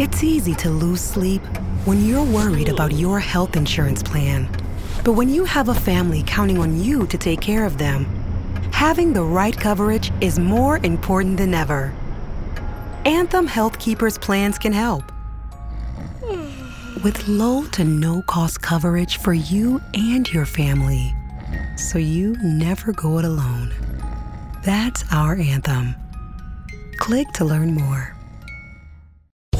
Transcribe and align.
It's 0.00 0.24
easy 0.24 0.54
to 0.54 0.70
lose 0.70 1.02
sleep 1.02 1.42
when 1.84 2.02
you're 2.06 2.24
worried 2.24 2.70
about 2.70 2.92
your 2.92 3.20
health 3.20 3.54
insurance 3.54 4.02
plan. 4.02 4.48
But 5.04 5.12
when 5.12 5.28
you 5.28 5.44
have 5.44 5.68
a 5.68 5.74
family 5.74 6.24
counting 6.26 6.56
on 6.56 6.82
you 6.82 7.06
to 7.08 7.18
take 7.18 7.42
care 7.42 7.66
of 7.66 7.76
them, 7.76 8.06
having 8.72 9.12
the 9.12 9.22
right 9.22 9.54
coverage 9.54 10.10
is 10.22 10.38
more 10.38 10.78
important 10.78 11.36
than 11.36 11.52
ever. 11.52 11.92
Anthem 13.04 13.46
Health 13.46 13.78
Keepers 13.78 14.16
plans 14.16 14.58
can 14.58 14.72
help. 14.72 15.04
With 17.04 17.28
low 17.28 17.66
to 17.66 17.84
no 17.84 18.22
cost 18.22 18.62
coverage 18.62 19.18
for 19.18 19.34
you 19.34 19.82
and 19.92 20.26
your 20.32 20.46
family. 20.46 21.14
So 21.76 21.98
you 21.98 22.38
never 22.42 22.92
go 22.92 23.18
it 23.18 23.26
alone. 23.26 23.74
That's 24.64 25.04
our 25.12 25.36
anthem. 25.36 25.94
Click 26.96 27.30
to 27.32 27.44
learn 27.44 27.74
more. 27.74 28.16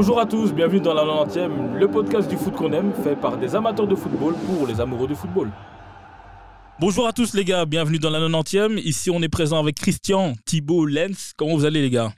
Bonjour 0.00 0.18
à 0.18 0.24
tous, 0.24 0.54
bienvenue 0.54 0.80
dans 0.80 0.94
la 0.94 1.02
90e, 1.02 1.74
le 1.74 1.86
podcast 1.86 2.26
du 2.26 2.38
foot 2.38 2.54
qu'on 2.54 2.72
aime, 2.72 2.90
fait 3.04 3.16
par 3.16 3.36
des 3.36 3.54
amateurs 3.54 3.86
de 3.86 3.94
football 3.94 4.34
pour 4.46 4.66
les 4.66 4.80
amoureux 4.80 5.06
du 5.06 5.14
football. 5.14 5.50
Bonjour 6.78 7.06
à 7.06 7.12
tous 7.12 7.34
les 7.34 7.44
gars, 7.44 7.66
bienvenue 7.66 7.98
dans 7.98 8.08
la 8.08 8.18
90e. 8.18 8.78
Ici 8.78 9.10
on 9.10 9.20
est 9.20 9.28
présent 9.28 9.58
avec 9.58 9.76
Christian, 9.76 10.32
Thibaut, 10.46 10.86
Lenz. 10.86 11.32
Comment 11.36 11.54
vous 11.54 11.66
allez 11.66 11.82
les 11.82 11.90
gars? 11.90 12.14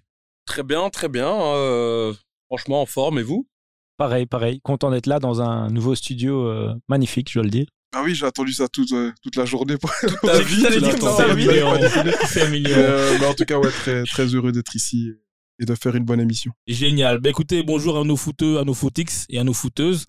Très 0.46 0.62
bien, 0.62 0.90
très 0.90 1.08
bien. 1.08 1.26
euh, 1.26 2.14
franchement, 2.46 2.82
en 2.82 2.86
forme. 2.86 3.18
Et 3.18 3.24
vous? 3.24 3.48
Pareil, 3.96 4.26
pareil. 4.26 4.60
Content 4.62 4.92
d'être 4.92 5.08
là 5.08 5.18
dans 5.18 5.42
un 5.42 5.68
nouveau 5.68 5.96
studio 5.96 6.46
euh, 6.46 6.72
magnifique, 6.88 7.30
je 7.32 7.40
dois 7.40 7.44
le 7.44 7.50
dire. 7.50 7.66
Ah 7.96 8.02
oui, 8.04 8.14
j'ai 8.14 8.26
attendu 8.26 8.52
ça 8.52 8.68
toute, 8.68 8.92
euh, 8.92 9.10
toute 9.24 9.34
la 9.34 9.44
journée. 9.44 9.76
Pour... 9.76 9.90
Ta 10.22 10.38
vie, 10.38 10.64
tu 10.64 10.78
l'as 10.78 10.88
C'est 10.88 11.24
attendu. 11.24 11.48
Euh, 12.76 13.16
mais 13.18 13.26
en 13.26 13.34
tout 13.34 13.44
cas, 13.44 13.58
ouais, 13.58 13.70
très, 13.70 14.04
très 14.04 14.26
heureux 14.26 14.52
d'être 14.52 14.76
ici 14.76 15.14
et 15.60 15.64
de 15.64 15.74
faire 15.74 15.94
une 15.96 16.04
bonne 16.04 16.20
émission. 16.20 16.52
Génial. 16.66 17.18
Bah, 17.18 17.30
écoutez, 17.30 17.62
bonjour 17.62 17.98
à 17.98 18.04
nos 18.04 18.16
footeux, 18.16 18.58
à 18.58 18.64
nos 18.64 18.74
footix 18.74 19.26
et 19.28 19.38
à 19.38 19.44
nos 19.44 19.52
footeuses. 19.52 20.06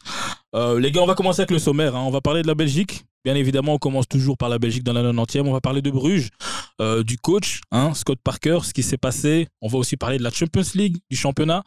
Euh, 0.55 0.79
les 0.79 0.91
gars, 0.91 1.01
on 1.01 1.05
va 1.07 1.15
commencer 1.15 1.41
avec 1.41 1.51
le 1.51 1.59
sommaire. 1.59 1.95
hein. 1.95 2.03
On 2.05 2.11
va 2.11 2.21
parler 2.21 2.41
de 2.41 2.47
la 2.47 2.55
Belgique. 2.55 3.05
Bien 3.25 3.35
évidemment, 3.35 3.75
on 3.75 3.77
commence 3.77 4.07
toujours 4.07 4.37
par 4.37 4.49
la 4.49 4.59
Belgique 4.59 4.83
dans 4.83 4.93
la 4.93 5.01
90e. 5.01 5.41
On 5.47 5.53
va 5.53 5.61
parler 5.61 5.81
de 5.81 5.89
Bruges, 5.89 6.29
euh, 6.81 7.03
du 7.03 7.17
coach, 7.17 7.61
hein, 7.71 7.93
Scott 7.93 8.19
Parker, 8.23 8.59
ce 8.63 8.73
qui 8.73 8.83
s'est 8.83 8.97
passé. 8.97 9.47
On 9.61 9.67
va 9.69 9.77
aussi 9.77 9.95
parler 9.95 10.17
de 10.17 10.23
la 10.23 10.29
Champions 10.29 10.63
League, 10.75 10.97
du 11.09 11.15
championnat. 11.15 11.63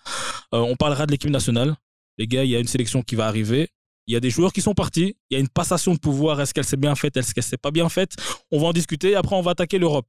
Euh, 0.55 0.59
on 0.59 0.77
parlera 0.77 1.07
de 1.07 1.13
l'équipe 1.13 1.31
nationale. 1.31 1.75
Les 2.19 2.27
gars, 2.27 2.45
il 2.45 2.51
y 2.51 2.57
a 2.57 2.61
une 2.61 2.67
sélection 2.67 3.03
qui 3.03 3.15
va 3.15 3.27
arriver. 3.27 3.69
Il 4.07 4.13
y 4.13 4.17
a 4.17 4.21
des 4.21 4.31
joueurs 4.31 4.53
qui 4.53 4.61
sont 4.63 4.75
partis. 4.75 5.17
Il 5.31 5.35
y 5.35 5.37
a 5.37 5.41
une 5.41 5.49
passation 5.49 5.93
de 5.95 5.99
pouvoir. 5.99 6.41
Est-ce 6.41 6.55
qu'elle 6.55 6.65
s'est 6.65 6.77
bien 6.77 6.95
faite? 6.95 7.17
Est-ce 7.17 7.35
qu'elle 7.35 7.43
s'est 7.43 7.57
pas 7.57 7.71
bien 7.73 7.89
faite? 7.89 8.13
On 8.53 8.61
va 8.61 8.69
en 8.69 8.73
discuter. 8.73 9.17
Après, 9.17 9.35
on 9.35 9.41
va 9.43 9.51
attaquer 9.53 9.79
l'Europe. 9.79 10.07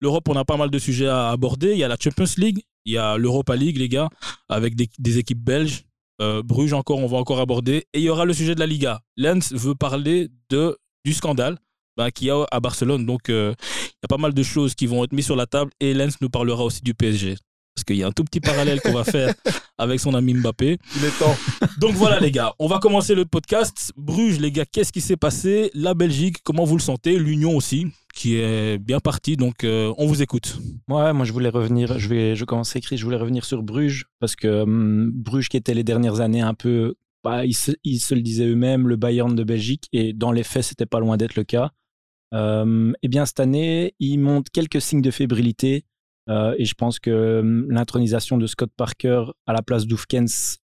L'Europe, 0.00 0.28
on 0.28 0.36
a 0.36 0.44
pas 0.44 0.56
mal 0.56 0.70
de 0.70 0.78
sujets 0.78 1.08
à 1.08 1.30
aborder. 1.30 1.72
Il 1.72 1.78
y 1.78 1.84
a 1.84 1.88
la 1.88 1.96
Champions 2.00 2.24
League, 2.36 2.60
il 2.84 2.92
y 2.92 2.98
a 2.98 3.16
l'Europa 3.16 3.56
League, 3.56 3.76
les 3.78 3.88
gars, 3.88 4.08
avec 4.48 4.76
des, 4.76 4.88
des 4.98 5.18
équipes 5.18 5.42
belges. 5.42 5.84
Euh, 6.20 6.42
Bruges 6.42 6.72
encore, 6.72 6.98
on 6.98 7.06
va 7.06 7.18
encore 7.18 7.40
aborder. 7.40 7.86
Et 7.92 8.00
il 8.00 8.02
y 8.02 8.08
aura 8.08 8.24
le 8.24 8.32
sujet 8.32 8.54
de 8.54 8.60
la 8.60 8.66
Liga. 8.66 9.00
Lens 9.16 9.52
veut 9.52 9.74
parler 9.74 10.28
de, 10.50 10.76
du 11.04 11.12
scandale 11.12 11.58
bah, 11.96 12.10
qu'il 12.10 12.28
y 12.28 12.30
a 12.30 12.44
à 12.50 12.60
Barcelone. 12.60 13.06
Donc, 13.06 13.28
euh, 13.28 13.54
il 13.60 14.02
y 14.02 14.06
a 14.06 14.08
pas 14.08 14.18
mal 14.18 14.34
de 14.34 14.42
choses 14.42 14.74
qui 14.74 14.86
vont 14.86 15.04
être 15.04 15.12
mises 15.12 15.26
sur 15.26 15.36
la 15.36 15.46
table. 15.46 15.70
Et 15.80 15.94
Lens 15.94 16.20
nous 16.20 16.30
parlera 16.30 16.64
aussi 16.64 16.82
du 16.82 16.94
PSG. 16.94 17.36
Parce 17.74 17.84
qu'il 17.84 17.96
y 17.96 18.02
a 18.02 18.08
un 18.08 18.12
tout 18.12 18.24
petit 18.24 18.40
parallèle 18.40 18.80
qu'on 18.80 18.92
va 18.92 19.04
faire 19.04 19.32
avec 19.78 20.00
son 20.00 20.14
ami 20.14 20.34
Mbappé. 20.34 20.78
Il 20.96 21.04
est 21.04 21.18
temps. 21.18 21.36
Donc 21.78 21.94
voilà 21.94 22.18
les 22.18 22.32
gars, 22.32 22.52
on 22.58 22.66
va 22.66 22.80
commencer 22.80 23.14
le 23.14 23.24
podcast. 23.24 23.92
Bruges 23.96 24.40
les 24.40 24.50
gars, 24.50 24.64
qu'est-ce 24.66 24.92
qui 24.92 25.00
s'est 25.00 25.16
passé? 25.16 25.70
La 25.74 25.94
Belgique, 25.94 26.38
comment 26.42 26.64
vous 26.64 26.76
le 26.76 26.82
sentez? 26.82 27.16
L'Union 27.16 27.56
aussi, 27.56 27.86
qui 28.14 28.36
est 28.36 28.78
bien 28.78 29.00
partie, 29.00 29.36
donc 29.36 29.64
euh, 29.64 29.92
on 29.98 30.06
vous 30.06 30.22
écoute. 30.22 30.58
Ouais, 30.88 31.12
moi 31.12 31.24
je 31.24 31.32
voulais 31.32 31.48
revenir, 31.48 31.98
je 31.98 32.08
vais, 32.08 32.36
je 32.36 32.44
commence 32.44 32.74
écrit, 32.76 32.96
je 32.96 33.04
voulais 33.04 33.16
revenir 33.16 33.44
sur 33.44 33.62
Bruges 33.62 34.06
parce 34.18 34.36
que 34.36 34.62
hum, 34.62 35.10
Bruges 35.14 35.48
qui 35.48 35.56
était 35.56 35.74
les 35.74 35.84
dernières 35.84 36.20
années 36.20 36.40
un 36.40 36.54
peu, 36.54 36.96
bah, 37.24 37.44
ils, 37.44 37.54
se, 37.54 37.74
le 38.14 38.20
disaient 38.20 38.46
eux-mêmes, 38.46 38.88
le 38.88 38.96
Bayern 38.96 39.34
de 39.34 39.44
Belgique 39.44 39.88
et 39.92 40.12
dans 40.12 40.32
les 40.32 40.42
faits 40.42 40.64
c'était 40.64 40.86
pas 40.86 41.00
loin 41.00 41.16
d'être 41.16 41.36
le 41.36 41.44
cas. 41.44 41.70
Euh, 42.34 42.92
eh 43.02 43.08
bien 43.08 43.24
cette 43.24 43.40
année, 43.40 43.94
ils 43.98 44.18
montrent 44.18 44.50
quelques 44.50 44.80
signes 44.80 45.02
de 45.02 45.10
fébrilité 45.10 45.84
euh, 46.28 46.54
et 46.58 46.64
je 46.64 46.74
pense 46.74 46.98
que 46.98 47.40
hum, 47.40 47.70
l'intronisation 47.70 48.36
de 48.38 48.46
Scott 48.46 48.70
Parker 48.76 49.24
à 49.46 49.52
la 49.52 49.62
place 49.62 49.86
d'Oufkens 49.86 50.58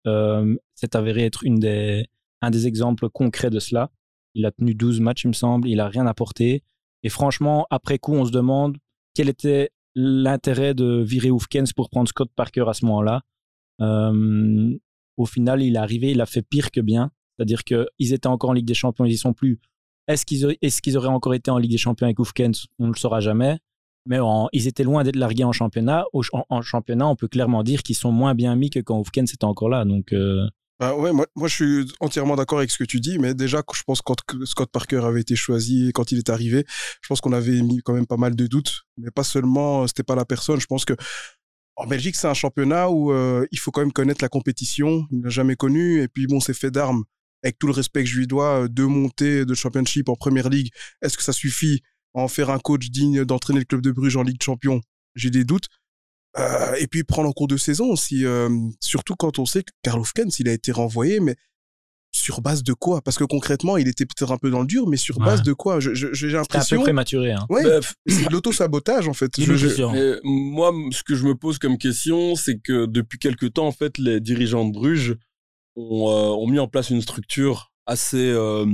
s'est 0.74 0.96
avéré 0.96 1.24
être 1.24 1.44
une 1.44 1.58
des, 1.58 2.06
un 2.40 2.50
des 2.50 2.66
exemples 2.66 3.08
concrets 3.08 3.50
de 3.50 3.60
cela. 3.60 3.90
Il 4.34 4.46
a 4.46 4.50
tenu 4.50 4.74
12 4.74 5.00
matchs, 5.00 5.24
il 5.24 5.28
me 5.28 5.32
semble, 5.34 5.68
il 5.68 5.80
a 5.80 5.88
rien 5.88 6.06
apporté. 6.06 6.62
Et 7.02 7.08
franchement, 7.08 7.66
après 7.70 7.98
coup, 7.98 8.14
on 8.14 8.24
se 8.24 8.30
demande 8.30 8.76
quel 9.14 9.28
était 9.28 9.70
l'intérêt 9.94 10.74
de 10.74 11.02
virer 11.02 11.30
Oufkens 11.30 11.72
pour 11.74 11.90
prendre 11.90 12.08
Scott 12.08 12.30
Parker 12.34 12.64
à 12.68 12.72
ce 12.72 12.84
moment-là. 12.86 13.22
Euh, 13.80 14.76
au 15.16 15.26
final, 15.26 15.62
il 15.62 15.74
est 15.74 15.78
arrivé, 15.78 16.12
il 16.12 16.20
a 16.20 16.26
fait 16.26 16.42
pire 16.42 16.70
que 16.70 16.80
bien. 16.80 17.10
C'est-à-dire 17.36 17.64
qu'ils 17.64 18.12
étaient 18.12 18.28
encore 18.28 18.50
en 18.50 18.52
Ligue 18.52 18.66
des 18.66 18.74
Champions, 18.74 19.04
ils 19.04 19.12
y 19.12 19.18
sont 19.18 19.32
plus. 19.32 19.60
Est-ce 20.08 20.24
qu'ils 20.26 20.96
auraient, 20.96 21.08
encore 21.08 21.34
été 21.34 21.50
en 21.50 21.58
Ligue 21.58 21.70
des 21.70 21.78
Champions 21.78 22.06
avec 22.06 22.18
Oufkens? 22.18 22.66
On 22.78 22.86
ne 22.86 22.92
le 22.92 22.98
saura 22.98 23.20
jamais. 23.20 23.58
Mais 24.04 24.18
ils 24.52 24.66
étaient 24.66 24.82
loin 24.82 25.04
d'être 25.04 25.16
largués 25.16 25.44
en 25.44 25.52
championnat. 25.52 26.04
En 26.48 26.62
championnat, 26.62 27.06
on 27.06 27.14
peut 27.14 27.28
clairement 27.28 27.62
dire 27.62 27.82
qu'ils 27.82 27.96
sont 27.96 28.10
moins 28.10 28.34
bien 28.34 28.56
mis 28.56 28.70
que 28.70 28.80
quand 28.80 28.98
Oufkens 28.98 29.32
était 29.32 29.44
encore 29.44 29.68
là. 29.68 29.84
Donc, 29.84 30.12
euh, 30.12 30.48
Bah 30.82 30.96
ouais, 30.96 31.12
moi, 31.12 31.28
moi, 31.36 31.46
je 31.46 31.54
suis 31.54 31.92
entièrement 32.00 32.34
d'accord 32.34 32.58
avec 32.58 32.72
ce 32.72 32.76
que 32.76 32.82
tu 32.82 32.98
dis, 32.98 33.16
mais 33.20 33.34
déjà, 33.34 33.62
je 33.72 33.82
pense 33.86 34.02
quand 34.02 34.20
que 34.26 34.44
Scott 34.44 34.68
Parker 34.72 35.02
avait 35.04 35.20
été 35.20 35.36
choisi, 35.36 35.92
quand 35.94 36.10
il 36.10 36.18
est 36.18 36.28
arrivé, 36.28 36.64
je 37.00 37.06
pense 37.06 37.20
qu'on 37.20 37.32
avait 37.32 37.62
mis 37.62 37.78
quand 37.84 37.92
même 37.92 38.08
pas 38.08 38.16
mal 38.16 38.34
de 38.34 38.48
doutes, 38.48 38.82
mais 38.96 39.12
pas 39.12 39.22
seulement, 39.22 39.84
euh, 39.84 39.86
c'était 39.86 40.02
pas 40.02 40.16
la 40.16 40.24
personne. 40.24 40.58
Je 40.60 40.66
pense 40.66 40.84
que 40.84 40.94
en 41.76 41.86
Belgique, 41.86 42.16
c'est 42.16 42.26
un 42.26 42.34
championnat 42.34 42.90
où 42.90 43.12
euh, 43.12 43.46
il 43.52 43.60
faut 43.60 43.70
quand 43.70 43.80
même 43.80 43.92
connaître 43.92 44.24
la 44.24 44.28
compétition. 44.28 45.06
Il 45.12 45.20
n'a 45.20 45.28
jamais 45.28 45.54
connu, 45.54 46.02
et 46.02 46.08
puis 46.08 46.26
bon, 46.26 46.40
c'est 46.40 46.52
fait 46.52 46.72
d'armes. 46.72 47.04
Avec 47.44 47.60
tout 47.60 47.68
le 47.68 47.74
respect 47.74 48.02
que 48.02 48.10
je 48.10 48.18
lui 48.18 48.26
dois, 48.26 48.64
euh, 48.64 48.68
deux 48.68 48.88
montées 48.88 49.44
de 49.44 49.54
championship 49.54 50.08
en 50.08 50.16
première 50.16 50.48
ligue, 50.48 50.70
est-ce 51.00 51.16
que 51.16 51.22
ça 51.22 51.32
suffit 51.32 51.82
à 52.16 52.22
en 52.22 52.28
faire 52.28 52.50
un 52.50 52.58
coach 52.58 52.90
digne 52.90 53.24
d'entraîner 53.24 53.60
le 53.60 53.66
club 53.66 53.82
de 53.82 53.92
Bruges 53.92 54.16
en 54.16 54.24
Ligue 54.24 54.38
de 54.38 54.42
Champions? 54.42 54.80
J'ai 55.14 55.30
des 55.30 55.44
doutes. 55.44 55.68
Euh, 56.38 56.74
et 56.78 56.86
puis 56.86 57.04
prendre 57.04 57.28
en 57.28 57.32
cours 57.32 57.48
de 57.48 57.56
saison 57.58 57.90
aussi, 57.90 58.24
euh, 58.24 58.48
surtout 58.80 59.14
quand 59.16 59.38
on 59.38 59.44
sait 59.44 59.62
que 59.62 59.72
Karl 59.82 60.00
Hofkens, 60.00 60.38
il 60.38 60.48
a 60.48 60.52
été 60.52 60.72
renvoyé, 60.72 61.20
mais 61.20 61.36
sur 62.14 62.40
base 62.42 62.62
de 62.62 62.72
quoi? 62.72 63.00
Parce 63.02 63.16
que 63.18 63.24
concrètement, 63.24 63.76
il 63.76 63.88
était 63.88 64.04
peut-être 64.06 64.32
un 64.32 64.38
peu 64.38 64.50
dans 64.50 64.60
le 64.60 64.66
dur, 64.66 64.86
mais 64.86 64.96
sur 64.96 65.18
Ouais. 65.18 65.24
base 65.26 65.42
de 65.42 65.52
quoi? 65.52 65.80
J'ai 65.80 65.94
c'était 65.94 66.26
un 66.34 66.38
l'impression. 66.38 66.76
peu 66.78 66.82
prématuré. 66.84 67.32
Hein. 67.32 67.46
Ouais, 67.50 67.62
Bah, 67.64 67.80
f- 67.80 67.94
c'est 68.06 68.26
de 68.28 68.32
l'auto-sabotage 68.32 69.08
en 69.08 69.12
fait. 69.14 69.30
Je- 69.38 69.54
je- 69.56 69.82
mais 69.92 70.20
moi, 70.24 70.72
ce 70.90 71.02
que 71.02 71.14
je 71.14 71.24
me 71.24 71.34
pose 71.34 71.58
comme 71.58 71.78
question, 71.78 72.34
c'est 72.34 72.58
que 72.58 72.86
depuis 72.86 73.18
quelque 73.18 73.46
temps, 73.46 73.66
en 73.66 73.72
fait, 73.72 73.98
les 73.98 74.20
dirigeants 74.20 74.66
de 74.66 74.72
Bruges 74.72 75.16
ont, 75.76 76.08
euh, 76.10 76.28
ont 76.36 76.46
mis 76.46 76.58
en 76.58 76.68
place 76.68 76.90
une 76.90 77.00
structure 77.02 77.72
assez, 77.86 78.30
euh, 78.30 78.66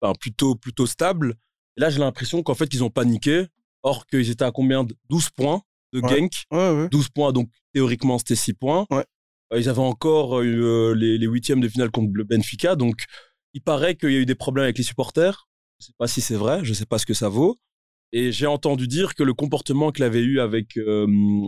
enfin, 0.00 0.14
plutôt, 0.18 0.54
plutôt 0.54 0.86
stable. 0.86 1.34
Et 1.76 1.80
là, 1.82 1.90
j'ai 1.90 1.98
l'impression 2.00 2.42
qu'en 2.42 2.54
fait, 2.54 2.72
ils 2.74 2.82
ont 2.84 2.90
paniqué. 2.90 3.46
Or 3.82 4.06
qu'ils 4.06 4.28
étaient 4.30 4.44
à 4.44 4.50
combien 4.52 4.84
de 4.84 4.94
12 5.08 5.30
points? 5.30 5.62
De. 5.92 6.00
Genk. 6.08 6.32
Ouais, 6.50 6.70
ouais. 6.82 6.88
12 6.90 7.08
points, 7.10 7.32
donc 7.32 7.48
théoriquement, 7.72 8.18
c'était 8.18 8.36
6 8.36 8.54
points. 8.54 8.86
Euh, 9.52 9.58
Ils 9.60 9.68
avaient 9.68 9.78
encore 9.80 10.40
eu 10.42 10.62
euh, 10.62 10.94
les, 10.94 11.18
les 11.18 11.26
huitièmes 11.26 11.60
de 11.60 11.68
finale 11.68 11.90
contre 11.90 12.10
le 12.14 12.24
Benfica. 12.24 12.76
Donc, 12.76 13.04
il 13.54 13.60
paraît 13.62 13.96
qu'il 13.96 14.12
y 14.12 14.16
a 14.16 14.20
eu 14.20 14.26
des 14.26 14.34
problèmes 14.36 14.64
avec 14.64 14.78
les 14.78 14.84
supporters. 14.84 15.48
Je 15.80 15.84
ne 15.84 15.86
sais 15.88 15.94
pas 15.98 16.06
si 16.06 16.20
c'est 16.20 16.36
vrai, 16.36 16.60
je 16.62 16.68
ne 16.70 16.74
sais 16.74 16.86
pas 16.86 16.98
ce 16.98 17.06
que 17.06 17.14
ça 17.14 17.28
vaut. 17.28 17.56
Et 18.12 18.32
j'ai 18.32 18.46
entendu 18.46 18.86
dire 18.88 19.14
que 19.14 19.22
le 19.22 19.34
comportement 19.34 19.92
qu'il 19.92 20.04
avait 20.04 20.20
eu 20.22 20.40
avec 20.40 20.76
euh, 20.76 21.06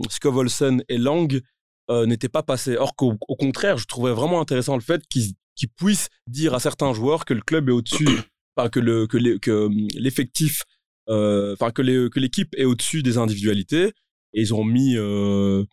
Scovolsen 0.09 0.83
et 0.89 0.97
Lang 0.97 1.41
euh, 1.89 2.05
n'était 2.05 2.29
pas 2.29 2.43
passé. 2.43 2.77
Or 2.77 2.95
qu'au 2.95 3.15
au 3.27 3.35
contraire, 3.35 3.77
je 3.77 3.85
trouvais 3.85 4.11
vraiment 4.13 4.39
intéressant 4.41 4.75
le 4.75 4.81
fait 4.81 5.01
qu'ils 5.09 5.33
puissent 5.77 6.09
dire 6.27 6.53
à 6.53 6.59
certains 6.59 6.93
joueurs 6.93 7.25
que 7.25 7.33
le 7.33 7.41
club 7.41 7.69
est 7.69 7.73
au-dessus, 7.73 8.07
enfin 8.57 8.69
que 8.69 8.79
le 8.79 9.07
que 9.07 9.17
les- 9.17 9.39
que, 9.39 9.51
euh, 9.51 9.69
l'effectif, 9.95 10.63
euh, 11.09 11.53
enfin 11.53 11.71
que 11.71 11.81
l'équipe 12.19 12.53
est 12.57 12.65
au-dessus 12.65 13.03
des 13.03 13.17
individualités. 13.17 13.91
Et 14.33 14.41
ils 14.41 14.53
ont 14.53 14.63
mis 14.63 14.95
euh, 14.97 15.63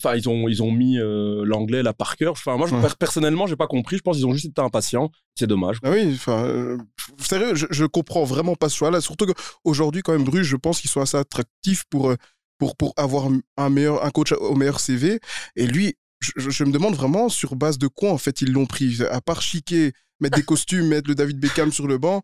Enfin, 0.00 0.14
ils 0.16 0.28
ont, 0.28 0.48
ils 0.48 0.62
ont 0.62 0.70
mis 0.70 0.98
euh, 0.98 1.44
l'anglais, 1.44 1.82
la 1.82 1.92
par 1.92 2.16
cœur. 2.16 2.32
Enfin, 2.32 2.56
moi, 2.56 2.66
je, 2.68 2.74
Ouais. 2.74 2.82
per- 2.82 2.94
personnellement, 2.98 3.46
j'ai 3.48 3.56
pas 3.56 3.66
compris. 3.66 3.96
Je 3.96 4.02
pense 4.02 4.16
qu'ils 4.16 4.26
ont 4.26 4.32
juste 4.32 4.46
été 4.46 4.60
impatients. 4.60 5.10
C'est 5.36 5.46
dommage. 5.48 5.78
Ah 5.82 5.90
oui, 5.90 6.12
enfin, 6.14 6.44
euh, 6.44 6.78
sérieux, 7.18 7.54
je, 7.54 7.66
je 7.70 7.84
comprends 7.84 8.24
vraiment 8.24 8.54
pas 8.54 8.68
ce 8.68 8.76
choix-là. 8.76 9.00
Surtout 9.00 9.26
qu'aujourd'hui, 9.26 10.02
quand 10.02 10.12
même, 10.12 10.24
Bruges, 10.24 10.46
je 10.46 10.56
pense 10.56 10.80
qu'ils 10.80 10.90
sont 10.90 11.00
assez 11.00 11.16
attractifs 11.16 11.84
pour, 11.90 12.12
pour, 12.58 12.76
pour 12.76 12.92
avoir 12.96 13.28
un, 13.56 13.68
meilleur, 13.70 14.04
un 14.04 14.10
coach 14.10 14.32
au 14.32 14.54
meilleur 14.54 14.78
CV. 14.80 15.18
Et 15.56 15.66
lui, 15.66 15.94
je, 16.20 16.30
je- 16.36 16.50
je 16.50 16.64
me 16.64 16.70
demande 16.72 16.94
vraiment 16.94 17.28
sur 17.28 17.56
base 17.56 17.78
de 17.78 17.88
quoi, 17.88 18.12
en 18.12 18.18
fait, 18.18 18.40
ils 18.40 18.52
l'ont 18.52 18.66
pris. 18.66 18.98
À 19.10 19.20
part 19.20 19.42
chiquer, 19.42 19.92
mettre 20.20 20.36
des 20.36 20.44
costumes, 20.44 20.86
mettre 20.88 21.08
le 21.08 21.14
David 21.16 21.38
Beckham 21.40 21.72
sur 21.72 21.86
le 21.88 21.98
banc, 21.98 22.22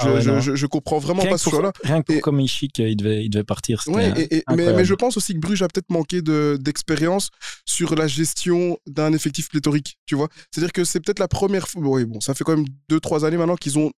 je, 0.00 0.08
Ah 0.08 0.12
ouais, 0.14 0.40
je, 0.40 0.54
je 0.54 0.66
comprends 0.66 0.98
vraiment 0.98 1.22
Rien 1.22 1.32
pas 1.32 1.38
ce 1.38 1.50
choix-là. 1.50 1.72
Rien 1.84 2.00
que 2.00 2.06
pour 2.06 2.14
Et- 2.16 2.20
comme 2.20 2.40
il 2.40 2.48
chic, 2.48 2.78
il 2.78 2.96
devait, 2.96 3.24
il 3.24 3.30
devait 3.30 3.44
partir. 3.44 3.82
Ouais, 3.86 4.12
et- 4.16 4.36
et- 4.38 4.44
mais, 4.56 4.84
je 4.84 4.94
pense 4.94 5.16
aussi 5.16 5.34
que 5.34 5.38
Bruges 5.38 5.62
a 5.62 5.68
peut-être 5.68 5.90
manqué 5.90 6.22
de- 6.22 6.56
d'expérience 6.60 7.30
sur 7.64 7.94
la 7.94 8.06
gestion 8.06 8.78
d'un 8.86 9.12
effectif 9.12 9.48
pléthorique, 9.48 9.98
tu 10.06 10.14
vois. 10.14 10.28
C'est-à-dire 10.52 10.72
que 10.72 10.84
c'est 10.84 11.00
peut-être 11.00 11.18
la 11.18 11.28
première 11.28 11.68
fois, 11.68 11.82
oui, 11.84 12.04
bon, 12.04 12.20
ça 12.20 12.34
fait 12.34 12.44
quand 12.44 12.56
même 12.56 12.66
deux, 12.88 13.00
trois 13.00 13.24
années 13.24 13.36
maintenant 13.36 13.56
qu'ils 13.56 13.78
ont 13.78 13.90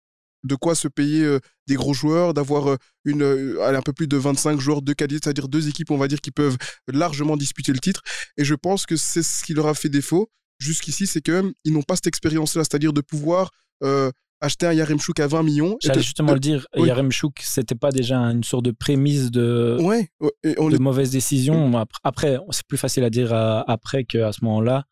de 0.43 0.55
quoi 0.55 0.75
se 0.75 0.88
payer 0.88 1.23
euh, 1.23 1.38
des 1.67 1.75
gros 1.75 1.93
joueurs, 1.93 2.32
d'avoir 2.32 2.70
euh, 2.70 2.76
une, 3.05 3.20
euh, 3.23 3.61
allez, 3.62 3.76
un 3.76 3.82
peu 3.82 3.93
plus 3.93 4.06
de 4.08 4.17
25 4.17 4.58
joueurs 4.58 4.81
de 4.81 4.94
qualité, 4.94 5.20
c'est-à-dire 5.23 5.49
deux 5.49 5.69
équipes, 5.69 5.91
on 5.91 5.99
va 5.99 6.08
dire, 6.08 6.23
qui 6.23 6.31
peuvent 6.31 6.56
largement 6.91 7.37
disputer 7.37 7.73
le 7.73 7.79
titre. 7.79 8.00
Et 8.38 8.44
je 8.44 8.55
pense 8.55 8.87
que 8.87 8.96
c'est 8.96 9.23
ce 9.23 9.44
qui 9.44 9.53
leur 9.53 9.67
a 9.67 9.75
fait 9.75 9.91
défaut 9.91 10.31
jusqu'ici, 10.58 11.06
c'est 11.06 11.20
qu'ils 11.20 11.53
n'ont 11.67 11.82
pas 11.82 11.96
cette 11.96 12.06
expérience-là, 12.06 12.64
c'est-à-dire 12.64 12.94
de 12.94 13.03
pouvoir 13.03 13.50
euh, 13.82 14.11
acheter 14.41 14.67
un 14.67 14.73
Yaremchuk 14.73 15.21
à 15.21 15.27
20 15.27 15.43
millions. 15.43 15.77
J'allais 15.83 16.01
justement 16.03 16.33
le 16.33 16.41
dire, 16.41 16.67
oui. 16.77 16.89
Yaremchuk, 16.89 17.39
c'était 17.43 17.75
pas 17.75 17.91
déjà 17.91 18.17
une 18.19 18.45
sorte 18.45 18.65
de 18.65 18.71
prémisse 18.71 19.31
de, 19.31 19.77
Ouais, 19.81 20.09
ouais, 20.21 20.31
et 20.45 20.55
on 20.59 20.69
de 20.69 20.73
les- 20.77 20.79
mauvaises 20.79 21.11
décisions. 21.11 21.73
Après, 22.05 22.39
c'est 22.51 22.67
plus 22.67 22.79
facile 22.79 23.05
à 23.05 23.11
dire 23.11 23.33
à- 23.33 23.71
après 23.71 24.05
qu'à 24.05 24.33
ce 24.33 24.45
moment-là. 24.45 24.85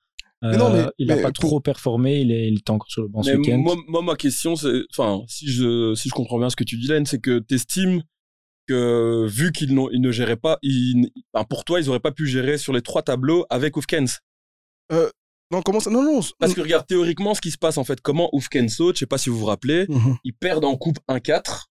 Mais 0.42 0.56
non, 0.56 0.70
mais- 0.72 0.78
Euh, 0.84 0.90
il 0.98 1.08
n'a 1.08 1.16
pas 1.16 1.32
pour- 1.32 1.48
trop 1.48 1.60
performé, 1.60 2.20
il, 2.20 2.30
est, 2.30 2.46
il 2.48 2.58
était 2.58 2.70
encore 2.70 2.88
sur 2.90 3.02
le 3.02 3.08
banc 3.08 3.22
ce 3.24 3.30
Mais 3.30 3.36
week-end. 3.38 3.58
moi, 3.58 3.74
moi, 3.88 4.02
ma 4.02 4.14
question, 4.14 4.54
c'est, 4.54 4.82
enfin, 4.92 5.22
si 5.26 5.50
je, 5.50 5.94
si 5.96 6.08
je 6.10 6.14
comprends 6.14 6.38
bien 6.38 6.48
ce 6.48 6.54
que 6.54 6.62
tu 6.64 6.76
dis, 6.76 6.86
Len, 6.86 7.04
c'est 7.06 7.18
que 7.20 7.40
tu 7.40 7.54
estimes 7.56 8.02
que 8.68 9.26
vu 9.26 9.50
qu'ils 9.50 9.74
n'ont- 9.74 9.88
ils 9.90 10.00
ne 10.00 10.12
géraient 10.12 10.36
pas, 10.36 10.58
ils, 10.62 11.10
pour 11.48 11.64
toi, 11.64 11.80
ils 11.80 11.86
n'auraient 11.86 11.98
pas 12.00 12.12
pu 12.12 12.26
gérer 12.26 12.58
sur 12.58 12.72
les 12.72 12.82
trois 12.82 13.02
tableaux 13.02 13.46
avec 13.50 13.76
Oufkens. 13.76 14.20
Euh, 14.92 15.08
non, 15.50 15.62
comment 15.62 15.80
ça 15.80 15.90
Non, 15.90 16.02
non. 16.02 16.20
Parce 16.38 16.54
que 16.54 16.60
regarde, 16.60 16.86
théoriquement, 16.86 17.34
ce 17.34 17.40
qui 17.40 17.50
se 17.50 17.58
passe, 17.58 17.78
en 17.78 17.84
fait, 17.84 18.00
comment 18.00 18.28
Oufkens 18.34 18.68
saute, 18.68 18.96
je 18.96 19.00
sais 19.00 19.06
pas 19.06 19.18
si 19.18 19.30
vous 19.30 19.38
vous 19.38 19.46
rappelez, 19.46 19.86
Mhm. 19.88 20.16
ils 20.24 20.34
perdent 20.34 20.64
en 20.64 20.76
coupe 20.76 20.98
1-4, 21.08 21.66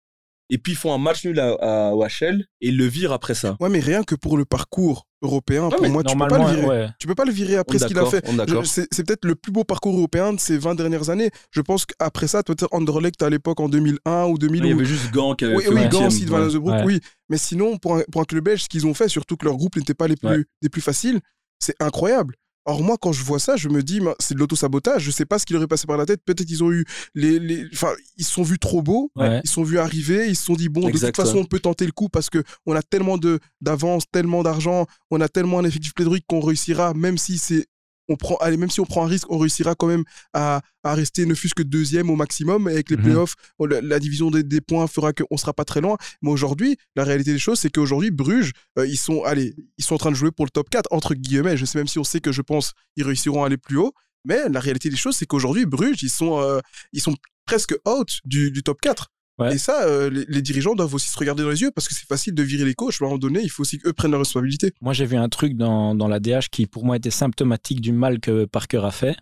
et 0.52 0.58
puis 0.60 0.74
ils 0.74 0.76
font 0.76 0.94
un 0.94 0.98
match 1.00 1.26
nul 1.26 1.40
à, 1.40 1.54
à 1.90 1.94
OHL, 1.96 2.46
et 2.62 2.68
ils 2.70 2.78
le 2.78 2.86
virent 2.86 3.12
après 3.12 3.34
ça. 3.34 3.58
Ouais, 3.60 3.68
mais 3.68 3.80
rien 3.80 4.04
que 4.04 4.14
pour 4.16 4.38
le 4.38 4.46
parcours 4.46 5.08
européen, 5.24 5.70
pour 5.70 5.88
moi, 5.90 6.04
tu 6.04 6.14
peux 6.14 6.20
pas 6.20 6.28
Normalement, 6.28 6.48
le 6.52 6.56
virer. 6.62 6.68
ouais. 6.84 6.88
Tu 7.00 7.08
peux 7.08 7.16
pas 7.16 7.26
le 7.26 7.32
virer 7.32 7.56
après 7.58 7.80
ce 7.80 7.88
qu'il 7.88 7.98
a 7.98 8.06
fait. 8.06 8.24
C'est 8.64 8.88
c'est 8.92 9.04
peut-être 9.06 9.26
le 9.26 9.34
plus 9.36 9.52
beau 9.52 9.64
parcours 9.64 9.98
européen 9.98 10.34
de 10.34 10.40
ces 10.40 10.58
20 10.58 10.76
dernières 10.76 11.10
années. 11.10 11.32
Je 11.52 11.62
pense 11.62 11.86
qu'après 11.88 12.28
ça, 12.28 12.44
peut-être 12.44 12.68
Anderlecht 12.72 13.22
à 13.24 13.30
l'époque 13.32 13.60
en 13.60 13.68
2001 13.70 14.26
ou 14.28 14.38
2000. 14.38 14.64
Il 14.66 14.70
y 14.70 14.72
avait 14.74 14.86
juste 14.86 15.12
Gant 15.12 15.34
qui 15.34 15.46
avait 15.46 15.56
Oui, 15.56 15.64
fait 15.64 15.70
oui, 15.74 15.90
Gans, 15.90 16.10
Sylvain. 16.12 16.40
Lazebrook, 16.40 16.74
Ouais. 16.76 16.84
oui. 16.86 17.00
Mais 17.30 17.38
sinon, 17.38 17.78
pour 17.78 17.96
un, 17.98 18.04
pour 18.12 18.22
un 18.22 18.26
club 18.26 18.44
belge, 18.44 18.64
ce 18.64 18.70
qu'ils 18.70 18.86
ont 18.86 18.94
fait, 18.94 19.10
surtout 19.10 19.36
que 19.38 19.46
leur 19.46 19.58
groupe 19.58 19.76
n'était 19.76 19.96
pas 19.96 20.08
les 20.08 20.16
plus, 20.16 20.28
Ouais. 20.30 20.44
les 20.62 20.70
plus 20.70 20.82
faciles, 20.82 21.20
c'est 21.60 21.76
incroyable. 21.82 22.36
Or, 22.66 22.84
moi, 22.84 22.98
quand 23.00 23.12
je 23.12 23.24
vois 23.24 23.40
ça, 23.40 23.56
je 23.56 23.70
me 23.70 23.84
dis, 23.84 24.02
c'est 24.20 24.34
de 24.34 24.40
l'autosabotage. 24.40 25.04
Je 25.04 25.12
sais 25.12 25.26
pas 25.26 25.38
ce 25.38 25.46
qui 25.46 25.54
leur 25.54 25.62
est 25.62 25.68
passé 25.68 25.86
par 25.86 25.98
la 25.98 26.06
tête. 26.06 26.22
Peut-être 26.26 26.48
qu'ils 26.48 26.64
ont 26.64 26.72
eu 26.72 26.84
les, 27.14 27.40
les, 27.40 27.66
enfin, 27.74 27.94
ils 28.18 28.26
se 28.26 28.32
sont 28.32 28.44
vus 28.44 28.58
trop 28.58 28.82
beaux. 28.82 29.12
Ouais. 29.16 29.42
Ils 29.44 29.48
se 29.48 29.54
sont 29.54 29.64
vus 29.64 29.78
arriver. 29.78 30.28
Ils 30.28 30.36
se 30.36 30.46
sont 30.46 30.56
dit, 30.56 30.70
bon, 30.70 30.90
de 30.90 30.92
toute 30.92 31.16
façon, 31.16 31.36
ouais. 31.36 31.42
on 31.42 31.46
peut 31.46 31.60
tenter 31.60 31.86
le 31.86 31.92
coup 31.92 32.10
parce 32.10 32.30
que 32.30 32.44
on 32.66 32.76
a 32.76 32.82
tellement 32.82 33.18
de, 33.18 33.40
d'avance, 33.62 34.06
tellement 34.12 34.42
d'argent, 34.44 34.88
on 35.12 35.22
a 35.22 35.30
tellement 35.30 35.60
un 35.60 35.66
effectif 35.66 35.94
plédorique 35.94 36.26
qu'on 36.28 36.40
réussira, 36.40 36.94
même 36.94 37.18
si 37.18 37.38
c'est, 37.38 37.68
on 38.08 38.16
prend, 38.16 38.36
allez, 38.38 38.58
même 38.58 38.70
si 38.70 38.80
on 38.80 38.86
prend 38.86 39.04
un 39.06 39.08
risque, 39.08 39.30
on 39.32 39.38
réussira 39.38 39.76
quand 39.76 39.88
même 39.88 40.04
à, 40.34 40.62
à 40.84 40.94
rester 40.94 41.26
ne 41.26 41.34
fût-ce 41.34 41.56
que 41.56 41.64
deuxième 41.64 42.10
au 42.10 42.16
maximum. 42.16 42.68
Avec 42.68 42.90
les 42.90 42.98
Mhm. 42.98 43.04
playoffs, 43.04 43.34
on- 43.60 43.66
la, 43.66 43.82
la 43.82 44.00
division 44.00 44.30
des, 44.32 44.44
des 44.44 44.62
points 44.62 44.88
fera 44.88 45.14
qu'on 45.14 45.38
sera 45.38 45.54
pas 45.54 45.66
très 45.66 45.82
loin. 45.82 45.98
Mais 46.22 46.30
aujourd'hui, 46.32 46.78
la 46.96 47.04
réalité 47.04 47.32
des 47.34 47.40
choses, 47.40 47.60
c'est 47.60 47.70
qu'aujourd'hui, 47.70 48.12
Bruges, 48.12 48.52
euh, 48.78 48.86
ils 48.88 48.98
sont, 48.98 49.24
allez, 49.24 49.56
ils 49.78 49.84
sont 49.84 49.96
en 49.96 49.98
train 50.00 50.12
de 50.12 50.16
jouer 50.16 50.32
pour 50.32 50.46
le 50.46 50.52
top 50.52 50.70
4, 50.70 50.88
entre 50.92 51.16
guillemets. 51.16 51.58
Je 51.58 51.66
sais 51.66 51.78
même 51.78 51.88
si 51.88 52.00
on 52.00 52.04
sait 52.04 52.20
que 52.22 52.32
je 52.32 52.42
pense 52.42 52.74
ils 52.96 53.04
réussiront 53.04 53.44
à 53.44 53.48
aller 53.48 53.58
plus 53.58 53.78
haut. 53.78 53.94
Mais 54.24 54.50
la 54.50 54.60
réalité 54.60 54.90
des 54.90 54.96
choses, 54.98 55.16
c'est 55.16 55.26
qu'aujourd'hui, 55.26 55.66
Bruges, 55.66 56.02
ils 56.04 56.10
sont, 56.10 56.40
euh, 56.42 56.60
ils 56.94 57.02
sont 57.02 57.16
presque 57.46 57.76
out 57.88 58.10
du, 58.26 58.50
du 58.52 58.64
top 58.64 58.82
4. 58.82 59.10
Ouais. 59.38 59.56
Et 59.56 59.58
ça, 59.58 59.84
euh, 59.86 60.10
les, 60.10 60.26
les 60.30 60.42
dirigeants 60.42 60.76
doivent 60.76 60.94
aussi 60.94 61.10
se 61.10 61.18
regarder 61.20 61.44
dans 61.44 61.50
les 61.50 61.62
yeux 61.62 61.72
parce 61.72 61.88
que 61.90 61.94
c'est 61.94 62.08
facile 62.08 62.34
de 62.34 62.42
virer 62.44 62.64
les 62.64 62.74
coachs. 62.74 62.94
À 63.02 63.04
un 63.04 63.08
moment 63.08 63.18
donné, 63.18 63.42
il 63.42 63.50
faut 63.50 63.62
aussi 63.64 63.78
qu'eux 63.80 63.92
prennent 63.92 64.12
leurs 64.12 64.22
responsabilités. 64.22 64.72
Moi, 64.82 64.94
j'ai 64.94 65.06
vu 65.06 65.18
un 65.18 65.28
truc 65.28 65.56
dans, 65.58 65.94
dans 65.94 66.08
la 66.08 66.20
DH 66.22 66.48
qui, 66.52 66.68
pour 66.68 66.86
moi, 66.86 66.96
était 66.96 67.12
symptomatique 67.12 67.82
du 67.82 67.92
mal 67.92 68.20
que 68.22 68.46
Parker 68.46 68.82
a 68.84 68.92
fait. 68.92 69.18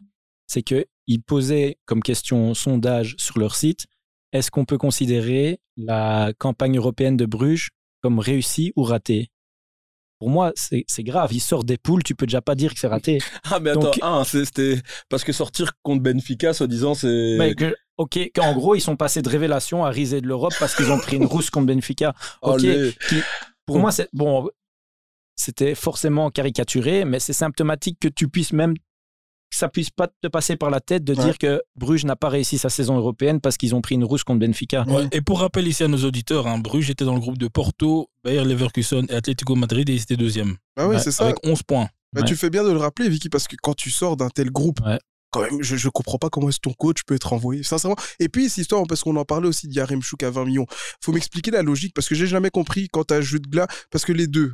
C'est 0.45 0.61
qu'ils 0.61 1.21
posaient 1.25 1.77
comme 1.85 2.03
question 2.03 2.53
sondage 2.53 3.15
sur 3.17 3.39
leur 3.39 3.55
site 3.55 3.85
est-ce 4.33 4.49
qu'on 4.49 4.65
peut 4.65 4.79
considérer 4.79 5.59
la 5.77 6.33
campagne 6.39 6.75
européenne 6.77 7.15
de 7.17 7.25
Bruges 7.27 7.69
comme 8.01 8.17
réussie 8.17 8.73
ou 8.75 8.81
ratée? 8.83 9.29
Pour 10.19 10.29
moi, 10.29 10.53
c'est 10.55 10.85
grave. 11.03 11.31
Ils 11.33 11.39
sortent 11.41 11.67
des 11.67 11.77
poules, 11.77 12.01
tu 12.01 12.15
peux 12.15 12.25
déjà 12.25 12.41
pas 12.41 12.55
dire 12.55 12.73
que 12.73 12.79
c'est 12.79 12.87
raté. 12.87 13.19
Ah, 13.51 13.59
mais 13.59 13.71
attends, 13.71 13.81
Donc- 13.81 13.99
un, 14.01 14.23
c'est- 14.23 14.45
c'était 14.45 14.81
parce 15.09 15.23
que 15.23 15.33
sortir 15.33 15.73
contre 15.83 16.01
Benfica, 16.01 16.53
soi-disant, 16.53 16.95
c'est. 16.95 17.37
Ok, 17.97 18.17
qu'en 18.33 18.53
gros, 18.53 18.73
ils 18.75 18.81
sont 18.81 18.95
passés 18.95 19.21
de 19.21 19.29
révélation 19.29 19.85
à 19.85 19.89
risée 19.89 20.19
de 20.21 20.27
l'Europe 20.27 20.53
parce 20.59 20.75
qu'ils 20.75 20.91
ont 20.91 20.97
pris 20.99 21.17
une 21.17 21.25
rousse 21.25 21.49
contre 21.49 21.67
Benfica. 21.67 22.13
Ok, 22.41 22.61
qui- 22.61 23.21
pour 23.65 23.77
moi, 23.79 23.91
c'est 23.91 24.09
bon. 24.13 24.49
C'était 25.35 25.75
forcément 25.75 26.29
caricaturé, 26.29 27.05
mais 27.05 27.19
c'est 27.19 27.33
symptomatique 27.33 27.97
que 27.99 28.07
tu 28.07 28.27
puisses 28.27 28.53
même 28.53 28.75
que 28.75 29.57
ça 29.57 29.67
puisse 29.69 29.89
pas 29.91 30.07
te 30.07 30.27
passer 30.27 30.55
par 30.55 30.69
la 30.71 30.79
tête 30.79 31.03
de 31.03 31.13
Ouais. 31.13 31.23
dire 31.25 31.37
que 31.37 31.61
Bruges 31.75 32.05
n'a 32.05 32.15
pas 32.15 32.29
réussi 32.29 32.57
sa 32.57 32.69
saison 32.69 32.97
européenne 32.97 33.39
parce 33.39 33.57
qu'ils 33.57 33.75
ont 33.75 33.81
pris 33.81 33.93
une 33.95 34.03
rousse 34.03 34.23
contre 34.23 34.39
Benfica. 34.39 34.83
Ouais, 34.87 35.07
Et 35.11 35.21
pour 35.21 35.39
rappel 35.41 35.67
ici 35.67 35.83
à 35.83 35.87
nos 35.87 36.03
auditeurs, 36.03 36.47
hein, 36.47 36.57
Bruges 36.57 36.89
était 36.89 37.05
dans 37.05 37.13
le 37.13 37.19
groupe 37.19 37.37
de 37.37 37.47
Porto, 37.47 38.09
Bayer 38.23 38.43
Leverkusen 38.43 39.05
et 39.09 39.13
Atlético 39.13 39.53
Madrid 39.55 39.87
et 39.89 39.93
ils 39.93 40.01
étaient 40.01 40.17
deuxième. 40.17 40.57
Ah 40.77 40.87
oui, 40.87 40.95
Ouais, 40.95 41.01
c'est 41.01 41.11
ça. 41.11 41.25
Avec 41.25 41.37
11 41.45 41.61
points. 41.61 41.87
Bah, 42.13 42.21
Ouais. 42.21 42.27
Tu 42.27 42.35
fais 42.35 42.49
bien 42.49 42.63
de 42.63 42.71
le 42.71 42.77
rappeler, 42.77 43.09
Vicky, 43.09 43.29
parce 43.29 43.47
que 43.47 43.55
quand 43.61 43.75
tu 43.75 43.89
sors 43.91 44.17
d'un 44.17 44.29
tel 44.29 44.49
groupe, 44.51 44.79
Ouais. 44.85 44.99
Quand 45.33 45.41
même, 45.41 45.61
je, 45.61 45.75
je 45.75 45.89
comprends 45.89 46.19
pas 46.19 46.29
comment 46.29 46.49
est-ce 46.49 46.59
ton 46.61 46.73
coach 46.73 46.99
peut 47.05 47.15
être 47.15 47.33
envoyé, 47.33 47.63
sincèrement. 47.63 47.97
Et 48.19 48.29
puis, 48.29 48.49
cette 48.49 48.59
histoire, 48.59 48.83
parce 48.87 49.03
qu'on 49.03 49.15
en 49.15 49.25
parlait 49.25 49.47
aussi 49.47 49.67
Yaremchuk 49.67 50.23
à 50.23 50.29
20 50.29 50.45
millions, 50.45 50.67
faut 51.03 51.11
m'expliquer 51.11 51.51
la 51.51 51.63
logique, 51.63 51.93
parce 51.93 52.07
que 52.07 52.15
j'ai 52.15 52.27
jamais 52.27 52.51
compris 52.51 52.87
quand 52.91 53.05
tu 53.05 53.13
as 53.13 53.21
jeu 53.21 53.39
de 53.39 53.47
glas, 53.47 53.67
parce 53.91 54.05
que 54.05 54.13
les 54.13 54.27
deux, 54.27 54.53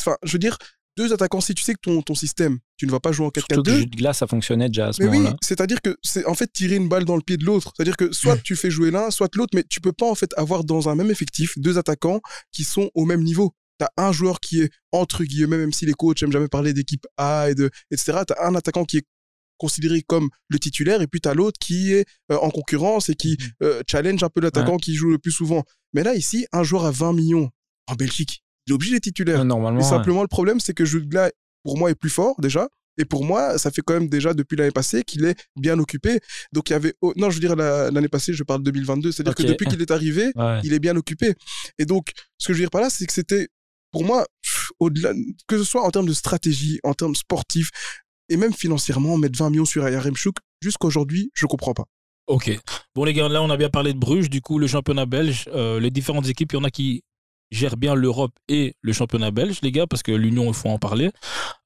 enfin, 0.00 0.16
je 0.22 0.32
veux 0.32 0.38
dire, 0.38 0.58
deux 0.96 1.12
attaquants, 1.12 1.40
si 1.40 1.54
tu 1.54 1.62
sais 1.62 1.72
que 1.72 1.80
ton, 1.80 2.02
ton 2.02 2.14
système, 2.14 2.58
tu 2.76 2.86
ne 2.86 2.90
vas 2.90 3.00
pas 3.00 3.12
jouer 3.12 3.26
en 3.26 3.30
Surtout 3.34 3.62
que 3.62 3.70
4-4-2, 3.70 3.78
jus 3.78 3.86
de 3.86 3.96
glace, 3.96 4.18
ça 4.18 4.26
fonctionnait 4.26 4.68
déjà 4.68 4.88
à 4.88 4.92
ce 4.92 5.02
mais 5.02 5.08
oui, 5.08 5.18
moment-là. 5.18 5.36
c'est-à-dire 5.40 5.80
que 5.80 5.96
c'est 6.02 6.26
en 6.26 6.34
fait 6.34 6.52
tirer 6.52 6.76
une 6.76 6.88
balle 6.88 7.04
dans 7.04 7.16
le 7.16 7.22
pied 7.22 7.36
de 7.36 7.44
l'autre. 7.44 7.72
C'est-à-dire 7.74 7.96
que 7.96 8.12
soit 8.12 8.36
tu 8.36 8.56
fais 8.56 8.70
jouer 8.70 8.90
l'un, 8.90 9.10
soit 9.10 9.34
l'autre, 9.34 9.52
mais 9.54 9.64
tu 9.68 9.80
peux 9.80 9.92
pas 9.92 10.06
en 10.06 10.14
fait 10.14 10.30
avoir 10.36 10.64
dans 10.64 10.88
un 10.88 10.94
même 10.94 11.10
effectif 11.10 11.54
deux 11.56 11.78
attaquants 11.78 12.20
qui 12.52 12.64
sont 12.64 12.90
au 12.94 13.04
même 13.06 13.22
niveau. 13.22 13.54
Tu 13.78 13.86
as 13.86 13.90
un 13.96 14.12
joueur 14.12 14.40
qui 14.40 14.60
est 14.60 14.70
entre 14.92 15.24
guillemets, 15.24 15.56
même 15.56 15.72
si 15.72 15.86
les 15.86 15.94
coachs 15.94 16.22
aiment 16.22 16.32
jamais 16.32 16.48
parler 16.48 16.74
d'équipe 16.74 17.06
A 17.16 17.48
et 17.50 17.54
de 17.54 17.70
etc. 17.90 18.18
Tu 18.26 18.34
as 18.34 18.46
un 18.46 18.54
attaquant 18.54 18.84
qui 18.84 18.98
est 18.98 19.04
considéré 19.60 20.02
comme 20.02 20.28
le 20.48 20.58
titulaire 20.58 21.02
et 21.02 21.06
puis 21.06 21.20
tu 21.20 21.28
as 21.28 21.34
l'autre 21.34 21.58
qui 21.60 21.92
est 21.92 22.06
euh, 22.32 22.38
en 22.38 22.50
concurrence 22.50 23.08
et 23.10 23.14
qui 23.14 23.36
euh, 23.62 23.82
challenge 23.86 24.22
un 24.24 24.28
peu 24.30 24.40
l'attaquant 24.40 24.78
qui 24.78 24.94
joue 24.94 25.10
le 25.10 25.18
plus 25.18 25.30
souvent. 25.32 25.62
Mais 25.92 26.02
là 26.02 26.14
ici, 26.14 26.46
un 26.52 26.62
joueur 26.62 26.86
à 26.86 26.90
20 26.90 27.12
millions 27.12 27.50
en 27.86 27.94
Belgique, 27.94 28.42
il 28.66 28.72
est 28.72 28.74
obligé 28.74 28.92
d'être 28.94 29.04
titulaire. 29.04 29.44
Normalement, 29.44 29.80
ouais. 29.80 29.86
simplement, 29.88 30.22
le 30.22 30.28
problème, 30.28 30.60
c'est 30.60 30.74
que 30.74 30.84
Jutgla, 30.84 31.30
pour 31.62 31.76
moi, 31.78 31.90
est 31.90 31.94
plus 31.94 32.10
fort 32.10 32.36
déjà. 32.40 32.68
Et 32.98 33.04
pour 33.04 33.24
moi, 33.24 33.56
ça 33.58 33.70
fait 33.70 33.82
quand 33.82 33.94
même 33.94 34.08
déjà 34.08 34.34
depuis 34.34 34.56
l'année 34.56 34.70
passée 34.72 35.02
qu'il 35.04 35.24
est 35.24 35.36
bien 35.56 35.78
occupé. 35.78 36.20
Donc 36.52 36.68
il 36.70 36.72
y 36.74 36.76
avait. 36.76 36.94
oh, 37.00 37.12
non, 37.16 37.30
je 37.30 37.34
veux 37.36 37.40
dire 37.40 37.56
la- 37.56 37.90
l'année 37.90 38.08
passée, 38.08 38.32
je 38.34 38.42
parle 38.44 38.62
2022. 38.62 39.12
C'est-à-dire 39.12 39.34
que 39.34 39.42
depuis 39.42 39.66
qu'il 39.66 39.80
est 39.80 39.90
arrivé, 39.90 40.32
Ouais. 40.36 40.60
il 40.64 40.72
est 40.72 40.78
bien 40.80 40.96
occupé. 40.96 41.34
Et 41.78 41.84
donc, 41.86 42.10
ce 42.38 42.46
que 42.48 42.52
je 42.52 42.58
veux 42.58 42.64
dire 42.64 42.70
par 42.70 42.80
là, 42.82 42.90
c'est 42.90 43.06
que 43.06 43.12
c'était, 43.12 43.48
pour 43.90 44.04
moi, 44.04 44.26
au-delà, 44.78 45.12
que 45.48 45.56
ce 45.58 45.64
soit 45.64 45.82
en 45.82 45.90
termes 45.90 46.06
de 46.06 46.12
stratégie, 46.12 46.78
en 46.84 46.92
termes 46.94 47.14
sportifs, 47.14 47.70
et 48.30 48.36
même 48.36 48.54
financièrement, 48.54 49.18
mettre 49.18 49.38
20 49.38 49.50
millions 49.50 49.64
sur 49.66 49.86
Yaremchuk, 49.86 50.36
jusqu'aujourd'hui, 50.62 51.30
je 51.34 51.46
comprends 51.46 51.74
pas. 51.74 51.84
Ok. 52.26 52.58
Bon, 52.94 53.04
les 53.04 53.12
gars, 53.12 53.28
là, 53.28 53.42
on 53.42 53.50
a 53.50 53.56
bien 53.56 53.68
parlé 53.70 53.92
de 53.92 53.98
Bruges. 53.98 54.30
Du 54.30 54.40
coup, 54.40 54.58
le 54.58 54.68
championnat 54.68 55.04
belge, 55.04 55.46
euh, 55.52 55.80
les 55.80 55.90
différentes 55.90 56.28
équipes, 56.28 56.52
il 56.52 56.56
y 56.56 56.58
en 56.60 56.64
a 56.64 56.70
qui 56.70 57.02
gèrent 57.50 57.76
bien 57.76 57.94
l'Europe 57.94 58.32
et 58.48 58.74
le 58.80 58.92
championnat 58.92 59.32
belge, 59.32 59.58
les 59.62 59.72
gars, 59.72 59.86
parce 59.88 60.04
que 60.04 60.12
l'Union, 60.12 60.46
il 60.46 60.54
faut 60.54 60.68
en 60.68 60.78
parler. 60.78 61.10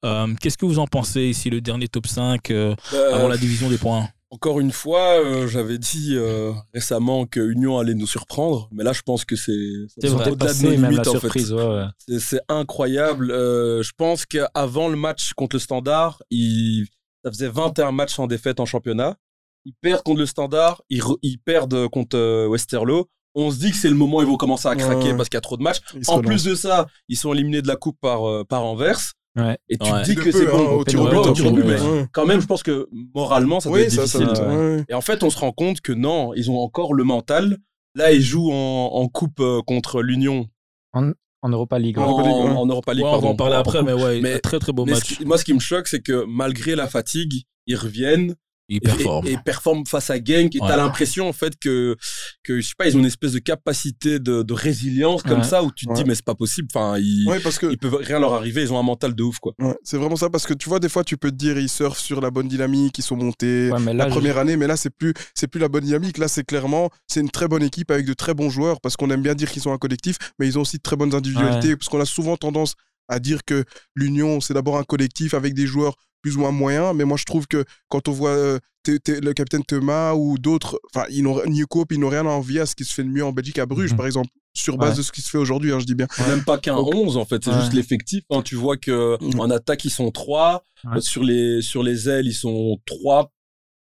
Euh, 0.03 0.33
Qu'est-ce 0.41 0.57
que 0.57 0.65
vous 0.65 0.79
en 0.79 0.87
pensez 0.87 1.21
ici, 1.25 1.51
le 1.51 1.61
dernier 1.61 1.87
top 1.87 2.07
5 2.07 2.49
euh, 2.49 2.75
Euh, 2.93 3.15
avant 3.15 3.27
la 3.27 3.37
division 3.37 3.69
des 3.69 3.77
points? 3.77 4.09
Encore 4.35 4.59
une 4.59 4.71
fois, 4.73 5.19
euh, 5.23 5.47
j'avais 5.47 5.77
dit 5.77 6.09
euh, 6.15 6.51
récemment 6.73 7.25
que 7.25 7.39
Union 7.39 7.79
allait 7.79 7.93
nous 7.93 8.05
surprendre, 8.07 8.67
mais 8.73 8.83
là, 8.83 8.91
je 8.91 9.01
pense 9.01 9.23
que 9.23 9.35
c'est 9.37 9.51
C'est 9.87 10.01
c'est 10.01 10.07
vrai, 10.09 10.29
au-delà 10.31 10.53
de 10.53 10.61
nos 10.63 10.71
limites, 10.71 11.07
en 11.07 11.13
fait. 11.13 11.19
surprise. 11.19 11.53
ouais, 11.53 11.63
ouais. 11.65 12.19
C'est- 12.19 12.41
incroyable. 12.49 13.31
Euh, 13.31 13.81
je 13.81 13.91
pense 13.95 14.25
qu'avant 14.25 14.89
le 14.89 14.97
match 14.97 15.31
contre 15.33 15.55
le 15.55 15.59
Standard, 15.61 16.21
ils, 16.29 16.85
ça 17.23 17.31
faisait 17.31 17.47
21 17.47 17.91
matchs 17.93 18.13
sans 18.15 18.27
défaite 18.27 18.59
en 18.59 18.65
championnat. 18.65 19.15
Ils 19.63 19.73
perdent 19.81 20.03
contre 20.03 20.19
le 20.19 20.25
Standard, 20.25 20.81
ils, 20.89 21.01
re- 21.01 21.17
ils 21.23 21.37
perdent 21.39 21.87
contre 21.87 22.17
euh, 22.17 22.45
Westerlo. 22.47 23.07
On 23.35 23.51
se 23.51 23.57
dit 23.59 23.71
que 23.71 23.77
c'est 23.77 23.89
le 23.89 23.95
moment 23.95 24.17
où 24.17 24.21
ils 24.21 24.27
vont 24.27 24.37
commencer 24.37 24.67
à 24.67 24.75
craquer 24.75 25.11
Ouais. 25.11 25.17
parce 25.17 25.29
qu'il 25.29 25.37
y 25.37 25.37
a 25.37 25.41
trop 25.41 25.57
de 25.57 25.63
matchs. 25.63 25.79
Il 25.93 26.01
En 26.09 26.21
plus 26.21 26.43
de 26.43 26.55
ça, 26.55 26.87
ils 27.09 27.17
sont 27.17 27.33
éliminés 27.33 27.61
de 27.61 27.67
la 27.67 27.75
coupe 27.77 27.97
par, 28.01 28.27
euh, 28.29 28.43
par 28.43 28.63
Anvers. 28.65 28.99
Ouais. 29.37 29.57
Et 29.69 29.77
tu 29.77 29.91
Ouais. 29.91 30.01
te 30.01 30.05
dis 30.05 30.15
que 30.15 30.31
c'est 30.31 30.47
hein, 30.47 30.51
bon 30.51 30.77
au 30.77 30.83
tir 30.85 31.01
au 31.01 31.05
Ouais, 31.05 31.11
but, 31.11 31.17
au 31.17 31.29
au 31.29 31.33
tir 31.33 31.45
au 31.47 31.51
but, 31.51 31.63
but, 31.63 31.67
mais 31.67 32.05
quand 32.13 32.25
même, 32.25 32.39
je 32.41 32.45
pense 32.47 32.63
que 32.63 32.87
moralement, 33.13 33.59
ça 33.59 33.69
doit 33.69 33.79
Oui, 33.79 33.83
être 33.85 33.91
ça, 33.91 34.03
difficile. 34.03 34.43
ouais. 34.47 34.85
Et 34.87 34.93
en 34.93 35.01
fait, 35.01 35.23
on 35.23 35.29
se 35.29 35.37
rend 35.37 35.51
compte 35.51 35.81
que 35.81 35.91
non, 35.91 36.33
ils 36.35 36.49
ont 36.49 36.59
encore 36.59 36.93
le 36.93 37.03
mental. 37.03 37.57
Là, 37.95 38.11
ils 38.13 38.21
jouent 38.21 38.51
en, 38.51 38.91
en 38.93 39.07
coupe 39.07 39.39
euh, 39.41 39.61
contre 39.61 40.01
l'Union 40.01 40.47
En 40.93 41.49
Europa 41.49 41.79
League. 41.79 41.97
en, 41.99 42.01
ouais. 42.03 42.07
Europa 42.09 42.23
League, 42.29 42.45
ouais. 42.45 42.57
en 42.57 42.65
Europa 42.65 42.93
League. 42.93 43.03
Ouais, 43.03 43.09
on 43.09 43.13
va 43.15 43.17
pardon, 43.19 43.29
en 43.29 43.35
parler 43.35 43.55
après, 43.55 43.83
mais 43.83 43.93
ouais, 43.93 44.21
Mais- 44.21 44.39
très 44.39 44.59
très 44.59 44.71
beau 44.71 44.85
Mais 44.85 44.93
ce 44.93 44.97
match. 44.99 45.17
qui- 45.17 45.25
moi, 45.25 45.37
ce 45.37 45.43
qui 45.45 45.53
me 45.53 45.59
choque, 45.59 45.87
c'est 45.87 46.01
que 46.01 46.25
malgré 46.27 46.75
la 46.75 46.87
fatigue, 46.87 47.43
ils 47.67 47.75
reviennent 47.75 48.35
Il 48.67 48.77
et, 48.77 48.79
performe. 48.79 49.27
et- 49.27 49.33
et 49.33 49.37
performent 49.37 49.85
face 49.85 50.09
à 50.09 50.15
Genk. 50.15 50.55
Et 50.55 50.59
Ouais. 50.61 50.67
t'as 50.67 50.77
l'impression, 50.77 51.27
en 51.29 51.33
fait, 51.33 51.53
que, 51.59 51.95
que, 52.43 52.59
je 52.61 52.67
sais 52.67 52.73
pas, 52.77 52.87
ils 52.87 52.95
ont 52.95 52.99
une 52.99 53.05
espèce 53.05 53.33
de 53.33 53.39
capacité 53.39 54.19
de, 54.19 54.41
de 54.41 54.53
résilience 54.53 55.21
comme 55.23 55.39
Ouais. 55.39 55.43
ça 55.43 55.63
où 55.63 55.71
tu 55.71 55.85
te 55.85 55.93
dis, 55.93 56.01
Ouais. 56.01 56.07
mais 56.07 56.15
c'est 56.15 56.25
pas 56.25 56.35
possible. 56.35 56.67
Enfin, 56.73 56.97
ils, 56.97 57.27
Ouais, 57.27 57.39
parce 57.39 57.59
que 57.59 57.67
ils 57.71 57.77
peuvent 57.77 57.95
rien 57.95 58.19
leur 58.19 58.33
arriver. 58.33 58.63
Ils 58.63 58.73
ont 58.73 58.79
un 58.79 58.83
mental 58.83 59.13
de 59.13 59.23
ouf, 59.23 59.39
quoi. 59.39 59.53
Ouais, 59.59 59.75
c'est 59.83 59.97
vraiment 59.97 60.15
ça 60.15 60.29
parce 60.29 60.45
que 60.47 60.53
tu 60.53 60.67
vois 60.69 60.79
des 60.79 60.89
fois 60.89 61.03
tu 61.03 61.17
peux 61.17 61.29
te 61.31 61.35
dire 61.35 61.57
ils 61.59 61.69
surfent 61.69 61.99
sur 61.99 62.21
la 62.21 62.31
bonne 62.31 62.47
dynamique, 62.47 62.97
ils 62.97 63.03
sont 63.03 63.15
montés 63.15 63.69
Ouais, 63.71 63.79
mais 63.79 63.93
là, 63.93 64.05
la 64.05 64.09
je- 64.09 64.15
première 64.15 64.37
année 64.37 64.57
mais 64.57 64.67
là 64.67 64.75
c'est 64.77 64.89
plus 64.89 65.13
c'est 65.33 65.47
plus 65.47 65.59
la 65.59 65.67
bonne 65.69 65.83
dynamique 65.83 66.17
là 66.17 66.27
c'est 66.27 66.43
clairement 66.43 66.89
c'est 67.07 67.19
une 67.21 67.29
très 67.29 67.47
bonne 67.47 67.63
équipe 67.63 67.91
avec 67.91 68.05
de 68.05 68.13
très 68.13 68.33
bons 68.33 68.49
joueurs 68.49 68.81
parce 68.81 68.95
qu'on 68.97 69.09
aime 69.11 69.21
bien 69.21 69.35
dire 69.35 69.51
qu'ils 69.51 69.61
sont 69.61 69.71
un 69.71 69.77
collectif 69.77 70.17
mais 70.39 70.47
ils 70.47 70.57
ont 70.57 70.61
aussi 70.61 70.77
de 70.77 70.81
très 70.81 70.95
bonnes 70.95 71.13
individualités 71.13 71.75
parce 71.75 71.89
qu'on 71.89 71.99
a 72.01 72.05
souvent 72.05 72.35
tendance 72.37 72.73
à 73.07 73.19
dire 73.19 73.43
que 73.45 73.63
l'union 73.95 74.41
c'est 74.41 74.53
d'abord 74.53 74.77
un 74.77 74.83
collectif 74.83 75.33
avec 75.33 75.53
des 75.53 75.67
joueurs 75.67 75.95
plus 76.25 76.37
ou 76.37 76.39
moins 76.39 76.51
moyens 76.51 76.95
mais 76.95 77.03
moi 77.05 77.17
je 77.17 77.25
trouve 77.25 77.45
que 77.45 77.63
quand 77.87 78.07
on 78.07 78.11
voit 78.11 78.31
euh, 78.31 78.57
T- 78.81 78.99
T- 78.99 79.21
le 79.21 79.33
capitaine 79.33 79.63
Thomas 79.63 80.13
ou 80.15 80.37
d'autres 80.39 80.79
enfin 80.91 81.05
ils 81.11 81.21
n'ont 81.21 81.39
ils 81.45 81.99
n'ont 81.99 82.09
rien 82.09 82.25
à 82.25 82.29
envier 82.29 82.61
à 82.61 82.65
ce 82.65 82.73
qui 82.75 82.83
se 82.83 82.93
fait 82.95 83.03
de 83.03 83.09
mieux 83.09 83.23
en 83.23 83.31
Belgique 83.31 83.59
à 83.59 83.67
Bruges 83.67 83.91
Mhm. 83.91 83.97
par 83.97 84.07
exemple 84.07 84.29
sur 84.55 84.77
base 84.77 84.91
Ouais. 84.91 84.97
de 84.97 85.01
ce 85.03 85.11
qui 85.11 85.21
se 85.21 85.29
fait 85.29 85.37
aujourd'hui 85.37 85.71
hein, 85.71 85.79
je 85.79 85.85
dis 85.85 85.93
bien 85.95 86.07
même 86.27 86.43
pas 86.43 86.57
qu'un 86.57 86.77
Donc- 86.77 86.95
11, 86.95 87.17
en 87.17 87.25
fait. 87.25 87.43
C'est 87.43 87.51
Ouais. 87.51 87.59
juste 87.59 87.73
l'effectif. 87.73 88.23
Hein. 88.31 88.41
Tu 88.43 88.55
vois 88.55 88.77
que 88.77 89.17
Mhm. 89.21 89.39
en 89.41 89.49
attaque, 89.49 89.83
ils 89.85 89.89
sont 89.91 90.09
trois. 90.11 90.63
Ouais. 90.85 90.97
Euh, 90.97 91.01
Sur, 91.01 91.23
les, 91.23 91.61
sur 91.61 91.83
les 91.83 92.07
ailes, 92.09 92.25
ils 92.27 92.33
sont 92.33 92.77
trois. 92.85 93.31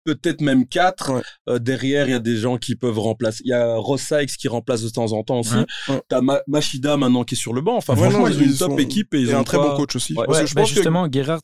Peut-être 0.04 0.40
même 0.42 0.66
quatre. 0.66 1.12
Ouais. 1.12 1.22
Euh, 1.48 1.58
derrière, 1.58 2.08
il 2.08 2.10
y 2.10 2.14
a 2.14 2.18
des 2.18 2.36
gens 2.36 2.58
qui 2.58 2.74
peuvent 2.76 2.98
remplacer. 2.98 3.40
Il 3.44 3.50
y 3.50 3.54
a 3.54 3.76
Ross 3.76 4.02
Sykes 4.02 4.36
qui 4.36 4.48
remplace 4.48 4.82
de 4.82 4.88
temps 4.90 5.12
en 5.12 5.22
temps 5.22 5.40
aussi. 5.40 5.54
Ouais. 5.54 5.64
Ouais. 5.90 6.02
T'as 6.08 6.20
Ma- 6.20 6.42
Machida 6.48 6.96
maintenant 6.98 7.22
qui 7.24 7.36
est 7.36 7.38
sur 7.38 7.52
le 7.54 7.60
banc. 7.62 7.76
Enfin, 7.76 7.94
Ouais, 7.94 8.00
franchement, 8.00 8.20
non, 8.20 8.28
ils 8.28 8.38
ont 8.38 8.42
une 8.44 8.56
top 8.56 8.70
sont- 8.72 8.78
équipe 8.78 9.14
et 9.14 9.20
ils 9.20 9.30
et 9.30 9.34
ont 9.34 9.38
un 9.38 9.44
très 9.44 9.56
bon 9.58 9.76
coach 9.76 9.94
aussi 9.96 10.12
Ouais. 10.14 10.24
Parce 10.26 10.38
que 10.38 10.42
Ouais, 10.42 10.46
je 10.48 10.54
bah 10.54 10.60
pense 10.62 10.70
que 10.70 10.74
justement, 10.74 11.08
Gerrard, 11.10 11.40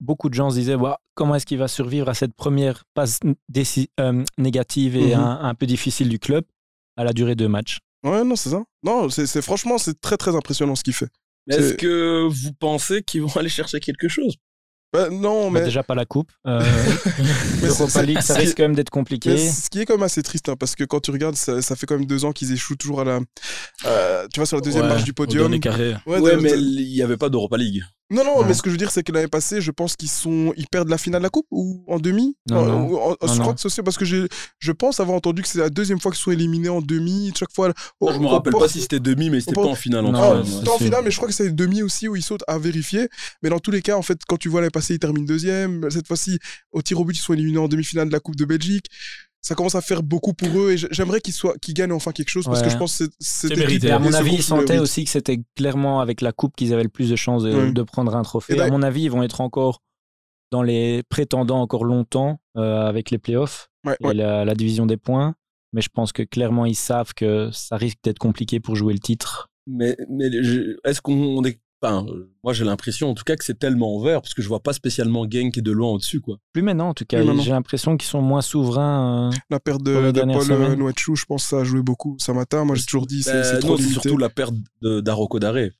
beaucoup 0.00 0.28
de 0.28 0.34
gens 0.34 0.50
se 0.50 0.56
disaient 0.56 0.76
comment 1.14 1.34
est-ce 1.34 1.46
qu'il 1.46 1.58
va 1.58 1.68
survivre 1.68 2.08
à 2.08 2.14
cette 2.14 2.34
première 2.34 2.84
passe 2.94 3.20
euh, 4.00 4.24
négative 4.38 4.96
et 4.96 5.14
Mhm. 5.14 5.20
un, 5.20 5.40
un 5.42 5.54
peu 5.54 5.66
difficile 5.66 6.08
du 6.08 6.18
club 6.18 6.44
à 6.96 7.04
la 7.04 7.12
durée 7.12 7.34
de 7.34 7.46
match? 7.46 7.78
Ouais, 8.02 8.24
non, 8.24 8.36
c'est 8.36 8.50
ça. 8.50 8.62
Non, 8.82 9.08
c'est 9.10 9.42
franchement, 9.42 9.76
c'est 9.78 10.00
très 10.00 10.16
très 10.16 10.34
impressionnant 10.34 10.74
ce 10.74 10.82
qu'il 10.82 10.94
fait. 10.94 11.08
Est-ce 11.50 11.74
que 11.74 12.26
vous 12.28 12.52
pensez 12.58 13.02
qu'ils 13.02 13.22
vont 13.22 13.28
aller 13.36 13.48
chercher 13.48 13.80
quelque 13.80 14.08
chose? 14.08 14.36
Bah, 14.92 15.08
non, 15.08 15.50
Bah, 15.52 15.60
mais, 15.60 15.64
déjà 15.66 15.82
pas 15.84 15.94
la 15.94 16.04
coupe. 16.04 16.32
Euh, 16.48 16.60
mais 17.62 18.06
League, 18.06 18.20
ça 18.22 18.34
risque 18.34 18.56
quand 18.56 18.64
même 18.64 18.74
d'être 18.74 18.90
compliqué. 18.90 19.30
mais 19.30 19.48
ce 19.50 19.70
qui 19.70 19.78
est 19.80 19.84
quand 19.86 19.94
même 19.94 20.02
assez 20.02 20.22
triste, 20.22 20.48
hein, 20.48 20.56
parce 20.58 20.74
que 20.74 20.82
quand 20.82 20.98
tu 21.00 21.12
regardes, 21.12 21.36
ça, 21.36 21.62
ça 21.62 21.76
fait 21.76 21.86
quand 21.86 21.96
même 21.96 22.06
deux 22.06 22.24
ans 22.24 22.32
qu'ils 22.32 22.52
échouent 22.52 22.74
toujours 22.76 23.02
à 23.02 23.04
la, 23.04 23.20
euh, 23.86 24.26
tu 24.32 24.40
vois, 24.40 24.46
sur 24.46 24.56
la 24.56 24.62
deuxième 24.62 24.82
Ouais, 24.84 24.88
marche 24.88 25.04
du 25.04 25.12
au 25.12 25.14
podium. 25.14 25.42
dernier 25.44 25.60
carré. 25.60 25.94
Ouais, 26.06 26.36
mais 26.38 26.52
il 26.58 26.92
n'y 26.92 27.02
avait 27.02 27.16
pas 27.16 27.28
d'Europa 27.28 27.56
League. 27.56 27.84
Non, 28.10 28.24
non, 28.24 28.40
Ouais. 28.40 28.44
mais 28.48 28.54
ce 28.54 28.62
que 28.62 28.68
je 28.70 28.72
veux 28.72 28.78
dire, 28.78 28.90
c'est 28.90 29.02
que 29.04 29.12
l'année 29.12 29.28
passée, 29.28 29.60
je 29.60 29.70
pense 29.70 29.94
qu'ils 29.94 30.08
sont, 30.08 30.52
ils 30.56 30.66
perdent 30.66 30.88
la 30.88 30.98
finale 30.98 31.20
de 31.20 31.24
la 31.26 31.30
coupe 31.30 31.46
ou 31.52 31.84
en 31.86 31.98
demi? 32.00 32.36
Non, 32.50 32.64
Euh, 32.64 32.66
non. 32.68 32.86
ou 32.88 32.96
en- 32.96 33.10
Non, 33.10 33.16
je 33.22 33.26
crois 33.34 33.46
non. 33.46 33.54
que 33.54 33.60
c'est 33.60 33.66
aussi 33.66 33.82
parce 33.82 33.96
que 33.96 34.04
je 34.04 34.72
pense 34.72 34.98
avoir 35.00 35.16
entendu 35.16 35.42
que 35.42 35.48
c'est 35.48 35.58
la 35.60 35.70
deuxième 35.70 36.00
fois 36.00 36.10
qu'ils 36.10 36.20
sont 36.20 36.30
éliminés 36.32 36.68
en 36.68 36.80
demi. 36.82 37.32
Chaque 37.38 37.52
fois. 37.54 37.72
au- 38.00 38.12
je 38.12 38.18
me 38.18 38.26
rappelle 38.26 38.52
pas 38.54 38.68
si 38.68 38.80
c'était 38.80 38.98
demi, 39.00 39.30
mais 39.30 39.40
c'était 39.40 39.52
pas 39.54 39.62
en 39.66 39.74
finale. 39.74 40.04
en 40.06 40.12
Non, 40.12 40.18
tout 40.18 40.24
cas. 40.24 40.42
Ah, 40.42 40.56
c'était 40.58 40.68
en 40.70 40.78
finale, 40.78 41.04
mais 41.04 41.10
je 41.10 41.16
crois 41.16 41.28
que 41.28 41.34
c'est 41.34 41.50
demi 41.54 41.82
aussi 41.82 42.08
où 42.08 42.16
ils 42.16 42.22
sautent 42.22 42.44
à 42.48 42.58
vérifier. 42.58 43.08
Mais 43.42 43.48
dans 43.50 43.58
tous 43.60 43.70
les 43.70 43.82
cas, 43.82 43.96
en 43.96 44.02
fait, 44.02 44.18
quand 44.26 44.36
tu 44.38 44.48
vois 44.48 44.60
l'année 44.60 44.70
passée, 44.70 44.94
ils 44.94 44.98
terminent 44.98 45.24
deuxième. 45.26 45.88
Cette 45.90 46.06
fois-ci, 46.08 46.38
au 46.72 46.82
tir 46.82 46.98
au 47.00 47.04
but, 47.04 47.16
ils 47.16 47.20
sont 47.20 47.32
éliminés 47.34 47.58
en 47.58 47.68
demi-finale 47.68 48.08
de 48.08 48.12
la 48.12 48.20
Coupe 48.20 48.36
de 48.36 48.44
Belgique. 48.44 48.86
Ça 49.42 49.54
commence 49.54 49.74
à 49.74 49.80
faire 49.80 50.02
beaucoup 50.02 50.34
pour 50.34 50.48
eux 50.60 50.72
et 50.72 50.76
j'aimerais 50.76 51.20
qu'ils 51.20 51.32
soient, 51.32 51.54
qu'ils 51.62 51.72
gagnent 51.74 51.92
enfin 51.92 52.12
quelque 52.12 52.28
chose 52.28 52.44
parce 52.44 52.62
que 52.62 52.68
je 52.68 52.76
pense 52.76 52.98
que 52.98 53.04
c'est- 53.20 53.56
mérité. 53.56 53.86
Et 53.88 53.90
à 53.90 53.98
mon 53.98 54.12
avis, 54.12 54.34
ils 54.34 54.42
sentaient 54.42 54.78
aussi 54.78 55.04
que 55.04 55.10
c'était 55.10 55.40
clairement 55.56 56.00
avec 56.00 56.20
la 56.20 56.32
coupe 56.32 56.54
qu'ils 56.56 56.74
avaient 56.74 56.82
le 56.82 56.88
plus 56.90 57.08
de 57.10 57.16
chances 57.16 57.42
de, 57.44 57.82
prendre 57.82 58.14
un 58.14 58.22
trophée. 58.22 58.52
Et 58.52 58.56
à 58.56 58.58
d'ailleurs- 58.60 58.72
mon 58.78 58.82
avis, 58.82 59.02
ils 59.04 59.10
vont 59.10 59.22
être 59.22 59.40
encore 59.40 59.80
dans 60.52 60.62
les 60.62 61.02
prétendants 61.08 61.60
encore 61.62 61.84
longtemps 61.84 62.40
euh, 62.56 62.86
avec 62.86 63.10
les 63.10 63.18
playoffs 63.18 63.68
Ouais, 63.86 63.96
et 64.00 64.06
ouais. 64.08 64.14
la, 64.14 64.44
la 64.44 64.54
division 64.54 64.84
des 64.84 64.96
points. 64.96 65.34
Mais 65.72 65.80
je 65.80 65.88
pense 65.88 66.12
que 66.12 66.22
clairement, 66.22 66.66
ils 66.66 66.74
savent 66.74 67.14
que 67.14 67.50
ça 67.52 67.76
risque 67.76 67.98
d'être 68.02 68.18
compliqué 68.18 68.58
pour 68.60 68.74
jouer 68.76 68.92
le 68.92 68.98
titre. 68.98 69.48
Mais, 69.66 69.96
est-ce 70.84 71.00
qu'on 71.00 71.42
est. 71.44 71.60
Enfin, 71.82 72.04
euh, 72.08 72.30
moi 72.44 72.52
j'ai 72.52 72.64
l'impression 72.66 73.08
en 73.10 73.14
tout 73.14 73.24
cas 73.24 73.36
que 73.36 73.44
c'est 73.44 73.58
tellement 73.58 73.98
vert 74.02 74.20
parce 74.20 74.34
que 74.34 74.42
je 74.42 74.48
vois 74.48 74.60
pas 74.62 74.74
spécialement 74.74 75.24
Genk 75.30 75.54
qui 75.54 75.60
est 75.60 75.62
de 75.62 75.70
loin 75.72 75.90
au-dessus 75.92 76.20
quoi. 76.20 76.36
Plus 76.52 76.60
maintenant, 76.62 76.90
en 76.90 76.94
tout 76.94 77.06
cas. 77.06 77.22
J'ai 77.40 77.50
l'impression 77.52 77.96
qu'ils 77.96 78.08
sont 78.10 78.20
moins 78.20 78.42
souverains. 78.42 79.30
euh, 79.32 79.36
La 79.48 79.60
perte 79.60 79.82
de, 79.82 80.10
de 80.10 80.20
Paul 80.20 80.52
euh, 80.52 80.76
Noetchou, 80.76 81.16
je 81.16 81.24
pense 81.24 81.44
que 81.44 81.48
ça 81.48 81.60
a 81.60 81.64
joué 81.64 81.80
beaucoup 81.82 82.16
ce 82.18 82.32
matin. 82.32 82.64
Moi, 82.64 82.76
j'ai 82.76 82.84
toujours 82.84 83.06
dit 83.06 83.22
c'est 83.22 83.30
Euh, 83.34 83.58
trop 83.60 83.70
non, 83.70 83.76
c'est 83.76 83.82
limité. 83.84 84.00
surtout 84.02 84.18
la 84.18 84.28
perte 84.28 84.54
de- 84.82 85.00
d'Aroko 85.00 85.38
Daré. 85.38 85.72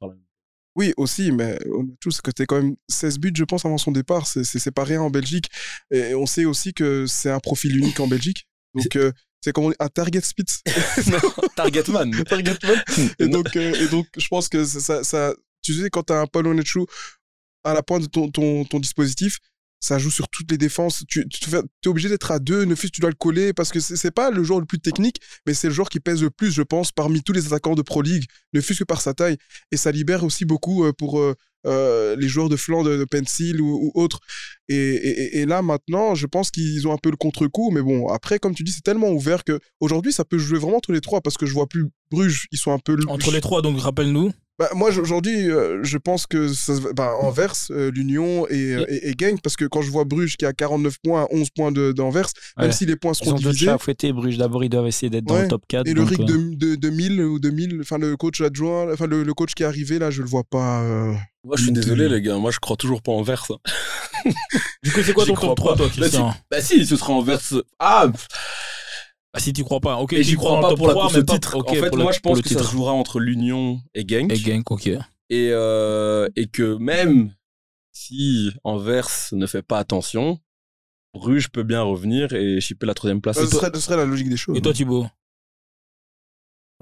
Oui, 0.76 0.95
aussi, 0.97 1.33
mais 1.33 1.59
Noetchou, 1.66 2.11
c'est 2.12 2.23
que 2.23 2.30
t'es 2.30 2.47
quand 2.47 2.62
même 2.62 2.76
16 2.88 3.19
buts, 3.19 3.33
je 3.37 3.45
pense, 3.45 3.66
avant 3.66 3.76
son 3.76 3.92
départ. 3.92 4.26
C'est- 4.26 4.71
pas 4.71 4.85
rien 4.85 5.02
en 5.02 5.11
Belgique. 5.11 5.49
Et 5.90 6.14
on 6.14 6.25
sait 6.25 6.47
aussi 6.47 6.73
que 6.73 7.04
c'est 7.07 7.30
un 7.30 7.40
profil 7.40 7.76
unique 7.76 8.00
en 8.00 8.07
Belgique. 8.07 8.47
Donc, 8.75 8.97
euh, 8.97 9.12
c'est 9.42 9.52
comme 9.52 9.64
on 9.64 9.71
dit, 9.71 9.76
un 9.80 9.88
target 9.88 10.21
spitz. 10.23 10.61
Targetman. 11.57 12.25
Targetman. 12.25 12.76
Et 13.19 13.28
donc, 13.28 13.54
euh, 13.57 13.75
et 13.75 13.88
donc, 13.88 14.07
je 14.16 14.28
pense 14.28 14.49
que 14.49 14.64
ça- 14.64 15.02
tu 15.62 15.75
sais, 15.75 15.90
quand 15.90 16.05
tu 16.05 16.12
as 16.12 16.21
un 16.21 16.26
Paul 16.26 16.47
Onechou 16.47 16.87
à 17.64 17.75
la 17.75 17.83
pointe 17.83 18.02
de 18.02 18.07
ton, 18.09 18.31
ton, 18.31 18.64
ton 18.64 18.79
dispositif, 18.81 19.38
ça 19.83 19.99
joue 19.99 20.11
sur 20.11 20.29
toutes 20.29 20.50
les 20.50 20.59
défenses. 20.59 21.05
Tu, 21.09 21.26
tu 21.29 21.49
es 21.50 21.88
obligé 21.88 22.09
d'être 22.11 22.31
à 22.31 22.38
deux, 22.38 22.64
ne 22.64 22.75
fût-ce 22.75 22.88
que 22.93 22.97
tu 22.97 23.00
dois 23.00 23.09
le 23.11 23.17
coller 23.17 23.55
parce 23.55 23.71
que 23.71 23.81
c'est 23.81 24.11
pas 24.11 24.31
le 24.31 24.43
joueur 24.45 24.61
le 24.61 24.67
plus 24.67 24.79
technique, 24.79 25.17
mais 25.47 25.55
c'est 25.55 25.69
le 25.69 25.73
joueur 25.75 25.88
qui 25.88 26.00
pèse 26.00 26.23
le 26.23 26.29
plus, 26.31 26.50
je 26.52 26.61
pense, 26.62 26.93
parmi 26.93 27.23
tous 27.23 27.33
les 27.33 27.47
attaquants 27.47 27.75
de 27.75 27.81
Pro 27.83 28.02
League, 28.02 28.25
ne 28.52 28.61
fût-ce 28.61 28.81
que 28.81 28.85
par 28.85 29.00
sa 29.00 29.14
taille. 29.14 29.38
Et 29.73 29.79
ça 29.79 29.90
libère 29.90 30.23
aussi 30.25 30.45
beaucoup 30.45 30.85
euh, 30.85 30.93
pour 30.93 31.19
euh, 31.19 31.35
euh, 31.67 32.14
les 32.17 32.29
joueurs 32.29 32.50
de 32.50 32.57
flanc 32.57 32.83
de, 32.83 32.99
de 32.99 33.05
Pencil 33.07 33.61
ou, 33.62 33.87
ou 33.95 34.00
autres. 34.00 34.21
Et, 34.69 34.75
et- 34.76 35.38
et 35.40 35.47
là, 35.47 35.62
maintenant, 35.62 36.14
je 36.14 36.26
pense 36.26 36.50
qu'ils 36.50 36.87
ont 36.87 36.93
un 36.93 36.99
peu 36.99 37.11
le 37.11 37.17
contre-coup. 37.17 37.71
Mais 37.71 37.81
bon, 37.81 38.09
après, 38.09 38.38
comme 38.38 38.55
tu 38.55 38.64
dis, 38.64 38.73
c'est 38.73 38.83
tellement 38.83 39.11
ouvert 39.11 39.45
que 39.45 39.61
aujourd'hui, 39.81 40.12
ça 40.12 40.26
peut 40.26 40.37
jouer 40.38 40.59
vraiment 40.59 40.76
entre 40.76 40.93
les 40.93 41.00
trois 41.00 41.23
parce 41.23 41.38
que 41.38 41.47
je 41.47 41.55
vois 41.55 41.67
plus 41.67 41.87
Bruges, 42.11 42.49
ils 42.52 42.59
sont 42.59 42.73
un 42.73 42.79
peu. 42.79 42.97
Entre 43.09 43.31
les 43.33 43.40
trois, 43.40 43.62
donc 43.62 43.79
rappelle-nous. 43.81 44.33
Bah, 44.61 44.69
moi, 44.75 44.90
aujourd'hui, 44.99 45.50
euh, 45.50 45.83
je 45.83 45.97
pense 45.97 46.26
que 46.26 46.49
ça, 46.52 46.76
se- 46.76 46.93
bah, 46.93 47.14
Anvers, 47.23 47.55
euh, 47.71 47.90
l'Union 47.90 48.47
et, 48.49 48.75
euh, 48.75 48.85
et, 48.90 49.09
et 49.09 49.14
Genk, 49.19 49.40
parce 49.43 49.57
que 49.57 49.64
quand 49.64 49.81
je 49.81 49.90
vois 49.90 50.05
Bruges 50.05 50.37
qui 50.37 50.45
a 50.45 50.52
49 50.52 50.97
points, 51.02 51.26
11 51.31 51.49
points 51.49 51.73
de- 51.73 51.93
d'Anvers, 51.93 52.26
même 52.59 52.71
si 52.71 52.85
les 52.85 52.95
points 52.97 53.12
Ils 53.12 53.25
seront 53.25 53.31
ont 53.37 53.40
deux 53.40 53.52
divisés, 53.52 53.71
à 53.71 53.79
fouetter. 53.79 54.12
Bruges, 54.12 54.37
d'abord, 54.37 54.62
ils 54.62 54.69
doivent 54.69 54.87
essayer 54.87 55.09
d'être 55.09 55.25
dans 55.25 55.40
le 55.40 55.49
top 55.49 55.62
4. 55.67 55.88
et 55.88 55.95
le 55.95 56.02
RIC 56.02 56.21
euh, 56.21 56.25
de, 56.25 56.55
de, 56.57 56.75
2000 56.75 57.23
ou 57.23 57.38
2000, 57.40 57.79
enfin 57.81 57.97
le 57.97 58.19
coach 58.19 58.43
adjoint, 58.43 58.93
enfin 58.93 59.07
le, 59.07 59.23
le 59.23 59.33
coach 59.33 59.55
qui 59.55 59.62
est 59.62 59.67
arrivé, 59.67 59.99
là, 59.99 60.11
je 60.11 60.21
le 60.21 60.29
vois 60.29 60.45
pas. 60.45 60.83
euh, 60.83 61.14
Moi 61.43 61.57
je 61.57 61.62
suis 61.62 61.73
désolé 61.73 62.11
les 62.11 62.21
gars, 62.21 62.37
moi 62.37 62.50
je 62.50 62.59
crois 62.59 62.76
toujours 62.76 63.00
pas 63.00 63.12
en 63.12 63.23
verse. 63.23 63.50
Du 64.83 64.93
coup, 64.93 65.00
c'est 65.02 65.14
quoi 65.14 65.25
ton 65.25 65.35
top 65.35 65.57
3, 65.57 65.73
pas. 65.73 65.76
toi, 65.79 65.87
Bah, 65.87 65.93
Christian 65.95 66.35
Bah 66.50 66.61
si, 66.61 66.85
ce 66.85 66.97
sera 66.97 67.14
en 67.14 67.23
verse. 67.23 67.55
Ah, 67.79 68.09
pff, 68.12 68.29
Ah, 69.33 69.39
si 69.39 69.53
tu 69.53 69.63
crois 69.63 69.81
pas. 69.81 69.97
Ok, 69.99 70.13
et 70.15 70.23
j'y 70.25 70.35
crois 70.35 70.61
pas 70.61 70.75
pour, 70.75 70.89
la, 70.89 70.93
3, 70.95 71.05
pour 71.05 71.13
ce 71.13 71.21
titre. 71.21 71.57
ok, 71.57 71.69
en 71.71 71.75
fait, 71.75 71.89
pour 71.89 71.99
le- 71.99 72.03
moi 72.03 72.13
je 72.13 72.19
pense 72.21 72.41
que 72.43 72.49
ça 72.49 72.57
titre. 72.57 72.67
se 72.69 72.73
jouera 72.73 72.93
entre 72.93 73.21
l'Union 73.21 73.81
et 73.95 74.07
Genk. 74.07 74.33
Et 74.33 74.37
Genk, 74.37 74.71
ok. 74.71 74.87
Et, 74.89 74.99
euh, 75.53 76.29
et 76.35 76.49
que 76.49 76.75
même 76.77 77.33
si 77.93 78.51
Anvers 78.65 79.09
ne 79.33 79.47
fait 79.47 79.63
pas 79.63 79.79
attention, 79.79 80.41
Bruges 81.15 81.49
peut 81.51 81.63
bien 81.63 81.83
revenir 81.83 82.33
et 82.33 82.61
chipper 82.61 82.87
la 82.87 82.95
troisième 82.95 83.21
place. 83.21 83.39
ce, 83.39 83.47
serait, 83.47 83.71
ce 83.75 83.81
serait 83.81 83.97
la 83.97 84.05
logique 84.05 84.29
des 84.29 84.37
choses. 84.37 84.57
Et 84.57 84.61
toi, 84.63 84.73
Thibaut 84.73 85.03
Moi, 85.03 85.11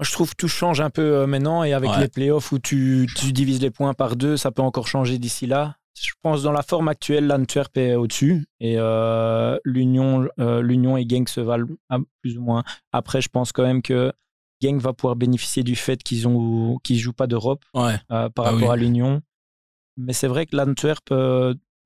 je 0.01 0.11
trouve 0.11 0.31
que 0.31 0.35
tout 0.35 0.47
change 0.47 0.81
un 0.81 0.89
peu 0.89 1.01
euh, 1.01 1.27
maintenant 1.27 1.63
et 1.63 1.73
avec 1.73 1.89
Ouais. 1.91 1.99
les 1.99 2.07
playoffs 2.07 2.51
où 2.51 2.59
tu, 2.59 3.07
tu 3.15 3.33
divises 3.33 3.59
les 3.61 3.69
points 3.71 3.93
par 3.93 4.15
deux, 4.15 4.37
ça 4.37 4.51
peut 4.51 4.61
encore 4.61 4.87
changer 4.87 5.17
d'ici 5.19 5.45
là. 5.45 5.77
Je 6.01 6.11
pense 6.21 6.43
dans 6.43 6.51
la 6.51 6.61
forme 6.61 6.87
actuelle, 6.87 7.27
l'Antwerp 7.27 7.75
est 7.77 7.95
au-dessus 7.95 8.45
et 8.59 8.75
euh, 8.77 9.57
l'Union, 9.65 10.27
euh, 10.39 10.61
l'Union 10.61 10.95
et 10.97 11.05
Genk 11.07 11.27
se 11.29 11.41
valent 11.41 11.67
à 11.89 11.97
plus 12.21 12.37
ou 12.37 12.41
moins. 12.41 12.63
Après, 12.91 13.21
je 13.21 13.29
pense 13.29 13.51
quand 13.51 13.63
même 13.63 13.81
que 13.81 14.11
Genk 14.61 14.81
va 14.81 14.93
pouvoir 14.93 15.15
bénéficier 15.15 15.63
du 15.63 15.75
fait 15.75 16.01
qu'ils 16.03 16.27
ont 16.27 16.77
qu'ils 16.83 16.97
jouent 16.99 17.13
pas 17.13 17.27
d'Europe 17.27 17.63
Ouais. 17.73 17.95
euh, 18.11 18.29
par 18.29 18.45
Ah 18.47 18.51
rapport 18.51 18.69
oui. 18.69 18.73
à 18.73 18.75
l'Union. 18.75 19.21
Mais 19.97 20.13
c'est 20.13 20.27
vrai 20.27 20.45
que 20.45 20.55
l'Antwerp 20.55 21.09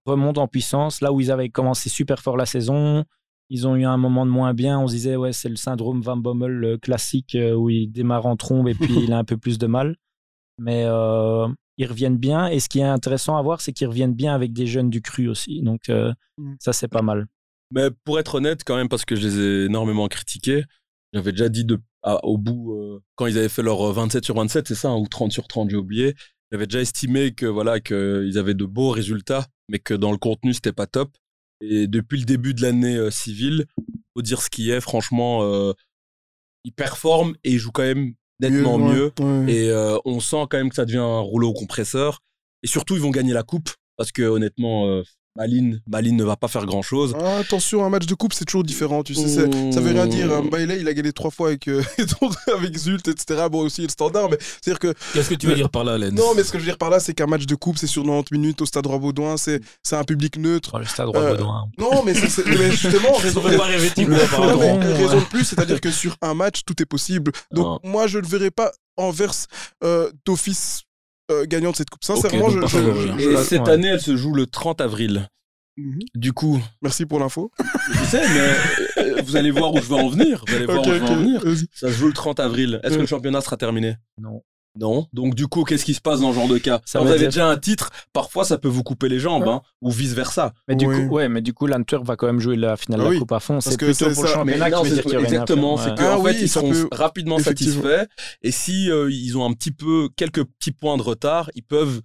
remonte 0.06 0.38
en 0.38 0.48
puissance. 0.48 1.02
Là 1.02 1.12
où 1.14 1.20
ils 1.22 1.32
avaient 1.32 1.50
commencé 1.50 1.90
super 1.90 2.20
fort 2.20 2.38
la 2.38 2.46
saison, 2.46 3.06
ils 3.50 3.68
ont 3.68 3.76
eu 3.76 3.86
un 3.86 3.98
moment 3.98 4.26
de 4.26 4.32
moins 4.32 4.54
bien. 4.54 4.80
On 4.80 4.88
se 4.88 4.94
disait, 4.94 5.16
ouais, 5.16 5.34
c'est 5.34 5.50
le 5.50 5.56
syndrome 5.56 6.02
Van 6.02 6.18
Bommel 6.18 6.78
classique 6.82 7.36
où 7.56 7.70
il 7.70 7.88
démarre 7.92 8.26
en 8.28 8.36
trombe 8.36 8.68
et 8.68 8.76
puis 8.76 8.94
il 9.10 9.14
a 9.14 9.18
un 9.18 9.24
peu 9.24 9.38
plus 9.38 9.58
de 9.58 9.66
mal. 9.68 9.96
Mais 10.60 10.86
ils 11.78 11.88
reviennent 11.88 12.18
bien. 12.18 12.48
Et 12.48 12.60
ce 12.60 12.70
qui 12.70 12.80
est 12.80 12.84
intéressant 12.84 13.38
à 13.38 13.42
voir, 13.42 13.62
c'est 13.62 13.74
qu'ils 13.74 13.88
reviennent 13.88 14.14
bien 14.14 14.34
avec 14.36 14.54
des 14.54 14.68
jeunes 14.68 14.90
du 14.90 15.02
cru 15.02 15.28
aussi. 15.28 15.62
Donc 15.62 15.90
euh, 15.90 16.14
Mm. 16.38 16.56
ça, 16.60 16.74
c'est 16.74 16.88
pas 16.88 17.04
mal. 17.04 17.28
Mais 17.72 17.90
pour 18.06 18.20
être 18.20 18.36
honnête, 18.36 18.64
quand 18.66 18.76
même, 18.76 18.90
parce 18.90 19.06
que 19.06 19.16
je 19.16 19.28
les 19.28 19.40
ai 19.40 19.66
énormément 19.66 20.08
critiqués, 20.08 20.64
j'avais 21.14 21.32
déjà 21.32 21.48
dit 21.50 21.64
de, 21.64 21.80
à- 22.02 22.26
au 22.26 22.38
bout, 22.40 22.74
euh, 22.74 23.02
quand 23.16 23.28
ils 23.28 23.38
avaient 23.38 23.50
fait 23.50 23.62
leur 23.62 23.82
euh, 23.90 23.94
27 23.94 24.26
sur 24.26 24.36
27, 24.36 24.68
c'est 24.68 24.74
ça, 24.76 24.90
hein, 24.90 24.98
ou 24.98 25.08
30 25.08 25.32
sur 25.32 25.48
30, 25.48 25.70
j'ai 25.70 25.78
oublié, 25.78 26.16
J'avais 26.52 26.66
déjà 26.68 26.82
estimé 26.82 27.34
que 27.34 27.46
voilà 27.48 27.80
qu'ils 27.80 28.38
avaient 28.38 28.54
de 28.56 28.66
beaux 28.66 28.90
résultats, 28.92 29.48
mais 29.70 29.80
que 29.80 29.94
dans 29.96 30.12
le 30.12 30.18
contenu 30.18 30.54
c'était 30.54 30.72
pas 30.74 30.86
top. 30.88 31.12
Et 31.62 31.88
depuis 31.88 32.20
le 32.20 32.26
début 32.26 32.54
de 32.56 32.62
l'année 32.64 32.96
euh, 32.96 33.10
civile, 33.12 33.66
faut 34.16 34.22
dire 34.22 34.42
ce 34.42 34.50
qui 34.52 34.70
est. 34.72 34.82
Franchement, 34.82 35.44
euh, 35.44 35.74
ils 36.64 36.74
performent 36.74 37.36
et 37.44 37.52
ils 37.54 37.58
jouent 37.60 37.72
quand 37.72 37.84
même 37.84 38.14
nettement 38.40 38.78
mieux. 38.78 39.12
ouais. 39.20 39.54
Et 39.54 39.70
euh, 39.70 39.98
on 40.06 40.20
sent 40.20 40.46
quand 40.50 40.58
même 40.58 40.70
que 40.70 40.76
ça 40.76 40.86
devient 40.86 40.98
un 40.98 41.20
rouleau 41.20 41.54
compresseur. 41.54 42.20
Et 42.64 42.68
surtout, 42.68 42.96
ils 42.96 43.02
vont 43.02 43.12
gagner 43.12 43.34
la 43.34 43.44
coupe 43.44 43.70
parce 43.98 44.12
que 44.12 44.24
honnêtement, 44.24 44.88
euh, 44.88 45.04
Maline, 45.36 45.82
Maline 45.88 46.16
ne 46.16 46.24
va 46.24 46.36
pas 46.36 46.48
faire 46.48 46.66
grand 46.66 46.84
chose. 46.84 47.16
Ah, 47.20 47.38
attention, 47.38 47.84
un 47.84 47.90
match 47.90 48.06
de 48.06 48.14
coupe, 48.14 48.34
c'est 48.34 48.46
toujours 48.46 48.64
différent. 48.64 49.02
Tu 49.02 49.16
sais, 49.16 49.28
ça 49.28 49.80
veut 49.82 49.92
rien 49.92 50.06
dire. 50.06 50.28
Oh. 50.30 50.46
Euh, 50.46 50.50
Bailey, 50.50 50.80
il 50.80 50.88
a 50.88 50.94
gagné 50.94 51.12
trois 51.12 51.32
fois 51.32 51.48
avec, 51.48 51.68
euh, 51.68 51.82
avec 52.56 52.78
Zult, 52.78 53.08
etc. 53.08 53.48
Bon, 53.52 53.62
aussi 53.62 53.82
le 53.82 53.90
standard, 53.90 54.30
mais 54.30 54.38
c'est-à-dire 54.40 54.78
que. 54.80 54.94
Qu'est-ce 55.14 55.30
que 55.30 55.36
tu 55.36 55.48
veux 55.48 55.56
dire 55.56 55.70
par 55.72 55.84
là, 55.84 55.98
Len 55.98 56.14
Non, 56.14 56.36
mais 56.36 56.44
ce 56.44 56.52
que 56.52 56.60
je 56.60 56.64
veux 56.64 56.70
dire 56.70 56.78
par 56.78 56.92
là, 56.92 57.00
c'est 57.00 57.16
qu'un 57.16 57.26
match 57.26 57.48
de 57.48 57.56
coupe, 57.56 57.80
c'est 57.80 57.88
sur 57.88 58.04
90 58.04 58.32
minutes 58.32 58.62
au 58.62 58.66
stade 58.66 58.86
Roi-Baudouin, 58.86 59.38
c'est 59.38 59.60
c'est 59.82 59.96
un 59.96 60.04
public 60.04 60.38
neutre. 60.38 60.78
le 60.78 60.86
stade 60.86 61.08
Roi-Baudouin. 61.08 61.66
Non, 61.80 62.04
mais, 62.06 62.14
c'est- 62.14 62.44
justement, 62.72 63.14
raison, 63.18 63.42
Faut 63.42 63.58
pas 63.58 63.66
rêver 63.66 63.90
Non, 63.98 64.78
mais 64.78 64.94
raison 64.94 65.20
de 65.20 65.26
plus, 65.26 65.46
c'est-à-dire 65.46 65.82
que 65.82 65.90
sur 65.90 66.16
un 66.22 66.36
match, 66.36 66.62
tout 66.64 66.80
est 66.82 66.86
possible. 66.86 67.32
Donc, 67.52 67.80
moi, 67.84 68.06
je 68.08 68.20
ne 68.20 68.26
verrai 68.26 68.52
pas 68.52 68.72
Anvers 68.96 69.48
euh, 69.84 70.12
d'office 70.24 70.84
euh, 71.32 71.46
gagnant 71.46 71.72
de 71.72 71.76
cette 71.76 71.90
coupe. 71.90 72.04
Sincèrement, 72.04 72.50
je, 72.50 72.60
Et 73.22 73.38
cette 73.38 73.62
ouais. 73.62 73.70
année, 73.70 73.88
elle 73.88 74.02
se 74.02 74.16
joue 74.18 74.34
le 74.34 74.46
30 74.46 74.82
avril. 74.82 75.28
Mhm. 75.78 76.00
Du 76.16 76.34
coup. 76.34 76.60
Merci 76.82 77.06
pour 77.06 77.20
l'info. 77.20 77.52
Je 77.92 78.04
sais, 78.06 78.22
mais 78.22 79.04
euh, 79.04 79.22
vous 79.24 79.36
allez 79.36 79.50
voir 79.52 79.74
où 79.74 79.78
je 79.78 79.84
veux 79.88 79.96
en 79.96 80.10
venir. 80.10 80.44
Vous 80.48 80.54
allez 80.54 80.66
voir 80.68 80.82
où 80.82 80.86
je 80.86 80.92
veux 80.92 81.04
ok, 81.04 81.10
en 81.10 81.16
venir. 81.16 81.42
vas-y. 81.44 81.68
Ça 81.74 81.88
se 81.88 81.94
joue 81.94 82.08
le 82.08 82.14
30 82.14 82.40
avril. 82.40 82.80
Est-ce 82.84 82.96
que 82.96 83.02
le 83.02 83.08
championnat 83.08 83.42
sera 83.42 83.58
terminé? 83.58 83.96
Non. 84.20 84.44
Non. 84.80 85.08
Donc 85.14 85.36
du 85.36 85.48
coup, 85.48 85.64
qu'est-ce 85.64 85.86
qui 85.86 85.94
se 85.94 86.02
passe 86.02 86.20
dans 86.22 86.32
ce 86.32 86.36
genre 86.40 86.48
de 86.48 86.58
cas? 86.58 86.82
Ça 86.86 86.98
Quand 87.00 87.06
vous 87.06 87.12
avez 87.12 87.20
dire- 87.20 87.28
déjà 87.30 87.48
un 87.48 87.58
titre, 87.58 87.92
parfois 88.12 88.44
ça 88.44 88.58
peut 88.58 88.68
vous 88.68 88.82
couper 88.84 89.08
les 89.08 89.20
jambes, 89.20 89.44
Ouais. 89.44 89.50
hein, 89.50 89.62
ou 89.82 89.92
vice 89.92 90.14
versa. 90.14 90.54
Mais 90.68 90.76
du 90.76 90.86
coup, 90.88 91.14
ouais, 91.16 91.30
mais 91.30 91.42
du 91.42 91.54
coup, 91.54 91.68
l'Antwerp 91.68 92.04
va 92.04 92.16
quand 92.16 92.26
même 92.28 92.40
jouer 92.40 92.56
la 92.56 92.76
finale 92.76 93.02
de 93.02 93.10
la. 93.14 93.20
Coupe 93.20 93.32
à 93.34 93.40
fond. 93.40 93.54
Parce 93.56 93.66
C'est 93.70 93.78
que 93.78 93.86
plutôt 93.86 94.06
c'est 94.10 94.14
pour 94.14 94.24
le 94.24 94.30
ça. 94.30 94.34
championnat 94.36 94.66
Mais 94.66 94.72
que 94.72 94.76
non, 94.76 94.84
dire 94.84 95.04
qu'il 95.04 95.16
Exactement, 95.20 95.78
c'est 95.78 95.90
Ouais. 95.92 95.96
qu'en 95.96 96.04
Ah 96.04 96.16
fait, 96.18 96.22
oui, 96.24 96.38
ils 96.42 96.50
seront 96.50 96.72
peut- 96.72 96.88
rapidement 96.92 97.38
satisfaits. 97.40 98.08
Et 98.42 98.52
si 98.52 98.90
euh, 98.90 99.10
ils 99.12 99.38
ont 99.38 99.46
un 99.46 99.54
petit 99.54 99.72
peu, 99.72 100.10
quelques 100.16 100.44
petits 100.44 100.72
points 100.72 100.98
de 100.98 101.04
retard, 101.04 101.52
ils 101.56 101.64
peuvent 101.64 102.02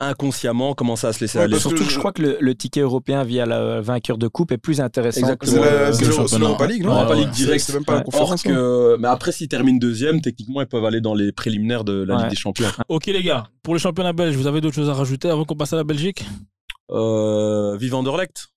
inconsciemment 0.00 0.74
commencer 0.74 1.06
à 1.06 1.12
se 1.12 1.20
laisser 1.20 1.38
aller. 1.38 1.58
Surtout 1.58 1.84
que 1.84 1.90
je 1.90 1.98
crois 1.98 2.12
que 2.12 2.22
le, 2.22 2.38
le 2.40 2.54
ticket 2.54 2.80
européen 2.80 3.22
via 3.22 3.46
le 3.46 3.80
vainqueur 3.80 4.18
de 4.18 4.26
coupe 4.28 4.50
est 4.52 4.58
plus 4.58 4.80
intéressant 4.80 5.20
Exactement. 5.20 5.62
que, 5.62 5.66
la- 5.68 5.90
le 5.90 5.92
championnat. 5.96 6.26
c'est 6.28 6.38
l'Europa 6.38 6.66
League, 6.66 6.84
non? 6.84 6.92
Europa 6.94 7.14
League 7.14 7.30
direct. 7.30 7.60
C'est 7.64 7.74
même 7.74 7.84
pas 7.84 7.94
la 7.96 8.00
conférence, 8.02 8.42
que, 8.42 8.96
mais 8.98 9.08
après, 9.08 9.32
s'ils 9.32 9.48
terminent 9.48 9.78
deuxième, 9.78 10.20
techniquement, 10.20 10.60
ils 10.62 10.66
peuvent 10.66 10.84
aller 10.84 11.00
dans 11.00 11.14
les 11.14 11.32
préliminaires 11.32 11.84
de 11.84 12.02
la 12.02 12.14
Ouais. 12.16 12.22
Ligue 12.22 12.30
des 12.30 12.36
Champions. 12.36 12.68
Ok 12.88 13.06
les 13.06 13.22
gars, 13.22 13.44
pour 13.62 13.74
le 13.74 13.80
championnat 13.80 14.12
belge, 14.12 14.34
vous 14.36 14.46
avez 14.46 14.60
d'autres 14.60 14.74
choses 14.74 14.88
à 14.90 14.94
rajouter 14.94 15.28
avant 15.28 15.44
qu'on 15.44 15.56
passe 15.56 15.72
à 15.72 15.76
la 15.76 15.84
Belgique? 15.84 16.24
Euh, 16.90 17.76
vive 17.76 17.94
Anderlecht. 17.94 18.48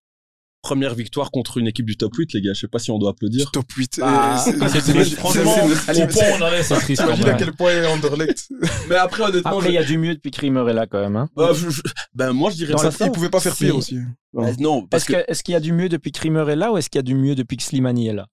Première 0.63 0.96
victoire 0.96 1.29
contre 1.29 1.58
une 1.58 1.67
équipe 1.67 1.86
du 1.86 1.98
top 1.98 2.15
8, 2.15 2.34
les 2.34 2.41
gars. 2.41 2.53
Je 2.53 2.62
sais 2.62 2.67
pas 2.70 2.79
si 2.79 2.89
on 2.89 2.98
doit 2.98 3.10
applaudir. 3.12 3.51
Top 3.51 3.70
8. 3.70 4.00
Bah, 4.00 4.38
c'est- 4.38 4.58
triste. 4.58 5.15
Franchement, 5.15 5.55
c'est- 5.55 5.72
au 5.72 5.75
c'est- 5.75 6.08
point 6.08 6.24
où 6.32 6.41
on 6.41 6.46
en 6.46 6.53
est, 6.53 6.63
c'est 6.63 6.75
triste. 6.75 7.01
T'imagines 7.01 7.24
quand 7.25 7.29
à 7.29 7.34
même. 7.34 7.38
quel 7.46 7.53
point 7.53 7.72
est 7.72 7.86
Anderlecht 7.86 8.48
Mais 8.88 8.96
après, 8.96 9.24
honnêtement, 9.24 9.58
Après, 9.58 9.70
il 9.70 9.74
y 9.74 9.77
a 9.77 9.84
du 9.84 9.98
mieux 9.98 10.15
depuis 10.15 10.32
que 10.32 10.39
Rimmer 10.39 10.63
est 10.70 10.74
là 10.74 10.88
quand 10.88 11.01
même. 11.01 11.17
Hein. 11.17 11.27
Bah, 11.36 11.51
je- 11.53 11.70
je- 11.70 11.82
ben, 12.15 12.32
moi, 12.32 12.50
je 12.50 12.55
dirais 12.55 12.72
Dans 12.72 12.77
ça. 12.89 13.05
il 13.05 13.12
pouvait 13.12 13.29
pas 13.29 13.41
faire 13.41 13.55
pire 13.58 13.75
aussi. 13.75 13.98
Euh, 14.38 14.53
non, 14.58 14.88
parce 14.88 15.03
Est-ce 15.03 15.17
que- 15.17 15.24
est-ce 15.29 15.43
qu'il 15.43 15.51
y 15.51 15.55
a 15.55 15.60
du 15.60 15.74
mieux 15.74 15.89
depuis 15.89 16.13
que 16.13 16.22
Rimmer 16.22 16.50
est 16.50 16.55
là 16.55 16.72
ou 16.72 16.77
est-ce 16.77 16.89
qu'il 16.89 16.98
y 16.98 17.01
a 17.01 17.03
du 17.03 17.13
mieux 17.15 17.36
depuis 17.36 17.58
que 17.58 17.63
Slimani 17.63 18.08
est 18.08 18.13
là? 18.13 18.27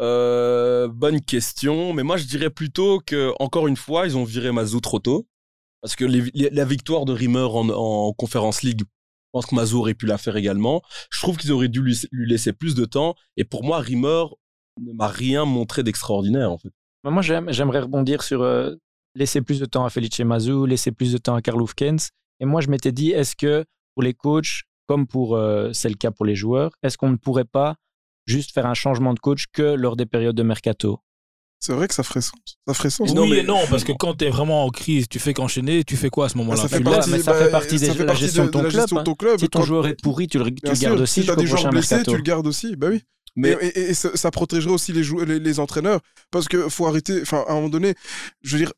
Euh, 0.00 0.88
bonne 0.88 1.20
question, 1.20 1.92
mais 1.92 2.02
moi 2.02 2.16
je 2.16 2.24
dirais 2.24 2.50
plutôt 2.50 3.00
que 3.04 3.32
encore 3.38 3.68
une 3.68 3.76
fois 3.76 4.06
ils 4.06 4.16
ont 4.16 4.24
viré 4.24 4.50
Mazou 4.50 4.80
trop 4.80 4.98
tôt 4.98 5.26
parce 5.82 5.94
que 5.94 6.04
les- 6.04 6.30
les- 6.34 6.50
la 6.50 6.64
victoire 6.64 7.04
de 7.04 7.12
Rimmer 7.12 7.46
en, 7.52 7.68
en 7.68 8.12
Conference 8.12 8.62
League, 8.62 8.82
pense 9.34 9.46
que 9.46 9.54
Mazou 9.54 9.78
aurait 9.80 9.94
pu 9.94 10.06
la 10.06 10.16
faire 10.18 10.36
également. 10.36 10.80
Je 11.10 11.20
trouve 11.20 11.36
qu'ils 11.36 11.52
auraient 11.52 11.68
dû 11.68 11.82
lui, 11.82 11.96
laisser 12.12 12.52
plus 12.52 12.74
de 12.74 12.84
temps 12.84 13.14
et 13.36 13.44
pour 13.44 13.64
moi 13.64 13.80
Rimmer 13.80 14.24
ne 14.80 14.92
m'a 14.92 15.08
rien 15.08 15.44
montré 15.44 15.82
d'extraordinaire 15.82 16.50
en 16.50 16.58
fait. 16.58 16.70
Bah, 17.02 17.10
Moi, 17.10 17.22
j'aime- 17.22 17.50
j'aimerais 17.52 17.80
rebondir 17.80 18.22
sur 18.22 18.42
euh, 18.42 18.74
laisser 19.14 19.40
plus 19.42 19.60
de 19.60 19.66
temps 19.66 19.84
à 19.84 19.90
Felice 19.90 20.20
Mazou, 20.20 20.66
laisser 20.66 20.92
plus 20.92 21.12
de 21.12 21.18
temps 21.18 21.34
à 21.34 21.42
Karl 21.42 21.60
Hufkens. 21.62 22.10
Et 22.40 22.44
moi, 22.44 22.60
je 22.60 22.68
m'étais 22.68 22.92
dit, 22.92 23.10
est-ce 23.10 23.36
que 23.36 23.64
pour 23.94 24.02
les 24.02 24.14
coachs, 24.14 24.62
comme 24.86 25.06
pour 25.06 25.36
euh, 25.36 25.70
c'est 25.72 25.88
le 25.88 25.94
cas 25.96 26.10
pour 26.10 26.24
les 26.26 26.34
joueurs, 26.34 26.70
est-ce 26.82 26.96
qu'on 26.98 27.10
ne 27.10 27.16
pourrait 27.16 27.44
pas 27.44 27.76
juste 28.26 28.52
faire 28.52 28.66
un 28.66 28.74
changement 28.74 29.14
de 29.14 29.20
coach 29.20 29.44
que 29.52 29.62
lors 29.74 29.96
des 29.96 30.06
périodes 30.06 30.36
de 30.36 30.42
mercato? 30.42 31.00
C'est 31.60 31.72
vrai 31.72 31.88
que 31.88 31.94
ça 31.94 32.02
ferait 32.02 32.20
sens. 32.20 32.38
Ça 32.68 32.74
ferait 32.74 32.90
sens. 32.90 33.10
oui 33.16 33.38
et 33.38 33.42
non, 33.42 33.58
parce 33.70 33.84
que 33.84 33.92
quand 33.92 34.14
t'es 34.14 34.28
vraiment 34.28 34.64
en 34.66 34.70
crise, 34.70 35.06
tu 35.08 35.18
fais 35.18 35.32
qu'enchaîner, 35.32 35.82
tu 35.82 35.96
fais 35.96 36.10
quoi 36.10 36.26
à 36.26 36.28
ce 36.28 36.36
moment-là? 36.38 36.60
Ça 36.62 36.68
fait 36.68 36.78
Tu 36.78 36.84
partie- 36.84 37.10
laisses- 37.10 37.18
mais 37.18 37.22
ça 37.22 37.32
bah, 37.32 37.38
fait 37.44 37.50
partie 37.50 37.78
ça 37.78 37.86
de 37.88 37.92
fait 37.94 38.04
la 38.04 38.14
gestion 38.14 38.42
de- 38.42 38.46
de 38.48 38.52
ton 38.52 38.58
de 38.58 38.64
la 38.64 38.70
club. 38.70 38.80
gestion 38.82 38.96
de 38.96 39.00
hein. 39.00 39.04
ton 39.04 39.14
club. 39.14 39.40
Si 39.40 39.48
ton 39.48 39.58
Quand- 39.60 39.64
joueur 39.64 39.86
est 39.86 40.02
pourri, 40.02 40.28
tu 40.28 40.38
le, 40.38 40.44
tu 40.46 40.52
gardes 40.62 40.76
sûr, 40.76 40.92
aussi 41.00 41.20
si 41.22 41.26
t'as 41.26 41.32
jusqu'au 41.32 41.40
des 41.40 41.46
joueurs 41.46 41.70
blessés, 41.70 41.94
mercato. 41.94 42.10
tu 42.10 42.16
le 42.18 42.22
gardes 42.22 42.46
aussi. 42.46 42.76
Bah 42.76 42.88
oui. 42.90 43.02
Mais- 43.36 43.56
Et, 43.62 43.66
et- 43.66 43.80
et 43.90 43.94
ça, 43.94 44.10
ça 44.14 44.30
protégerait 44.30 44.72
aussi 44.74 44.92
les, 44.92 45.02
jou- 45.02 45.24
les, 45.24 45.38
les 45.40 45.58
entraîneurs. 45.58 46.00
Parce 46.30 46.48
que 46.48 46.68
faut 46.68 46.86
arrêter. 46.86 47.22
Enfin, 47.22 47.44
à 47.48 47.52
un 47.52 47.54
moment 47.56 47.68
donné, 47.70 47.94
je 48.42 48.56
veux 48.56 48.62
dire, 48.62 48.72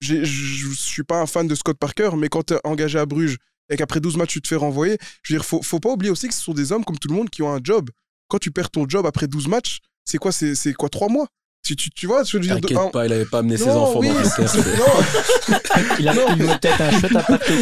j'ai- 0.00 0.24
je 0.26 0.68
suis 0.74 1.04
pas 1.04 1.20
un 1.22 1.26
fan 1.26 1.46
de 1.48 1.54
Scott 1.54 1.78
Parker, 1.78 2.10
mais 2.18 2.28
quand 2.28 2.42
t'es 2.42 2.58
engagé 2.64 2.98
à 2.98 3.06
Bruges 3.06 3.38
et 3.70 3.76
qu'après 3.76 3.98
12 4.00 4.16
matchs, 4.18 4.32
tu 4.34 4.42
te 4.42 4.48
fais 4.48 4.56
renvoyer, 4.56 4.98
je 5.22 5.32
veux 5.32 5.38
dire, 5.38 5.44
faut, 5.46 5.62
faut 5.62 5.80
pas 5.80 5.90
oublier 5.90 6.10
aussi 6.12 6.28
que 6.28 6.34
ce 6.34 6.42
sont 6.42 6.52
des 6.54 6.70
hommes 6.70 6.84
comme 6.84 6.98
tout 6.98 7.08
le 7.08 7.14
monde 7.14 7.30
qui 7.30 7.42
ont 7.42 7.50
un 7.52 7.60
job. 7.64 7.88
Quand 8.28 8.38
tu 8.38 8.50
perds 8.50 8.70
ton 8.70 8.86
job 8.88 9.06
après 9.06 9.26
12 9.26 9.48
matchs, 9.48 9.78
c'est 10.04 10.18
quoi 10.18 10.32
C'est 10.32 10.54
c'est 10.54 10.74
quoi 10.74 10.88
3 10.90 11.08
mois? 11.08 11.26
Tu, 11.66 11.76
tu, 11.76 11.90
tu 11.90 12.06
vois, 12.06 12.22
je 12.24 12.36
veux 12.36 12.42
dire. 12.42 12.54
T'inquiète 12.60 12.92
pas, 12.92 13.06
il 13.06 13.12
avait 13.12 13.24
pas 13.24 13.38
amené 13.38 13.56
ses 13.56 13.68
enfants 13.68 13.98
oui, 14.00 14.08
dans 14.08 14.24
c'est- 14.24 14.56
non. 14.56 15.56
Il 15.98 16.08
a 16.08 16.58
tête 16.58 16.80
un 16.80 16.90
chouette 17.00 17.16
à 17.16 17.22
pâté. 17.22 17.52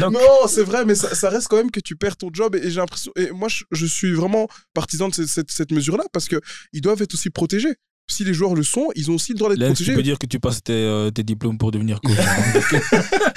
Donc, 0.00 0.12
Non, 0.12 0.46
c'est 0.48 0.62
vrai, 0.62 0.84
mais 0.84 0.94
ça, 0.94 1.14
ça 1.14 1.28
reste 1.30 1.48
quand 1.48 1.56
même 1.56 1.70
que 1.70 1.80
tu 1.80 1.96
perds 1.96 2.16
ton 2.16 2.30
job. 2.32 2.56
Et, 2.56 2.66
et 2.66 2.70
j'ai 2.70 2.80
l'impression. 2.80 3.12
Et 3.16 3.30
moi, 3.30 3.48
je, 3.48 3.64
je 3.70 3.86
suis 3.86 4.12
vraiment 4.12 4.48
partisan 4.74 5.08
de 5.08 5.14
cette, 5.14 5.28
cette, 5.28 5.50
cette 5.50 5.72
mesure-là 5.72 6.04
parce 6.12 6.26
que 6.28 6.36
ils 6.72 6.80
doivent 6.80 7.00
être 7.02 7.14
aussi 7.14 7.30
protégés. 7.30 7.74
Si 8.10 8.24
les 8.24 8.32
joueurs 8.32 8.54
le 8.54 8.62
sont, 8.62 8.88
ils 8.96 9.10
ont 9.10 9.14
aussi 9.16 9.32
le 9.32 9.38
droit 9.38 9.50
d'être 9.50 9.58
Lens, 9.60 9.68
tu 9.76 9.84
protégés. 9.84 9.94
peux 9.96 10.02
dire 10.02 10.18
que 10.18 10.26
tu 10.26 10.40
passes 10.40 10.62
tes, 10.62 10.72
euh, 10.72 11.10
tes 11.10 11.22
diplômes 11.22 11.58
pour 11.58 11.70
devenir 11.70 12.00
coach. 12.00 12.16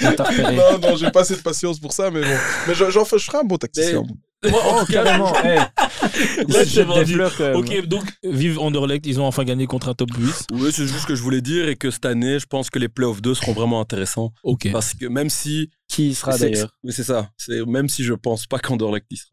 non, 0.00 0.78
non, 0.80 0.96
j'ai 0.96 1.10
pas 1.10 1.20
assez 1.20 1.36
de 1.36 1.42
patience 1.42 1.78
pour 1.78 1.92
ça, 1.92 2.10
mais 2.10 2.22
bon. 2.22 2.36
Mais 2.68 2.74
j'en, 2.74 2.90
je 2.90 3.22
ferai 3.24 3.38
un 3.38 3.44
bon 3.44 3.58
tacticien. 3.58 4.02
Moi, 4.50 4.60
en 4.64 4.80
tout 4.84 4.92
cas, 4.92 5.04
carrément, 5.04 5.34
hey. 5.42 5.58
Là, 6.48 6.64
je 6.64 6.82
vendu. 6.82 7.14
fleurs, 7.14 7.36
quand 7.36 7.44
même. 7.44 7.56
Ok, 7.56 7.86
donc, 7.86 8.04
vive 8.24 8.58
Anderlecht, 8.58 9.06
ils 9.06 9.20
ont 9.20 9.26
enfin 9.26 9.44
gagné 9.44 9.66
contre 9.66 9.88
un 9.88 9.94
top 9.94 10.10
8. 10.16 10.46
Oui, 10.52 10.70
c'est 10.72 10.86
juste 10.86 11.00
ce 11.00 11.06
que 11.06 11.14
je 11.14 11.22
voulais 11.22 11.40
dire 11.40 11.68
et 11.68 11.76
que 11.76 11.90
cette 11.90 12.04
année, 12.06 12.38
je 12.38 12.46
pense 12.46 12.70
que 12.70 12.78
les 12.78 12.88
playoffs 12.88 13.22
2 13.22 13.34
seront 13.34 13.52
vraiment 13.52 13.80
intéressants. 13.80 14.32
Ok. 14.42 14.68
Parce 14.72 14.94
que 14.94 15.06
même 15.06 15.30
si. 15.30 15.70
Qui 15.88 16.14
sera 16.14 16.32
c'est- 16.38 16.50
d'ailleurs 16.50 16.70
Oui, 16.82 16.92
c'est 16.92 17.04
ça. 17.04 17.30
C'est, 17.36 17.64
même 17.66 17.88
si 17.88 18.02
je 18.04 18.14
pense 18.14 18.46
pas 18.46 18.58
qu'Anderlecht 18.58 19.06
y 19.10 19.16
sera. 19.16 19.30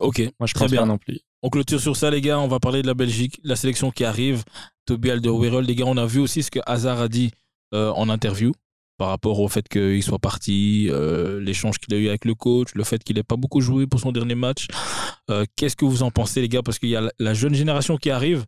Ok, 0.00 0.20
Moi, 0.38 0.46
je 0.46 0.54
très 0.54 0.64
pense 0.64 0.70
bien. 0.72 0.80
pas 0.80 0.86
non 0.86 0.98
plus. 0.98 1.18
On 1.42 1.50
clôture 1.50 1.80
sur 1.80 1.96
ça, 1.96 2.10
les 2.10 2.20
gars. 2.20 2.38
On 2.40 2.48
va 2.48 2.58
parler 2.60 2.82
de 2.82 2.86
la 2.86 2.94
Belgique, 2.94 3.38
la 3.44 3.56
sélection 3.56 3.90
qui 3.90 4.04
arrive. 4.04 4.42
Toby 4.86 5.10
Alderweireld, 5.10 5.68
les 5.68 5.74
gars, 5.74 5.84
on 5.86 5.96
a 5.96 6.06
vu 6.06 6.18
aussi 6.20 6.42
ce 6.42 6.50
que 6.50 6.60
Hazard 6.66 7.00
a 7.00 7.08
dit 7.08 7.30
euh, 7.74 7.90
en 7.90 8.08
interview 8.08 8.52
par 8.98 9.08
rapport 9.08 9.38
au 9.40 9.48
fait 9.48 9.66
qu'il 9.68 10.02
soit 10.02 10.18
parti, 10.18 10.88
euh, 10.90 11.40
l'échange 11.40 11.78
qu'il 11.78 11.94
a 11.94 11.98
eu 11.98 12.08
avec 12.08 12.24
le 12.24 12.34
coach, 12.34 12.68
le 12.74 12.84
fait 12.84 13.02
qu'il 13.02 13.16
n'ait 13.16 13.22
pas 13.22 13.36
beaucoup 13.36 13.60
joué 13.60 13.86
pour 13.86 14.00
son 14.00 14.12
dernier 14.12 14.34
match. 14.34 14.66
Euh, 15.30 15.44
Qu'est-ce 15.56 15.76
que 15.76 15.84
vous 15.84 16.02
en 16.02 16.10
pensez, 16.10 16.40
les 16.40 16.48
gars? 16.48 16.62
Parce 16.62 16.78
qu'il 16.78 16.88
y 16.90 16.96
a 16.96 17.00
la- 17.00 17.12
la 17.18 17.32
jeune 17.34 17.54
génération 17.54 17.96
qui 17.96 18.10
arrive 18.10 18.44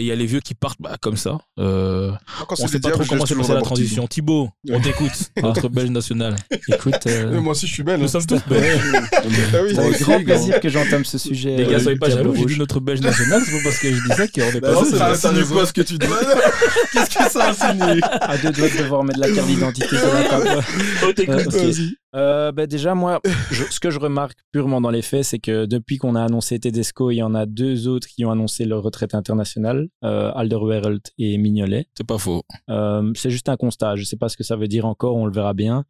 et 0.00 0.04
il 0.04 0.06
y 0.06 0.12
a 0.12 0.14
les 0.14 0.24
vieux 0.24 0.40
qui 0.40 0.54
partent 0.54 0.80
bah, 0.80 0.96
comme 0.98 1.18
ça. 1.18 1.38
Euh, 1.58 2.10
Quand 2.48 2.58
on 2.58 2.62
les 2.62 2.72
sait 2.72 2.80
pas 2.80 2.90
trop 2.90 3.04
comment 3.06 3.26
s'est 3.26 3.34
passée 3.34 3.52
la 3.52 3.60
transition. 3.60 4.06
Thibaut, 4.06 4.48
on 4.70 4.80
t'écoute, 4.80 5.12
notre 5.42 5.68
belge 5.68 5.90
national. 5.90 6.36
Écoute, 6.68 7.06
euh, 7.06 7.30
Mais 7.32 7.40
moi 7.40 7.52
aussi, 7.52 7.66
je 7.66 7.74
suis 7.74 7.82
belle. 7.82 8.00
Nous 8.00 8.08
sommes 8.08 8.24
tous 8.24 8.40
belges. 8.48 8.80
Ah 9.12 9.58
c'est 9.68 9.78
avec 9.78 10.00
grand 10.00 10.22
plaisir 10.22 10.60
que 10.60 10.68
j'entame 10.68 11.04
ce 11.04 11.18
sujet. 11.18 11.56
Les 11.56 11.66
gars, 11.66 11.76
euh, 11.76 11.80
soyez 11.80 11.98
pas 11.98 12.08
jaloux, 12.08 12.34
j'ai 12.34 12.46
dit 12.46 12.58
notre 12.58 12.80
belge 12.80 13.00
national, 13.00 13.42
c'est 13.44 13.52
pas 13.52 13.64
parce 13.64 13.78
que 13.78 13.90
je 13.90 14.02
dis 14.02 14.08
ça 14.16 14.26
qu'on 14.28 14.40
est 14.40 14.60
Bah 14.60 14.72
pas 14.72 14.74
non, 14.74 14.84
c'est 14.84 14.96
ça 14.96 15.10
insinue 15.10 15.44
quoi 15.44 15.66
ce 15.66 15.72
que 15.72 15.82
tu 15.82 15.98
dis 15.98 16.06
Qu'est-ce 16.92 17.10
que 17.10 17.30
ça 17.30 17.50
insinue 17.50 18.00
À 18.20 18.38
deux 18.38 18.50
doigts 18.52 18.68
de 18.68 18.82
devoir 18.82 19.04
mettre 19.04 19.20
la 19.20 19.30
carte 19.30 19.46
d'identité 19.46 19.96
sur 19.98 20.14
la 20.14 20.24
table. 20.24 20.64
On 21.06 21.12
t'écoute. 21.12 21.54
Euh. 21.54 21.72
Euh, 22.16 22.50
ben 22.50 22.66
déjà, 22.66 22.94
moi, 22.94 23.20
je- 23.52 23.64
ce 23.70 23.78
que 23.78 23.90
je 23.90 23.98
remarque 24.00 24.38
purement 24.50 24.80
dans 24.80 24.90
les 24.90 25.02
faits, 25.02 25.24
c'est 25.24 25.38
que 25.38 25.64
depuis 25.66 25.98
qu'on 25.98 26.16
a 26.16 26.24
annoncé 26.24 26.58
Tedesco, 26.58 27.10
il 27.10 27.16
y 27.16 27.22
en 27.22 27.34
a 27.34 27.46
deux 27.46 27.86
autres 27.86 28.08
qui 28.08 28.24
ont 28.24 28.30
annoncé 28.32 28.64
leur 28.64 28.82
retraite 28.82 29.14
internationale, 29.14 29.88
euh, 30.04 30.32
Alderweireld 30.34 31.02
et 31.18 31.38
Mignolet. 31.38 31.86
C'est 31.96 32.06
pas 32.06 32.18
faux. 32.18 32.42
Euh, 32.68 33.12
c'est 33.14 33.30
juste 33.30 33.48
un 33.48 33.56
constat. 33.56 33.94
Je 33.96 34.04
sais 34.04 34.16
pas 34.16 34.28
ce 34.28 34.36
que 34.36 34.42
ça 34.44 34.56
veut 34.56 34.66
dire 34.68 34.86
encore, 34.86 35.16
on 35.16 35.26
le 35.26 35.32
verra 35.32 35.54
bien. 35.54 35.84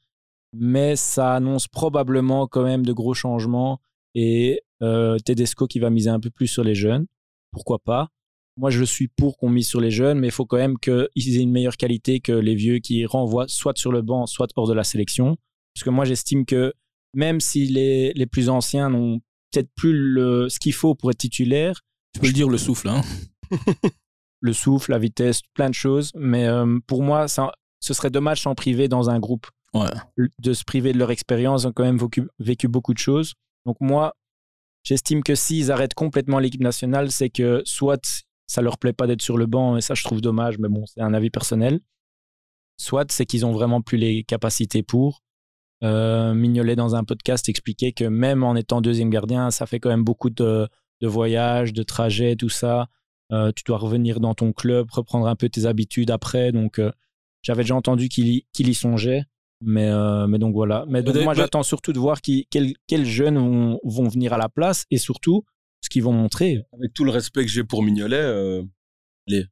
Mais 0.52 0.96
ça 0.96 1.34
annonce 1.34 1.68
probablement 1.68 2.46
quand 2.46 2.64
même 2.64 2.84
de 2.84 2.92
gros 2.92 3.14
changements 3.14 3.80
et 4.14 4.60
euh, 4.82 5.16
Tedesco 5.18 5.66
qui 5.66 5.78
va 5.78 5.88
miser 5.88 6.10
un 6.10 6.20
peu 6.20 6.30
plus 6.30 6.48
sur 6.48 6.64
les 6.64 6.74
jeunes. 6.74 7.06
Pourquoi 7.52 7.78
pas? 7.78 8.08
Moi, 8.56 8.68
je 8.70 8.84
suis 8.84 9.08
pour 9.08 9.38
qu'on 9.38 9.48
mise 9.48 9.68
sur 9.68 9.80
les 9.80 9.90
jeunes, 9.92 10.18
mais 10.18 10.26
il 10.26 10.32
faut 10.32 10.44
quand 10.44 10.56
même 10.58 10.76
qu'ils 10.78 11.38
aient 11.38 11.42
une 11.42 11.52
meilleure 11.52 11.76
qualité 11.78 12.20
que 12.20 12.32
les 12.32 12.54
vieux 12.56 12.78
qui 12.80 13.06
renvoient 13.06 13.46
soit 13.48 13.78
sur 13.78 13.90
le 13.92 14.02
banc, 14.02 14.26
soit 14.26 14.48
hors 14.56 14.68
de 14.68 14.74
la 14.74 14.84
sélection. 14.84 15.36
Parce 15.74 15.84
que 15.84 15.90
moi, 15.90 16.04
j'estime 16.04 16.44
que 16.44 16.72
même 17.14 17.40
si 17.40 17.66
les, 17.66 18.12
les 18.14 18.26
plus 18.26 18.48
anciens 18.48 18.90
n'ont 18.90 19.20
peut-être 19.50 19.70
plus 19.74 19.92
le, 19.92 20.48
ce 20.48 20.58
qu'il 20.58 20.72
faut 20.72 20.94
pour 20.94 21.10
être 21.10 21.18
titulaire, 21.18 21.80
Tu 22.14 22.20
peux 22.20 22.26
le 22.26 22.32
dire 22.32 22.48
le 22.48 22.58
souffle, 22.58 22.88
hein. 22.88 23.02
le 24.40 24.52
souffle, 24.52 24.92
la 24.92 24.98
vitesse, 24.98 25.42
plein 25.54 25.68
de 25.68 25.74
choses. 25.74 26.12
Mais 26.14 26.46
euh, 26.46 26.78
pour 26.86 27.02
moi, 27.02 27.28
ça, 27.28 27.52
ce 27.80 27.94
serait 27.94 28.10
dommage 28.10 28.42
s'en 28.42 28.54
priver 28.54 28.88
dans 28.88 29.10
un 29.10 29.18
groupe. 29.18 29.46
de 30.38 30.52
se 30.52 30.64
priver 30.64 30.92
de 30.92 30.98
leur 30.98 31.10
expérience, 31.10 31.64
ont 31.64 31.72
quand 31.72 31.84
même 31.84 31.98
vécu, 31.98 32.28
vécu 32.38 32.68
beaucoup 32.68 32.92
de 32.92 32.98
choses. 32.98 33.34
Donc 33.66 33.76
moi, 33.80 34.14
j'estime 34.82 35.22
que 35.22 35.34
s'ils 35.34 35.70
arrêtent 35.70 35.94
complètement 35.94 36.38
l'équipe 36.38 36.62
nationale, 36.62 37.10
c'est 37.10 37.30
que 37.30 37.62
soit 37.64 38.24
ça 38.46 38.62
leur 38.62 38.78
plaît 38.78 38.92
pas 38.92 39.06
d'être 39.06 39.22
sur 39.22 39.38
le 39.38 39.46
banc, 39.46 39.76
et 39.76 39.80
ça 39.80 39.94
je 39.94 40.02
trouve 40.02 40.20
dommage, 40.20 40.58
mais 40.58 40.68
bon, 40.68 40.84
c'est 40.86 41.00
un 41.00 41.14
avis 41.14 41.30
personnel. 41.30 41.80
Soit 42.76 43.12
c'est 43.12 43.26
qu'ils 43.26 43.46
ont 43.46 43.52
vraiment 43.52 43.80
plus 43.80 43.98
les 43.98 44.24
capacités 44.24 44.82
pour. 44.82 45.22
Euh, 45.82 46.34
Mignolet 46.34 46.76
dans 46.76 46.94
un 46.94 47.04
podcast 47.04 47.48
expliquait 47.48 47.92
que 47.92 48.04
même 48.04 48.42
en 48.42 48.54
étant 48.54 48.80
deuxième 48.80 49.10
gardien, 49.10 49.50
ça 49.50 49.66
fait 49.66 49.80
quand 49.80 49.88
même 49.88 50.04
beaucoup 50.04 50.30
de, 50.30 50.68
de 51.00 51.08
voyages, 51.08 51.72
de 51.72 51.82
trajets, 51.82 52.36
tout 52.36 52.48
ça. 52.48 52.88
Euh, 53.32 53.52
tu 53.54 53.62
dois 53.64 53.78
revenir 53.78 54.20
dans 54.20 54.34
ton 54.34 54.52
club, 54.52 54.88
reprendre 54.90 55.26
un 55.26 55.36
peu 55.36 55.48
tes 55.48 55.66
habitudes 55.66 56.10
après. 56.10 56.52
Donc, 56.52 56.78
euh, 56.78 56.90
j'avais 57.42 57.62
déjà 57.62 57.76
entendu 57.76 58.08
qu'il 58.08 58.42
y, 58.58 58.74
songeait. 58.74 59.24
Mais, 59.62 59.88
euh, 59.88 60.26
mais 60.26 60.38
donc 60.38 60.54
voilà. 60.54 60.84
Mais 60.88 61.02
donc, 61.02 61.16
moi, 61.16 61.34
j'attends 61.34 61.62
surtout 61.62 61.92
de 61.92 61.98
voir 61.98 62.22
qui, 62.22 62.48
quels, 62.50 63.04
jeunes 63.04 63.38
vont, 63.38 63.78
vont 63.84 64.08
venir 64.08 64.32
à 64.32 64.38
la 64.38 64.48
place 64.48 64.86
et 64.90 64.98
surtout 64.98 65.44
ce 65.80 65.88
qu'ils 65.88 66.02
vont 66.02 66.12
montrer. 66.12 66.62
Avec 66.72 66.92
tout 66.92 67.04
le 67.04 67.10
respect 67.10 67.44
que 67.44 67.50
j'ai 67.50 67.64
pour 67.64 67.82
Mignolet, 67.82 68.62
allez, 69.28 69.46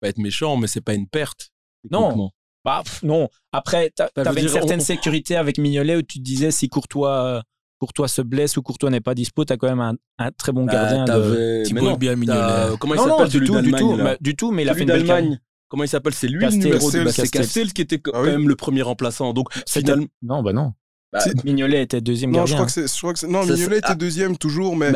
pas 0.00 0.08
être 0.08 0.18
méchant, 0.18 0.56
mais 0.56 0.66
c'est 0.66 0.80
pas 0.80 0.94
une 0.94 1.08
perte. 1.08 1.52
Non. 1.90 2.30
Bah, 2.64 2.82
pff, 2.84 3.02
non. 3.02 3.28
Après, 3.52 3.92
je 3.98 4.04
veux 4.04 4.24
t'avais 4.24 4.40
une 4.40 4.46
dire, 4.46 4.52
certaine 4.54 4.80
on- 4.80 4.84
sécurité 4.84 5.36
avec 5.36 5.58
Mignolet 5.58 5.96
où 5.96 6.02
tu 6.02 6.18
te 6.18 6.22
disais 6.24 6.50
si 6.50 6.68
Courtois, 6.68 7.24
euh, 7.24 7.40
Courtois 7.80 8.06
se 8.08 8.22
blesse 8.22 8.56
ou 8.56 8.62
Courtois 8.62 8.90
n'est 8.90 9.00
pas 9.00 9.14
dispo, 9.14 9.44
t'as 9.44 9.56
quand 9.56 9.68
même 9.68 9.80
un, 9.80 9.94
un 10.18 10.30
très 10.30 10.52
bon 10.52 10.64
Bah, 10.66 10.72
gardien. 10.72 11.04
de... 11.04 11.62
Thibaut 11.64 11.80
mais 11.82 11.86
non, 11.90 11.96
bien 11.96 12.14
Mignolet. 12.16 12.76
Comment 12.78 12.94
il 12.94 12.98
Non, 12.98 13.06
non, 13.08 13.18
s'appelle 13.18 13.30
du 13.40 13.44
tout, 13.46 13.60
du 13.60 13.72
tout, 13.72 13.96
bah, 13.96 14.16
du 14.20 14.36
tout, 14.36 14.52
mais 14.52 14.62
il 14.62 14.68
a 14.68 14.74
fait 14.74 14.82
une 14.82 14.86
belle 14.86 15.04
d'Allemagne. 15.04 15.40
Comment 15.68 15.84
il 15.84 15.88
s'appelle 15.88 16.12
C'est 16.14 16.28
lui 16.28 16.44
de 16.46 17.04
bah, 17.04 17.10
C'est 17.10 17.30
Castells. 17.30 17.72
Qui 17.72 17.80
était 17.82 17.98
quand 17.98 18.12
Ah 18.14 18.20
oui. 18.22 18.28
même 18.30 18.46
le 18.48 18.56
premier 18.56 18.82
remplaçant. 18.82 19.32
Donc 19.32 19.48
finalement, 19.66 20.06
Non, 20.20 20.42
bah 20.42 20.52
non. 20.52 20.74
Bah, 21.12 21.20
Mignolet 21.44 21.82
était 21.82 22.00
deuxième 22.00 22.30
Non, 22.30 22.46
je 22.46 22.52
gardien. 22.52 22.56
crois 22.56 22.66
que 22.66 22.72
c'est, 22.72 22.86
je 22.94 22.98
crois 22.98 23.12
que 23.12 23.18
c'est- 23.18 23.26
non, 23.26 23.42
Ça, 23.42 23.52
Mignolet 23.52 23.78
était 23.78 23.86
ah. 23.90 23.94
deuxième 23.94 24.36
toujours, 24.38 24.76
mais 24.76 24.92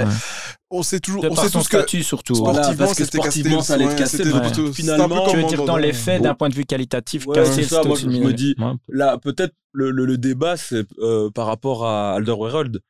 on 0.71 0.83
sait 0.83 1.01
toujours, 1.01 1.23
De 1.23 1.29
on 1.29 1.37
sait 1.37 1.49
son 1.49 1.59
tous 1.61 1.69
que 1.69 1.79
statut 1.79 2.03
surtout. 2.03 2.35
Voilà, 2.37 2.63
sportivement, 2.63 2.87
parce 2.87 2.99
que 2.99 3.05
c'était 3.05 3.19
sportivement, 3.19 3.63
ça 3.63 3.75
allait 3.75 3.85
être 3.85 4.07
c'était 4.07 4.33
Ouais. 4.33 4.73
Finalement, 4.73 5.29
Tu 5.29 5.37
veux 5.37 5.45
dire 5.45 5.65
dans- 5.65 5.77
les 5.77 5.93
faits, 5.93 6.19
Bon. 6.19 6.25
d'un 6.29 6.35
point 6.35 6.49
de 6.49 6.55
vue 6.55 6.65
qualitatif, 6.65 7.27
Ouais, 7.27 7.45
c'est 7.45 7.63
ça, 7.65 7.83
moi, 7.85 7.97
je 7.97 8.07
me 8.07 8.13
Mignolet. 8.13 8.35
dis- 8.35 8.57
là, 8.89 9.19
peut-être 9.19 9.55
le, 9.73 9.91
le- 9.91 10.07
le 10.07 10.17
débat, 10.19 10.57
c'est 10.57 10.87
euh, 11.01 11.31
par 11.31 11.47
rapport 11.47 11.85
à 11.85 12.15
Alderweireld. 12.15 12.81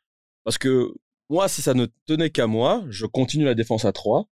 Parce 0.44 0.58
que 0.58 0.92
moi, 1.28 1.48
si 1.48 1.60
ça 1.62 1.74
ne 1.74 1.86
tenait 2.06 2.30
qu'à 2.30 2.46
moi, 2.46 2.84
je 2.90 3.06
continue 3.06 3.44
la 3.44 3.54
défense 3.54 3.84
à 3.84 3.92
3. 3.92 4.26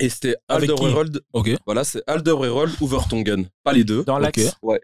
Et 0.00 0.08
c'était 0.08 0.34
Alderweireld. 0.48 1.20
Ok. 1.34 1.50
Voilà, 1.66 1.84
c'est 1.84 2.02
Alderweireld 2.08 2.74
ou 2.80 2.86
Vertonghen. 2.88 3.46
Pas 3.62 3.72
les 3.72 3.84
deux. 3.84 4.02
Dans 4.02 4.18
l'axe? 4.18 4.44
Ok. 4.48 4.52
Ouais. 4.62 4.80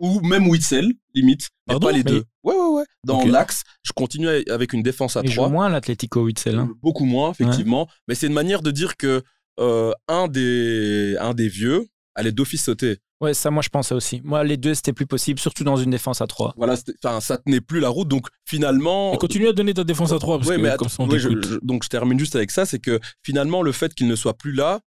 Ou 0.00 0.20
même 0.20 0.48
Witzel, 0.48 0.92
limite. 1.14 1.48
Mais 1.68 1.74
Pardon 1.74 1.86
pas 1.88 1.92
les 1.92 1.98
Mais- 2.02 2.10
deux. 2.10 2.24
Ouais, 2.42 2.54
ouais, 2.54 2.68
ouais. 2.78 2.84
Dans 3.04 3.24
l'axe, 3.26 3.62
je 3.82 3.92
continue 3.92 4.28
avec 4.28 4.72
une 4.72 4.82
défense 4.82 5.16
à 5.16 5.20
Il 5.22 5.28
joue 5.30 5.36
3. 5.36 5.48
moins 5.50 5.68
l'Atlético 5.68 6.22
Witzel. 6.24 6.58
hein. 6.58 6.70
Beaucoup 6.82 7.04
moins, 7.04 7.30
effectivement. 7.32 7.86
Mais 8.08 8.14
c'est 8.14 8.26
une 8.26 8.32
manière 8.32 8.62
de 8.62 8.70
dire 8.70 8.96
que 8.96 9.22
euh, 9.60 9.92
un, 10.08 10.26
des, 10.26 11.16
un 11.20 11.34
des 11.34 11.48
vieux 11.48 11.86
allait 12.14 12.32
d'office 12.32 12.64
sauter. 12.64 12.96
Ouais, 13.20 13.34
ça, 13.34 13.50
moi, 13.50 13.62
je 13.62 13.68
pensais 13.68 13.94
aussi. 13.94 14.22
Moi, 14.24 14.42
les 14.44 14.56
deux, 14.56 14.72
c'était 14.72 14.94
plus 14.94 15.06
possible, 15.06 15.38
surtout 15.38 15.62
dans 15.64 15.76
une 15.76 15.90
défense 15.90 16.22
à 16.22 16.26
3. 16.26 16.54
Voilà, 16.56 16.76
ça 17.20 17.36
tenait 17.38 17.60
plus 17.60 17.78
la 17.80 17.90
route. 17.90 18.08
Donc 18.08 18.28
finalement. 18.46 19.12
Mais 19.12 19.18
continue 19.18 19.48
à 19.48 19.52
donner 19.52 19.74
ta 19.74 19.84
défense 19.84 20.12
à 20.12 20.18
3 20.18 20.38
parce 20.38 20.48
Ouais, 20.48 20.56
que 20.56 20.60
mais 20.62 20.74
comme 20.78 20.88
ça 20.88 21.02
on 21.02 21.08
ouais, 21.10 21.18
je- 21.18 21.58
donc 21.62 21.84
je 21.84 21.88
termine 21.90 22.18
juste 22.18 22.34
avec 22.36 22.50
ça, 22.50 22.64
c'est 22.64 22.78
que 22.78 22.98
finalement 23.22 23.62
le 23.62 23.72
fait 23.72 23.92
qu'il 23.92 24.06
ne 24.08 24.16
soit 24.16 24.32
plus 24.38 24.52
là, 24.52 24.80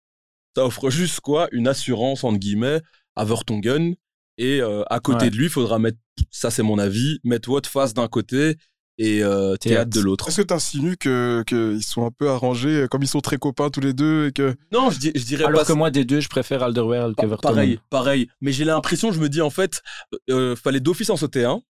ça 0.57 0.65
offre 0.65 0.89
juste 0.89 1.19
quoi 1.19 1.47
Une 1.51 1.67
assurance 1.67 2.23
entre 2.23 2.39
guillemets 2.39 2.81
à 3.15 3.25
Vertonghen 3.25 3.93
et 4.37 4.61
euh, 4.61 4.83
à 4.89 4.99
côté 4.99 5.25
Ouais. 5.25 5.29
de 5.31 5.35
lui, 5.37 5.45
il 5.45 5.49
faudra 5.49 5.79
mettre, 5.79 5.97
ça 6.31 6.49
c'est 6.51 6.63
mon 6.63 6.79
avis, 6.79 7.19
mettre 7.23 7.49
Watt 7.49 7.67
face 7.67 7.93
d'un 7.93 8.07
côté 8.07 8.55
et 8.99 9.23
euh, 9.23 9.55
Théâtre. 9.57 9.89
De 9.89 9.99
l'autre. 10.01 10.27
Est-ce 10.29 10.41
que 10.41 10.47
tu 10.47 10.53
insinues 10.53 10.97
que 10.97 11.43
qu'ils 11.47 11.83
sont 11.83 12.05
un 12.05 12.11
peu 12.11 12.29
arrangés, 12.29 12.85
comme 12.91 13.01
ils 13.01 13.07
sont 13.07 13.21
très 13.21 13.37
copains 13.37 13.69
tous 13.71 13.79
les 13.79 13.93
deux 13.93 14.27
et 14.27 14.31
que 14.31 14.55
Non, 14.71 14.91
je, 14.91 14.99
je 15.15 15.23
dirais 15.25 15.45
Alors 15.45 15.61
pas 15.61 15.65
que 15.65 15.73
moi, 15.73 15.89
des 15.89 16.05
deux, 16.05 16.19
je 16.19 16.29
préfère 16.29 16.61
Alderweireld 16.61 17.15
que 17.15 17.21
Pa- 17.21 17.27
Vertonghen. 17.27 17.55
Pareil, 17.55 17.79
pareil. 17.89 18.29
Mais 18.41 18.51
j'ai 18.51 18.65
l'impression, 18.65 19.11
je 19.11 19.19
me 19.19 19.29
dis 19.29 19.41
en 19.41 19.49
fait, 19.49 19.81
euh, 20.29 20.55
fallait 20.55 20.79
d'office 20.79 21.09
en 21.09 21.17
sauter 21.17 21.43
un. 21.43 21.61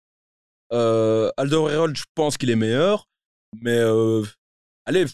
Euh, 0.73 1.31
Alderweireld, 1.37 1.97
je 1.97 2.05
pense 2.15 2.37
qu'il 2.39 2.51
est 2.51 2.57
meilleur, 2.57 3.09
mais 3.61 3.77
euh, 3.77 4.25
allez, 4.87 5.05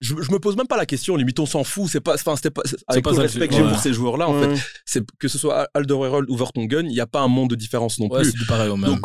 je, 0.00 0.14
je 0.20 0.30
me 0.30 0.38
pose 0.38 0.56
même 0.56 0.66
pas 0.66 0.76
la 0.76 0.86
question. 0.86 1.16
Limite, 1.16 1.38
on 1.40 1.46
s'en 1.46 1.64
fout. 1.64 1.88
C'est 1.90 2.00
pas, 2.00 2.14
enfin, 2.14 2.36
c'était 2.36 2.50
pas, 2.50 2.62
avec 2.88 3.04
pas 3.04 3.12
le 3.12 3.18
respect 3.18 3.48
que 3.48 3.54
j'ai 3.54 3.62
Ouais. 3.62 3.70
pour 3.70 3.78
ces 3.80 3.92
joueurs-là, 3.92 4.28
en 4.28 4.40
fait, 4.40 4.60
c'est 4.84 5.02
que 5.18 5.28
ce 5.28 5.38
soit 5.38 5.68
Alderweireld 5.74 6.28
ou 6.30 6.36
Vertonghen, 6.36 6.86
il 6.86 6.92
n'y 6.92 7.00
a 7.00 7.06
pas 7.06 7.20
un 7.22 7.28
monde 7.28 7.50
de 7.50 7.56
différence 7.56 7.98
non 7.98 8.08
Ouais, 8.08 8.22
plus. 8.22 8.30
c'est 8.32 8.36
du 8.38 8.46
pareil 8.46 8.68
au 8.68 8.76
même. 8.76 8.90
Donc 8.94 9.00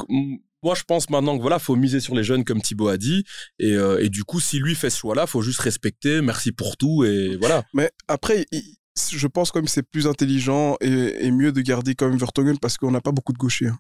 moi 0.63 0.75
je 0.75 0.83
pense 0.83 1.09
maintenant 1.09 1.35
que 1.37 1.41
voilà 1.41 1.57
faut 1.57 1.75
miser 1.75 1.99
sur 1.99 2.13
les 2.13 2.23
jeunes 2.23 2.43
comme 2.43 2.61
Thibaut 2.61 2.87
a 2.89 2.97
dit 2.97 3.23
et, 3.57 3.71
euh, 3.73 3.97
et 3.99 4.09
du 4.09 4.23
coup 4.23 4.39
si 4.39 4.59
lui 4.59 4.75
fait 4.75 4.91
ce 4.91 4.99
choix 4.99 5.15
là 5.15 5.25
faut 5.25 5.41
juste 5.41 5.59
respecter 5.61 6.21
merci 6.21 6.51
pour 6.51 6.77
tout 6.77 7.03
et 7.03 7.35
voilà 7.37 7.63
Mais 7.73 7.89
après, 8.07 8.45
il- 8.51 8.75
je 9.11 9.25
pense 9.25 9.49
quand 9.51 9.57
même 9.57 9.65
que 9.65 9.71
c'est 9.71 9.81
plus 9.89 10.05
intelligent 10.05 10.75
et, 10.79 11.25
et 11.25 11.31
mieux 11.31 11.51
de 11.51 11.61
garder 11.61 11.95
quand 11.95 12.07
même 12.07 12.17
Vertonghen 12.19 12.59
parce 12.59 12.77
qu'on 12.77 12.91
n'a 12.91 13.01
pas 13.01 13.11
beaucoup 13.11 13.33
de 13.33 13.39
gauchers 13.39 13.69
hein, 13.69 13.77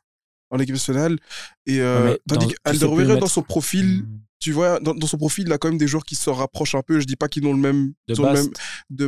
en 0.51 0.59
équipe 0.59 0.75
nationale. 0.75 1.17
Et 1.65 1.79
euh, 1.81 2.15
tandis 2.27 2.47
tu 2.47 2.55
qu'Alderweireld, 2.63 3.19
dans 3.19 3.27
son 3.27 3.41
profil, 3.41 4.03
tu 4.39 4.51
vois, 4.53 4.79
dans, 4.79 4.95
dans 4.95 5.05
son 5.05 5.17
profil, 5.17 5.45
il 5.47 5.53
a 5.53 5.59
quand 5.59 5.67
même 5.69 5.77
des 5.77 5.87
joueurs 5.87 6.03
qui 6.03 6.15
se 6.15 6.27
rapprochent 6.29 6.73
un 6.73 6.81
peu. 6.81 6.99
Je 6.99 7.05
dis 7.05 7.15
pas 7.15 7.27
qu'ils 7.27 7.45
ont 7.45 7.53
le 7.53 7.59
même 7.59 7.93
De 8.07 8.15
le 8.15 8.23
même 8.33 8.47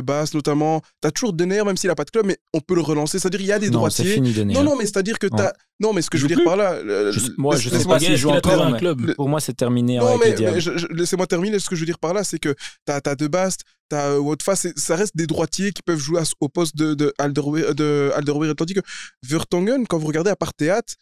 base, 0.02 0.32
notamment. 0.32 0.80
T'as 1.00 1.10
toujours 1.10 1.32
Denner, 1.32 1.62
même 1.64 1.76
s'il 1.76 1.90
a 1.90 1.96
pas 1.96 2.04
de 2.04 2.10
club, 2.10 2.24
mais 2.26 2.38
on 2.52 2.60
peut 2.60 2.76
le 2.76 2.82
relancer. 2.82 3.18
C'est-à-dire, 3.18 3.40
il 3.40 3.46
y 3.48 3.52
a 3.52 3.58
des 3.58 3.66
Non, 3.66 3.78
droitiers. 3.78 4.04
fini. 4.14 4.32
Non, 4.46 4.62
non, 4.62 4.76
mais 4.76 4.84
c'est-à-dire 4.84 5.18
que 5.18 5.26
t'as. 5.26 5.52
Non, 5.80 5.92
mais 5.92 6.02
ce 6.02 6.08
que 6.10 6.16
je 6.18 6.22
veux 6.22 6.28
dire 6.28 6.36
plus 6.36 6.44
par 6.44 6.56
là. 6.56 6.78
Je- 7.10 7.32
moi, 7.36 7.56
je 7.56 7.68
sais 7.68 7.74
laisse-moi- 7.76 7.96
pas 7.96 8.00
s'il 8.04 8.16
joue 8.16 8.30
encore, 8.30 8.62
un 8.64 8.78
club 8.78 9.14
pour 9.16 9.28
moi, 9.28 9.40
c'est 9.40 9.54
terminé 9.54 9.98
Non, 9.98 10.18
mais, 10.18 10.36
laissez-moi 10.92 11.26
terminer. 11.26 11.58
Ce 11.58 11.68
que 11.68 11.74
je 11.74 11.80
veux 11.80 11.86
dire 11.86 11.98
par 11.98 12.14
là, 12.14 12.22
c'est 12.22 12.38
que 12.38 12.54
t'as 12.84 13.00
as 13.04 13.16
De 13.16 13.26
Bast, 13.26 13.62
t'as 13.88 14.10
euh, 14.12 14.18
Woutfa, 14.20 14.54
c'est- 14.54 14.78
ça 14.78 14.94
reste 14.94 15.16
des 15.16 15.26
droitiers 15.26 15.72
qui 15.72 15.82
peuvent 15.82 15.98
jouer 15.98 16.20
au 16.40 16.48
poste 16.48 16.76
de, 16.76 16.94
de 16.94 17.12
Alderweireld. 17.18 17.76
De 17.76 18.12
Alderweireld. 18.14 18.56
Tandis 18.56 18.74
que 18.74 18.80
Vertonghen, 19.24 19.86
quand 19.88 19.98
vous 19.98 20.06
regardez 20.06 20.30
à 20.30 20.36
part 20.36 20.54
théâtre, 20.54 20.94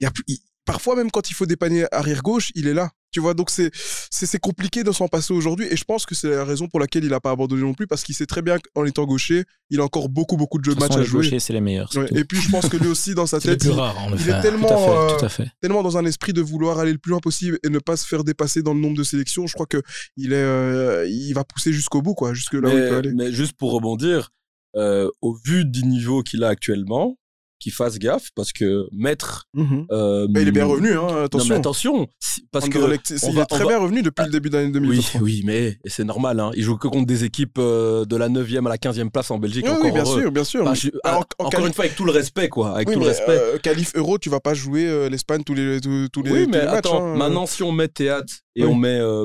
y 0.00 0.06
a 0.06 0.10
plus- 0.10 0.24
il- 0.28 0.38
parfois 0.64 0.94
même 0.96 1.10
quand 1.10 1.28
il 1.30 1.34
faut 1.34 1.46
dépanner 1.46 1.84
arrière 1.92 2.22
gauche, 2.22 2.50
il 2.54 2.66
est 2.68 2.74
là. 2.74 2.90
Tu 3.10 3.20
vois, 3.20 3.34
donc 3.34 3.50
c'est 3.50 4.38
compliqué 4.40 4.84
de 4.84 4.90
s'en 4.92 5.06
passer 5.06 5.34
aujourd'hui. 5.34 5.66
Et 5.70 5.76
je 5.76 5.84
pense 5.84 6.06
que 6.06 6.14
c'est 6.14 6.30
la 6.30 6.44
raison 6.46 6.66
pour 6.66 6.80
laquelle 6.80 7.04
il 7.04 7.10
n'a 7.10 7.20
pas 7.20 7.30
abandonné 7.32 7.60
non 7.60 7.74
plus, 7.74 7.86
parce 7.86 8.04
qu'il 8.04 8.14
sait 8.14 8.24
très 8.24 8.40
bien 8.40 8.56
qu'en 8.58 8.86
étant 8.86 9.04
gaucher, 9.04 9.44
il 9.68 9.80
a 9.80 9.84
encore 9.84 10.08
beaucoup, 10.08 10.38
beaucoup 10.38 10.58
de 10.58 10.64
jeux 10.64 10.70
De 10.74 10.76
de 10.76 10.80
toute 10.80 10.88
match 10.96 10.98
façon, 11.06 11.18
à 11.18 11.22
jouer. 11.22 11.38
c'est 11.38 11.52
les 11.52 11.60
meilleurs. 11.60 11.90
Ouais. 11.94 12.06
Et 12.14 12.24
puis 12.24 12.40
je 12.40 12.48
pense 12.50 12.70
que 12.70 12.78
lui 12.78 12.86
aussi, 12.86 13.14
dans 13.14 13.26
sa 13.26 13.38
tête, 13.40 13.60
plus 13.60 13.68
il, 13.68 13.72
rare 13.74 13.98
en 14.02 14.16
il 14.16 14.30
est 14.30 14.40
tellement, 14.40 14.68
Tout 14.68 14.74
à 14.74 14.78
fait, 14.78 14.90
euh, 15.14 15.18
tout 15.18 15.24
à 15.26 15.28
fait. 15.28 15.48
tellement 15.60 15.82
dans 15.82 15.98
un 15.98 16.06
esprit 16.06 16.32
de 16.32 16.40
vouloir 16.40 16.78
aller 16.78 16.92
le 16.92 16.98
plus 16.98 17.10
loin 17.10 17.20
possible 17.20 17.58
et 17.62 17.68
ne 17.68 17.78
pas 17.80 17.98
se 17.98 18.06
faire 18.06 18.24
dépasser 18.24 18.62
dans 18.62 18.72
le 18.72 18.80
nombre 18.80 18.96
de 18.96 19.04
sélections. 19.04 19.46
Je 19.46 19.52
crois 19.52 19.66
que 19.66 19.82
il 20.16 20.32
est, 20.32 20.36
euh, 20.36 21.06
il 21.06 21.34
va 21.34 21.44
pousser 21.44 21.72
jusqu'au 21.74 22.00
bout, 22.00 22.14
quoi, 22.14 22.32
jusque 22.32 22.54
là 22.54 22.60
où 22.70 22.72
il 22.72 22.78
peut 22.78 22.90
mais, 22.90 22.96
aller. 22.96 23.12
mais 23.12 23.32
juste 23.32 23.52
pour 23.58 23.72
rebondir 23.72 24.30
euh, 24.76 25.10
au 25.20 25.34
vu 25.44 25.66
du 25.66 25.82
niveau 25.84 26.22
qu'il 26.22 26.44
a 26.44 26.48
actuellement 26.48 27.18
qu'il 27.62 27.72
fasse 27.72 27.98
gaffe 27.98 28.28
parce 28.34 28.52
que 28.52 28.86
mettre 28.92 29.46
euh, 29.90 30.26
Mais 30.30 30.42
il 30.42 30.48
est 30.48 30.52
bien 30.52 30.64
revenu, 30.66 30.90
hein, 30.92 31.06
non, 31.08 31.16
attention. 31.24 31.48
mais 31.54 31.54
attention 31.60 32.08
parce 32.50 32.68
que 32.68 32.78
il 32.78 33.34
va- 33.34 33.42
est 33.42 33.46
très 33.46 33.58
va- 33.60 33.66
bien 33.68 33.78
revenu 33.78 34.02
depuis 34.02 34.24
le 34.24 34.30
début 34.30 34.50
de 34.50 34.56
l'année 34.56 34.66
oui, 34.68 34.72
2023. 34.72 35.20
oui, 35.22 35.42
mais 35.44 35.78
et 35.84 35.88
c'est 35.90 36.04
normal. 36.04 36.40
Hein. 36.40 36.50
Il 36.54 36.62
joue 36.64 36.76
que 36.76 36.88
contre 36.88 37.06
des 37.06 37.24
équipes 37.24 37.58
euh, 37.58 38.04
de 38.04 38.16
la 38.16 38.28
9e 38.28 38.66
à 38.66 38.68
la 38.70 38.76
15e 38.78 39.10
place 39.10 39.30
en 39.30 39.38
Belgique. 39.38 39.64
Oui, 39.66 39.70
encore 39.70 39.84
oui, 39.84 39.92
bien 39.92 40.02
heureux. 40.02 40.20
sûr, 40.22 40.32
bien 40.32 40.44
sûr. 40.44 40.62
Enfin, 40.62 40.74
je- 40.74 40.90
Mais 41.04 41.10
en- 41.10 41.20
en 41.38 41.44
encore 41.46 41.66
une 41.66 41.72
fois, 41.72 41.84
avec 41.84 41.96
tout 41.96 42.04
le 42.04 42.12
respect, 42.12 42.48
quoi. 42.48 42.74
Avec 42.74 42.88
Oui, 42.88 42.94
tout 42.94 43.00
le 43.00 43.06
respect. 43.06 43.30
euh, 43.30 43.58
qualif 43.58 43.92
euro, 43.94 44.18
tu 44.18 44.28
vas 44.28 44.40
pas 44.40 44.54
jouer 44.54 44.86
euh, 44.86 45.08
l'Espagne 45.08 45.42
tous 45.44 45.54
les, 45.54 45.80
tous, 45.80 46.08
tous 46.12 46.22
les, 46.22 46.30
oui, 46.32 46.44
tous 46.44 46.50
mais 46.50 46.58
les 46.60 46.64
matchs. 46.66 46.74
attends, 46.78 47.04
hein. 47.06 47.16
maintenant, 47.16 47.46
si 47.46 47.62
on 47.62 47.72
met 47.72 47.88
théâtre 47.88 48.32
et 48.56 48.64
Oui. 48.64 48.70
on 48.70 48.74
met 48.74 48.98
euh, 49.00 49.24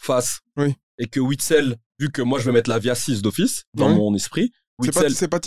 face, 0.00 0.40
Oui. 0.56 0.74
et 0.98 1.06
que 1.06 1.20
Witzel, 1.20 1.76
vu 1.98 2.10
que 2.10 2.22
moi 2.22 2.38
je 2.38 2.44
vais 2.46 2.52
mettre 2.52 2.70
la 2.70 2.78
Via 2.78 2.94
6 2.94 3.22
d'office 3.22 3.64
dans 3.74 3.88
mon 3.88 4.14
esprit, 4.14 4.52
C'est 4.82 4.92
pas, 4.92 5.00
Witzel, 5.00 5.16
c'est 5.16 5.28
pas 5.28 5.40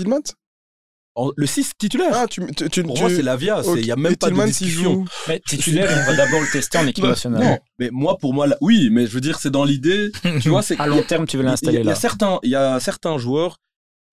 en- 1.16 1.32
le 1.36 1.46
6 1.46 1.72
titulaire. 1.78 2.12
Ah, 2.14 2.26
tu, 2.28 2.42
tu, 2.56 2.70
tu- 2.70 2.84
Pour 2.84 2.96
tu- 2.96 3.02
moi, 3.02 3.10
c'est 3.10 3.22
la 3.22 3.36
Via. 3.36 3.60
Ok. 3.66 3.78
Il 3.80 3.84
n'y 3.86 3.92
a 3.92 3.96
même 3.96 4.14
Et 4.14 4.16
pas 4.16 4.30
de 4.30 4.46
discussion. 4.46 5.06
Mais 5.28 5.40
titulaire, 5.40 5.90
on 5.92 6.12
va 6.12 6.16
d'abord 6.18 6.40
le 6.42 6.52
tester 6.52 6.78
en 6.78 6.88
équipe 6.88 7.04
Non, 7.04 7.10
nationale. 7.12 7.44
Non, 7.44 7.58
mais 7.80 7.90
moi, 7.92 8.18
pour 8.18 8.34
moi, 8.34 8.48
là- 8.48 8.58
oui, 8.62 8.90
mais 8.92 9.08
je 9.08 9.12
veux 9.12 9.22
dire, 9.22 9.40
c'est 9.40 9.52
dans 9.52 9.66
l'idée. 9.66 10.12
tu 10.42 10.50
vois, 10.50 10.62
c'est 10.62 10.76
À 10.80 10.88
long 10.88 11.04
terme, 11.04 11.26
tu 11.28 11.38
veux 11.38 11.44
il 11.44 11.46
y 11.46 11.48
a- 11.48 11.52
l'installer 11.52 11.78
il 11.80 11.86
y 11.86 11.88
a 11.88 11.92
là. 11.92 11.96
certains, 11.96 12.40
il 12.44 12.50
y 12.52 12.56
a 12.56 12.80
certains 12.80 13.18
joueurs 13.18 13.58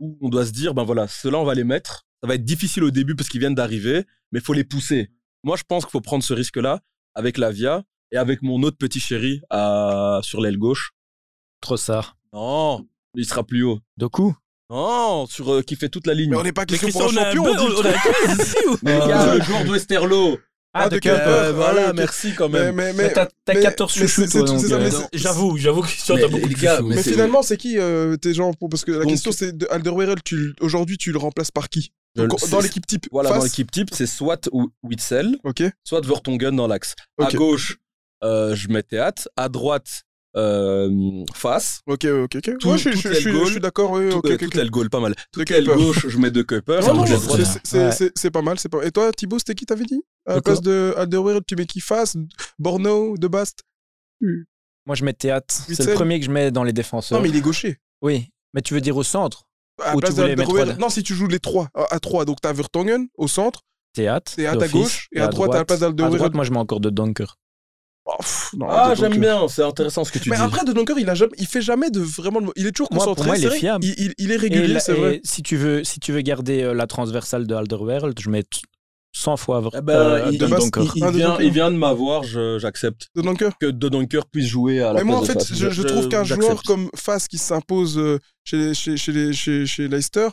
où 0.00 0.16
on 0.20 0.28
doit 0.28 0.46
se 0.46 0.52
dire, 0.52 0.74
ben 0.74 0.84
voilà, 0.84 1.06
ceux-là, 1.08 1.38
on 1.38 1.44
va 1.44 1.54
les 1.54 1.64
mettre. 1.64 2.06
Ça 2.22 2.28
va 2.28 2.34
être 2.34 2.44
difficile 2.44 2.82
au 2.84 2.90
début 2.90 3.14
parce 3.14 3.28
qu'ils 3.28 3.40
viennent 3.40 3.54
d'arriver, 3.54 4.04
mais 4.32 4.40
il 4.40 4.44
faut 4.44 4.52
les 4.52 4.64
pousser. 4.64 5.10
Moi, 5.44 5.56
je 5.56 5.62
pense 5.66 5.84
qu'il 5.84 5.92
faut 5.92 6.00
prendre 6.00 6.24
ce 6.24 6.34
risque-là 6.34 6.80
avec 7.14 7.38
la 7.38 7.50
Via 7.52 7.84
et 8.10 8.16
avec 8.16 8.42
mon 8.42 8.62
autre 8.64 8.76
petit 8.76 8.98
chéri 9.00 9.40
à, 9.50 10.18
sur 10.22 10.40
l'aile 10.40 10.56
gauche. 10.58 10.92
Trossard. 11.60 12.16
Non, 12.32 12.86
il 13.14 13.24
sera 13.24 13.44
plus 13.44 13.62
haut. 13.62 13.78
Doku 13.96 14.34
non, 14.70 15.26
sur, 15.26 15.52
euh, 15.52 15.62
qui 15.62 15.76
fait 15.76 15.88
toute 15.88 16.06
la 16.06 16.14
ligne. 16.14 16.30
Mais 16.30 16.36
on 16.36 16.42
n'est 16.42 16.52
pas 16.52 16.66
question 16.66 16.90
pour 16.90 17.04
un 17.04 17.08
champion, 17.08 17.44
on, 17.44 17.56
le 18.82 19.42
joueur 19.42 19.64
de 19.64 19.70
Westerlo. 19.70 20.38
Ah, 20.74 20.82
ah, 20.84 20.88
de 20.90 20.98
Cup, 20.98 21.12
euh, 21.16 21.52
voilà, 21.52 21.88
ah, 21.88 21.92
merci 21.94 22.34
quand 22.34 22.50
même. 22.50 22.74
Mais, 22.74 22.92
mais, 22.92 23.04
mais 23.04 23.12
t'as 23.12 23.54
14 23.54 23.90
chouchous, 23.90 24.26
J'avoue, 25.14 25.56
j'avoue 25.56 25.80
que 25.80 25.88
tu 25.88 26.12
as 26.12 26.28
beaucoup 26.28 26.48
de 26.48 26.54
gars, 26.54 26.82
Mais, 26.82 27.02
finalement, 27.02 27.42
c'est 27.42 27.56
qui 27.56 27.78
euh, 27.78 28.16
tes 28.16 28.34
gens? 28.34 28.52
Parce 28.70 28.84
que 28.84 28.92
la 28.92 29.06
question, 29.06 29.32
c'est 29.32 29.54
Alderweireld, 29.70 30.20
aujourd'hui, 30.60 30.98
tu 30.98 31.10
le 31.10 31.18
remplaces 31.18 31.50
par 31.50 31.68
qui? 31.70 31.92
Dans 32.14 32.60
l'équipe 32.60 32.86
type 32.86 33.06
Voilà, 33.10 33.30
dans 33.30 33.42
l'équipe 33.42 33.70
type, 33.70 33.88
c'est 33.92 34.06
soit 34.06 34.48
Witzel, 34.82 35.36
okay. 35.44 35.70
soit 35.84 36.04
Vertonghen 36.04 36.54
dans 36.54 36.66
l'axe. 36.66 36.94
Okay. 37.18 37.36
À 37.36 37.38
gauche, 37.38 37.78
euh, 38.22 38.54
je 38.54 38.68
mets 38.68 38.82
Théat. 38.82 39.14
À 39.36 39.48
droite, 39.48 40.02
euh, 40.36 41.24
face. 41.34 41.80
Ok, 41.86 42.04
ok, 42.04 42.36
ok. 42.36 42.58
Tout, 42.58 42.68
ouais, 42.68 42.78
je, 42.78 42.90
je, 42.90 43.30
goal, 43.30 43.46
je, 43.46 43.52
suis 43.52 43.60
d'accord. 43.60 43.92
Ouais, 43.92 44.10
tout, 44.10 44.18
okay, 44.18 44.32
euh, 44.32 44.34
okay, 44.34 44.44
toute 44.44 44.54
okay. 44.54 44.58
l'aile 44.58 44.70
gauche, 44.70 44.88
pas 44.88 45.00
mal. 45.00 45.14
Toute 45.32 45.48
l'aile 45.50 45.64
gauche, 45.64 46.06
je 46.06 46.18
mets 46.18 46.30
deux 46.30 46.44
cuppers. 46.44 46.82
C'est 46.82 48.30
pas 48.30 48.42
mal. 48.42 48.58
c'est 48.58 48.68
pas... 48.68 48.84
Et 48.84 48.90
toi, 48.90 49.10
Thibaut, 49.12 49.38
c'était 49.38 49.54
qui 49.54 49.66
t'avais 49.66 49.84
dit? 49.84 50.02
À 50.26 50.36
la 50.36 50.42
place 50.42 50.60
de 50.60 50.94
Alderweireld, 50.96 51.44
tu 51.46 51.56
mets 51.56 51.66
qui? 51.66 51.80
Face 51.80 52.16
Borno, 52.58 53.16
De 53.16 53.28
Bast? 53.28 53.62
Hmm. 54.20 54.42
Moi, 54.86 54.94
je 54.96 55.04
mets 55.04 55.12
Théâtre. 55.12 55.54
C'est 55.66 55.86
le 55.86 55.94
premier 55.94 56.20
que 56.20 56.26
je 56.26 56.30
mets 56.30 56.50
dans 56.50 56.64
les 56.64 56.72
défenseurs. 56.72 57.18
Non, 57.18 57.22
mais 57.22 57.30
il 57.30 57.36
est 57.36 57.40
gaucher. 57.40 57.78
Oui, 58.02 58.28
mais 58.54 58.62
tu 58.62 58.74
veux 58.74 58.80
dire 58.80 58.96
au 58.96 59.02
centre? 59.02 59.44
Ou 59.94 60.00
tu 60.00 60.12
de. 60.12 60.78
Non, 60.78 60.88
si 60.88 61.02
tu 61.02 61.14
joues 61.14 61.28
les 61.28 61.38
trois, 61.38 61.68
à 61.74 62.00
trois, 62.00 62.24
donc 62.24 62.40
t'as 62.40 62.52
Vertonghen 62.52 63.08
au 63.16 63.28
centre. 63.28 63.62
Théâtre. 63.94 64.34
Théâtre 64.34 64.64
à 64.64 64.68
gauche 64.68 65.08
et 65.12 65.20
à, 65.20 65.28
droite, 65.28 65.54
à 65.54 65.58
la 65.58 65.64
place 65.64 65.80
d'Alderweireld. 65.80 66.14
À 66.14 66.18
droite, 66.18 66.34
moi, 66.34 66.44
je 66.44 66.50
mets 66.50 66.58
encore 66.58 66.80
de 66.80 66.90
Dunker 66.90 67.38
ah, 68.68 68.94
j'aime 68.96 69.18
bien, 69.18 69.46
c'est 69.48 69.62
intéressant 69.62 70.04
ce 70.04 70.12
que 70.12 70.18
tu 70.18 70.30
mais 70.30 70.36
dis. 70.36 70.42
Mais 70.42 70.46
après, 70.46 70.64
De 70.64 70.72
Donker, 70.72 70.94
il, 70.98 71.08
a 71.08 71.14
il 71.36 71.46
fait 71.46 71.62
jamais 71.62 71.90
de 71.90 72.00
vraiment. 72.00 72.40
Il 72.56 72.66
est 72.66 72.72
toujours 72.72 72.88
concentré. 72.88 73.26
Moi, 73.26 73.38
moi, 73.38 73.38
il, 73.38 73.46
est 73.46 73.58
fiable. 73.58 73.84
Il, 73.84 74.14
il, 74.18 74.32
est 74.32 74.36
régulier, 74.36 74.80
c'est 74.80 74.94
vrai. 74.94 75.20
Si 75.24 75.42
tu, 75.42 75.56
veux, 75.56 75.84
si 75.84 76.00
tu 76.00 76.12
veux 76.12 76.20
garder 76.20 76.62
euh, 76.62 76.74
la 76.74 76.86
transversale 76.86 77.46
de 77.46 77.54
Alderweireld, 77.54 78.18
je 78.18 78.30
mets 78.30 78.44
100 79.12 79.36
fois 79.36 79.60
vrai. 79.60 79.78
Eh 79.78 79.82
ben, 79.82 79.94
euh, 79.94 80.30
il, 80.32 80.38
de 80.38 80.46
il, 80.46 80.90
il, 80.96 81.16
vient, 81.16 81.38
il, 81.40 81.50
vient, 81.50 81.70
de 81.70 81.76
m'avoir, 81.76 82.22
j'accepte. 82.24 83.08
Que 83.14 83.66
De 83.66 83.88
Donker 83.88 84.26
puisse 84.30 84.46
jouer 84.46 84.80
à 84.80 84.92
la 84.92 85.00
Mais 85.00 85.04
moi, 85.04 85.18
en 85.18 85.24
fait, 85.24 85.42
je, 85.54 85.82
trouve 85.82 86.08
qu'un 86.08 86.24
joueur 86.24 86.62
comme 86.62 86.90
Face 86.94 87.28
qui 87.28 87.38
s'impose 87.38 87.98
euh, 87.98 88.18
chez, 88.44 88.74
chez, 88.74 88.96
chez, 88.96 89.88
Leicester, 89.88 90.28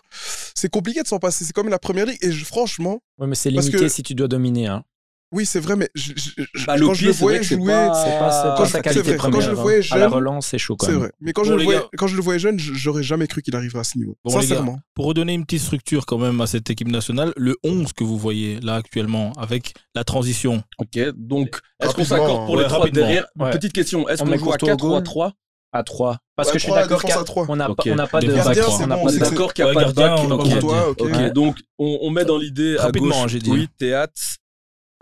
c'est 0.55 0.69
compliqué 0.69 1.01
de 1.01 1.07
s'en 1.07 1.19
passer. 1.19 1.45
C'est 1.45 1.53
comme 1.53 1.69
la 1.69 1.79
première 1.79 2.05
ligue. 2.05 2.17
Et 2.21 2.31
franchement. 2.31 2.99
Ouais, 3.17 3.27
mais 3.27 3.35
c'est 3.35 3.49
limité 3.49 3.89
si 3.89 4.03
tu 4.03 4.15
dois 4.15 4.27
dominer. 4.27 4.67
Hein. 4.67 4.83
Oui, 5.31 5.45
c'est 5.45 5.59
vrai, 5.59 5.75
mais 5.75 5.89
je, 5.95 6.13
je, 6.15 6.65
bah, 6.65 6.75
quand 6.79 6.93
je 6.93 7.05
le 7.05 7.11
hein. 7.11 7.15
voyais 7.17 7.43
jouer, 7.43 7.57
quand 7.57 9.41
je 9.41 9.49
le 9.49 9.55
voyais 9.55 9.81
jeune, 9.81 9.97
à 9.97 10.01
la 10.01 10.07
relance, 10.07 10.47
c'est 10.47 10.57
chaud 10.57 10.75
quand 10.77 10.87
même. 10.87 10.95
C'est 10.95 10.99
vrai, 10.99 11.11
mais 11.19 11.33
quand, 11.33 11.41
bon, 11.41 11.49
je 11.49 11.53
le 11.55 11.63
voyais, 11.63 11.79
gars. 11.79 11.89
quand 11.97 12.07
je 12.07 12.15
le 12.15 12.21
voyais 12.21 12.39
jeune, 12.39 12.59
j'aurais 12.59 13.03
jamais 13.03 13.27
cru 13.27 13.41
qu'il 13.41 13.55
arriverait 13.55 13.79
à 13.79 13.83
ce 13.83 13.97
niveau. 13.97 14.15
Bon, 14.23 14.29
sincèrement. 14.29 14.73
Gars, 14.73 14.79
pour 14.93 15.05
redonner 15.05 15.33
une 15.33 15.43
petite 15.43 15.61
structure 15.61 16.05
quand 16.05 16.19
même 16.19 16.39
à 16.41 16.47
cette 16.47 16.69
équipe 16.69 16.87
nationale, 16.87 17.33
le 17.37 17.57
11 17.63 17.91
que 17.93 18.03
vous 18.03 18.17
voyez 18.17 18.59
là 18.61 18.75
actuellement 18.75 19.33
avec 19.37 19.73
la 19.95 20.03
transition. 20.03 20.63
Ok, 20.77 20.99
donc 21.15 21.59
est-ce 21.81 21.95
qu'on 21.95 22.05
s'accorde 22.05 22.45
pour 22.45 22.55
ouais, 22.55 22.63
les 22.63 22.69
trois 22.69 22.89
derrière? 22.89 23.25
Ouais. 23.37 23.51
Petite 23.51 23.73
question, 23.73 24.07
est-ce 24.07 24.23
qu'on 24.23 24.37
joue 24.37 24.53
à 24.53 24.57
4-3-3 24.57 25.31
à 25.73 25.83
3 25.83 26.17
parce 26.37 26.49
ouais, 26.49 26.53
que 26.53 26.65
3, 26.65 26.77
je 26.77 26.83
suis 26.83 26.89
d'accord 26.89 27.45
qu'on 27.45 27.55
n'a 27.57 27.69
okay. 27.69 27.89
pas, 27.89 27.95
on 27.95 27.99
a 27.99 28.07
pas 28.07 28.19
de 28.21 28.27
bac 28.31 28.57
on 28.79 28.87
n'a 28.87 28.95
bon, 28.95 29.05
pas 29.05 29.11
d'accord 29.11 29.53
qu'il 29.53 29.65
n'y 29.65 29.71
a 29.71 29.73
pas 29.73 29.83
de 29.83 29.91
bac 29.91 31.33
donc 31.33 31.57
on, 31.77 31.97
on 32.01 32.09
met 32.11 32.23
dans 32.23 32.37
l'idée 32.37 32.77
à 32.77 32.91
gauche 32.91 33.13
j'ai 33.27 33.39
dit. 33.39 33.67
Théâtre 33.77 34.13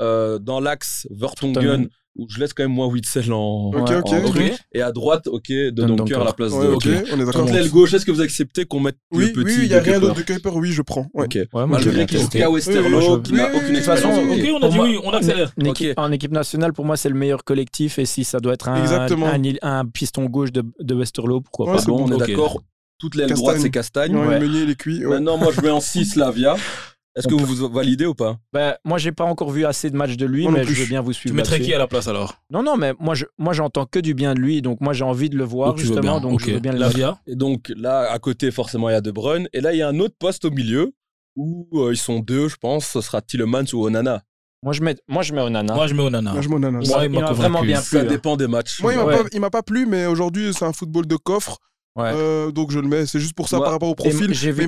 euh, 0.01 0.39
dans 0.39 0.59
l'axe 0.59 1.07
Vertonghen, 1.11 1.87
où 2.15 2.27
je 2.29 2.39
laisse 2.39 2.53
quand 2.53 2.63
même 2.63 2.71
moi 2.71 2.87
Witzel 2.87 3.31
en, 3.31 3.71
okay, 3.73 3.95
okay, 3.95 4.15
en 4.15 4.25
okay. 4.25 4.53
et 4.71 4.81
à 4.81 4.91
droite, 4.91 5.27
ok, 5.27 5.47
de 5.49 5.71
Donker 5.71 6.15
à 6.15 6.23
la 6.23 6.33
place 6.33 6.51
de. 6.51 6.67
Ok, 6.67 6.87
on 7.11 7.19
est 7.19 7.25
d'accord. 7.25 7.45
l'aile 7.45 7.69
gauche, 7.69 7.93
est-ce 7.93 8.05
que 8.05 8.11
vous 8.11 8.21
acceptez 8.21 8.65
qu'on 8.65 8.79
mette 8.79 8.97
oui, 9.11 9.27
le 9.27 9.43
petit 9.43 9.59
Oui, 9.59 9.63
il 9.63 9.69
n'y 9.69 9.75
a 9.75 9.79
rien 9.81 9.99
d'autre 9.99 10.15
de 10.15 10.21
Kuiper, 10.21 10.55
oui, 10.55 10.71
je 10.71 10.81
prends. 10.81 11.07
Ouais. 11.13 11.25
Ok, 11.25 11.37
ouais, 11.53 11.67
malgré 11.67 12.05
Kika 12.05 12.49
Westerlo, 12.49 13.21
qui 13.21 13.33
n'a 13.33 13.53
aucune 13.55 13.75
expérience. 13.75 14.17
Ok, 14.17 14.49
on 14.61 14.65
a 14.65 14.69
dit 14.69 14.79
oui, 14.79 14.99
on 15.03 15.11
accélère. 15.11 15.53
En 15.97 16.11
équipe 16.11 16.31
nationale, 16.31 16.73
pour 16.73 16.85
moi, 16.85 16.97
c'est 16.97 17.09
le 17.09 17.15
meilleur 17.15 17.43
collectif, 17.43 17.99
et 17.99 18.05
si 18.05 18.23
ça 18.23 18.39
doit 18.39 18.53
être 18.53 18.69
un 18.69 19.85
piston 19.85 20.25
gauche 20.25 20.51
de 20.51 20.95
Westerlo, 20.95 21.41
pourquoi 21.41 21.75
pas? 21.75 21.81
Bon, 21.83 22.05
on 22.05 22.15
est 22.15 22.17
d'accord. 22.17 22.61
Toute 22.99 23.15
l'aile 23.15 23.33
droite, 23.33 23.57
c'est 23.59 23.69
Castagne. 23.69 24.13
Meunier, 24.13 24.61
il 24.63 24.69
est 24.69 24.75
cuit. 24.75 25.01
Maintenant, 25.01 25.37
moi, 25.37 25.51
je 25.55 25.61
mets 25.61 25.69
en 25.69 25.81
6 25.81 26.15
Lavia. 26.15 26.55
Est-ce 27.15 27.27
que 27.27 27.33
vous 27.35 27.45
vous 27.45 27.69
validez 27.69 28.05
ou 28.05 28.15
pas? 28.15 28.37
Bah, 28.51 28.77
Moi, 28.83 28.97
j'ai 28.97 29.11
pas 29.11 29.23
encore 29.23 29.51
vu 29.51 29.65
assez 29.65 29.89
de 29.89 29.95
matchs 29.95 30.17
de 30.17 30.25
lui, 30.25 30.47
mais 30.47 30.63
je 30.63 30.73
veux 30.73 30.87
bien 30.87 31.01
vous 31.01 31.13
suivre. 31.13 31.33
Tu 31.33 31.37
mettrais 31.37 31.59
qui 31.59 31.73
à 31.73 31.77
la 31.77 31.87
place 31.87 32.07
alors? 32.07 32.35
Non, 32.49 32.63
non, 32.63 32.77
mais 32.77 32.93
moi, 32.99 33.15
je, 33.15 33.25
moi, 33.37 33.53
j'entends 33.53 33.85
que 33.85 33.99
du 33.99 34.13
bien 34.13 34.33
de 34.33 34.39
lui, 34.39 34.61
donc 34.61 34.81
moi, 34.81 34.93
j'ai 34.93 35.03
envie 35.03 35.29
de 35.29 35.37
le 35.37 35.43
voir 35.43 35.69
donc, 35.69 35.79
justement, 35.79 36.19
donc 36.19 36.35
okay. 36.35 36.45
je 36.47 36.51
veux 36.55 36.59
bien 36.59 36.73
le 36.73 36.81
Et 37.27 37.35
donc 37.35 37.71
là, 37.75 38.11
à 38.11 38.19
côté, 38.19 38.51
forcément, 38.51 38.89
il 38.89 38.93
y 38.93 38.95
a 38.95 39.01
De 39.01 39.11
Bruyne, 39.11 39.47
et 39.53 39.61
là, 39.61 39.73
il 39.73 39.77
y 39.77 39.81
a 39.81 39.87
un 39.87 39.99
autre 39.99 40.15
poste 40.17 40.45
au 40.45 40.51
milieu 40.51 40.93
où 41.35 41.67
euh, 41.73 41.93
ils 41.93 41.97
sont 41.97 42.19
deux, 42.19 42.47
je 42.47 42.57
pense. 42.57 42.85
Ce 42.87 43.01
sera 43.01 43.21
Tillemans 43.21 43.63
ou 43.73 43.85
Onana. 43.85 44.23
Moi 44.63 44.71
je, 44.71 44.81
mets, 44.81 44.95
moi, 45.09 45.23
je 45.23 45.33
mets 45.33 45.41
Onana. 45.41 45.73
Moi, 45.73 45.87
je 45.87 45.93
mets 45.93 46.03
Onana. 46.03 46.31
Moi, 46.31 46.41
je 46.41 46.47
mets 46.47 46.55
Onana. 46.55 46.79
Moi, 46.79 47.05
il 47.05 47.11
m'a 47.11 47.33
vraiment 47.33 47.61
bien 47.61 47.81
plu. 47.81 47.97
Ça 47.97 47.99
hein. 47.99 48.05
dépend 48.05 48.37
des 48.37 48.47
matchs. 48.47 48.81
Moi, 48.81 48.93
il 48.93 48.97
m'a 48.97 49.05
ouais. 49.05 49.29
pas, 49.41 49.49
pas, 49.49 49.61
plu, 49.61 49.85
mais 49.85 50.05
aujourd'hui, 50.05 50.53
c'est 50.53 50.63
un 50.63 50.71
football 50.71 51.05
de 51.05 51.17
coffre. 51.17 51.57
Euh, 51.97 52.51
donc 52.51 52.71
je 52.71 52.79
le 52.79 52.87
mets, 52.87 53.05
c'est 53.05 53.19
juste 53.19 53.35
pour 53.35 53.47
ça 53.47 53.59
par 53.59 53.71
rapport 53.71 53.89
au 53.89 53.95
profil, 53.95 54.33
j'ai 54.33 54.51
vu 54.51 54.65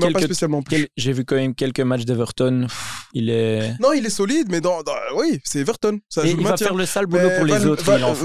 vu 1.14 1.26
quand 1.26 1.36
même 1.36 1.56
quelques 1.56 1.80
matchs 1.80 2.06
d'Everton. 2.06 2.68
Il 3.14 3.30
est. 3.30 3.74
Non, 3.80 3.94
il 3.94 4.06
est 4.06 4.10
solide, 4.10 4.48
mais 4.50 4.62
oui, 5.16 5.40
c'est 5.44 5.60
Everton. 5.60 6.00
Ça, 6.10 6.24
je 6.26 6.32
il 6.32 6.44
va 6.44 6.58
faire 6.58 6.76
le 6.76 6.86
sale 6.86 7.08
boulot 7.08 7.30
pour 7.38 7.46
les 7.46 7.66
autres. 7.66 7.84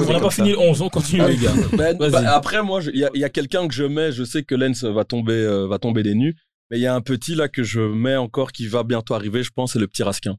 On 0.08 0.12
n'a 0.12 0.20
pas 0.20 0.30
fini 0.30 0.54
11, 0.54 0.82
on 0.82 0.90
les 1.26 1.36
gars. 1.36 1.52
Ben, 1.80 1.96
bah, 1.96 2.34
après 2.34 2.62
moi, 2.62 2.80
il 2.92 3.08
y 3.14 3.24
a, 3.24 3.28
quelqu'un 3.28 3.66
que 3.68 3.74
je 3.74 3.84
mets, 3.84 4.12
je 4.12 4.24
sais 4.24 4.42
que 4.42 4.54
Lens 4.54 4.84
va 4.84 5.04
tomber, 5.04 5.32
euh, 5.32 5.66
va 5.66 5.78
tomber 5.78 6.02
des 6.02 6.14
nues, 6.14 6.34
mais 6.70 6.78
il 6.78 6.82
y 6.82 6.86
a 6.86 6.94
un 6.94 7.00
petit 7.00 7.34
là 7.34 7.48
que 7.48 7.62
je 7.62 7.80
mets 7.80 8.16
encore 8.16 8.52
qui 8.52 8.66
va 8.66 8.82
bientôt 8.82 9.14
arriver, 9.14 9.42
je 9.42 9.50
pense, 9.54 9.72
c'est 9.72 9.78
le 9.78 9.86
petit 9.86 10.02
Raskin. 10.02 10.36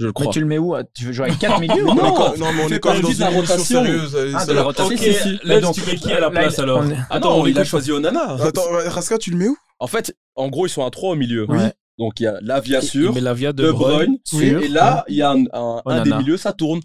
Mais 0.00 0.30
tu 0.32 0.40
le 0.40 0.46
mets 0.46 0.58
où 0.58 0.74
hein 0.74 0.82
Tu 0.94 1.04
veux 1.04 1.12
jouer 1.12 1.26
avec 1.26 1.38
4 1.38 1.60
milieux 1.60 1.84
non, 1.84 1.94
non, 1.94 2.52
mais 2.52 2.64
on 2.64 2.68
est 2.68 2.80
quand 2.80 2.92
même 2.92 3.02
dans 3.02 3.10
une 3.10 3.24
rotation 3.24 3.58
sérieuse. 3.64 4.14
Euh, 4.14 4.32
ah, 4.34 4.44
la 4.52 4.62
rotation. 4.62 4.94
Okay, 4.94 5.12
si, 5.12 5.20
si. 5.20 5.40
Là, 5.44 5.60
tu 5.72 5.80
mets 5.82 5.96
qui 5.96 6.12
à 6.12 6.20
la 6.20 6.30
place 6.30 6.58
alors. 6.58 6.84
Attends, 7.10 7.46
il 7.46 7.58
a 7.58 7.64
choisi 7.64 7.92
Onana. 7.92 8.36
Attends, 8.40 8.62
Raska, 8.86 9.18
tu 9.18 9.30
le 9.30 9.36
mets 9.36 9.48
où? 9.48 9.56
En 9.78 9.86
fait, 9.86 10.14
en 10.36 10.48
gros, 10.48 10.66
ils 10.66 10.70
sont 10.70 10.84
à 10.84 10.90
3 10.90 11.12
au 11.12 11.16
milieu. 11.16 11.46
Oui. 11.48 11.58
Donc 11.98 12.18
il 12.18 12.22
y 12.22 12.26
a 12.26 12.38
Lavia 12.40 12.80
sûr, 12.80 13.14
Lavia 13.20 13.52
de, 13.52 13.62
de 13.62 14.64
et 14.64 14.68
là 14.68 15.04
il 15.06 15.16
y 15.16 15.22
a 15.22 15.32
un, 15.32 15.44
un, 15.52 15.82
un 15.84 16.02
des 16.02 16.12
milieux, 16.14 16.38
ça 16.38 16.54
tourne 16.54 16.80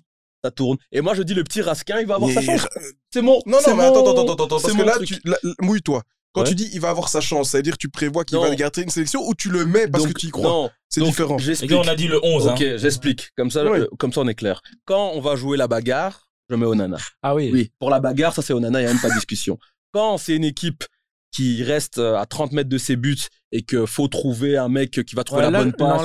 ça 0.45 0.51
tourne. 0.51 0.77
Et 0.91 1.01
moi, 1.01 1.15
je 1.15 1.23
dis, 1.23 1.33
le 1.33 1.43
petit 1.43 1.61
Raskin, 1.61 1.99
il 1.99 2.05
va 2.05 2.15
avoir 2.15 2.31
sa 2.31 2.41
chance. 2.41 2.67
C'est 3.11 3.21
mon. 3.21 3.39
Non, 3.45 3.57
non, 3.65 3.75
mais 3.75 3.83
attends, 3.83 4.11
attends, 4.11 4.21
attends, 4.21 4.45
attends, 4.45 4.59
parce 4.59 4.73
que 4.73 4.83
là, 4.83 5.37
Mouille-toi. 5.59 6.03
Quand 6.35 6.43
tu 6.43 6.55
dis 6.55 6.69
il 6.73 6.81
va 6.81 6.89
avoir 6.89 7.07
sa 7.07 7.21
chance, 7.21 7.49
c'est-à-dire 7.49 7.77
tu 7.77 7.89
prévois 7.89 8.25
qu'il 8.25 8.37
va 8.37 8.53
garder 8.55 8.83
une 8.83 8.89
sélection 8.89 9.25
ou 9.27 9.33
tu 9.33 9.49
le 9.49 9.65
mets 9.65 9.87
parce 9.87 10.05
que 10.05 10.13
tu 10.13 10.27
y 10.27 10.29
crois? 10.29 10.69
C'est 10.89 11.01
différent. 11.01 11.37
Et 11.37 11.67
là, 11.67 11.77
on 11.77 11.87
a 11.87 11.95
dit 11.95 12.07
le 12.07 12.19
11. 12.23 12.47
Ok, 12.47 12.61
hein. 12.61 12.75
j'explique. 12.77 13.31
Comme, 13.35 13.51
ça, 13.51 13.59
euh, 13.61 13.87
comme 13.97 14.13
ça, 14.13 14.21
on 14.21 14.27
est 14.27 14.35
clair. 14.35 14.61
Quand 14.85 15.11
on 15.13 15.19
va 15.19 15.35
jouer 15.35 15.57
la 15.57 15.67
bagarre, 15.67 16.29
je 16.49 16.55
mets 16.55 16.65
Onana. 16.65 16.97
Ah 17.21 17.35
oui 17.35 17.49
Oui, 17.51 17.71
pour 17.79 17.89
la 17.89 17.99
bagarre, 17.99 18.33
ça 18.33 18.41
c'est 18.41 18.53
Onana, 18.53 18.79
il 18.79 18.83
n'y 18.83 18.89
a 18.89 18.93
même 18.93 19.01
pas 19.01 19.09
de 19.09 19.15
discussion. 19.15 19.57
Quand 19.93 20.17
c'est 20.17 20.35
une 20.35 20.43
équipe 20.43 20.83
qui 21.31 21.63
reste 21.63 21.97
euh, 21.97 22.17
à 22.17 22.25
30 22.25 22.53
mètres 22.53 22.69
de 22.69 22.77
ses 22.77 22.95
buts 22.95 23.17
et 23.51 23.63
que 23.63 23.85
faut 23.85 24.07
trouver 24.07 24.57
un 24.57 24.69
mec 24.69 25.03
qui 25.05 25.15
va 25.15 25.23
trouver 25.23 25.43
la 25.43 25.51
bonne 25.51 25.73
passe 25.73 26.03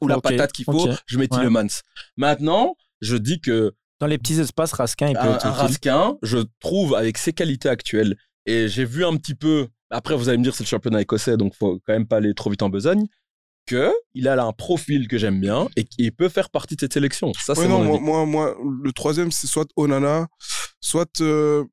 ou, 0.00 0.08
la, 0.08 0.20
patate 0.20 0.52
qu'il 0.52 0.64
faut, 0.64 0.88
je 1.06 1.18
mets 1.18 1.22
ouais. 1.24 1.28
Tillemans. 1.28 1.82
Maintenant, 2.16 2.76
je 3.00 3.16
dis 3.16 3.40
que 3.40 3.74
dans 3.98 4.06
les 4.06 4.16
petits 4.16 4.40
espaces, 4.40 4.72
Raskin, 4.72 5.08
il 5.08 5.14
peut 5.14 5.20
ah, 5.22 5.34
être 5.34 5.46
Raskin, 5.46 6.16
je 6.22 6.38
trouve 6.60 6.94
avec 6.94 7.18
ses 7.18 7.34
qualités 7.34 7.68
actuelles 7.68 8.16
et 8.50 8.66
j'ai 8.66 8.84
vu 8.84 9.04
un 9.04 9.16
petit 9.16 9.36
peu, 9.36 9.68
après 9.90 10.16
vous 10.16 10.28
allez 10.28 10.36
me 10.38 10.42
dire 10.42 10.56
c'est 10.56 10.64
le 10.64 10.68
championnat 10.68 11.00
écossais, 11.00 11.36
donc 11.36 11.54
faut 11.54 11.80
quand 11.86 11.92
même 11.92 12.08
pas 12.08 12.16
aller 12.16 12.34
trop 12.34 12.50
vite 12.50 12.62
en 12.62 12.68
besogne, 12.68 13.06
que 13.64 13.92
il 14.12 14.26
a 14.26 14.34
là 14.34 14.44
un 14.44 14.52
profil 14.52 15.06
que 15.06 15.18
j'aime 15.18 15.40
bien 15.40 15.68
et 15.76 15.84
qu'il 15.84 16.10
peut 16.10 16.28
faire 16.28 16.50
partie 16.50 16.74
de 16.74 16.80
cette 16.80 16.92
sélection. 16.92 17.32
Ça, 17.34 17.54
c'est 17.54 17.68
mon. 17.68 18.00
Moi, 18.00 18.26
moi, 18.26 18.56
le 18.82 18.92
troisième, 18.92 19.30
c'est 19.30 19.46
soit 19.46 19.68
Onana, 19.76 20.26
soit... 20.80 21.20
Euh, 21.20 21.64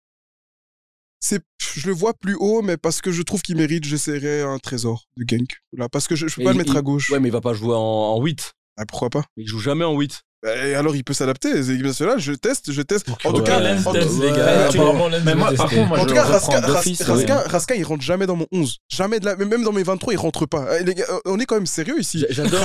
c'est, 1.20 1.42
je 1.60 1.88
le 1.88 1.94
vois 1.94 2.14
plus 2.14 2.36
haut, 2.36 2.62
mais 2.62 2.78
parce 2.78 3.02
que 3.02 3.12
je 3.12 3.24
trouve 3.24 3.42
qu'il 3.42 3.58
mérite, 3.58 3.84
j'essaierai 3.84 4.44
un 4.44 4.60
trésor 4.60 5.06
de 5.18 5.26
Genk. 5.28 5.58
Là, 5.74 5.90
parce 5.90 6.08
que 6.08 6.16
je, 6.16 6.26
ne 6.26 6.30
peux 6.30 6.44
pas 6.44 6.52
le 6.52 6.60
mettre 6.60 6.78
à 6.78 6.84
gauche. 6.84 7.10
Ouais, 7.10 7.20
mais 7.20 7.30
il 7.30 7.32
va 7.32 7.42
pas 7.42 7.54
jouer 7.54 7.74
en, 7.74 7.80
en 7.80 8.22
8. 8.22 8.54
Ah, 8.78 8.86
pourquoi 8.86 9.10
pas? 9.10 9.24
Il 9.36 9.48
joue 9.48 9.60
jamais 9.60 9.84
en 9.84 9.98
8. 9.98 10.22
Bah, 10.44 10.56
et 10.68 10.76
alors, 10.76 10.96
il 10.96 11.04
peut 11.04 11.14
s'adapter. 11.14 11.52
Les 11.52 11.72
équipes 11.72 11.88
nationales, 11.88 12.20
je 12.20 12.34
teste, 12.34 12.72
je 12.72 12.82
teste. 12.84 13.10
En 13.26 13.34
tout 13.34 13.42
cas, 13.42 13.60
en 13.60 13.94
tout 16.06 16.14
cas, 16.14 17.44
Raskin, 17.48 17.76
il 17.76 17.84
rentre 17.84 18.04
jamais 18.04 18.28
dans 18.28 18.36
mon 18.36 18.46
11. 18.52 18.78
Jamais 18.88 19.20
de 19.20 19.26
la... 19.26 19.36
Même 19.36 19.64
dans 19.64 19.72
mes 19.72 19.82
23, 19.82 20.14
il 20.14 20.18
rentre 20.18 20.46
pas. 20.46 20.80
Eh, 20.80 20.84
les 20.84 20.94
gars, 20.94 21.06
on 21.26 21.40
est 21.40 21.46
quand 21.46 21.56
même 21.56 21.66
sérieux 21.66 22.00
ici. 22.00 22.24
J'adore 22.30 22.60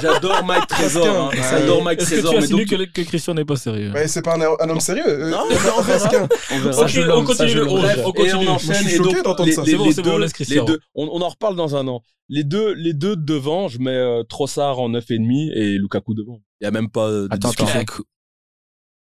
J'adore 0.00 0.44
Mike 0.44 0.66
Trésor. 0.66 1.06
Hein. 1.06 1.30
J'adore 1.50 1.84
Mike 1.84 1.98
Trésor. 2.00 2.34
Est-ce 2.34 2.48
que 2.48 2.54
tu 2.54 2.74
as 2.74 2.76
donc... 2.78 2.88
que, 2.94 3.00
que 3.02 3.06
Christian 3.06 3.34
n'est 3.34 3.44
pas 3.44 3.56
sérieux 3.56 3.88
hein 3.88 3.92
Mais 3.94 4.08
c'est 4.08 4.22
pas 4.22 4.36
un, 4.36 4.40
un, 4.40 4.70
homme 4.70 4.80
sérieux. 4.80 5.30
Non, 5.30 5.44
euh, 5.50 5.54
non 5.66 5.82
Raskin. 5.82 6.26
On 6.50 7.24
continue 7.24 7.54
le 7.54 7.68
11. 7.68 7.84
On 8.04 8.12
continue. 8.12 8.46
Je 8.60 8.72
suis 8.72 8.96
choqué 8.96 9.22
d'entendre 9.22 9.52
ça. 9.52 9.62
C'est 9.64 9.76
bon, 9.76 9.92
c'est 9.92 10.18
laisse 10.18 10.32
Christian. 10.32 10.64
Hein. 10.66 10.76
On 10.94 11.20
en 11.20 11.28
reparle 11.28 11.56
dans 11.56 11.76
un 11.76 11.86
an. 11.86 12.00
Les 12.30 12.44
deux 12.44 13.16
devant, 13.16 13.68
je 13.68 13.78
mets 13.78 13.90
euh, 13.90 14.22
Trossard 14.22 14.78
en 14.78 14.88
9,5 14.88 15.52
et 15.52 15.76
Lukaku 15.78 16.14
devant. 16.14 16.40
Il 16.60 16.64
y 16.64 16.66
a 16.66 16.70
même 16.70 16.90
pas 16.90 17.08
euh, 17.08 17.28
de 17.28 17.34
Attends, 17.34 17.48
discussion. 17.48 17.80
attends. 17.80 18.02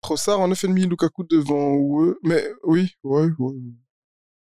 Trossard 0.02 0.40
en 0.40 0.50
9,5, 0.50 0.88
Lukaku 0.90 1.24
devant. 1.24 1.74
Ouais. 1.76 2.14
Mais 2.24 2.48
oui, 2.64 2.92
ouais, 3.04 3.28
ouais. 3.38 3.54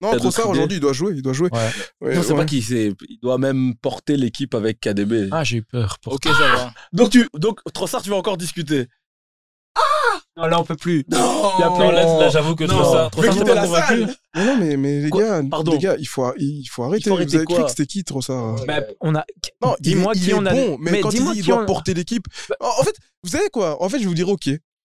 Non, 0.00 0.16
Trossard 0.16 0.48
aujourd'hui, 0.50 0.78
il 0.78 0.80
doit 0.80 0.92
jouer. 0.92 1.12
Il 1.14 1.22
doit 1.22 1.32
jouer. 1.32 1.48
Ouais. 1.52 1.70
Ouais, 2.00 2.14
Non, 2.14 2.22
c'est 2.22 2.32
ouais. 2.32 2.38
pas 2.38 2.44
qui 2.44 2.62
c'est. 2.62 2.94
Il 3.08 3.18
doit 3.20 3.38
même 3.38 3.74
porter 3.76 4.16
l'équipe 4.16 4.54
avec 4.54 4.80
KDB. 4.80 5.28
Ah, 5.32 5.44
j'ai 5.44 5.58
eu 5.58 5.62
peur. 5.62 5.98
Pour... 6.00 6.14
Ok, 6.14 6.24
ça 6.24 6.32
va. 6.32 6.74
Donc 6.92 7.10
tu, 7.10 7.28
donc 7.34 7.60
Trossard, 7.72 8.02
tu 8.02 8.10
vas 8.10 8.16
encore 8.16 8.36
discuter. 8.36 8.86
Non, 10.36 10.46
là, 10.46 10.60
on 10.60 10.64
peut 10.64 10.74
plus. 10.74 11.04
Non, 11.08 11.52
il 11.58 11.60
y 11.60 11.64
a 11.64 11.70
plein... 11.70 11.84
non 11.84 11.92
là, 11.92 12.28
j'avoue 12.28 12.56
que 12.56 12.64
trop 12.64 12.82
ça. 12.82 13.08
Trop 13.10 13.22
ça 13.22 13.54
la 13.54 13.66
salle. 13.66 14.14
Non, 14.34 14.56
mais, 14.58 14.76
les, 14.76 15.10
gars, 15.10 15.42
les 15.42 15.78
gars, 15.78 15.96
il 15.96 16.06
faut, 16.06 16.32
il 16.36 16.64
faut 16.66 16.82
arrêter. 16.82 17.04
Il 17.04 17.08
faut 17.08 17.14
arrêter 17.14 17.28
Vous 17.28 17.36
avez 17.36 17.44
cru 17.44 17.62
que 17.62 17.70
c'était 17.70 17.86
qui, 17.86 18.02
trop 18.02 18.20
ça 18.20 18.56
bah, 18.66 18.80
on 19.00 19.14
a... 19.14 19.24
Non, 19.62 19.76
dis-moi 19.78 20.12
qui 20.14 20.30
est 20.30 20.34
a. 20.34 20.40
Bon, 20.40 20.76
mais, 20.80 21.00
quand 21.00 21.12
il, 21.14 21.22
dit, 21.24 21.38
il 21.38 21.44
doit 21.44 21.64
porter 21.66 21.94
l'équipe. 21.94 22.26
Bah 22.48 22.56
en 22.60 22.82
fait, 22.82 22.96
vous 23.22 23.30
savez 23.30 23.48
quoi? 23.50 23.80
En 23.80 23.88
fait, 23.88 23.98
je 23.98 24.02
vais 24.02 24.08
vous 24.08 24.14
dire, 24.14 24.28
ok, 24.28 24.50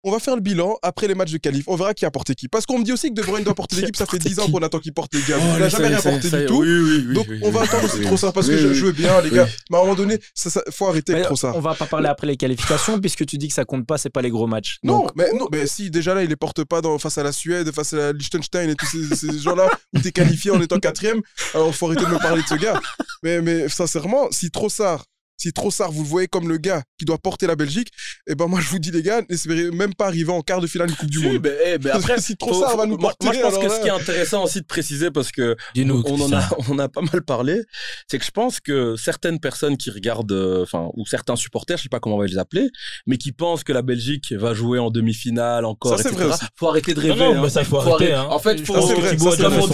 on 0.04 0.12
va 0.12 0.18
faire 0.18 0.34
le 0.34 0.42
bilan 0.42 0.78
après 0.82 1.08
les 1.08 1.14
matchs 1.14 1.32
de 1.32 1.38
qualif. 1.38 1.64
On 1.66 1.76
verra 1.76 1.94
qui 1.94 2.04
a 2.04 2.10
porté 2.10 2.34
qui. 2.34 2.46
Parce 2.46 2.66
qu'on 2.66 2.78
me 2.78 2.84
dit 2.84 2.92
aussi 2.92 3.08
que 3.08 3.14
De 3.14 3.22
Bruyne 3.22 3.42
doit 3.42 3.54
porter 3.54 3.76
l'équipe. 3.80 3.96
Ça 3.96 4.06
fait 4.06 4.18
10 4.18 4.38
ans 4.40 4.50
qu'on 4.50 4.58
attend 4.58 4.78
qu'il 4.78 4.92
porte 4.92 5.14
les 5.14 5.22
gars. 5.22 5.38
Oh, 5.40 5.52
il 5.54 5.60
n'a 5.60 5.68
jamais 5.68 5.88
rien 5.88 6.00
porté 6.00 6.30
du 6.30 6.46
tout. 6.46 7.14
Donc 7.14 7.26
on 7.42 7.50
va 7.50 7.62
attendre 7.62 7.84
aussi 7.84 8.02
trop 8.02 8.16
ça 8.16 8.30
parce 8.30 8.46
que 8.46 8.56
je, 8.56 8.74
je 8.74 8.86
veux 8.86 8.92
bien, 8.92 9.20
les 9.22 9.30
gars. 9.30 9.48
Mais 9.70 9.78
à 9.78 9.80
un 9.80 9.84
moment 9.84 9.96
donné, 9.96 10.18
ça, 10.34 10.62
faut 10.70 10.86
arrêter 10.86 11.14
mais 11.14 11.22
trop 11.22 11.36
ça. 11.36 11.52
On 11.56 11.60
va 11.60 11.74
pas 11.74 11.86
parler 11.86 12.08
après 12.08 12.26
les 12.26 12.36
qualifications 12.36 13.00
puisque 13.00 13.24
tu 13.26 13.38
dis 13.38 13.48
que 13.48 13.54
ça 13.54 13.64
compte 13.64 13.86
pas, 13.86 13.98
c'est 13.98 14.10
pas 14.10 14.22
les 14.22 14.30
gros 14.30 14.46
matchs. 14.46 14.78
Non, 14.82 15.06
mais 15.16 15.32
non, 15.32 15.48
mais 15.50 15.66
si 15.66 15.90
déjà 15.90 16.14
là, 16.14 16.22
il 16.22 16.26
ne 16.26 16.30
les 16.30 16.36
porte 16.36 16.64
pas 16.64 16.82
face 16.98 17.18
à 17.18 17.22
la 17.22 17.32
Suède, 17.32 17.72
face 17.72 17.94
à 17.94 17.96
la 17.96 18.12
et 18.14 18.74
tous 18.74 18.86
ces, 18.86 19.38
gens-là 19.42 19.70
où 19.94 20.00
t'es 20.00 20.12
qualifié 20.12 20.50
en 20.50 20.60
étant 20.60 20.78
quatrième. 20.78 21.22
Alors 21.54 21.74
faut 21.74 21.86
arrêter 21.86 22.04
de 22.04 22.10
me 22.10 22.18
parler 22.18 22.42
de 22.42 22.46
ce 22.46 22.54
gars. 22.54 22.80
Mais, 23.22 23.40
mais 23.40 23.68
sincèrement, 23.68 24.28
si 24.30 24.50
Trossard 24.50 25.04
si 25.37 25.53
Trossard, 25.53 25.90
vous 25.90 26.03
le 26.03 26.09
voyez 26.09 26.29
comme 26.29 26.49
le 26.49 26.59
gars 26.59 26.83
qui 26.99 27.05
doit 27.05 27.18
porter 27.18 27.47
la 27.47 27.57
Belgique, 27.57 27.88
eh 28.27 28.35
ben 28.35 28.47
moi 28.47 28.61
je 28.61 28.68
vous 28.68 28.79
dis 28.79 28.90
les 28.90 29.03
gars, 29.03 29.23
n'espérez 29.29 29.70
même 29.70 29.94
pas 29.94 30.07
arriver 30.07 30.33
en 30.33 30.42
quart 30.42 30.61
de 30.61 30.66
finale 30.66 30.90
de 30.90 30.94
Coupe 30.94 31.11
du 31.11 31.20
Monde. 31.20 31.38
Ben, 31.38 31.55
eh, 31.64 31.79
ben, 31.79 31.90
après, 31.94 32.20
si 32.20 32.37
Trossard 32.37 32.70
faut, 32.73 32.79
va 32.79 32.87
nous 32.87 32.97
porter, 32.97 33.27
moi, 33.27 33.35
moi, 33.35 33.51
je 33.51 33.57
pense 33.57 33.64
que 33.64 33.68
ce 33.68 33.81
qui 33.81 33.88
est 33.88 33.90
intéressant 33.90 34.44
aussi 34.44 34.61
de 34.61 34.66
préciser 34.66 35.11
parce 35.11 35.33
que 35.33 35.57
on, 35.77 36.20
en 36.20 36.33
a 36.33 36.49
on 36.68 36.79
a 36.79 36.88
pas 36.88 37.01
mal 37.01 37.23
parlé, 37.23 37.62
c'est 38.09 38.18
que 38.18 38.25
je 38.25 38.31
pense 38.31 38.61
que 38.61 38.97
certaines 38.97 39.40
personnes 39.40 39.77
qui 39.77 39.90
regardent, 39.90 40.33
euh, 40.33 40.62
enfin 40.62 40.90
ou 40.94 41.05
certains 41.07 41.37
supporters, 41.37 41.77
je 41.77 41.85
sais 41.85 41.88
pas 41.88 42.01
comment 42.01 42.16
on 42.16 42.20
va 42.20 42.27
les 42.27 42.38
appeler, 42.38 42.68
mais 43.07 43.18
qui 43.18 43.33
pensent 43.33 43.64
que 43.64 43.73
la 43.73 43.83
Belgique 43.83 44.33
va 44.33 44.55
jouer 44.55 44.79
en 44.79 44.90
demi-finale 44.90 45.64
encore, 45.64 45.99
ça, 45.99 46.09
etc. 46.11 46.31
Faut 46.57 46.68
arrêter 46.68 46.94
de 46.94 47.01
rêver. 47.01 47.16
Non, 47.16 47.35
non, 47.35 47.44
hein. 47.44 47.49
ça 47.49 47.64
faut, 47.64 47.81
faut 47.81 47.94
arrêter. 47.94 48.12
Hein. 48.12 48.27
En 48.31 48.38
fait, 48.38 48.64
faut. 48.64 48.75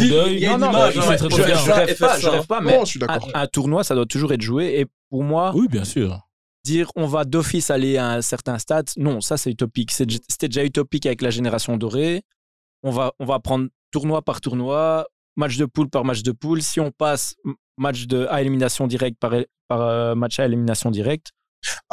Il 0.00 0.38
y. 0.38 0.46
Je 0.46 1.70
rêve 1.70 1.96
pas, 1.98 2.18
je 2.18 2.28
rêve 2.28 2.46
pas. 2.46 2.60
Mais 2.60 2.78
un 3.34 3.46
tournoi, 3.46 3.84
ça 3.84 3.94
doit 3.94 4.06
toujours 4.06 4.32
être 4.32 4.42
joué 4.42 4.86
pour 5.10 5.24
moi, 5.24 5.52
oui, 5.54 5.68
bien 5.68 5.84
sûr. 5.84 6.20
Dire 6.64 6.90
on 6.94 7.06
va 7.06 7.24
d'office 7.24 7.70
aller 7.70 7.96
à 7.96 8.10
un 8.10 8.22
certain 8.22 8.58
stade, 8.58 8.88
non, 8.96 9.20
ça 9.20 9.36
c'est 9.36 9.50
utopique. 9.50 9.90
C'était 9.90 10.48
déjà 10.48 10.64
utopique 10.64 11.06
avec 11.06 11.22
la 11.22 11.30
génération 11.30 11.76
dorée. 11.76 12.22
On 12.82 12.90
va, 12.90 13.12
on 13.18 13.24
va 13.24 13.40
prendre 13.40 13.68
tournoi 13.90 14.22
par 14.22 14.40
tournoi, 14.40 15.06
match 15.36 15.56
de 15.56 15.66
poule 15.66 15.88
par 15.88 16.04
match 16.04 16.22
de 16.22 16.32
poule. 16.32 16.62
Si 16.62 16.80
on 16.80 16.90
passe 16.90 17.34
match 17.76 18.06
de, 18.06 18.26
à 18.30 18.40
élimination 18.40 18.86
directe 18.86 19.18
par, 19.18 19.34
par 19.68 19.80
euh, 19.80 20.14
match 20.14 20.38
à 20.38 20.44
élimination 20.44 20.90
directe, 20.90 21.32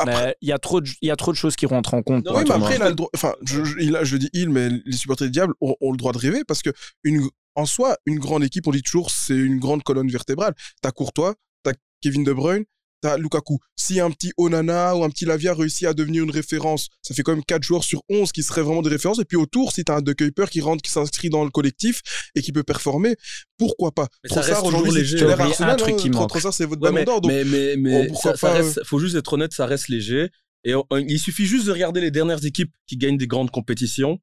ben, 0.06 0.34
il, 0.42 0.50
y 0.50 0.52
a 0.52 0.60
trop 0.60 0.82
de, 0.82 0.90
y 1.02 1.12
a 1.12 1.16
trop 1.16 1.32
de 1.32 1.38
choses 1.38 1.56
qui 1.56 1.66
rentrent 1.66 1.94
en 1.94 2.02
compte. 2.02 2.28
Après, 2.28 2.78
le 2.78 2.96
enfin, 3.14 3.34
je, 3.44 3.64
je, 3.64 4.18
dis 4.18 4.30
il, 4.34 4.50
mais 4.50 4.70
les 4.86 4.98
supporters 4.98 5.28
du 5.28 5.32
diable 5.32 5.54
ont, 5.62 5.76
ont, 5.82 5.92
le 5.92 5.98
droit 5.98 6.14
de 6.14 6.18
rêver 6.18 6.44
parce 6.48 6.62
que 6.62 6.70
une, 7.04 7.28
en 7.56 7.66
soi, 7.66 7.98
une 8.06 8.20
grande 8.20 8.44
équipe, 8.44 8.68
on 8.68 8.72
dit 8.72 8.84
toujours, 8.84 9.12
c'est 9.12 9.36
une 9.36 9.60
grande 9.60 9.84
colonne 9.84 10.10
vertébrale. 10.10 10.54
T'as 10.82 10.92
Courtois, 10.92 11.36
t'as 11.64 11.74
Kevin 12.02 12.24
De 12.24 12.32
Bruyne, 12.32 12.66
T'as 13.02 13.18
Lukaku. 13.18 13.60
Si 13.76 14.00
un 14.00 14.10
petit 14.10 14.32
Onana 14.38 14.96
ou 14.96 15.04
un 15.04 15.10
petit 15.10 15.26
Lavia 15.26 15.54
réussit 15.54 15.88
à 15.88 15.94
devenir 15.94 16.24
une 16.24 16.32
référence, 16.32 16.90
ça 17.02 17.14
fait 17.14 17.22
quand 17.22 17.34
même 17.34 17.44
4 17.44 17.62
joueurs 17.62 17.84
sur 17.84 18.02
11 18.10 18.32
qui 18.32 18.44
seraient 18.44 18.64
vraiment 18.64 18.82
des 18.82 18.90
références. 18.90 19.20
Et 19.20 19.26
puis 19.26 19.38
autour, 19.38 19.72
si 19.72 19.84
t'as 19.84 19.98
un 19.98 20.02
De 20.02 20.14
Kuiper 20.14 20.46
qui 20.50 20.62
rentre, 20.62 20.82
qui 20.82 20.92
s'inscrit 20.92 21.30
dans 21.30 21.44
le 21.44 21.52
collectif 21.52 22.02
et 22.36 22.42
qui 22.42 22.52
peut 22.52 22.64
performer, 22.64 23.16
pourquoi 23.58 23.92
pas? 23.92 24.08
Mais 24.24 24.30
ça 24.30 24.42
reste 24.42 24.64
toujours 24.64 24.92
léger. 24.92 25.18
Il 25.20 25.26
Arsenal, 25.26 25.72
un 25.72 25.76
truc 25.76 25.94
hein. 25.94 25.98
qui 25.98 26.10
manque. 26.10 26.32
C'est 26.52 26.66
votre 26.66 26.82
ouais, 26.90 27.06
donc, 27.06 27.26
mais, 27.26 27.44
mais, 27.44 27.76
mais 27.78 28.10
euh, 28.10 28.74
faut 28.84 29.00
juste 29.00 29.16
être 29.16 29.34
honnête, 29.34 29.54
ça 29.54 29.66
reste 29.66 29.90
léger. 29.90 30.30
Et 30.64 30.74
il 30.92 31.20
suffit 31.20 31.46
juste 31.46 31.68
de 31.68 31.72
regarder 31.72 32.02
les 32.02 32.12
dernières 32.12 32.44
équipes 32.46 32.74
qui 32.88 32.98
gagnent 32.98 33.18
des 33.18 33.28
grandes 33.28 33.52
compétitions 33.52 34.20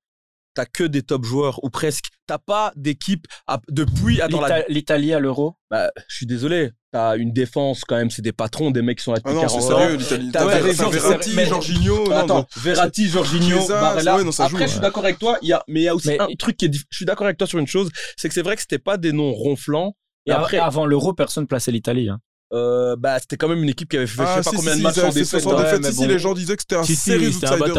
t'as 0.55 0.67
que 0.67 0.85
des 0.85 1.03
top 1.03 1.25
joueurs 1.25 1.63
ou 1.63 1.71
presque. 1.71 2.07
T'as 2.27 2.39
pas 2.39 2.73
d'équipe 2.77 3.27
depuis. 3.69 4.21
l'Italie 4.69 5.13
à 5.13 5.19
l'euro. 5.19 5.57
Bah, 5.71 5.91
je 6.09 6.17
suis 6.17 6.27
désolé. 6.27 6.71
T'as 6.95 7.17
une 7.17 7.33
défense 7.33 7.85
quand 7.85 7.97
même, 7.97 8.09
c'est 8.09 8.23
des 8.23 8.31
patrons, 8.31 8.71
des 8.71 8.81
mecs 8.81 8.99
qui 8.99 9.03
sont 9.03 9.15
là 9.15 9.19
ah 9.25 9.29
depuis 9.29 9.43
non, 9.43 9.49
40 9.49 9.63
sérieux, 9.63 9.95
ans. 9.97 9.99
L'Italie. 9.99 10.31
T'as 10.33 10.45
Verratti. 10.45 11.45
Jorginho. 11.45 12.13
Attends, 12.13 12.37
non, 12.37 12.47
Verratti, 12.57 13.09
Jorginho, 13.09 13.67
Barella. 13.67 14.17
Ouais, 14.17 14.23
non, 14.23 14.31
Après, 14.31 14.49
joue, 14.49 14.59
je 14.59 14.67
suis 14.67 14.79
d'accord 14.79 15.03
avec 15.03 15.19
toi. 15.19 15.37
Y 15.43 15.55
a, 15.55 15.65
mais 15.67 15.81
il 15.81 15.83
y 15.83 15.89
a 15.89 15.95
aussi 15.97 16.13
un 16.17 16.29
truc 16.39 16.57
qui 16.57 16.67
est. 16.67 16.73
Je 16.73 16.97
suis 16.97 17.05
d'accord 17.05 17.27
avec 17.27 17.37
toi 17.37 17.49
sur 17.49 17.59
une 17.59 17.67
chose, 17.67 17.91
c'est 18.17 18.29
que 18.29 18.35
c'est 18.35 18.43
vrai 18.43 18.55
que 18.55 18.63
c'était 18.63 18.79
pas 18.79 18.97
des 18.97 19.11
noms 19.11 19.33
ronflants. 19.33 19.97
Et, 20.27 20.31
après, 20.31 20.59
avant 20.59 20.87
l'Euro, 20.87 21.15
personne 21.15 21.49
plaçait 21.49 21.73
l'Italie. 21.73 22.09
Hein. 22.09 22.21
Euh, 22.53 22.95
bah, 22.97 23.19
c'était 23.19 23.39
quand 23.39 23.49
même 23.49 23.65
une 23.65 23.71
équipe 23.71 23.89
qui 23.89 23.97
avait 23.97 24.07
fait, 24.07 24.23
ah, 24.25 24.37
je 24.37 24.43
sais 24.43 24.51
si, 24.51 24.55
pas 24.55 24.61
combien 24.61 24.77
de 24.77 24.83
matchs 24.83 24.99
en 24.99 25.09
défaite. 25.11 25.47
Hein. 25.49 25.91
Si, 25.91 26.07
les 26.07 26.21
gens 26.21 26.33
disaient 26.33 26.55
que 26.55 26.63
c'était 26.63 26.77
un 26.77 26.85
sérieux 26.85 27.31
outsider, 27.31 27.73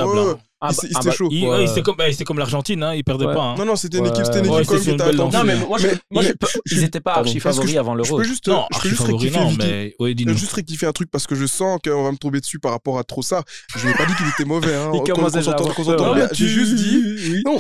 ah, 0.61 0.69
bah, 0.69 0.87
ah 0.95 0.99
bah, 1.03 1.11
chaud. 1.11 1.27
Il, 1.31 1.45
ouais. 1.45 1.65
il, 1.65 1.83
comme, 1.83 1.95
bah, 1.97 2.05
comme 2.25 2.39
l'Argentine, 2.39 2.81
hein, 2.81 2.93
ils 2.93 3.03
perdaient 3.03 3.25
pas. 3.25 3.41
Hein. 3.41 3.55
Non, 3.57 3.65
non, 3.65 3.75
c'était 3.75 3.97
une 3.97 4.07
équipe, 4.07 4.25
c'était 4.25 4.39
une 4.39 4.45
équipe 4.45 4.69
ouais, 4.69 4.83
une 4.83 4.97
belle 4.97 5.15
Non, 5.17 5.43
mais 5.43 5.55
moi, 5.55 5.77
mais, 5.81 5.89
je, 5.89 5.95
moi 6.09 6.23
mais, 6.23 6.33
je, 6.47 6.75
ils 6.75 6.81
n'étaient 6.81 7.01
pas 7.01 7.15
archi 7.15 7.39
favoris 7.39 7.77
avant 7.77 7.93
l'Euro. 7.93 8.23
Je 8.23 8.33
non, 8.47 8.65
je 8.73 8.79
peux 8.79 8.89
juste 8.89 9.03
rectifier, 9.03 9.95
juste 10.35 10.53
rectifier 10.53 10.87
un 10.87 10.93
truc 10.93 11.11
parce 11.11 11.27
que 11.27 11.35
je 11.35 11.45
sens 11.45 11.79
qu'on 11.83 12.03
va 12.03 12.11
me 12.11 12.17
tomber 12.17 12.39
dessus 12.39 12.59
par 12.59 12.71
rapport 12.71 12.97
à 12.99 13.03
trop 13.03 13.21
ça. 13.21 13.43
Je 13.75 13.87
n'ai 13.87 13.93
pas 13.93 14.05
dit 14.05 14.15
qu'il 14.15 14.27
était 14.27 14.45
mauvais. 14.45 14.75
Hein, 14.75 14.91
on 14.93 15.29
s'entend 15.29 16.15
bien. 16.15 16.27
J'ai 16.31 16.47
juste 16.47 16.75
dit. 16.75 17.41
Non, 17.45 17.59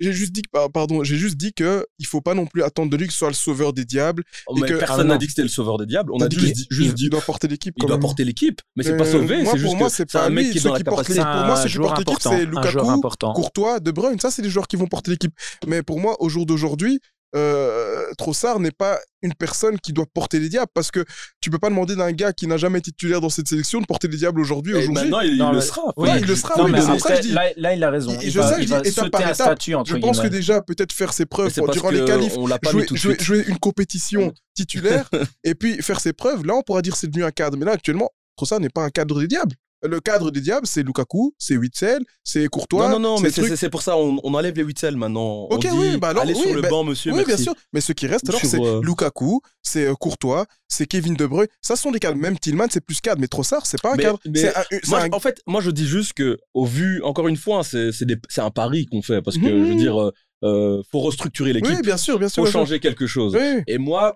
j'ai 0.00 0.12
juste 0.12 0.32
dit 0.32 0.42
que, 0.42 0.68
pardon, 0.68 1.02
il 1.02 2.06
faut 2.06 2.20
pas 2.20 2.34
non 2.34 2.46
plus 2.46 2.62
attendre 2.62 2.90
de 2.90 2.96
lui 2.96 3.06
que 3.06 3.12
ce 3.12 3.18
soit 3.18 3.28
le 3.28 3.34
sauveur 3.34 3.72
des 3.72 3.84
diables. 3.84 4.22
Oh, 4.46 4.56
et 4.56 4.68
que, 4.68 4.74
personne 4.74 5.08
n'a 5.08 5.18
dit 5.18 5.26
que 5.26 5.32
c'était 5.32 5.42
le 5.42 5.48
sauveur 5.48 5.78
des 5.78 5.86
diables. 5.86 6.12
On 6.12 6.20
a 6.20 6.28
dit, 6.28 6.38
juste, 6.70 6.94
dit. 6.94 7.04
Il 7.04 7.10
doit 7.10 7.20
porter 7.20 7.48
l'équipe. 7.48 7.74
Il 7.78 7.86
doit 7.86 7.98
porter 7.98 8.24
l'équipe, 8.24 8.60
mais 8.76 8.82
c'est 8.82 8.96
pas 8.96 9.04
sauvé. 9.04 9.44
Pour 9.44 9.76
moi, 9.76 9.90
c'est 9.90 10.10
pas 10.10 10.26
un 10.26 10.30
mec 10.30 10.50
qui, 10.50 10.60
porte 10.60 11.08
l'équipe. 11.08 11.24
Pour 11.24 11.44
moi, 11.44 11.56
ceux 11.56 11.68
qui 11.68 11.78
portent 11.78 11.98
l'équipe, 11.98 12.18
c'est 12.20 13.32
Courtois, 13.34 13.80
De 13.80 13.90
Bruyne. 13.90 14.20
Ça, 14.20 14.30
c'est 14.30 14.42
les 14.42 14.50
joueurs 14.50 14.68
qui 14.68 14.76
vont 14.76 14.86
porter 14.86 15.10
l'équipe. 15.10 15.32
Mais 15.66 15.82
pour 15.82 16.00
moi, 16.00 16.16
au 16.20 16.28
jour 16.28 16.46
d'aujourd'hui, 16.46 17.00
euh, 17.36 18.06
Trossard 18.16 18.58
n'est 18.58 18.70
pas 18.70 18.98
une 19.20 19.34
personne 19.34 19.78
qui 19.78 19.92
doit 19.92 20.06
porter 20.12 20.38
les 20.38 20.48
diables 20.48 20.70
parce 20.72 20.90
que 20.90 21.04
tu 21.40 21.50
peux 21.50 21.58
pas 21.58 21.68
demander 21.68 21.94
d'un 21.94 22.12
gars 22.12 22.32
qui 22.32 22.46
n'a 22.46 22.56
jamais 22.56 22.78
été 22.78 22.90
titulaire 22.90 23.20
dans 23.20 23.28
cette 23.28 23.48
sélection 23.48 23.80
de 23.80 23.86
porter 23.86 24.08
les 24.08 24.16
diables 24.16 24.40
aujourd'hui. 24.40 24.74
Aujourd'hui, 24.74 25.10
non, 25.10 25.20
il, 25.20 25.36
le 25.36 25.60
sera. 25.60 25.92
Il 26.16 26.24
le 26.24 26.34
sera. 26.34 26.54
Je 26.56 27.34
là, 27.60 27.74
il 27.74 27.84
a 27.84 27.90
raison. 27.90 28.18
Je 28.20 28.40
sais, 28.40 29.10
par 29.10 29.28
étape. 29.28 29.58
Je 29.60 29.96
pense 29.96 30.20
que 30.20 30.28
déjà 30.28 30.62
peut-être 30.62 30.92
faire 30.92 31.12
ses 31.12 31.26
preuves 31.26 31.52
durant 31.72 31.90
les 31.90 32.04
qualifs, 32.04 32.34
jouer, 32.94 33.16
jouer, 33.20 33.44
une 33.46 33.58
compétition 33.58 34.32
titulaire 34.54 35.08
et 35.44 35.54
puis 35.54 35.82
faire 35.82 36.00
ses 36.00 36.12
preuves. 36.12 36.44
Là, 36.46 36.54
on 36.54 36.62
pourra 36.62 36.82
dire 36.82 36.96
c'est 36.96 37.08
devenu 37.08 37.24
un 37.24 37.30
cadre. 37.30 37.56
Mais 37.58 37.66
là, 37.66 37.72
actuellement, 37.72 38.10
Trossard 38.36 38.60
n'est 38.60 38.70
pas 38.70 38.84
un 38.84 38.90
cadre 38.90 39.20
des 39.20 39.26
diables 39.26 39.54
le 39.82 40.00
cadre 40.00 40.30
des 40.30 40.40
diables, 40.40 40.66
c'est 40.66 40.82
Lukaku, 40.82 41.34
c'est 41.38 41.56
Witzel, 41.56 42.02
c'est 42.24 42.46
Courtois. 42.48 42.88
Non, 42.88 42.98
non, 42.98 43.16
non, 43.16 43.20
mais 43.20 43.30
c'est 43.30 43.70
pour 43.70 43.82
ça, 43.82 43.96
on, 43.96 44.18
enlève 44.18 44.56
les 44.56 44.62
Witzel 44.62 44.96
maintenant. 44.96 45.44
Ok, 45.50 45.66
oui, 45.72 45.96
bah 45.96 46.08
alors, 46.08 46.22
allez 46.22 46.34
sur 46.34 46.54
le 46.54 46.62
banc, 46.62 46.84
monsieur. 46.84 47.12
Oui, 47.12 47.24
bien 47.24 47.36
sûr. 47.36 47.54
Mais 47.72 47.80
ce 47.80 47.92
qui 47.92 48.06
reste, 48.06 48.28
alors, 48.28 48.40
c'est 48.42 48.60
euh, 48.60 48.80
Lukaku, 48.82 49.40
c'est 49.62 49.86
euh, 49.86 49.94
Courtois, 49.94 50.46
c'est 50.68 50.86
Kevin 50.86 51.14
De 51.14 51.26
Bruyne. 51.26 51.48
Ça 51.60 51.76
sont 51.76 51.90
des 51.90 51.98
cadres. 51.98 52.18
Même 52.18 52.38
Tillman, 52.38 52.66
c'est 52.70 52.84
plus 52.84 53.00
cadre, 53.00 53.20
mais 53.20 53.28
Trossard, 53.28 53.66
c'est 53.66 53.80
pas 53.80 53.92
un 53.92 53.96
cadre. 53.96 54.18
Mais. 54.26 54.52
En 55.12 55.20
fait, 55.20 55.40
moi, 55.46 55.60
je 55.60 55.70
dis 55.70 55.86
juste 55.86 56.14
que, 56.14 56.38
au 56.54 56.64
vu, 56.64 57.02
encore 57.02 57.28
une 57.28 57.36
fois, 57.36 57.60
hein, 57.60 57.90
c'est 57.90 58.40
un 58.40 58.50
pari 58.50 58.86
qu'on 58.86 59.02
fait 59.02 59.22
parce 59.22 59.36
que, 59.36 59.46
mhm. 59.46 59.66
je 59.66 59.72
veux 59.72 59.78
dire, 59.78 60.00
euh, 60.00 60.12
euh, 60.44 60.82
faut 60.90 61.00
restructurer 61.00 61.52
l'équipe. 61.52 61.76
Oui, 61.76 61.82
bien 61.82 61.96
sûr, 61.96 62.18
bien 62.18 62.28
sûr. 62.28 62.44
Faut 62.44 62.50
changer 62.50 62.80
quelque 62.80 63.06
chose. 63.06 63.36
Et 63.66 63.78
moi, 63.78 64.14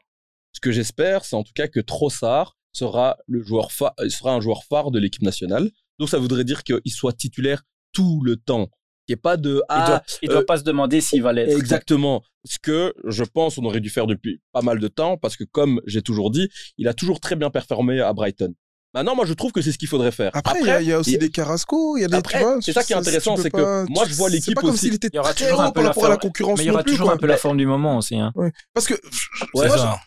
ce 0.52 0.60
que 0.60 0.70
j'espère, 0.70 1.24
c'est 1.24 1.36
en 1.36 1.42
tout 1.42 1.52
cas 1.54 1.68
que 1.68 1.80
Trossard 1.80 2.56
sera, 2.72 3.18
le 3.26 3.42
joueur 3.42 3.68
euh, 4.00 4.08
sera 4.08 4.34
un 4.34 4.40
joueur 4.40 4.64
phare 4.64 4.90
de 4.90 4.98
l'équipe 4.98 5.22
nationale. 5.22 5.70
Donc 5.98 6.08
ça 6.08 6.18
voudrait 6.18 6.44
dire 6.44 6.64
qu'il 6.64 6.80
soit 6.86 7.12
titulaire 7.12 7.62
tout 7.92 8.22
le 8.24 8.36
temps. 8.36 8.68
Il 9.08 9.12
n'y 9.12 9.18
a 9.18 9.22
pas 9.22 9.36
de... 9.36 9.62
Ah, 9.68 10.02
il 10.22 10.28
ne 10.28 10.32
doit, 10.32 10.42
euh, 10.42 10.44
pas 10.44 10.58
se 10.58 10.62
demander 10.62 11.00
s'il 11.00 11.22
va 11.22 11.32
l'être. 11.32 11.56
Exactement. 11.56 12.22
Ce 12.44 12.58
que 12.58 12.94
je 13.04 13.24
pense 13.24 13.58
on 13.58 13.64
aurait 13.64 13.80
dû 13.80 13.90
faire 13.90 14.06
depuis 14.06 14.40
pas 14.52 14.62
mal 14.62 14.78
de 14.78 14.88
temps, 14.88 15.16
parce 15.16 15.36
que 15.36 15.44
comme 15.44 15.80
j'ai 15.86 16.02
toujours 16.02 16.30
dit, 16.30 16.48
il 16.78 16.88
a 16.88 16.94
toujours 16.94 17.20
très 17.20 17.36
bien 17.36 17.50
performé 17.50 18.00
à 18.00 18.12
Brighton. 18.12 18.54
Bah 18.94 19.00
Maintenant, 19.00 19.16
moi, 19.16 19.24
je 19.24 19.32
trouve 19.32 19.52
que 19.52 19.62
c'est 19.62 19.72
ce 19.72 19.78
qu'il 19.78 19.88
faudrait 19.88 20.12
faire. 20.12 20.30
Après, 20.34 20.60
il 20.60 20.84
y, 20.84 20.88
y, 20.88 20.92
a 20.92 20.98
aussi 20.98 21.16
des 21.16 21.30
Carrasco, 21.30 21.96
il 21.96 22.02
y 22.02 22.04
a 22.04 22.08
des. 22.08 22.20
C'est 22.60 22.72
ça 22.72 22.84
qui 22.84 22.92
est 22.92 22.96
intéressant, 22.96 23.36
c'est 23.36 23.50
que 23.50 23.86
moi, 23.90 24.04
je 24.06 24.14
vois 24.14 24.28
l'équipe 24.28 24.48
aussi. 24.48 24.50
C'est 24.50 24.54
pas 24.54 24.60
comme 24.60 24.76
s'il 24.76 24.94
était 24.94 25.10
très 25.10 25.52
haut 25.52 26.08
la 26.08 26.16
concurrence. 26.16 26.58
Mais 26.58 26.64
il 26.64 26.68
y 26.68 26.70
aura 26.70 26.84
toujours 26.84 27.10
un 27.10 27.16
peu 27.16 27.26
la 27.26 27.36
forme 27.36 27.56
du 27.56 27.66
moment 27.66 27.98
aussi. 27.98 28.16
Hein. 28.16 28.32
Parce 28.74 28.86
que 28.86 28.94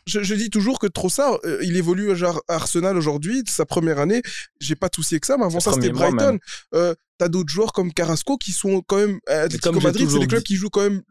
je 0.06 0.34
dis 0.34 0.50
toujours 0.50 0.80
que 0.80 0.88
Trossard, 0.88 1.40
euh, 1.46 1.60
il 1.64 1.78
évolue 1.78 2.12
à 2.12 2.34
Arsenal 2.48 2.98
aujourd'hui, 2.98 3.44
sa 3.48 3.66
première 3.66 4.00
année. 4.00 4.22
J'ai 4.60 4.76
pas 4.76 4.88
de 4.88 4.96
souci 4.96 5.16
avec 5.16 5.26
ça, 5.26 5.38
mais 5.38 5.46
avant 5.46 5.60
ça, 5.60 5.74
c'était 5.74 5.90
Brighton. 5.90 6.40
Euh, 6.74 6.94
t'as 7.18 7.28
d'autres 7.28 7.50
joueurs 7.50 7.74
comme 7.74 7.94
Carrasco 7.94 8.38
qui 8.38 8.52
sont 8.52 8.82
quand 8.88 8.98
même 8.98 9.20
euh, 9.30 9.46
Atlético 9.46 9.80
Madrid 9.80 10.10
c'est 10.10 10.20
des 10.20 10.28
clubs 10.28 10.44
qui 10.44 10.56
jouent 10.56 10.70
quand 10.70 10.82
même 10.82 11.02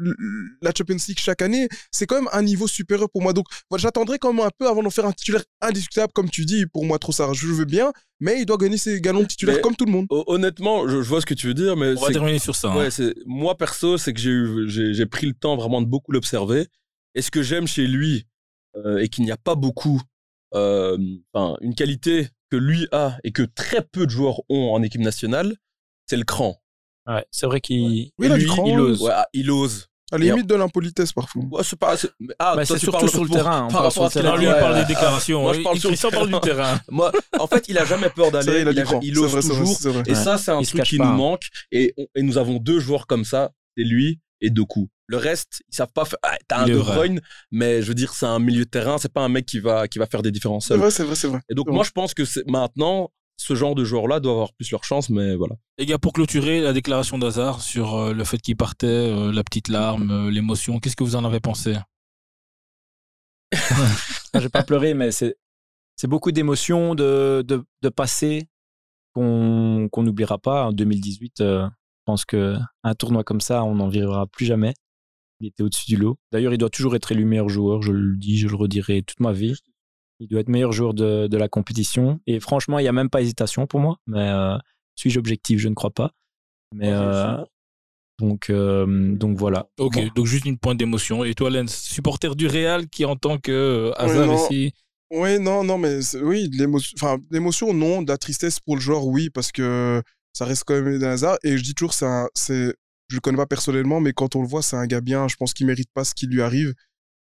la 0.62 0.72
Champions 0.76 0.96
League 1.08 1.18
chaque 1.18 1.42
année. 1.42 1.68
C'est 1.90 2.06
quand 2.06 2.16
même 2.16 2.28
un 2.32 2.42
niveau 2.42 2.66
supérieur 2.68 3.08
pour 3.10 3.22
moi. 3.22 3.32
Donc 3.32 3.46
moi, 3.70 3.78
j'attendrai 3.78 4.18
quand 4.18 4.32
même 4.32 4.44
un 4.44 4.50
peu 4.58 4.68
avant 4.68 4.82
d'en 4.82 4.90
faire 4.90 5.06
un 5.06 5.12
titulaire 5.12 5.42
indiscutable 5.60 6.12
comme 6.12 6.30
tu 6.30 6.44
dis. 6.44 6.66
Pour 6.66 6.84
moi 6.84 6.98
trop 6.98 7.12
ça 7.12 7.28
je 7.32 7.46
veux 7.46 7.64
bien 7.64 7.92
mais 8.20 8.40
il 8.40 8.46
doit 8.46 8.56
gagner 8.56 8.78
ses 8.78 9.00
galons 9.00 9.20
de 9.20 9.26
titulaire 9.26 9.60
comme 9.60 9.76
tout 9.76 9.84
le 9.84 9.92
monde. 9.92 10.06
honnêtement 10.08 10.88
je, 10.88 10.96
vois 10.96 11.20
ce 11.20 11.26
que 11.26 11.34
tu 11.34 11.46
veux 11.46 11.54
dire 11.54 11.76
mais 11.76 11.94
on 11.96 12.00
va 12.00 12.10
terminer 12.10 12.38
sur 12.38 12.54
ça 12.54 12.70
hein. 12.70 12.76
ouais, 12.76 13.14
moi 13.26 13.56
perso 13.56 13.98
c'est 13.98 14.12
que 14.12 14.20
j'ai 14.20 14.30
eu 14.30 14.68
j'ai 14.68 15.06
pris 15.06 15.26
le 15.26 15.34
temps 15.34 15.56
vraiment 15.56 15.82
de 15.82 15.86
beaucoup 15.86 16.12
l'observer. 16.12 16.66
Et 17.14 17.22
ce 17.22 17.30
que 17.30 17.42
j'aime 17.42 17.66
chez 17.66 17.86
lui 17.86 18.26
euh, 18.76 18.98
et 18.98 19.08
qu'il 19.08 19.24
n'y 19.24 19.30
a 19.30 19.36
pas 19.36 19.54
beaucoup 19.54 20.00
euh, 20.54 20.96
une 21.60 21.74
qualité 21.74 22.28
que 22.50 22.56
lui 22.56 22.88
a 22.92 23.18
et 23.24 23.32
que 23.32 23.42
très 23.42 23.82
peu 23.82 24.06
de 24.06 24.10
joueurs 24.10 24.40
ont 24.48 24.72
en 24.72 24.82
équipe 24.82 25.00
nationale 25.00 25.56
c'est 26.06 26.16
le 26.16 26.24
cran. 26.24 26.60
C'est 27.30 27.46
vrai 27.46 27.60
qu'il 27.60 28.10
il, 28.18 28.80
ose. 28.80 29.10
Il 29.32 29.50
ose. 29.50 29.88
À 30.12 30.18
la 30.18 30.26
limite 30.26 30.46
de 30.46 30.54
l'impolitesse 30.54 31.12
parfois. 31.12 31.42
C'est 31.62 31.76
ah, 32.38 32.54
bah, 32.56 32.64
surtout 32.64 33.08
sur 33.08 33.24
le 33.24 33.30
terrain. 33.30 33.68
Par 33.68 33.84
rapport 33.84 34.04
à 34.04 34.10
ce 34.10 34.18
qu'il 34.18 34.26
a 34.26 34.36
lui, 34.36 34.46
il 34.46 34.52
parle 34.52 34.76
des 34.76 34.84
déclarations. 34.84 35.42
Moi, 35.42 35.54
je 35.54 35.60
parle 35.60 35.78
sur 35.78 36.10
parle 36.10 36.28
du 36.28 36.40
terrain. 36.40 36.80
Moi, 36.90 37.10
en 37.38 37.46
fait, 37.46 37.64
il 37.68 37.78
a 37.78 37.84
jamais 37.84 38.10
peur 38.10 38.30
d'aller. 38.30 38.64
Il, 39.02 39.18
ose 39.18 39.32
toujours. 39.46 40.02
Et 40.06 40.14
ça, 40.14 40.38
c'est 40.38 40.50
un 40.50 40.62
truc 40.62 40.82
qui 40.82 40.98
nous 40.98 41.04
hein. 41.04 41.12
manque. 41.12 41.44
Et 41.72 41.94
nous 42.16 42.38
avons 42.38 42.56
deux 42.56 42.80
joueurs 42.80 43.06
comme 43.06 43.24
ça. 43.24 43.50
C'est 43.76 43.84
lui 43.84 44.20
et 44.40 44.50
Doku. 44.50 44.88
Le 45.06 45.16
reste, 45.16 45.62
ils 45.70 45.74
savent 45.74 45.92
pas. 45.92 46.04
Fa... 46.04 46.16
Ah, 46.22 46.36
t'as 46.48 46.60
un 46.60 46.66
De 46.66 46.78
Bruyne, 46.78 47.20
mais 47.50 47.82
je 47.82 47.88
veux 47.88 47.94
dire, 47.94 48.14
c'est 48.14 48.26
un 48.26 48.38
milieu 48.38 48.64
de 48.64 48.70
terrain. 48.70 48.98
C'est 48.98 49.12
pas 49.12 49.22
un 49.22 49.28
mec 49.28 49.46
qui 49.46 49.58
va 49.58 49.88
qui 49.88 49.98
va 49.98 50.06
faire 50.06 50.22
des 50.22 50.30
différences. 50.30 50.68
C'est 50.68 50.76
vrai, 50.76 50.90
c'est 50.90 51.04
vrai, 51.04 51.14
c'est 51.14 51.28
vrai. 51.28 51.40
Et 51.50 51.54
donc 51.54 51.68
moi, 51.68 51.84
je 51.84 51.90
pense 51.90 52.14
que 52.14 52.22
maintenant, 52.48 53.10
ce 53.36 53.54
genre 53.54 53.74
de 53.74 53.84
joueurs-là 53.84 54.20
doivent 54.20 54.36
avoir 54.36 54.52
plus 54.52 54.70
leur 54.70 54.84
chance, 54.84 55.10
mais 55.10 55.34
voilà. 55.34 55.56
Les 55.78 55.86
gars, 55.86 55.98
pour 55.98 56.12
clôturer 56.12 56.60
la 56.60 56.72
déclaration 56.72 57.18
d'Hazard 57.18 57.60
sur 57.60 57.94
euh, 57.94 58.12
le 58.12 58.24
fait 58.24 58.38
qu'il 58.38 58.56
partait, 58.56 58.86
euh, 58.86 59.32
la 59.32 59.42
petite 59.42 59.68
larme, 59.68 60.10
euh, 60.10 60.30
l'émotion, 60.30 60.78
qu'est-ce 60.78 60.96
que 60.96 61.04
vous 61.04 61.16
en 61.16 61.24
avez 61.24 61.40
pensé? 61.40 61.76
J'ai 64.34 64.48
pas 64.48 64.62
pleuré, 64.62 64.94
mais 64.94 65.10
c'est 65.10 65.36
c'est 65.96 66.08
beaucoup 66.08 66.32
d'émotions, 66.32 66.94
de, 66.94 67.44
de, 67.46 67.64
de 67.82 67.88
passé 67.88 68.48
qu'on 69.14 69.88
qu'on 69.90 70.02
n'oubliera 70.02 70.38
pas. 70.38 70.66
En 70.66 70.72
2018, 70.72 71.40
euh, 71.40 71.66
je 71.66 72.02
pense 72.04 72.24
que 72.24 72.56
un 72.82 72.94
tournoi 72.94 73.24
comme 73.24 73.40
ça, 73.40 73.64
on 73.64 73.76
n'en 73.76 73.88
vivra 73.88 74.26
plus 74.26 74.46
jamais. 74.46 74.74
Il 75.40 75.48
était 75.48 75.62
au-dessus 75.62 75.86
du 75.86 75.96
lot. 75.96 76.18
D'ailleurs, 76.32 76.52
il 76.52 76.58
doit 76.58 76.70
toujours 76.70 76.96
être 76.96 77.12
élu 77.12 77.24
meilleur 77.24 77.48
joueur. 77.48 77.82
Je 77.82 77.92
le 77.92 78.16
dis, 78.16 78.38
je 78.38 78.48
le 78.48 78.56
redirai 78.56 79.02
toute 79.02 79.20
ma 79.20 79.32
vie. 79.32 79.54
Il 80.24 80.28
doit 80.28 80.40
être 80.40 80.48
meilleur 80.48 80.72
joueur 80.72 80.94
de, 80.94 81.26
de 81.26 81.36
la 81.36 81.48
compétition. 81.48 82.18
Et 82.26 82.40
franchement, 82.40 82.78
il 82.78 82.82
n'y 82.82 82.88
a 82.88 82.92
même 82.92 83.10
pas 83.10 83.20
hésitation 83.20 83.66
pour 83.66 83.78
moi. 83.80 83.98
Mais 84.06 84.26
euh, 84.28 84.56
suis-je 84.96 85.18
objectif? 85.18 85.60
Je 85.60 85.68
ne 85.68 85.74
crois 85.74 85.90
pas. 85.90 86.12
Mais 86.74 86.88
euh, 86.90 87.36
donc, 88.18 88.48
euh, 88.48 89.14
donc 89.14 89.36
voilà. 89.36 89.68
Ok, 89.78 89.94
Bon. 89.94 90.10
donc 90.14 90.26
juste 90.26 90.46
une 90.46 90.56
pointe 90.58 90.78
d'émotion. 90.78 91.24
Et 91.24 91.34
toi, 91.34 91.50
Lens, 91.50 91.74
supporter 91.74 92.34
du 92.36 92.46
Real 92.46 92.88
qui 92.88 93.04
en 93.04 93.16
tant 93.16 93.38
que 93.38 93.92
non. 94.26 94.34
ici 94.34 94.72
Oui, 95.10 95.38
non, 95.38 95.62
non, 95.62 95.76
mais 95.78 95.98
oui, 96.22 96.48
l'émotion, 96.52 96.96
enfin, 96.98 97.18
de 97.18 97.24
l'émotion, 97.30 97.74
non, 97.74 98.02
de 98.02 98.10
la 98.10 98.16
tristesse 98.18 98.60
pour 98.60 98.76
le 98.76 98.80
joueur, 98.80 99.06
oui, 99.06 99.28
parce 99.30 99.52
que 99.52 100.02
ça 100.32 100.46
reste 100.46 100.64
quand 100.64 100.80
même 100.80 101.02
un 101.02 101.06
hasard. 101.10 101.36
Et 101.44 101.58
je 101.58 101.62
dis 101.62 101.74
toujours, 101.74 101.92
c'est, 101.92 102.74
je 103.08 103.14
le 103.16 103.20
connais 103.20 103.36
pas 103.36 103.46
personnellement, 103.46 104.00
mais 104.00 104.12
quand 104.12 104.34
on 104.36 104.42
le 104.42 104.48
voit, 104.48 104.62
c'est 104.62 104.76
un 104.76 104.86
gars 104.86 105.00
bien. 105.02 105.28
Je 105.28 105.36
pense 105.36 105.52
qu'il 105.52 105.66
mérite 105.66 105.90
pas 105.92 106.04
ce 106.04 106.14
qui 106.14 106.26
lui 106.26 106.40
arrive. 106.40 106.72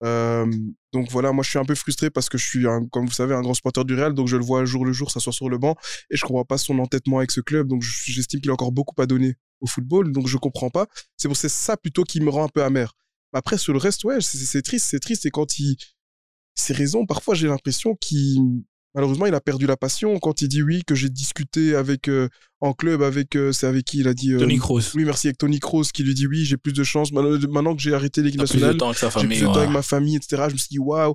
Euh, 0.05 0.45
donc 0.93 1.09
voilà, 1.11 1.31
moi 1.31 1.43
je 1.43 1.49
suis 1.49 1.59
un 1.59 1.65
peu 1.65 1.75
frustré 1.75 2.09
parce 2.09 2.29
que 2.29 2.37
je 2.37 2.45
suis, 2.45 2.65
comme 2.91 3.05
vous 3.05 3.11
savez, 3.11 3.33
un 3.33 3.41
grand 3.41 3.53
supporter 3.53 3.83
du 3.85 3.95
Real, 3.95 4.13
donc 4.13 4.27
je 4.27 4.37
le 4.37 4.45
vois 4.45 4.63
jour 4.65 4.85
le 4.85 4.93
jour 4.93 5.11
s'asseoir 5.11 5.33
sur 5.33 5.49
le 5.49 5.57
banc 5.57 5.75
et 6.09 6.17
je 6.17 6.23
comprends 6.23 6.45
pas 6.45 6.57
son 6.57 6.77
entêtement 6.79 7.17
avec 7.17 7.31
ce 7.31 7.41
club. 7.41 7.67
Donc 7.67 7.81
je- 7.81 8.11
j'estime 8.11 8.39
qu'il 8.41 8.49
a 8.51 8.53
encore 8.53 8.71
beaucoup 8.71 8.99
à 9.01 9.05
donner 9.07 9.35
au 9.61 9.67
football, 9.67 10.11
donc 10.11 10.27
je 10.27 10.37
comprends 10.37 10.69
pas. 10.69 10.87
C'est 11.17 11.27
pour 11.27 11.37
ça 11.37 11.77
plutôt 11.77 12.03
qui 12.03 12.21
me 12.21 12.29
rend 12.29 12.45
un 12.45 12.49
peu 12.49 12.63
amer. 12.63 12.93
Après 13.33 13.57
sur 13.57 13.73
le 13.73 13.79
reste, 13.79 14.03
ouais, 14.05 14.21
c'est 14.21 14.61
triste, 14.61 14.87
c'est 14.89 14.99
triste. 14.99 15.25
Et 15.25 15.31
quand 15.31 15.59
il, 15.59 15.75
ses 16.55 16.73
raisons, 16.73 17.05
parfois 17.05 17.35
j'ai 17.35 17.47
l'impression 17.47 17.95
qu'il, 17.95 18.63
malheureusement, 18.95 19.25
il 19.27 19.35
a 19.35 19.41
perdu 19.41 19.67
la 19.67 19.77
passion 19.77 20.17
quand 20.19 20.41
il 20.41 20.47
dit 20.47 20.63
oui 20.63 20.83
que 20.87 20.95
j'ai 20.95 21.09
discuté 21.09 21.75
avec 21.75 22.07
euh, 22.09 22.29
en 22.61 22.73
club 22.73 23.03
avec, 23.03 23.35
euh, 23.35 23.51
c'est 23.51 23.67
avec 23.67 23.85
qui 23.85 23.99
il 23.99 24.07
a 24.07 24.13
dit. 24.13 24.33
euh, 24.33 24.39
Tony 24.39 24.57
Kroos. 24.57 24.81
Oui, 24.95 25.05
merci 25.05 25.27
avec 25.27 25.37
Tony 25.37 25.59
Kroos 25.59 25.83
qui 25.93 26.03
lui 26.03 26.13
dit 26.15 26.25
oui, 26.27 26.45
j'ai 26.45 26.57
plus 26.57 26.73
de 26.73 26.83
chance 26.83 27.11
maintenant 27.11 27.75
que 27.75 27.81
j'ai 27.81 27.93
arrêté 27.93 28.21
l'équipe 28.23 28.39
T'as 28.41 28.47
plus 28.47 28.55
de 28.57 28.61
nationale. 28.61 28.77
temps 28.77 28.87
avec 28.87 28.97
sa 28.97 29.07
J'ai 29.09 29.13
famille, 29.13 29.37
plus 29.37 29.41
de 29.41 29.45
temps 29.47 29.53
ouais. 29.53 29.59
avec 29.59 29.71
ma 29.71 29.81
famille, 29.83 30.15
etc. 30.15 30.43
Je 30.47 30.53
me 30.53 30.57
suis 30.57 30.69
dit 30.71 30.79
waouh. 30.79 31.13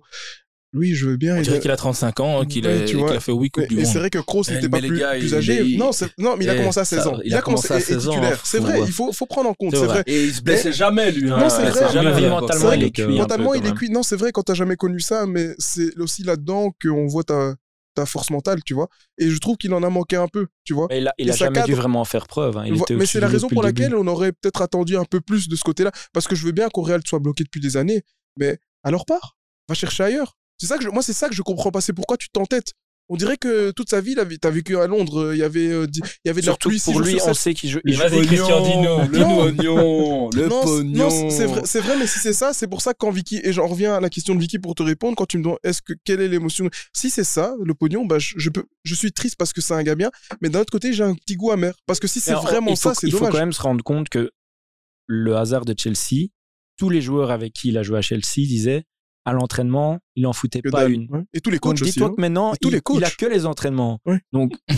Oui, 0.72 0.94
je 0.94 1.08
veux 1.08 1.16
bien. 1.16 1.36
On 1.36 1.40
dirait 1.40 1.58
qu'il 1.58 1.72
a 1.72 1.76
35 1.76 2.20
ans, 2.20 2.44
qu'il 2.44 2.64
Ouais, 2.64 2.82
a, 2.82 2.84
tu 2.84 2.96
fait 3.18 3.32
8 3.32 3.50
Coupes 3.50 3.62
Mais- 3.62 3.66
du 3.66 3.74
et 3.74 3.76
Monde. 3.82 3.86
c'est 3.92 3.98
vrai 3.98 4.08
que 4.08 4.18
Kroos 4.20 4.44
n'était 4.50 4.68
pas 4.68 4.78
plus, 4.78 5.00
gars, 5.00 5.18
plus 5.18 5.34
âgé. 5.34 5.62
il- 5.64 5.76
non, 5.76 5.90
non, 6.16 6.36
mais 6.36 6.44
il 6.44 6.48
a 6.48 6.54
Eh, 6.54 6.58
commencé 6.58 6.78
à 6.78 6.84
16 6.84 7.00
ça- 7.02 7.08
ans. 7.08 7.18
il 7.24 7.34
a 7.34 7.42
commencé 7.42 7.72
à 7.72 7.78
et- 7.78 7.80
et 7.80 7.84
16 7.84 8.06
ans, 8.06 8.22
C'est 8.44 8.60
vrai, 8.60 8.78
il 8.86 8.92
faut, 8.92 9.12
faut 9.12 9.26
prendre 9.26 9.50
en 9.50 9.54
compte. 9.54 9.74
C'est 9.74 9.84
vrai. 9.84 10.04
Et 10.06 10.26
il 10.26 10.32
se 10.32 10.40
blessait 10.42 10.72
jamais, 10.72 11.10
lui. 11.10 11.28
hein. 11.28 11.38
Non, 11.40 11.48
c'est 11.50 11.68
vrai. 11.70 11.92
jamais 11.92 12.14
Mais 12.14 12.20
vu. 12.20 12.28
mentalement, 12.28 12.66
vrai 12.66 12.76
il 12.78 12.84
est 12.84 12.90
cuit 12.92 13.04
mentalement, 13.18 13.54
il 13.54 13.66
est 13.66 13.74
cuit. 13.74 13.90
Non, 13.90 14.04
c'est 14.04 14.14
vrai 14.14 14.30
quand 14.30 14.42
t'as 14.44 14.54
jamais 14.54 14.76
connu 14.76 15.00
ça, 15.00 15.26
mais 15.26 15.48
c'est 15.58 15.98
aussi 15.98 16.22
là-dedans 16.22 16.70
qu'on 16.80 17.08
voit 17.08 17.24
ta, 17.24 17.56
ta 17.94 18.06
force 18.06 18.30
mentale, 18.30 18.62
tu 18.64 18.74
vois. 18.74 18.88
Et 19.18 19.30
je 19.30 19.38
trouve 19.38 19.56
qu'il 19.56 19.72
en 19.74 19.82
a 19.82 19.90
manqué 19.90 20.16
un 20.16 20.28
peu, 20.28 20.46
tu 20.64 20.74
vois. 20.74 20.86
Mais 20.90 20.98
il 20.98 21.08
a, 21.08 21.14
il 21.18 21.32
jamais 21.32 21.62
dû 21.64 21.74
vraiment 21.74 22.00
en 22.00 22.04
faire 22.04 22.26
preuve. 22.26 22.56
hein. 22.58 22.64
Il 22.66 22.74
Vo- 22.74 22.82
était 22.84 22.94
mais 22.96 23.06
c'est 23.06 23.20
la 23.20 23.26
raison 23.28 23.48
pour 23.48 23.62
laquelle 23.62 23.94
on 23.96 24.06
aurait 24.06 24.32
peut-être 24.32 24.62
attendu 24.62 24.96
un 24.96 25.04
peu 25.04 25.20
plus 25.20 25.48
de 25.48 25.56
ce 25.56 25.62
côté-là. 25.62 25.90
Parce 26.12 26.26
que 26.28 26.34
je 26.36 26.44
veux 26.46 26.52
bien 26.52 26.68
qu'au 26.68 26.82
Real 26.82 27.00
soit 27.06 27.18
bloqué 27.18 27.44
depuis 27.44 27.60
des 27.60 27.76
années, 27.76 28.02
mais 28.36 28.58
alors 28.82 29.04
part, 29.06 29.36
va 29.68 29.74
chercher 29.74 30.04
ailleurs. 30.04 30.36
C'est 30.58 30.66
ça 30.66 30.76
que 30.78 30.84
je- 30.84 30.88
moi, 30.90 31.02
c'est 31.02 31.12
ça 31.12 31.28
que 31.28 31.34
je 31.34 31.42
comprends 31.42 31.70
pas. 31.70 31.80
C'est 31.80 31.92
pourquoi 31.92 32.16
tu 32.16 32.28
t'entêtes. 32.30 32.74
On 33.12 33.16
dirait 33.16 33.36
que 33.36 33.72
toute 33.72 33.90
sa 33.90 34.00
vie, 34.00 34.14
t'as 34.40 34.50
vécu 34.50 34.76
à 34.78 34.86
Londres, 34.86 35.20
euh, 35.20 35.34
il 35.34 35.38
y 35.40 35.42
avait, 35.42 35.66
euh, 35.68 35.86
il 35.92 36.02
y 36.24 36.30
avait 36.30 36.40
de 36.42 36.46
la 36.46 36.52
Surtout 36.52 36.68
pluie 36.68 36.80
pour 36.84 37.00
lui, 37.00 37.18
on 37.26 37.34
sait 37.34 37.54
qu'il 37.54 37.68
joue. 37.68 37.80
Il 37.84 37.94
joue- 37.94 38.02
Christian, 38.22 38.62
dis-nous. 38.62 39.10
Le 39.12 39.18
Non. 39.18 39.36
pognon, 39.46 40.30
le 40.32 40.46
non, 40.48 40.62
pognon. 40.62 41.08
non, 41.10 41.30
c'est 41.30 41.46
vrai, 41.46 41.62
c'est 41.64 41.80
vrai, 41.80 41.96
mais 41.98 42.06
si 42.06 42.20
c'est 42.20 42.32
ça, 42.32 42.52
c'est 42.52 42.68
pour 42.68 42.80
ça 42.82 42.92
que 42.92 42.98
quand 43.00 43.10
Vicky, 43.10 43.40
et 43.42 43.52
j'en 43.52 43.66
reviens 43.66 43.94
à 43.96 44.00
la 44.00 44.10
question 44.10 44.34
de 44.36 44.40
Vicky 44.40 44.60
pour 44.60 44.76
te 44.76 44.84
répondre, 44.84 45.16
quand 45.16 45.26
tu 45.26 45.38
me 45.38 45.42
demandes 45.42 45.58
est-ce 45.64 45.82
que 45.82 45.92
quelle 46.04 46.20
est 46.20 46.28
l'émotion, 46.28 46.70
si 46.94 47.10
c'est 47.10 47.24
ça, 47.24 47.56
le 47.60 47.74
pognon, 47.74 48.06
bah 48.06 48.20
je, 48.20 48.34
je 48.36 48.48
peux, 48.48 48.64
je 48.84 48.94
suis 48.94 49.10
triste 49.12 49.34
parce 49.36 49.52
que 49.52 49.60
c'est 49.60 49.74
un 49.74 49.82
gars 49.82 49.96
bien, 49.96 50.10
mais 50.40 50.48
d'un 50.48 50.60
autre 50.60 50.70
côté 50.72 50.92
j'ai 50.92 51.02
un 51.02 51.14
petit 51.14 51.34
goût 51.34 51.50
amer 51.50 51.74
parce 51.86 51.98
que 51.98 52.06
si 52.06 52.20
c'est 52.20 52.32
vraiment 52.34 52.76
ça, 52.76 52.94
c'est 52.94 53.08
Il 53.08 53.12
faut 53.12 53.18
dommage. 53.18 53.32
quand 53.32 53.38
même 53.40 53.52
se 53.52 53.60
rendre 53.62 53.82
compte 53.82 54.08
que 54.08 54.30
le 55.08 55.34
hasard 55.36 55.64
de 55.64 55.74
Chelsea, 55.76 56.28
tous 56.76 56.90
les 56.90 57.00
joueurs 57.00 57.32
avec 57.32 57.52
qui 57.54 57.68
il 57.70 57.76
a 57.78 57.82
joué 57.82 57.98
à 57.98 58.02
Chelsea 58.02 58.46
disaient 58.46 58.84
à 59.24 59.32
l'entraînement, 59.32 59.98
il 60.20 60.26
en 60.26 60.32
foutait 60.32 60.60
Que 60.60 60.68
pas 60.68 60.82
dalle. 60.82 60.92
une. 60.92 61.06
Ouais. 61.10 61.22
Et 61.34 61.40
tous 61.40 61.50
les 61.50 61.56
Donc 61.56 61.62
coachs 61.76 61.82
aussi. 61.82 61.92
dis-toi 61.92 62.08
hein. 62.08 62.12
que 62.16 62.20
maintenant, 62.20 62.52
tous 62.60 62.68
il, 62.68 62.72
les 62.74 62.80
coachs. 62.80 62.98
il 62.98 63.04
a 63.04 63.10
que 63.10 63.26
les 63.26 63.46
entraînements. 63.46 63.98
Ouais. 64.06 64.20
Donc, 64.32 64.52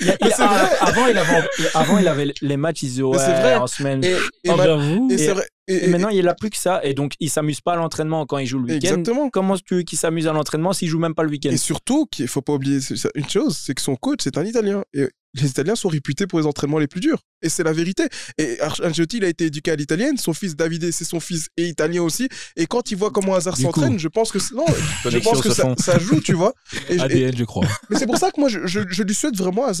il 0.00 0.10
a- 0.10 0.16
il 0.20 0.32
a- 0.32 0.84
avant, 0.84 1.06
il 1.06 1.18
avait, 1.18 1.42
avant, 1.74 1.98
il 1.98 2.08
avait 2.08 2.32
les 2.40 2.56
matchs, 2.56 2.82
il 2.82 2.88
disait 2.88 3.02
ouais, 3.02 3.16
Mais 3.16 3.24
c'est 3.24 3.40
vrai. 3.40 3.54
en 3.56 3.66
semaine. 3.66 4.04
Et, 4.04 4.16
et 4.44 4.48
ma- 4.54 4.64
j'avoue. 4.64 5.08
et 5.10 5.26
vrai. 5.28 5.46
Maintenant, 5.88 6.08
il 6.08 6.26
a 6.26 6.34
plus 6.34 6.48
que 6.48 6.56
ça. 6.56 6.80
Et 6.82 6.94
donc, 6.94 7.12
il 7.20 7.28
s'amuse 7.28 7.60
pas 7.60 7.74
à 7.74 7.76
l'entraînement 7.76 8.24
quand 8.24 8.38
il 8.38 8.46
joue 8.46 8.58
le 8.58 8.64
week-end. 8.72 8.76
Exactement. 8.94 9.28
Comment 9.28 9.54
tu 9.56 9.74
veux 9.76 9.82
qu'il 9.82 9.98
s'amuse 9.98 10.26
à 10.26 10.32
l'entraînement 10.32 10.72
s'il 10.72 10.88
joue 10.88 10.98
même 10.98 11.14
pas 11.14 11.22
le 11.24 11.28
week-end? 11.30 11.50
Et 11.50 11.58
surtout, 11.58 12.06
qu'il 12.06 12.26
faut 12.28 12.40
pas 12.40 12.54
oublier 12.54 12.78
une 13.14 13.28
chose, 13.28 13.56
c'est 13.62 13.74
que 13.74 13.82
son 13.82 13.94
coach, 13.96 14.20
c'est 14.22 14.38
un 14.38 14.46
Italien. 14.46 14.82
Et 14.94 15.08
les 15.34 15.46
Italiens 15.50 15.74
sont 15.74 15.90
réputés 15.90 16.26
pour 16.26 16.38
les 16.40 16.46
entraînements 16.46 16.78
les 16.78 16.86
plus 16.86 17.00
durs. 17.00 17.18
Et 17.42 17.50
c'est 17.50 17.62
la 17.64 17.72
vérité. 17.74 18.04
Et 18.38 18.56
Ancelotti, 18.82 19.18
il 19.18 19.24
a 19.24 19.28
été 19.28 19.44
éduqué 19.44 19.70
à 19.70 19.76
l'italienne. 19.76 20.16
Son 20.16 20.32
fils 20.32 20.56
Davide, 20.56 20.90
c'est 20.90 21.04
son 21.04 21.20
fils 21.20 21.48
et 21.58 21.66
italien 21.68 22.02
aussi. 22.02 22.30
Et 22.56 22.66
quand 22.66 22.90
il 22.90 22.96
voit 22.96 23.10
comment 23.10 23.34
Hazard 23.34 23.56
Du 23.58 23.66
je 23.98 24.08
pense 24.08 24.30
que 24.32 24.38
non, 24.54 24.64
je 25.04 25.18
pense 25.18 25.40
que 25.42 25.50
ça, 25.50 25.98
joue, 25.98 26.20
tu 26.20 26.32
vois. 26.34 26.52
Et, 26.88 26.98
ADN, 26.98 27.36
je 27.36 27.44
crois. 27.44 27.66
mais 27.90 27.98
c'est 27.98 28.06
pour 28.06 28.18
ça 28.18 28.30
que 28.30 28.40
moi, 28.40 28.48
je, 28.48 28.66
je- 28.66 28.88
je 28.88 29.02
lui 29.02 29.14
souhaite 29.14 29.36
vraiment 29.36 29.66
à 29.66 29.72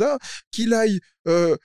qu'il 0.50 0.74
aille 0.74 1.00
euh, 1.26 1.56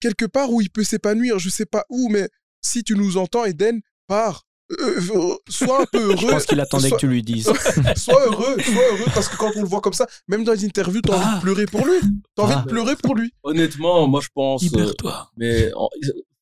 quelque 0.00 0.24
part 0.24 0.50
où 0.50 0.60
il 0.60 0.70
peut 0.70 0.84
s'épanouir. 0.84 1.38
Je 1.38 1.48
sais 1.50 1.66
pas 1.66 1.84
où, 1.90 2.08
mais 2.08 2.28
si 2.62 2.82
tu 2.84 2.94
nous 2.94 3.16
entends, 3.16 3.44
Eden, 3.44 3.80
pars. 4.06 4.44
Euh, 4.80 5.00
euh, 5.16 5.34
sois 5.48 5.82
un 5.82 5.86
peu 5.90 5.98
heureux. 6.12 6.16
Je 6.16 6.26
pense 6.28 6.46
qu'il 6.46 6.60
attendait 6.60 6.90
Sois- 6.90 6.96
que 6.96 7.00
tu 7.00 7.08
lui 7.08 7.24
dises. 7.24 7.46
sois 7.96 8.24
heureux, 8.26 8.54
sois 8.62 8.86
heureux, 8.92 9.10
parce 9.12 9.26
que 9.28 9.36
quand 9.36 9.50
on 9.56 9.62
le 9.62 9.68
voit 9.68 9.80
comme 9.80 9.92
ça, 9.94 10.06
même 10.28 10.44
dans 10.44 10.52
les 10.52 10.64
interviews, 10.64 11.00
t'as 11.00 11.16
envie 11.16 11.34
de 11.36 11.40
pleurer 11.40 11.66
pour 11.66 11.84
lui. 11.84 11.94
T'as 12.36 12.42
envie 12.44 12.54
Ah. 12.56 12.62
de 12.64 12.68
pleurer 12.70 12.94
pour 12.94 13.16
lui. 13.16 13.32
Honnêtement, 13.42 14.06
moi 14.06 14.20
je 14.22 14.28
pense. 14.32 14.62
euh, 14.62 14.66
Libère-toi. 14.66 15.28
mais 15.36 15.72
en- 15.74 15.88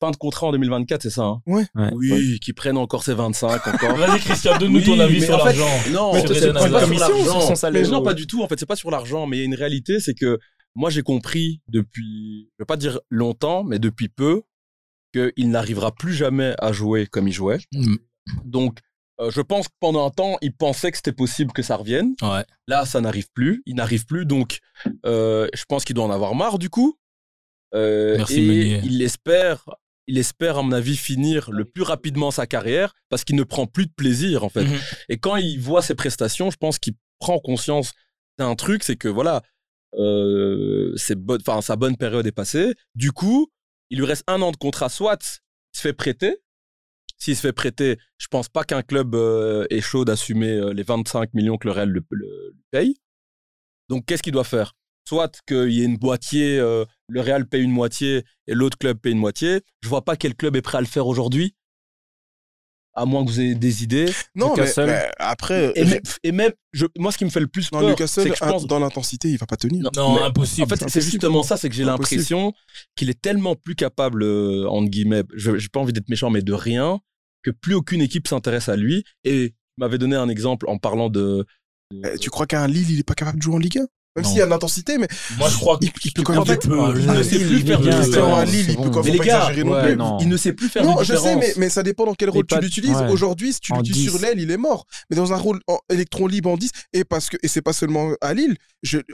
fin 0.00 0.10
de 0.10 0.16
contrat 0.16 0.46
en 0.48 0.52
2024, 0.52 1.02
c'est 1.02 1.10
ça. 1.10 1.22
hein? 1.24 1.42
Ouais. 1.46 1.66
Ouais. 1.74 1.90
Oui, 1.94 2.38
qui 2.40 2.52
prennent 2.52 2.76
encore 2.76 3.02
ses 3.02 3.14
25 3.14 3.66
encore. 3.66 3.96
Vas-y, 3.96 4.20
Christian, 4.20 4.56
donne-nous 4.58 4.78
Oui, 4.78 4.84
ton 4.84 4.98
avis 5.00 5.22
sur 5.22 5.34
en 5.34 5.38
fait, 5.38 5.56
l'argent. 5.56 5.90
Non, 5.92 6.12
Mais 6.14 6.20
c'est 6.20 6.26
toi, 6.26 6.52
pas 6.52 6.60
sur 6.60 6.70
l'argent. 7.00 7.70
Mais 7.72 7.82
non, 7.82 8.02
pas 8.02 8.14
du 8.14 8.26
tout. 8.26 8.42
En 8.42 8.48
fait, 8.48 8.58
c'est 8.58 8.66
pas 8.66 8.76
sur 8.76 8.90
l'argent, 8.90 9.26
mais 9.26 9.36
il 9.36 9.40
y 9.40 9.42
a 9.42 9.46
une 9.46 9.54
réalité, 9.54 10.00
c'est 10.00 10.14
que 10.14 10.38
moi 10.74 10.90
j'ai 10.90 11.02
compris 11.02 11.60
depuis, 11.68 12.50
je 12.58 12.62
vais 12.62 12.66
pas 12.66 12.76
dire 12.76 13.00
longtemps, 13.10 13.64
mais 13.64 13.78
depuis 13.78 14.08
peu, 14.08 14.42
qu'il 15.12 15.50
n'arrivera 15.50 15.92
plus 15.92 16.12
jamais 16.14 16.54
à 16.58 16.72
jouer 16.72 17.06
comme 17.06 17.26
il 17.28 17.32
jouait. 17.32 17.58
Mm. 17.72 17.96
Donc, 18.44 18.78
euh, 19.20 19.30
je 19.32 19.40
pense 19.40 19.66
que 19.68 19.72
pendant 19.80 20.06
un 20.06 20.10
temps, 20.10 20.36
il 20.42 20.54
pensait 20.54 20.90
que 20.92 20.96
c'était 20.98 21.12
possible 21.12 21.52
que 21.52 21.62
ça 21.62 21.76
revienne. 21.76 22.14
Ouais. 22.22 22.44
Là, 22.68 22.84
ça 22.86 23.00
n'arrive 23.00 23.28
plus. 23.34 23.62
Il 23.66 23.76
n'arrive 23.76 24.04
plus. 24.06 24.26
Donc, 24.26 24.58
euh, 25.06 25.48
je 25.54 25.64
pense 25.66 25.84
qu'il 25.84 25.94
doit 25.96 26.04
en 26.04 26.10
avoir 26.10 26.34
marre 26.36 26.58
du 26.58 26.70
coup. 26.70 26.96
Euh, 27.74 28.16
Merci, 28.18 28.38
et 28.40 28.46
Meunier. 28.46 28.80
il 28.84 29.02
espère, 29.02 29.64
il 30.08 30.18
espère, 30.18 30.58
à 30.58 30.62
mon 30.62 30.72
avis, 30.72 30.96
finir 30.96 31.50
le 31.52 31.64
plus 31.64 31.82
rapidement 31.82 32.30
sa 32.30 32.46
carrière 32.46 32.94
parce 33.10 33.24
qu'il 33.24 33.36
ne 33.36 33.44
prend 33.44 33.66
plus 33.66 33.86
de 33.86 33.92
plaisir, 33.92 34.42
en 34.42 34.48
fait. 34.48 34.64
Mhm. 34.64 34.78
Et 35.10 35.18
quand 35.18 35.36
il 35.36 35.60
voit 35.60 35.82
ses 35.82 35.94
prestations, 35.94 36.50
je 36.50 36.56
pense 36.56 36.78
qu'il 36.78 36.94
prend 37.20 37.38
conscience 37.38 37.92
d'un 38.38 38.54
truc, 38.56 38.82
c'est 38.82 38.96
que 38.96 39.08
voilà, 39.08 39.42
euh, 39.94 40.96
sa 40.96 41.76
bonne 41.76 41.96
période 41.96 42.26
est 42.26 42.32
passée. 42.32 42.74
Du 42.94 43.12
coup, 43.12 43.50
il 43.90 43.98
lui 43.98 44.06
reste 44.06 44.24
un 44.26 44.40
an 44.42 44.50
de 44.50 44.56
contrat. 44.56 44.88
Soit 44.88 45.40
il 45.74 45.76
se 45.76 45.82
fait 45.82 45.92
prêter. 45.92 46.38
S'il 47.18 47.36
se 47.36 47.40
fait 47.40 47.52
prêter, 47.52 47.98
je 48.16 48.28
pense 48.28 48.48
pas 48.48 48.64
qu'un 48.64 48.82
club 48.82 49.14
euh, 49.14 49.66
est 49.70 49.80
chaud 49.80 50.04
d'assumer 50.04 50.52
euh, 50.52 50.72
les 50.72 50.84
25 50.84 51.34
millions 51.34 51.58
que 51.58 51.66
le 51.66 51.72
Real 51.72 51.90
lui 51.90 52.00
paye. 52.70 52.96
Donc, 53.88 54.06
qu'est-ce 54.06 54.22
qu'il 54.22 54.32
doit 54.32 54.44
faire? 54.44 54.74
Soit 55.06 55.40
qu'il 55.46 55.72
y 55.72 55.82
ait 55.82 55.84
une 55.84 55.98
euh, 56.02 56.84
le 57.08 57.20
Real 57.20 57.46
paye 57.48 57.62
une 57.62 57.70
moitié 57.72 58.24
et 58.46 58.54
l'autre 58.54 58.76
club 58.78 58.98
paye 58.98 59.12
une 59.12 59.18
moitié. 59.18 59.62
Je 59.82 59.88
vois 59.88 60.04
pas 60.04 60.16
quel 60.16 60.34
club 60.34 60.56
est 60.56 60.62
prêt 60.62 60.78
à 60.78 60.80
le 60.80 60.86
faire 60.86 61.06
aujourd'hui. 61.06 61.54
à 62.94 63.04
moins 63.06 63.24
que 63.24 63.30
vous 63.30 63.40
ayez 63.40 63.54
des 63.54 63.84
idées. 63.84 64.06
Non, 64.34 64.54
mais, 64.56 64.64
mais 64.78 65.08
après, 65.18 65.72
Et 65.76 65.84
même, 65.84 66.00
et 66.24 66.32
même 66.32 66.52
je, 66.72 66.84
moi, 66.98 67.12
ce 67.12 67.18
qui 67.18 67.24
me 67.24 67.30
fait 67.30 67.38
le 67.38 67.46
plus 67.46 67.70
non, 67.70 67.94
peur, 67.94 68.08
c'est 68.08 68.28
que 68.28 68.34
je 68.36 68.42
un- 68.44 68.48
pense. 68.50 68.66
dans 68.66 68.80
l'intensité, 68.80 69.28
il 69.28 69.38
va 69.38 69.46
pas 69.46 69.56
tenir. 69.56 69.84
Non, 69.84 69.90
Non, 69.96 70.14
mais- 70.16 70.22
impossible. 70.22 70.64
En 70.64 70.76
fait, 70.76 70.88
c'est 70.88 71.00
justement 71.00 71.42
ça, 71.44 71.56
c'est 71.56 71.68
que 71.68 71.76
j'ai 71.76 71.84
l'impression 71.84 72.52
qu'il 72.96 73.08
est 73.08 73.20
tellement 73.20 73.54
plus 73.54 73.76
capable, 73.76 74.24
euh, 74.24 74.66
entre 74.68 74.88
guillemets, 74.90 75.22
je 75.34 75.56
j'ai 75.58 75.68
pas 75.68 75.78
envie 75.78 75.92
d'être 75.92 76.08
méchant, 76.08 76.28
mais 76.30 76.42
de 76.42 76.52
rien, 76.52 76.98
que 77.44 77.52
plus 77.52 77.74
aucune 77.74 78.00
équipe 78.00 78.26
s'intéresse 78.26 78.68
à 78.68 78.74
lui. 78.74 79.04
Et 79.22 79.50
tu 79.50 79.54
m'avais 79.76 79.98
donné 79.98 80.16
un 80.16 80.28
exemple 80.28 80.66
en 80.68 80.76
parlant 80.78 81.08
de. 81.08 81.46
Eh, 82.04 82.18
tu 82.18 82.30
crois 82.30 82.46
qu'un 82.48 82.66
Lille, 82.66 82.90
il 82.90 82.98
est 82.98 83.04
pas 83.04 83.14
capable 83.14 83.38
de 83.38 83.42
jouer 83.44 83.54
en 83.54 83.58
Ligue 83.58 83.78
1 83.78 83.86
Même 84.16 84.24
s'il 84.24 84.38
y 84.38 84.40
a 84.40 84.46
de 84.46 84.50
l'intensité, 84.50 84.98
mais 84.98 85.06
Moi, 85.38 85.48
je 85.48 85.56
crois 85.56 85.78
il, 85.80 85.92
qu'il 85.92 86.10
il 86.10 86.12
peut 86.12 86.22
quand 86.22 86.44
même 86.44 86.58
peu. 86.58 86.98
il 86.98 87.06
ne 87.06 87.22
sait 87.22 87.38
plus 87.38 87.60
faire 87.62 87.80
de 87.80 88.50
Lille, 88.50 88.66
il 88.68 88.76
peut 88.76 88.90
quand 88.90 89.04
même 89.04 89.14
exagérer 89.14 89.64
non 89.64 89.82
plus. 89.82 90.24
Il 90.24 90.28
ne 90.28 90.36
sait 90.36 90.52
plus 90.52 90.68
faire 90.68 90.84
Non, 90.84 91.02
je 91.02 91.14
sais, 91.14 91.36
mais, 91.36 91.52
mais 91.56 91.68
ça 91.68 91.82
dépend 91.82 92.04
dans 92.06 92.14
quel 92.14 92.30
rôle 92.30 92.46
tu 92.46 92.58
l'utilises. 92.60 92.96
Aujourd'hui, 93.10 93.52
si 93.52 93.60
tu 93.60 93.72
l'utilises 93.74 94.04
10. 94.04 94.10
sur 94.10 94.18
l'aile, 94.20 94.40
il 94.40 94.50
est 94.50 94.56
mort. 94.56 94.86
Mais 95.10 95.16
dans 95.16 95.32
un 95.32 95.36
rôle 95.36 95.60
électron 95.90 96.26
libre 96.26 96.50
en 96.50 96.56
10, 96.56 96.70
et 96.92 97.04
parce 97.04 97.28
que 97.28 97.36
et 97.42 97.48
c'est 97.48 97.62
pas 97.62 97.72
seulement 97.72 98.12
à 98.20 98.34
Lille, 98.34 98.56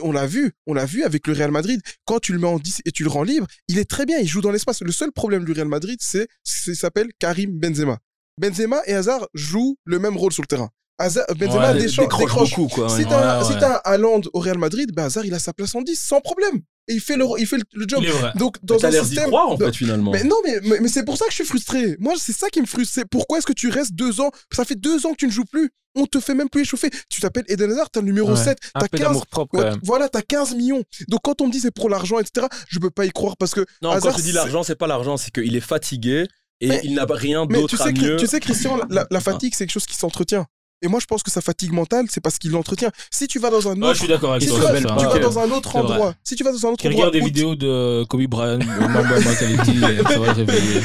on 0.01 0.11
l'a 0.11 0.27
vu, 0.27 0.53
on 0.67 0.73
l'a 0.73 0.85
vu 0.85 1.03
avec 1.03 1.27
le 1.27 1.33
Real 1.33 1.51
Madrid. 1.51 1.81
Quand 2.05 2.19
tu 2.19 2.33
le 2.33 2.39
mets 2.39 2.47
en 2.47 2.59
10 2.59 2.81
et 2.85 2.91
tu 2.91 3.03
le 3.03 3.09
rends 3.09 3.23
libre, 3.23 3.47
il 3.67 3.77
est 3.77 3.89
très 3.89 4.05
bien, 4.05 4.17
il 4.19 4.27
joue 4.27 4.41
dans 4.41 4.51
l'espace. 4.51 4.81
Le 4.81 4.91
seul 4.91 5.11
problème 5.11 5.45
du 5.45 5.51
Real 5.51 5.67
Madrid, 5.67 5.99
c'est 6.01 6.27
s'appelle 6.43 7.09
Karim 7.19 7.51
Benzema. 7.51 7.99
Benzema 8.39 8.81
et 8.85 8.93
Hazard 8.93 9.27
jouent 9.33 9.77
le 9.85 9.99
même 9.99 10.17
rôle 10.17 10.33
sur 10.33 10.43
le 10.43 10.47
terrain. 10.47 10.69
Hazard, 10.97 11.25
Benzema 11.37 11.73
Ouais, 11.73 11.79
décroche 11.85 12.07
décroche. 12.19 12.55
beaucoup, 12.55 12.67
quoi. 12.73 12.89
Si 12.89 13.05
t'as 13.05 13.41
Ouais, 13.43 13.47
ouais. 13.53 13.59
t'as 13.59 13.75
un 13.77 13.79
Haaland 13.83 14.21
au 14.33 14.39
Real 14.39 14.57
Madrid, 14.57 14.91
ben 14.93 15.05
Hazard, 15.05 15.25
il 15.25 15.33
a 15.33 15.39
sa 15.39 15.51
place 15.53 15.75
en 15.75 15.81
10 15.81 15.95
sans 16.01 16.21
problème. 16.21 16.61
Et 16.87 16.93
il 16.93 16.99
fait 17.01 17.17
le, 17.17 17.25
il 17.39 17.47
fait 17.47 17.57
le, 17.73 17.85
job. 17.87 18.03
Donc, 18.35 18.57
dans 18.63 18.83
un 18.85 18.91
système. 18.91 19.25
croire, 19.27 19.49
en 19.49 19.57
fait, 19.57 19.75
finalement. 19.75 20.11
mais 20.11 20.23
non, 20.23 20.35
mais, 20.45 20.59
mais, 20.63 20.79
mais 20.81 20.87
c'est 20.87 21.03
pour 21.03 21.17
ça 21.17 21.25
que 21.25 21.31
je 21.31 21.35
suis 21.37 21.45
frustré. 21.45 21.97
Moi, 21.99 22.13
c'est 22.17 22.31
ça 22.31 22.49
qui 22.49 22.61
me 22.61 22.67
frustre. 22.67 22.93
C'est 22.93 23.05
pourquoi 23.09 23.39
est-ce 23.39 23.47
que 23.47 23.53
tu 23.53 23.69
restes 23.69 23.93
deux 23.93 24.21
ans? 24.21 24.29
Ça 24.53 24.63
fait 24.65 24.75
deux 24.75 25.05
ans 25.05 25.11
que 25.11 25.17
tu 25.17 25.25
ne 25.25 25.31
joues 25.31 25.45
plus. 25.45 25.71
On 25.95 26.05
te 26.05 26.19
fait 26.19 26.35
même 26.35 26.49
plus 26.49 26.61
échauffer. 26.61 26.89
Tu 27.09 27.21
t'appelles 27.21 27.45
Eden 27.47 27.71
Hazard, 27.71 27.89
t'as 27.89 28.01
le 28.01 28.05
numéro 28.05 28.29
Ouais. 28.31 28.35
7. 28.43 28.57
Un 28.75 28.81
T'as 28.81 28.87
peu 28.87 28.97
15. 28.97 29.07
d'amour 29.07 29.25
propre, 29.27 29.51
quand 29.53 29.63
Ouais, 29.63 29.71
même. 29.71 29.79
voilà, 29.83 30.09
t'as 30.09 30.21
15 30.21 30.53
millions. 30.53 30.83
Donc 31.07 31.21
quand 31.23 31.41
on 31.41 31.47
me 31.47 31.51
dit 31.51 31.59
c'est 31.59 31.71
pour 31.71 31.89
l'argent, 31.89 32.19
etc., 32.19 32.45
je 32.69 32.79
peux 32.79 32.89
pas 32.91 33.05
y 33.05 33.11
croire 33.11 33.35
parce 33.37 33.53
que. 33.55 33.65
Non, 33.81 33.89
Hazard, 33.91 34.11
quand 34.13 34.19
je 34.19 34.23
dis 34.23 34.31
l'argent, 34.33 34.61
c'est 34.61 34.75
pas 34.75 34.87
l'argent, 34.87 35.17
c'est 35.17 35.31
qu'il 35.31 35.55
est 35.55 35.59
fatigué 35.61 36.27
et 36.61 36.67
Mais- 36.67 36.81
il 36.83 36.93
n'a 36.95 37.05
rien 37.09 37.45
Mais 37.49 37.55
tu 37.55 37.61
d'autre 37.61 37.81
à 37.81 37.91
mieux. 37.91 38.17
tu 38.17 38.27
sais, 38.27 38.39
Christian, 38.41 38.77
la, 38.89 39.07
la 39.09 39.19
fatigue, 39.21 39.53
c'est 39.55 39.65
quelque 39.65 39.73
chose 39.73 39.85
qui 39.87 39.95
s'entretient. 39.95 40.45
Et 40.85 40.87
moi, 40.87 40.99
je 40.99 41.07
pense 41.07 41.23
que 41.23 41.31
sa 41.31 41.41
fatigue 41.41 41.71
mentale, 41.71 42.05
c'est 42.11 42.21
parce 42.21 42.37
qu'il 42.37 42.51
l'entretient. 42.51 42.91
Si 43.09 43.27
tu 43.27 43.39
vas 43.39 43.49
dans 43.49 43.67
un 43.67 43.73
Ouais, 43.73 43.85
autre. 43.87 43.93
je 43.95 43.99
suis 44.01 44.07
d'accord 44.07 44.33
avec 44.33 44.43
si 44.43 44.49
toi. 44.49 44.57
tu, 44.59 44.61
vas, 44.65 44.79
sur 44.79 44.89
ça. 44.89 44.95
tu 44.99 45.05
vas 45.05 45.15
Ok. 45.15 45.19
dans 45.21 45.39
un 45.39 45.49
autre 45.51 45.75
endroit, 45.75 46.13
si 46.23 46.35
tu 46.35 46.43
vas 46.43 46.51
dans 46.51 46.63
un 46.67 46.69
autre 46.69 46.81
Qui 46.81 46.87
endroit, 46.89 47.05
regarde 47.07 47.13
des 47.13 47.19
où 47.21 47.23
tu- 47.23 47.33
vidéos 47.33 47.55
de 47.55 48.03
Kobe 48.03 48.21
Bryant, 48.27 48.59
Mamba 48.59 49.19
Mentality, 49.19 49.79
ça 50.03 50.19
va 50.19 50.25
le 50.27 50.31
réveiller. 50.33 50.81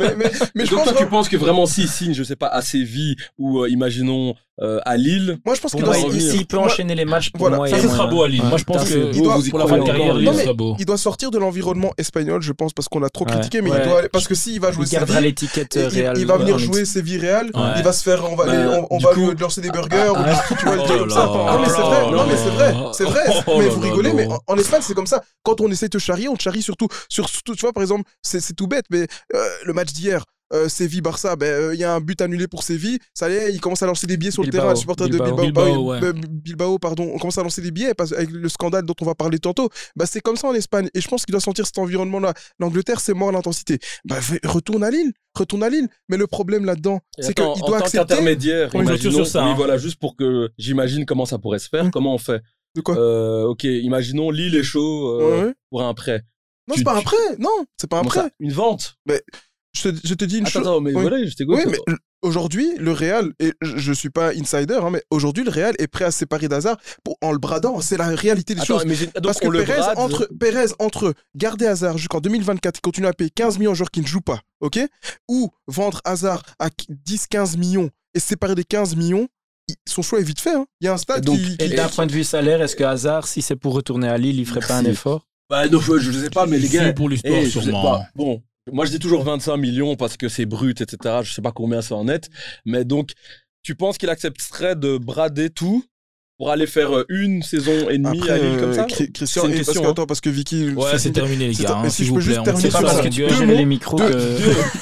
mais, 0.00 0.14
mais, 0.16 0.32
mais 0.56 0.66
je 0.66 0.70
Donc 0.70 0.80
pense 0.80 0.88
toi, 0.88 0.96
tu 0.98 1.04
que- 1.04 1.10
penses 1.10 1.28
que 1.28 1.36
vraiment 1.36 1.66
s'il 1.66 1.88
signe, 1.88 2.14
je 2.14 2.24
sais 2.24 2.34
pas, 2.36 2.48
à 2.48 2.62
Séville 2.62 3.14
ou 3.38 3.60
euh, 3.62 3.70
imaginons 3.70 4.34
euh, 4.62 4.78
à 4.84 4.96
Lille, 4.96 5.38
moi, 5.44 5.54
je 5.56 5.60
pense 5.60 5.72
qu'il 5.72 5.82
doit, 5.82 5.94
s'il 5.94 6.46
peut 6.46 6.56
Moi- 6.58 6.66
enchaîner 6.66 6.94
les 6.94 7.04
matchs, 7.04 7.30
pour 7.30 7.40
Voilà, 7.40 7.56
moi, 7.56 7.68
ça, 7.68 7.80
ce 7.80 7.88
sera 7.88 8.06
beau 8.06 8.22
à 8.22 8.28
Lille. 8.28 8.40
Ouais. 8.42 8.48
Moi, 8.48 8.58
je 8.58 8.64
pense 8.64 8.84
que 8.88 9.10
Il 9.12 9.20
doit- 9.22 9.36
pour 9.50 9.58
la 9.58 9.66
fin 9.66 9.78
de 9.78 9.82
carrière. 9.84 10.14
Lille, 10.14 10.32
sera 10.34 10.52
beau. 10.52 10.76
il 10.78 10.86
doit 10.86 10.96
sortir 10.96 11.30
de 11.32 11.38
l'environnement 11.38 11.92
espagnol, 11.98 12.40
je 12.40 12.52
pense, 12.52 12.72
parce 12.72 12.88
qu'on 12.88 13.00
l'a 13.00 13.10
trop 13.10 13.24
Ouais. 13.24 13.32
critiqué, 13.32 13.62
mais 13.62 13.70
Ouais. 13.72 13.78
il 13.82 13.88
doit, 13.88 14.02
parce 14.12 14.28
que 14.28 14.34
s'il 14.36 14.60
va 14.60 14.70
jouer 14.70 14.84
Il 14.86 14.90
gardera 14.92 15.16
Séville, 15.18 15.28
l'étiquette 15.30 15.74
il, 15.74 15.80
euh, 15.80 15.88
il- 15.92 16.00
Real. 16.02 16.18
il 16.18 16.26
va 16.26 16.36
venir 16.36 16.54
en 16.54 16.58
jouer 16.58 16.84
Séville 16.84 17.18
Real, 17.18 17.46
Ouais. 17.46 17.60
il 17.78 17.82
va 17.82 17.92
se 17.92 18.02
faire, 18.04 18.24
on 18.30 18.36
va, 18.36 18.44
aller- 18.44 18.78
on, 18.90 18.94
on 18.94 18.98
va 18.98 19.12
coup- 19.12 19.30
lui 19.30 19.36
lancer 19.38 19.60
des 19.60 19.70
burgers, 19.70 20.10
ou 20.10 20.14
Ah. 20.16 20.22
des- 20.48 20.56
tu 20.56 20.64
vois, 20.66 20.76
Oh 20.78 20.98
comme 20.98 21.10
ça. 21.10 21.26
Non, 21.26 21.58
mais 21.60 21.66
c'est 21.68 21.80
vrai, 21.80 22.02
Oh 22.06 22.10
non, 22.12 22.26
mais 22.26 22.36
c'est 22.36 22.50
vrai, 22.50 22.74
c'est 22.92 23.04
vrai, 23.04 23.22
Oh 23.46 23.58
mais 23.58 23.64
là 23.66 23.70
vous 23.72 23.80
rigolez, 23.80 24.12
mais 24.12 24.28
en, 24.46 24.56
Espagne, 24.56 24.82
c'est 24.82 24.94
comme 24.94 25.06
ça. 25.06 25.22
Quand 25.42 25.60
on 25.60 25.70
essaie 25.70 25.86
de 25.86 25.90
te 25.90 25.98
charrier, 25.98 26.28
on 26.28 26.36
te 26.36 26.42
charrie 26.42 26.62
surtout, 26.62 26.86
sur, 27.08 27.28
surtout, 27.28 27.54
tu 27.56 27.62
vois, 27.62 27.72
par 27.72 27.82
exemple, 27.82 28.08
c'est 28.22 28.40
c'est 28.40 28.54
tout 28.54 28.66
bête, 28.68 28.84
mais 28.90 29.06
euh, 29.34 29.48
le 29.64 29.72
match 29.72 29.92
d'hier, 29.92 30.24
euh, 30.52 30.68
Séville-Barça, 30.68 31.36
ben, 31.36 31.46
euh, 31.46 31.74
il 31.74 31.80
y 31.80 31.84
a 31.84 31.94
un 31.94 32.00
but 32.00 32.20
annulé 32.20 32.46
pour 32.46 32.62
Séville, 32.62 32.98
ça 33.14 33.28
y 33.30 33.32
est, 33.34 33.52
il 33.52 33.60
commence 33.60 33.82
à 33.82 33.86
lancer 33.86 34.06
des 34.06 34.16
billets 34.16 34.30
sur 34.30 34.42
Bilbao. 34.42 34.56
le 34.58 34.60
terrain, 34.62 34.70
le 34.74 34.76
supporter 34.78 35.08
de 35.08 35.12
Bilbao. 35.18 35.36
Bilbao, 35.42 35.64
Bilbao, 35.64 35.90
ouais. 35.92 36.04
euh, 36.04 36.12
Bilbao, 36.12 36.78
pardon, 36.78 37.10
on 37.14 37.18
commence 37.18 37.38
à 37.38 37.42
lancer 37.42 37.62
des 37.62 37.70
billets 37.70 37.94
parce, 37.94 38.12
avec 38.12 38.30
le 38.30 38.48
scandale 38.48 38.84
dont 38.84 38.94
on 39.00 39.04
va 39.04 39.14
parler 39.14 39.38
tantôt. 39.38 39.68
Bah, 39.96 40.04
c'est 40.06 40.20
comme 40.20 40.36
ça 40.36 40.46
en 40.48 40.54
Espagne. 40.54 40.88
Et 40.94 41.00
je 41.00 41.08
pense 41.08 41.24
qu'il 41.24 41.32
doit 41.32 41.40
sentir 41.40 41.64
cet 41.66 41.78
environnement-là. 41.78 42.34
L'Angleterre, 42.58 43.00
c'est 43.00 43.14
mort 43.14 43.30
à 43.30 43.32
l'intensité. 43.32 43.78
Bah, 44.04 44.18
v- 44.20 44.38
retourne 44.44 44.84
à 44.84 44.90
Lille. 44.90 45.12
Retourne 45.34 45.62
à 45.62 45.70
Lille. 45.70 45.88
Mais 46.08 46.16
le 46.16 46.26
problème 46.26 46.64
là-dedans, 46.64 47.00
c'est 47.18 47.34
qu'il 47.34 47.44
doit 47.44 47.54
en 47.54 47.58
tant 47.60 47.72
accepter. 47.74 48.14
clôture 48.16 48.80
imaginons, 48.82 49.14
sur 49.24 49.26
ça, 49.26 49.44
oui, 49.44 49.50
hein. 49.50 49.54
voilà, 49.56 49.78
juste 49.78 49.98
pour 49.98 50.14
que 50.16 50.50
j'imagine 50.58 51.04
comment 51.06 51.24
ça 51.26 51.38
pourrait 51.38 51.58
se 51.58 51.68
faire, 51.68 51.84
Hum. 51.84 51.90
comment 51.90 52.14
on 52.14 52.18
fait 52.18 52.42
De 52.76 52.80
quoi 52.82 52.96
Euh, 52.96 53.44
Ok, 53.44 53.64
imaginons 53.64 54.30
Lille 54.30 54.54
est 54.56 54.62
chaud 54.62 55.20
euh, 55.20 55.38
Ouais, 55.40 55.44
ouais. 55.46 55.54
pour 55.70 55.82
un 55.82 55.94
prêt. 55.94 56.22
Non, 56.68 56.74
c'est 56.76 56.84
pas 56.84 56.96
un 56.96 57.02
prêt. 57.02 57.16
Non, 57.38 57.64
c'est 57.78 57.90
pas 57.90 57.98
un 57.98 58.04
prêt. 58.04 58.30
Une 58.40 58.52
vente 58.52 58.96
Je 59.76 59.88
te, 59.90 60.06
je 60.06 60.14
te 60.14 60.24
dis 60.24 60.38
une 60.38 60.44
Attends, 60.46 60.50
chose. 60.52 60.62
attends, 60.62 60.80
mais 60.80 60.94
Oui. 60.94 61.02
voilà, 61.02 61.24
je 61.24 61.34
t'écoute. 61.34 61.56
Oui, 61.56 61.62
mais 61.70 61.78
aujourd'hui, 62.22 62.68
le 62.78 62.92
Real, 62.92 63.32
et 63.40 63.52
je, 63.60 63.76
je 63.76 63.92
suis 63.92 64.08
pas 64.10 64.30
insider, 64.30 64.74
hein, 64.80 64.90
mais 64.90 65.02
aujourd'hui, 65.10 65.44
le 65.44 65.50
Real 65.50 65.74
est 65.78 65.88
prêt 65.88 66.04
à 66.04 66.10
se 66.10 66.18
séparer 66.18 66.48
d'Hazard 66.48 66.76
en 67.20 67.32
le 67.32 67.38
bradant. 67.38 67.80
C'est 67.80 67.96
la 67.96 68.08
réalité 68.08 68.54
des 68.54 68.60
Attends, 68.62 68.78
choses. 68.78 68.86
mais 68.86 68.94
donc 68.96 69.22
Parce 69.24 69.40
que 69.40 69.48
Pérez 69.48 69.64
brade. 69.80 69.98
entre, 69.98 70.28
Pérez, 70.38 70.66
entre 70.78 71.14
garder 71.36 71.66
Hazard 71.66 71.98
jusqu'en 71.98 72.20
2024 72.20 72.78
et 72.78 72.80
continuer 72.80 73.08
à 73.08 73.12
payer 73.12 73.30
15 73.30 73.58
millions 73.58 73.72
aux 73.72 73.74
joueurs 73.74 73.90
qui 73.90 74.00
ne 74.00 74.06
jouent 74.06 74.20
pas, 74.20 74.40
ok? 74.60 74.78
Ou 75.28 75.50
vendre 75.66 76.00
Hazard 76.04 76.42
à 76.58 76.68
10-15 76.68 77.56
millions 77.58 77.90
et 78.14 78.20
se 78.20 78.28
séparer 78.28 78.54
des 78.54 78.64
15 78.64 78.94
millions, 78.96 79.26
il- 79.68 79.74
son 79.88 80.02
choix 80.02 80.20
est 80.20 80.24
vite 80.24 80.40
fait. 80.40 80.54
hein. 80.54 80.66
Il 80.80 80.84
y 80.84 80.88
a 80.88 80.92
un 80.94 80.98
stade 80.98 81.18
Et 81.18 81.26
donc- 81.26 81.36
qui. 81.38 81.56
Et 81.58 81.68
qui- 81.70 81.74
d'un 81.74 81.88
point 81.88 82.06
de 82.06 82.12
vue 82.12 82.22
salaire, 82.24 82.62
est-ce 82.62 82.76
que 82.76 82.84
Hazard, 82.84 83.26
si 83.26 83.42
c'est 83.42 83.56
pour 83.56 83.74
retourner 83.74 84.08
à 84.08 84.18
Lille, 84.18 84.38
il 84.38 84.46
ferait 84.46 84.60
pas 84.66 84.76
un 84.76 84.84
effort? 84.84 85.26
Bah, 85.50 85.68
non, 85.68 85.78
je, 85.80 85.98
je 85.98 86.12
sais 86.12 86.30
pas, 86.30 86.46
mais 86.46 86.58
les 86.58 86.68
gars. 86.68 86.92
pour 86.94 87.08
l'histoire, 87.08 87.34
eh, 87.34 87.44
je 87.46 87.50
sais 87.58 87.60
sûrement. 87.66 87.82
pas. 87.82 88.02
Bon, 88.14 88.42
moi 88.72 88.84
je 88.86 88.90
dis 88.90 88.98
toujours 88.98 89.22
25 89.24 89.56
millions 89.56 89.96
parce 89.96 90.16
que 90.16 90.28
c'est 90.28 90.46
brut, 90.46 90.80
etc. 90.80 91.16
Je 91.22 91.32
sais 91.32 91.42
pas 91.42 91.52
combien 91.52 91.82
c'est 91.82 91.94
en 91.94 92.04
net. 92.04 92.28
Mais 92.64 92.84
donc, 92.84 93.10
tu 93.62 93.74
penses 93.74 93.98
qu'il 93.98 94.10
accepterait 94.10 94.76
de 94.76 94.98
brader 94.98 95.50
tout 95.50 95.84
pour 96.36 96.50
aller 96.50 96.66
faire 96.66 96.96
euh, 96.96 97.04
une 97.10 97.42
saison 97.42 97.88
et 97.88 97.96
demie 97.96 98.18
Après, 98.18 98.30
à 98.32 98.38
Lille 98.38 98.58
comme 98.58 98.70
euh, 98.70 98.74
ça 98.74 98.84
Christian, 98.86 99.42
parce 99.42 99.54
question, 99.54 99.82
que, 99.82 99.86
hein. 99.86 99.90
attends, 99.92 100.06
parce 100.06 100.20
que 100.20 100.28
Vicky. 100.30 100.70
Ouais, 100.70 100.98
c'est 100.98 101.12
terminé, 101.12 101.46
les 101.46 101.54
gars. 101.54 101.76
hein, 101.76 101.80
mais 101.84 101.90
si 101.90 102.04
je 102.04 102.12
peux 102.12 102.18
juste 102.20 102.32
plaît. 102.32 102.40
on 102.40 102.44
terminer 102.44 102.70
pas 102.70 102.82
parce 102.82 103.00
que 103.02 103.08
tu 103.08 103.24
as 103.24 103.28
Deux 103.28 103.34
géré 103.36 103.46
les 103.54 103.62
mots. 103.62 103.68
micros 103.68 103.96
Deux- 103.98 104.10
que. 104.10 104.38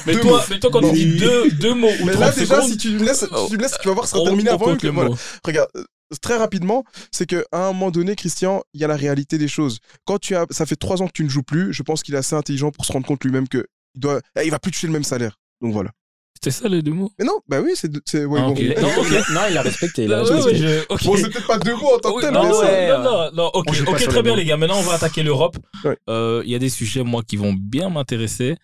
Mais 0.07 0.15
Deux 0.15 0.21
toi, 0.21 0.39
mots. 0.39 0.45
mais 0.51 0.59
toi, 0.61 0.71
quand 0.73 0.81
tu 0.81 0.93
dis 0.95 1.17
deux, 1.19 1.51
deux 1.51 1.75
mots 1.75 1.89
ou 2.01 2.07
Mais 2.07 2.13
30 2.13 2.21
là, 2.21 2.31
déjà, 2.33 2.55
secondes, 2.57 2.71
si 2.71 2.77
tu 2.79 2.89
me 2.93 3.05
laisses, 3.05 3.27
Oh. 3.31 3.47
tu 3.51 3.57
me 3.59 3.63
laisses, 3.63 3.77
tu 3.83 3.87
vas 3.89 3.95
voir, 3.95 4.07
ce 4.07 4.13
sera 4.13 4.23
on- 4.23 4.27
terminé 4.27 4.51
on 4.51 4.55
avant 4.55 4.77
que- 4.77 4.87
mot. 4.89 5.15
Regarde, 5.45 5.69
euh, 5.77 5.85
très 6.21 6.37
rapidement, 6.37 6.85
c'est 7.11 7.27
qu'à 7.27 7.43
un 7.53 7.73
moment 7.73 7.91
donné, 7.91 8.15
Christian, 8.17 8.63
il 8.75 8.81
y 8.81 8.85
a 8.85 8.89
la 8.89 8.97
réalité 8.97 9.39
des 9.39 9.49
choses. 9.49 9.79
Quand 10.05 10.19
tu 10.19 10.35
as, 10.37 10.47
ça 10.51 10.67
fait 10.67 10.77
trois 10.77 11.01
ans 11.03 11.07
que 11.07 11.13
tu 11.15 11.25
ne 11.25 11.29
joues 11.29 11.43
plus, 11.43 11.73
je 11.73 11.83
pense 11.83 12.03
qu'il 12.03 12.15
est 12.15 12.19
assez 12.19 12.35
intelligent 12.37 12.71
pour 12.71 12.85
se 12.85 12.93
rendre 12.93 13.07
compte 13.07 13.25
lui-même 13.25 13.49
que 13.49 13.67
il 13.95 14.01
doit, 14.01 14.21
eh, 14.39 14.45
il 14.45 14.51
va 14.51 14.59
plus 14.59 14.71
toucher 14.73 14.87
le 14.87 14.93
même 14.93 15.05
salaire. 15.05 15.39
Donc 15.61 15.73
voilà. 15.73 15.91
C'était 16.35 16.51
ça 16.51 16.69
les 16.69 16.83
deux 16.83 16.91
mots? 16.93 17.13
Mais 17.21 17.25
non, 17.25 17.39
bah 17.47 17.61
oui, 17.61 17.71
c'est, 17.75 17.91
c'est, 18.05 18.25
ouais, 18.25 18.41
Ah, 18.43 18.49
bon. 18.49 18.55
Non, 18.55 19.41
il 19.49 19.57
a 19.59 19.63
respecté. 19.63 20.05
il 20.05 20.13
a 20.13 20.23
Ouais, 20.25 20.29
ouais, 20.31 20.35
respecté. 20.37 20.59
je- 20.59 20.81
ok. 20.89 21.05
Bon, 21.05 21.17
c'est 21.17 21.31
peut-être 21.31 21.47
pas 21.47 21.59
deux 21.59 21.77
mots 21.77 21.95
en 21.95 21.99
tant 21.99 22.15
que 22.15 22.21
tel, 22.23 22.33
non, 22.33 22.43
non, 22.49 22.53
ça- 22.61 23.31
non, 23.35 23.47
ok, 23.55 23.67
On 23.87 23.93
très 23.95 24.23
bien 24.23 24.35
les 24.35 24.45
gars. 24.45 24.57
Maintenant, 24.57 24.79
on 24.79 24.83
va 24.83 24.95
attaquer 24.95 25.23
l'Europe. 25.23 25.57
Ouais. 25.85 25.97
Euh, 26.11 26.43
Il 26.45 26.51
y 26.51 26.55
a 26.57 26.59
des 26.59 26.69
sujets 26.71 27.05
moi 27.05 27.23
qui 27.23 27.37
vont 27.37 27.53
bien 27.53 27.91
m'intéresser. 27.91 28.57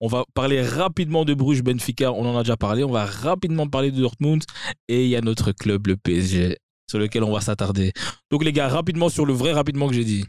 On 0.00 0.06
va 0.06 0.24
parler 0.34 0.60
rapidement 0.62 1.24
de 1.24 1.34
Bruges, 1.34 1.62
Benfica. 1.62 2.12
On 2.12 2.24
en 2.26 2.36
a 2.38 2.42
déjà 2.42 2.56
parlé. 2.56 2.84
On 2.84 2.90
va 2.92 3.04
rapidement 3.06 3.66
parler 3.68 3.90
de 3.90 4.00
Dortmund 4.00 4.42
et 4.88 5.02
il 5.04 5.08
y 5.08 5.16
a 5.16 5.20
notre 5.22 5.50
club, 5.52 5.86
le 5.86 5.96
PSG, 5.96 6.58
sur 6.94 7.00
lequel 7.00 7.24
on 7.24 7.32
va 7.32 7.40
s'attarder. 7.40 7.92
Donc 8.30 8.44
les 8.44 8.52
gars, 8.52 8.68
rapidement 8.68 9.08
sur 9.08 9.26
le 9.26 9.32
vrai, 9.32 9.52
rapidement 9.52 9.88
que 9.88 9.94
j'ai 9.94 10.04
dit. 10.04 10.24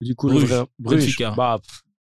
Du 0.00 0.14
coup, 0.14 0.28
Bruges, 0.28 0.42
le 0.42 0.46
vrai- 0.46 0.64
Bruges, 0.78 1.00
Benfica. 1.00 1.30
bah, 1.32 1.58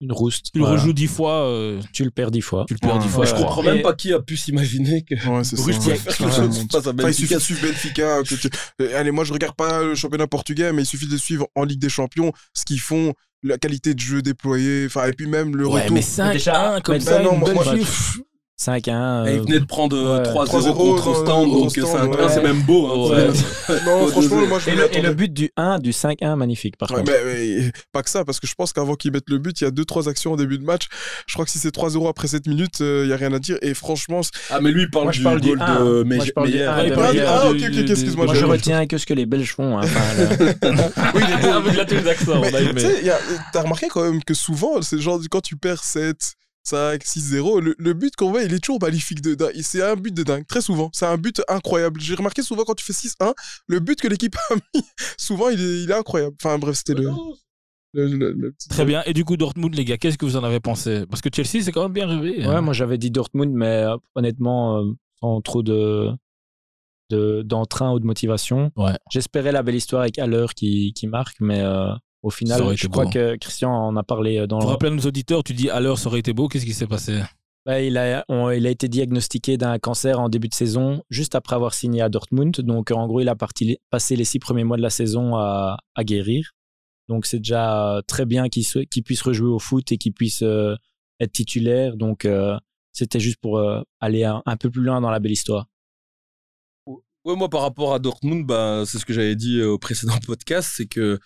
une 0.02 0.12
rouste. 0.12 0.52
Tu 0.54 0.60
le 0.60 0.66
Voilà. 0.66 0.80
rejoues 0.80 0.94
dix 0.94 1.08
fois, 1.08 1.46
euh, 1.48 1.82
Tu 1.92 2.04
le 2.04 2.12
perds 2.12 2.30
dix 2.30 2.42
fois. 2.42 2.66
tu 2.68 2.76
le 2.76 2.80
perds 2.80 2.98
Ouais. 2.98 3.02
dix 3.02 3.08
fois. 3.10 3.26
Je 3.26 3.34
Ouais. 3.34 3.40
comprends 3.40 3.64
Et- 3.64 3.66
même 3.66 3.82
pas 3.82 3.94
qui 3.96 4.14
a 4.14 4.20
pu 4.20 4.38
s'imaginer 4.38 5.02
que 5.02 5.16
Ouais, 5.16 5.44
c'est 5.44 5.56
Bruges 5.56 5.74
ça. 5.74 5.80
pouvait 5.82 5.92
ouais. 5.94 5.98
faire 5.98 6.16
quelque 6.18 6.36
chose 6.36 6.66
face 6.72 6.86
à 6.88 6.92
Enfin, 6.92 7.08
il 7.10 7.14
suffit 7.16 7.34
de 7.34 7.40
suivre 7.40 7.62
Benfica. 7.68 8.22
que 8.22 8.36
tu- 8.36 8.50
Euh, 8.82 9.00
Allez, 9.00 9.10
moi, 9.10 9.24
je 9.24 9.34
regarde 9.34 9.56
pas 9.56 9.82
le 9.84 9.96
championnat 9.96 10.28
portugais, 10.28 10.72
mais 10.72 10.84
il 10.84 10.86
suffit 10.86 11.08
de 11.08 11.18
suivre 11.18 11.48
en 11.56 11.64
Ligue 11.64 11.80
des 11.80 11.90
Champions 11.90 12.32
ce 12.54 12.64
qu'ils 12.66 12.80
font, 12.80 13.16
la 13.42 13.58
qualité 13.58 13.96
de 13.96 14.00
jeu 14.00 14.22
déployée, 14.22 14.84
enfin, 14.86 15.08
et 15.08 15.14
puis 15.14 15.26
même 15.26 15.56
le 15.56 15.68
Ouais, 15.68 15.82
retour. 15.82 15.96
mais 15.96 16.02
5 16.04 16.34
Déjà, 16.34 16.76
1 16.76 16.82
comme 16.82 16.96
mais 16.96 17.00
ça, 17.02 17.18
ben 17.18 17.24
non, 17.24 17.34
une 17.48 17.54
moi- 17.54 17.76
chiffre. 17.76 18.20
5 18.62 18.88
à 18.90 18.94
1. 18.96 19.26
Et 19.26 19.34
il 19.36 19.40
euh, 19.40 19.42
venait 19.44 19.60
de 19.62 19.66
prendre 19.66 19.96
euh, 19.96 20.18
Ouais. 20.20 20.46
3-0 20.46 20.46
3-0 20.48 20.74
contre 20.76 21.08
Ostende, 21.08 21.26
contre 21.50 21.60
donc 21.60 21.66
Ostende, 21.78 22.14
5 22.14 22.20
ouais. 22.20 22.28
c'est 22.30 22.44
même 22.44 22.62
beau. 22.64 23.12
hein. 23.14 23.28
Non, 23.86 24.08
franchement, 24.08 24.46
moi, 24.48 24.60
je 24.60 24.70
Et 24.72 24.76
le, 24.76 24.82
et 24.82 24.86
attendais. 24.86 25.02
le 25.08 25.14
but 25.14 25.32
du 25.34 25.50
1, 25.56 25.80
du 25.80 25.92
5-1, 25.92 26.36
magnifique 26.36 26.76
par 26.76 26.90
Ouais, 26.92 26.98
contre. 26.98 27.12
mais, 27.12 27.60
mais 27.64 27.72
pas 27.94 28.04
que 28.04 28.10
ça, 28.10 28.26
parce 28.26 28.40
que 28.40 28.48
je 28.48 28.56
pense 28.56 28.74
qu'avant 28.74 28.96
qu'ils 28.96 29.12
mettent 29.12 29.30
le 29.30 29.38
but, 29.38 29.62
il 29.62 29.64
y 29.64 29.68
a 29.68 29.72
2-3 29.72 30.10
actions 30.10 30.34
au 30.34 30.36
début 30.36 30.58
de 30.58 30.66
match. 30.66 30.88
Je 31.28 31.34
crois 31.34 31.46
que 31.46 31.52
si 31.52 31.60
c'est 31.60 31.74
3-0 31.74 32.10
après 32.10 32.28
7 32.28 32.48
minutes, 32.48 32.80
il 32.82 33.06
n'y 33.06 33.14
a 33.14 33.16
rien 33.16 33.32
à 33.34 33.40
dire. 33.40 33.58
Et 33.62 33.74
franchement, 33.74 34.22
Ah, 34.50 34.60
mais 34.62 34.72
lui, 34.72 34.84
il 34.84 34.90
parle 34.90 35.06
Moi, 35.06 35.14
je 35.14 35.20
du 35.20 35.24
parle 35.24 35.40
goal 35.42 35.58
de 35.60 36.04
du 36.04 36.10
Meyer. 36.10 36.24
il 36.26 36.34
de 36.34 36.44
Meyer. 36.44 36.60
de- 37.22 37.26
Ah, 37.28 37.50
ok, 37.50 37.56
ok, 37.56 37.90
excuse-moi, 37.90 38.26
Moi, 38.26 38.36
je- 38.36 38.46
retiens 38.46 38.86
que 38.88 38.98
ce 38.98 39.06
que 39.06 39.14
les 39.14 39.26
Belges 39.26 39.54
font. 39.54 39.78
hein. 39.80 39.82
Oui, 41.16 41.22
les 41.28 41.42
deux. 41.42 41.50
Avec 41.50 41.76
là 41.78 41.86
tous 41.86 41.96
les 41.96 42.08
accents, 42.08 42.42
Mais 42.42 42.52
on 42.52 42.56
a 42.56 42.62
aimé. 42.62 42.74
tu 42.76 42.82
sais, 42.82 42.98
il 43.02 43.08
y 43.08 43.10
a- 43.12 43.20
t'as 43.54 43.62
remarqué 43.62 43.88
quand 43.90 44.04
même 44.04 44.24
que 44.24 44.34
souvent, 44.34 44.82
c'est 44.82 45.00
genre 45.00 45.20
quand 45.30 45.42
tu 45.42 45.56
perds 45.56 45.84
7, 45.84 46.18
5, 46.64 47.02
6-0, 47.04 47.62
le, 47.62 47.76
le 47.80 47.94
but 47.94 48.16
qu'on 48.16 48.30
voit, 48.32 48.44
il 48.44 48.54
est 48.54 48.60
toujours 48.60 48.82
magnifique 48.82 49.22
de 49.22 49.34
dingue. 49.36 49.52
Et 49.56 49.64
C'est 49.64 49.82
un 49.82 49.96
but 49.96 50.14
de 50.14 50.24
dingue, 50.24 50.46
très 50.46 50.62
souvent. 50.62 50.90
C'est 50.94 51.06
un 51.06 51.18
but 51.18 51.42
incroyable. 51.48 52.00
J'ai 52.00 52.16
remarqué 52.16 52.42
souvent 52.44 52.64
quand 52.64 52.76
tu 52.76 52.86
fais 52.86 52.94
6-1, 52.94 53.34
le 53.68 53.80
but 53.80 54.00
que 54.00 54.08
l'équipe 54.08 54.36
a 54.52 54.56
mis, 54.76 54.84
souvent, 55.18 55.50
il 55.50 55.60
est, 55.60 55.84
il 55.84 55.90
est 55.92 55.96
incroyable. 55.96 56.36
Enfin, 56.44 56.60
bref, 56.60 56.76
c'était 56.78 56.94
le, 57.02 57.10
le- 57.94 58.08
le- 58.08 58.32
le 58.34 58.52
petit- 58.52 58.70
Très 58.70 58.86
bien. 58.86 59.02
Et 59.06 59.14
du 59.14 59.26
coup, 59.26 59.36
Dortmund, 59.38 59.74
les 59.74 59.86
gars, 59.86 59.98
qu'est-ce 59.98 60.18
que 60.18 60.26
vous 60.26 60.36
en 60.38 60.44
avez 60.44 60.60
pensé? 60.60 61.06
Parce 61.10 61.22
que 61.22 61.30
Chelsea, 61.34 61.64
c'est 61.64 61.72
quand 61.72 61.84
même 61.84 61.94
bien 61.94 62.20
ouais, 62.22 62.44
hein. 62.46 62.62
moi 62.62 62.74
j'avais 62.74 62.98
dit 63.00 63.10
Dortmund, 63.10 63.52
mais 63.54 63.66
euh, 63.66 63.96
honnêtement, 64.16 64.78
euh, 64.80 64.92
sans 65.22 65.42
trop 65.42 65.64
de 65.64 66.10
de- 67.10 67.42
d'entrain 67.42 67.92
ou 67.94 68.00
de 68.00 68.06
motivation. 68.06 68.72
Ouais. 68.76 68.96
J'espérais 69.12 69.52
la 69.52 69.64
belle 69.64 69.74
histoire 69.76 70.04
avec 70.04 70.20
Haller 70.20 70.46
qui, 70.56 70.94
qui 70.94 71.08
marque, 71.08 71.38
mais 71.40 71.60
euh, 71.62 71.92
au 72.22 72.30
final, 72.30 72.76
je 72.76 72.88
crois 72.88 73.06
beau. 73.06 73.12
que 73.12 73.36
Christian 73.38 73.72
en 73.72 73.96
a 73.96 74.04
parlé 74.04 74.38
euh, 74.40 74.48
dans 74.48 74.60
Pour 74.60 74.70
rappeler 74.70 74.92
à 74.92 74.96
nos 74.96 75.02
auditeurs, 75.02 75.44
tu 75.44 75.54
dis 75.54 75.70
à 75.70 75.80
l'heure, 75.80 75.98
ça 75.98 76.08
aurait 76.08 76.20
été 76.20 76.34
beau. 76.34 76.48
Qu'est-ce 76.48 76.66
qui 76.66 76.74
s'est 76.74 76.88
passé? 76.88 77.22
Bah, 77.66 77.82
il, 77.82 77.98
a, 77.98 78.24
on- 78.30 78.50
il 78.52 78.66
a 78.66 78.70
été 78.70 78.88
diagnostiqué 78.88 79.58
d'un 79.58 79.78
cancer 79.80 80.20
en 80.20 80.30
début 80.30 80.48
de 80.48 80.54
saison, 80.54 81.04
juste 81.10 81.36
après 81.36 81.56
avoir 81.56 81.74
signé 81.74 82.02
à 82.02 82.10
Dortmund. 82.10 82.60
Donc, 82.62 82.92
en 82.92 83.06
gros, 83.08 83.20
il 83.22 83.30
a 83.30 83.36
parti- 83.36 83.78
passé 83.90 84.16
les 84.16 84.26
six 84.26 84.40
premiers 84.40 84.64
mois 84.64 84.78
de 84.78 84.82
la 84.82 84.90
saison 84.90 85.36
à, 85.36 85.78
à 85.96 86.04
guérir. 86.04 86.52
Donc, 87.10 87.26
c'est 87.26 87.40
déjà 87.40 88.02
très 88.08 88.26
bien 88.26 88.50
qu'il 88.50 88.66
qu'il 88.88 89.04
puisse 89.04 89.22
rejouer 89.22 89.50
au 89.50 89.60
foot 89.60 89.92
et 89.92 89.98
qu'il 89.98 90.14
puisse 90.14 90.42
euh, 90.42 90.76
être 91.20 91.32
titulaire. 91.34 91.96
Donc, 91.98 92.26
euh, 92.26 92.58
c'était 92.94 93.20
juste 93.20 93.38
pour 93.42 93.58
euh, 93.60 93.82
aller 94.00 94.24
un, 94.24 94.42
un 94.46 94.58
peu 94.58 94.70
plus 94.70 94.82
loin 94.84 95.00
dans 95.02 95.10
la 95.12 95.20
belle 95.20 95.32
histoire. 95.32 95.68
Ouais, 97.26 97.36
moi, 97.36 97.50
par 97.50 97.62
rapport 97.62 97.94
à 97.94 98.00
Dortmund, 98.00 98.46
bah, 98.46 98.84
c'est 98.86 98.98
ce 98.98 99.06
que 99.06 99.14
j'avais 99.14 99.36
dit 99.36 99.62
au 99.62 99.78
précédent 99.78 100.18
podcast, 100.26 100.72
c'est 100.76 100.88
que 100.88 101.20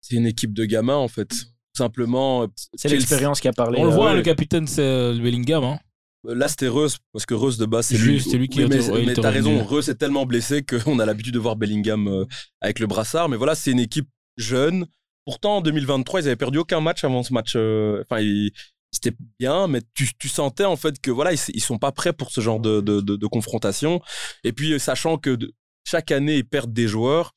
c'est 0.00 0.16
une 0.16 0.26
équipe 0.26 0.52
de 0.54 0.64
gamins, 0.64 0.96
en 0.96 1.08
fait. 1.08 1.28
Tout 1.28 1.36
Simplement. 1.76 2.42
euh, 2.42 2.46
C'est 2.74 2.88
l'expérience 2.88 3.40
qui 3.40 3.48
a 3.48 3.52
parlé. 3.52 3.78
On 3.80 3.84
le 3.84 3.90
euh, 3.90 3.94
voit, 3.94 4.10
ouais. 4.10 4.16
le 4.16 4.22
capitaine, 4.22 4.66
c'est 4.66 4.82
euh, 4.82 5.12
le 5.14 5.20
Bellingham. 5.22 5.64
Hein. 5.64 5.78
Là, 6.24 6.48
c'était 6.48 6.66
Reus, 6.68 6.98
parce 7.12 7.24
que 7.26 7.34
Reus, 7.34 7.56
de 7.58 7.66
base, 7.66 7.86
c'est 7.86 7.96
lui. 7.98 8.20
c'est 8.20 8.36
lui 8.36 8.48
qui 8.48 8.58
Oui, 8.58 8.64
a 8.64 8.68
mais, 8.68 9.06
mais 9.06 9.14
t'as 9.14 9.30
raison, 9.30 9.62
Reus 9.64 9.88
est 9.88 9.94
tellement 9.94 10.26
blessé 10.26 10.62
qu'on 10.64 10.98
a 10.98 11.06
l'habitude 11.06 11.34
de 11.34 11.38
voir 11.38 11.54
Bellingham 11.56 12.08
euh, 12.08 12.24
avec 12.60 12.80
le 12.80 12.86
brassard. 12.88 13.28
Mais 13.28 13.36
voilà, 13.36 13.54
c'est 13.54 13.70
une 13.70 13.78
équipe 13.78 14.08
jeune. 14.36 14.86
Pourtant, 15.24 15.58
en 15.58 15.60
2023, 15.60 16.20
ils 16.22 16.26
avaient 16.26 16.36
perdu 16.36 16.58
aucun 16.58 16.80
match 16.80 17.04
avant 17.04 17.22
ce 17.22 17.32
match. 17.32 17.52
euh, 17.54 18.02
Enfin, 18.08 18.20
ils- 18.20 18.50
c'était 18.90 19.12
bien, 19.38 19.68
mais 19.68 19.82
tu, 19.94 20.08
tu 20.18 20.28
sentais 20.28 20.64
en 20.64 20.74
fait 20.76 20.98
que 21.00 21.10
voilà, 21.10 21.32
ils, 21.34 21.38
ils 21.52 21.60
sont 21.62 21.76
pas 21.78 21.92
prêts 21.92 22.14
pour 22.14 22.30
ce 22.32 22.40
genre 22.40 22.58
de, 22.58 22.80
de, 22.80 23.00
de- 23.02 23.16
de 23.16 23.26
confrontation. 23.26 24.00
Et 24.44 24.52
puis, 24.52 24.72
euh, 24.72 24.78
sachant 24.78 25.18
que 25.18 25.30
de- 25.36 25.52
chaque 25.84 26.10
année, 26.10 26.36
ils 26.38 26.44
perdent 26.48 26.72
des 26.72 26.88
joueurs. 26.88 27.34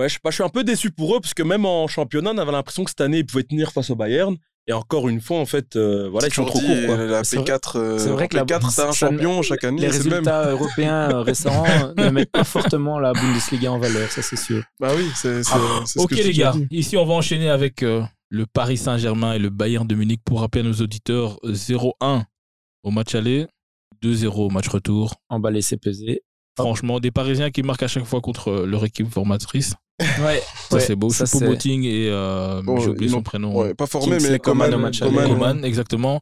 Ouais, 0.00 0.08
je 0.08 0.14
sais 0.14 0.20
pas, 0.22 0.30
je 0.30 0.36
suis 0.36 0.44
un 0.44 0.48
peu 0.48 0.64
déçu 0.64 0.90
pour 0.90 1.14
eux, 1.14 1.20
parce 1.20 1.34
que 1.34 1.42
même 1.42 1.66
en 1.66 1.86
championnat, 1.86 2.30
on 2.34 2.38
avait 2.38 2.52
l'impression 2.52 2.84
que 2.84 2.90
cette 2.90 3.00
année, 3.02 3.18
ils 3.18 3.26
pouvaient 3.26 3.42
tenir 3.44 3.70
face 3.72 3.90
au 3.90 3.96
Bayern. 3.96 4.34
Et 4.66 4.72
encore 4.72 5.08
une 5.08 5.20
fois, 5.20 5.38
en 5.38 5.46
fait, 5.46 5.74
euh, 5.76 6.08
voilà, 6.10 6.28
ils 6.28 6.32
sont 6.34 6.44
trop 6.44 6.58
courts. 6.60 6.68
quoi. 6.86 6.96
La 6.96 7.24
C'est 7.24 7.36
vrai- 7.36 7.44
P4, 7.44 7.76
euh, 7.76 7.98
c'est 7.98 8.08
vrai 8.10 8.28
que 8.28 8.36
la- 8.36 8.44
P4 8.44 8.74
t'as 8.76 8.88
un 8.88 8.92
champion 8.92 9.42
chaque 9.42 9.64
année, 9.64 9.80
Les 9.82 9.90
c'est 9.92 10.04
même. 10.04 10.10
résultats 10.12 10.50
européens 10.50 11.10
euh, 11.10 11.20
récents 11.22 11.64
ne 11.96 12.10
mettent 12.10 12.30
pas 12.30 12.44
fortement 12.44 12.98
la 12.98 13.12
Bundesliga 13.12 13.72
en 13.72 13.78
valeur, 13.78 14.10
ça 14.10 14.22
c'est 14.22 14.36
sûr. 14.36 14.62
Bah 14.78 14.92
oui, 14.96 15.06
c'est 15.16 15.42
c'est- 15.42 15.52
c'est 15.86 15.98
ce 15.98 16.04
Ok 16.04 16.10
que 16.10 16.14
les 16.14 16.32
gars, 16.32 16.52
dit. 16.54 16.66
ici 16.70 16.96
on 16.96 17.04
va 17.04 17.14
enchaîner 17.14 17.50
avec 17.50 17.82
euh, 17.82 18.02
le 18.28 18.46
Paris 18.46 18.76
Saint-Germain 18.76 19.32
et 19.32 19.38
le 19.38 19.50
Bayern 19.50 19.86
de 19.86 19.94
Munich 19.94 20.20
pour 20.24 20.40
rappeler 20.40 20.60
à 20.60 20.64
nos 20.64 20.74
auditeurs 20.74 21.38
0-1 21.44 22.24
au 22.84 22.90
match 22.90 23.14
aller, 23.14 23.46
2-0 24.02 24.46
au 24.46 24.50
match 24.50 24.68
retour. 24.68 25.14
Emballé, 25.30 25.62
c'est 25.62 25.76
pesé. 25.78 26.22
Franchement, 26.58 27.00
des 27.00 27.10
Parisiens 27.10 27.50
qui 27.50 27.62
marquent 27.62 27.84
à 27.84 27.88
chaque 27.88 28.04
fois 28.04 28.20
contre 28.20 28.52
leur 28.66 28.84
équipe 28.84 29.08
formatrice. 29.10 29.74
Ouais, 30.00 30.42
Ça 30.68 30.76
ouais, 30.76 30.80
c'est 30.82 30.96
beau. 30.96 31.10
ça, 31.10 31.26
c'est- 31.26 31.38
Choupo-Moting 31.38 31.84
et 31.84 32.08
euh, 32.10 32.62
Oh, 32.66 32.78
j'ai 32.80 32.88
oublié 32.88 33.10
son 33.10 33.22
prénom. 33.22 33.54
Ouais, 33.54 33.74
pas 33.74 33.86
formé, 33.86 34.12
Kingsley 34.12 34.30
mais 34.32 34.38
Coman 34.38 34.90
Coman, 34.98 35.64
exactement. 35.64 36.20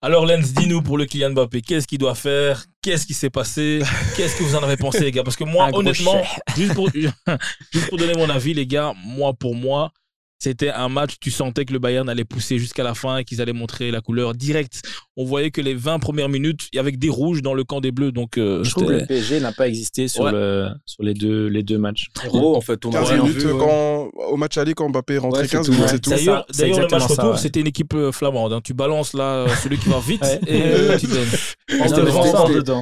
Alors 0.00 0.26
Lens, 0.26 0.52
dis-nous 0.54 0.82
pour 0.82 0.96
le 0.98 1.04
Kylian 1.04 1.30
Mbappé, 1.30 1.60
qu'est-ce 1.60 1.86
qu'il 1.86 1.98
doit 1.98 2.14
faire? 2.14 2.64
Qu'est-ce 2.82 3.06
qui 3.06 3.14
s'est 3.14 3.30
passé? 3.30 3.80
Qu'est-ce 4.16 4.36
que 4.36 4.44
vous 4.44 4.54
en 4.56 4.62
avez 4.62 4.76
pensé 4.76 5.00
les 5.00 5.10
gars? 5.10 5.22
Parce 5.24 5.36
que 5.36 5.44
moi 5.44 5.68
honnêtement, 5.74 6.22
juste 6.56 6.74
pour, 6.74 6.88
juste 7.72 7.88
pour 7.88 7.98
donner 7.98 8.14
mon 8.14 8.30
avis 8.30 8.54
les 8.54 8.66
gars, 8.66 8.92
moi 9.04 9.32
pour 9.34 9.54
moi, 9.54 9.90
c'était 10.38 10.70
un 10.70 10.88
match, 10.88 11.16
tu 11.20 11.30
sentais 11.30 11.64
que 11.64 11.72
le 11.72 11.78
Bayern 11.78 12.08
allait 12.08 12.24
pousser 12.24 12.58
jusqu'à 12.58 12.84
la 12.84 12.94
fin 12.94 13.18
et 13.18 13.24
qu'ils 13.24 13.40
allaient 13.42 13.52
montrer 13.52 13.90
la 13.90 14.00
couleur 14.00 14.34
directe. 14.34 14.82
On 15.16 15.24
voyait 15.24 15.50
que 15.50 15.60
les 15.60 15.74
20 15.74 15.98
premières 15.98 16.28
minutes, 16.28 16.68
il 16.72 16.76
y 16.76 16.78
avait 16.78 16.92
des 16.92 17.08
rouges 17.08 17.42
dans 17.42 17.54
le 17.54 17.64
camp 17.64 17.80
des 17.80 17.90
bleus. 17.90 18.12
Donc 18.12 18.38
euh, 18.38 18.62
Je 18.62 18.70
trouve 18.70 18.86
que 18.86 18.92
le 18.92 19.06
PSG 19.06 19.40
n'a 19.40 19.50
pas 19.52 19.66
existé 19.66 20.06
sur, 20.06 20.24
Ouais. 20.24 20.32
le, 20.32 20.68
sur 20.86 21.02
les, 21.02 21.14
deux, 21.14 21.46
les 21.48 21.62
deux 21.64 21.78
matchs. 21.78 22.06
Gros, 22.26 22.56
en 22.56 22.60
fait, 22.60 22.84
on 22.86 22.90
a 22.90 23.00
15 23.00 23.08
rien 23.10 23.22
minutes 23.24 23.36
vu, 23.38 23.50
ouais. 23.52 23.58
quand, 23.58 24.10
au 24.30 24.36
match 24.36 24.56
aller 24.58 24.74
quand 24.74 24.88
Mbappé 24.90 25.14
est 25.14 25.18
rentré 25.18 25.42
Ouais, 25.42 25.48
c'est 25.48 25.56
15 25.56 25.66
tout, 25.66 25.72
minutes, 25.72 25.88
c'est 25.88 25.98
tout. 26.00 26.10
D'ailleurs, 26.10 26.46
le 26.56 26.86
match 26.88 27.02
retour, 27.02 27.30
ouais. 27.32 27.36
c'était 27.38 27.60
une 27.60 27.66
équipe 27.66 27.94
euh, 27.94 28.12
flamande. 28.12 28.52
hein. 28.52 28.60
Tu 28.62 28.74
balances 28.74 29.14
là 29.14 29.24
euh, 29.24 29.48
celui 29.62 29.78
qui 29.78 29.88
va 29.88 29.98
vite 29.98 30.24
et 30.46 30.62
euh, 30.62 30.96
tu 31.00 31.06
donnes. 31.08 31.26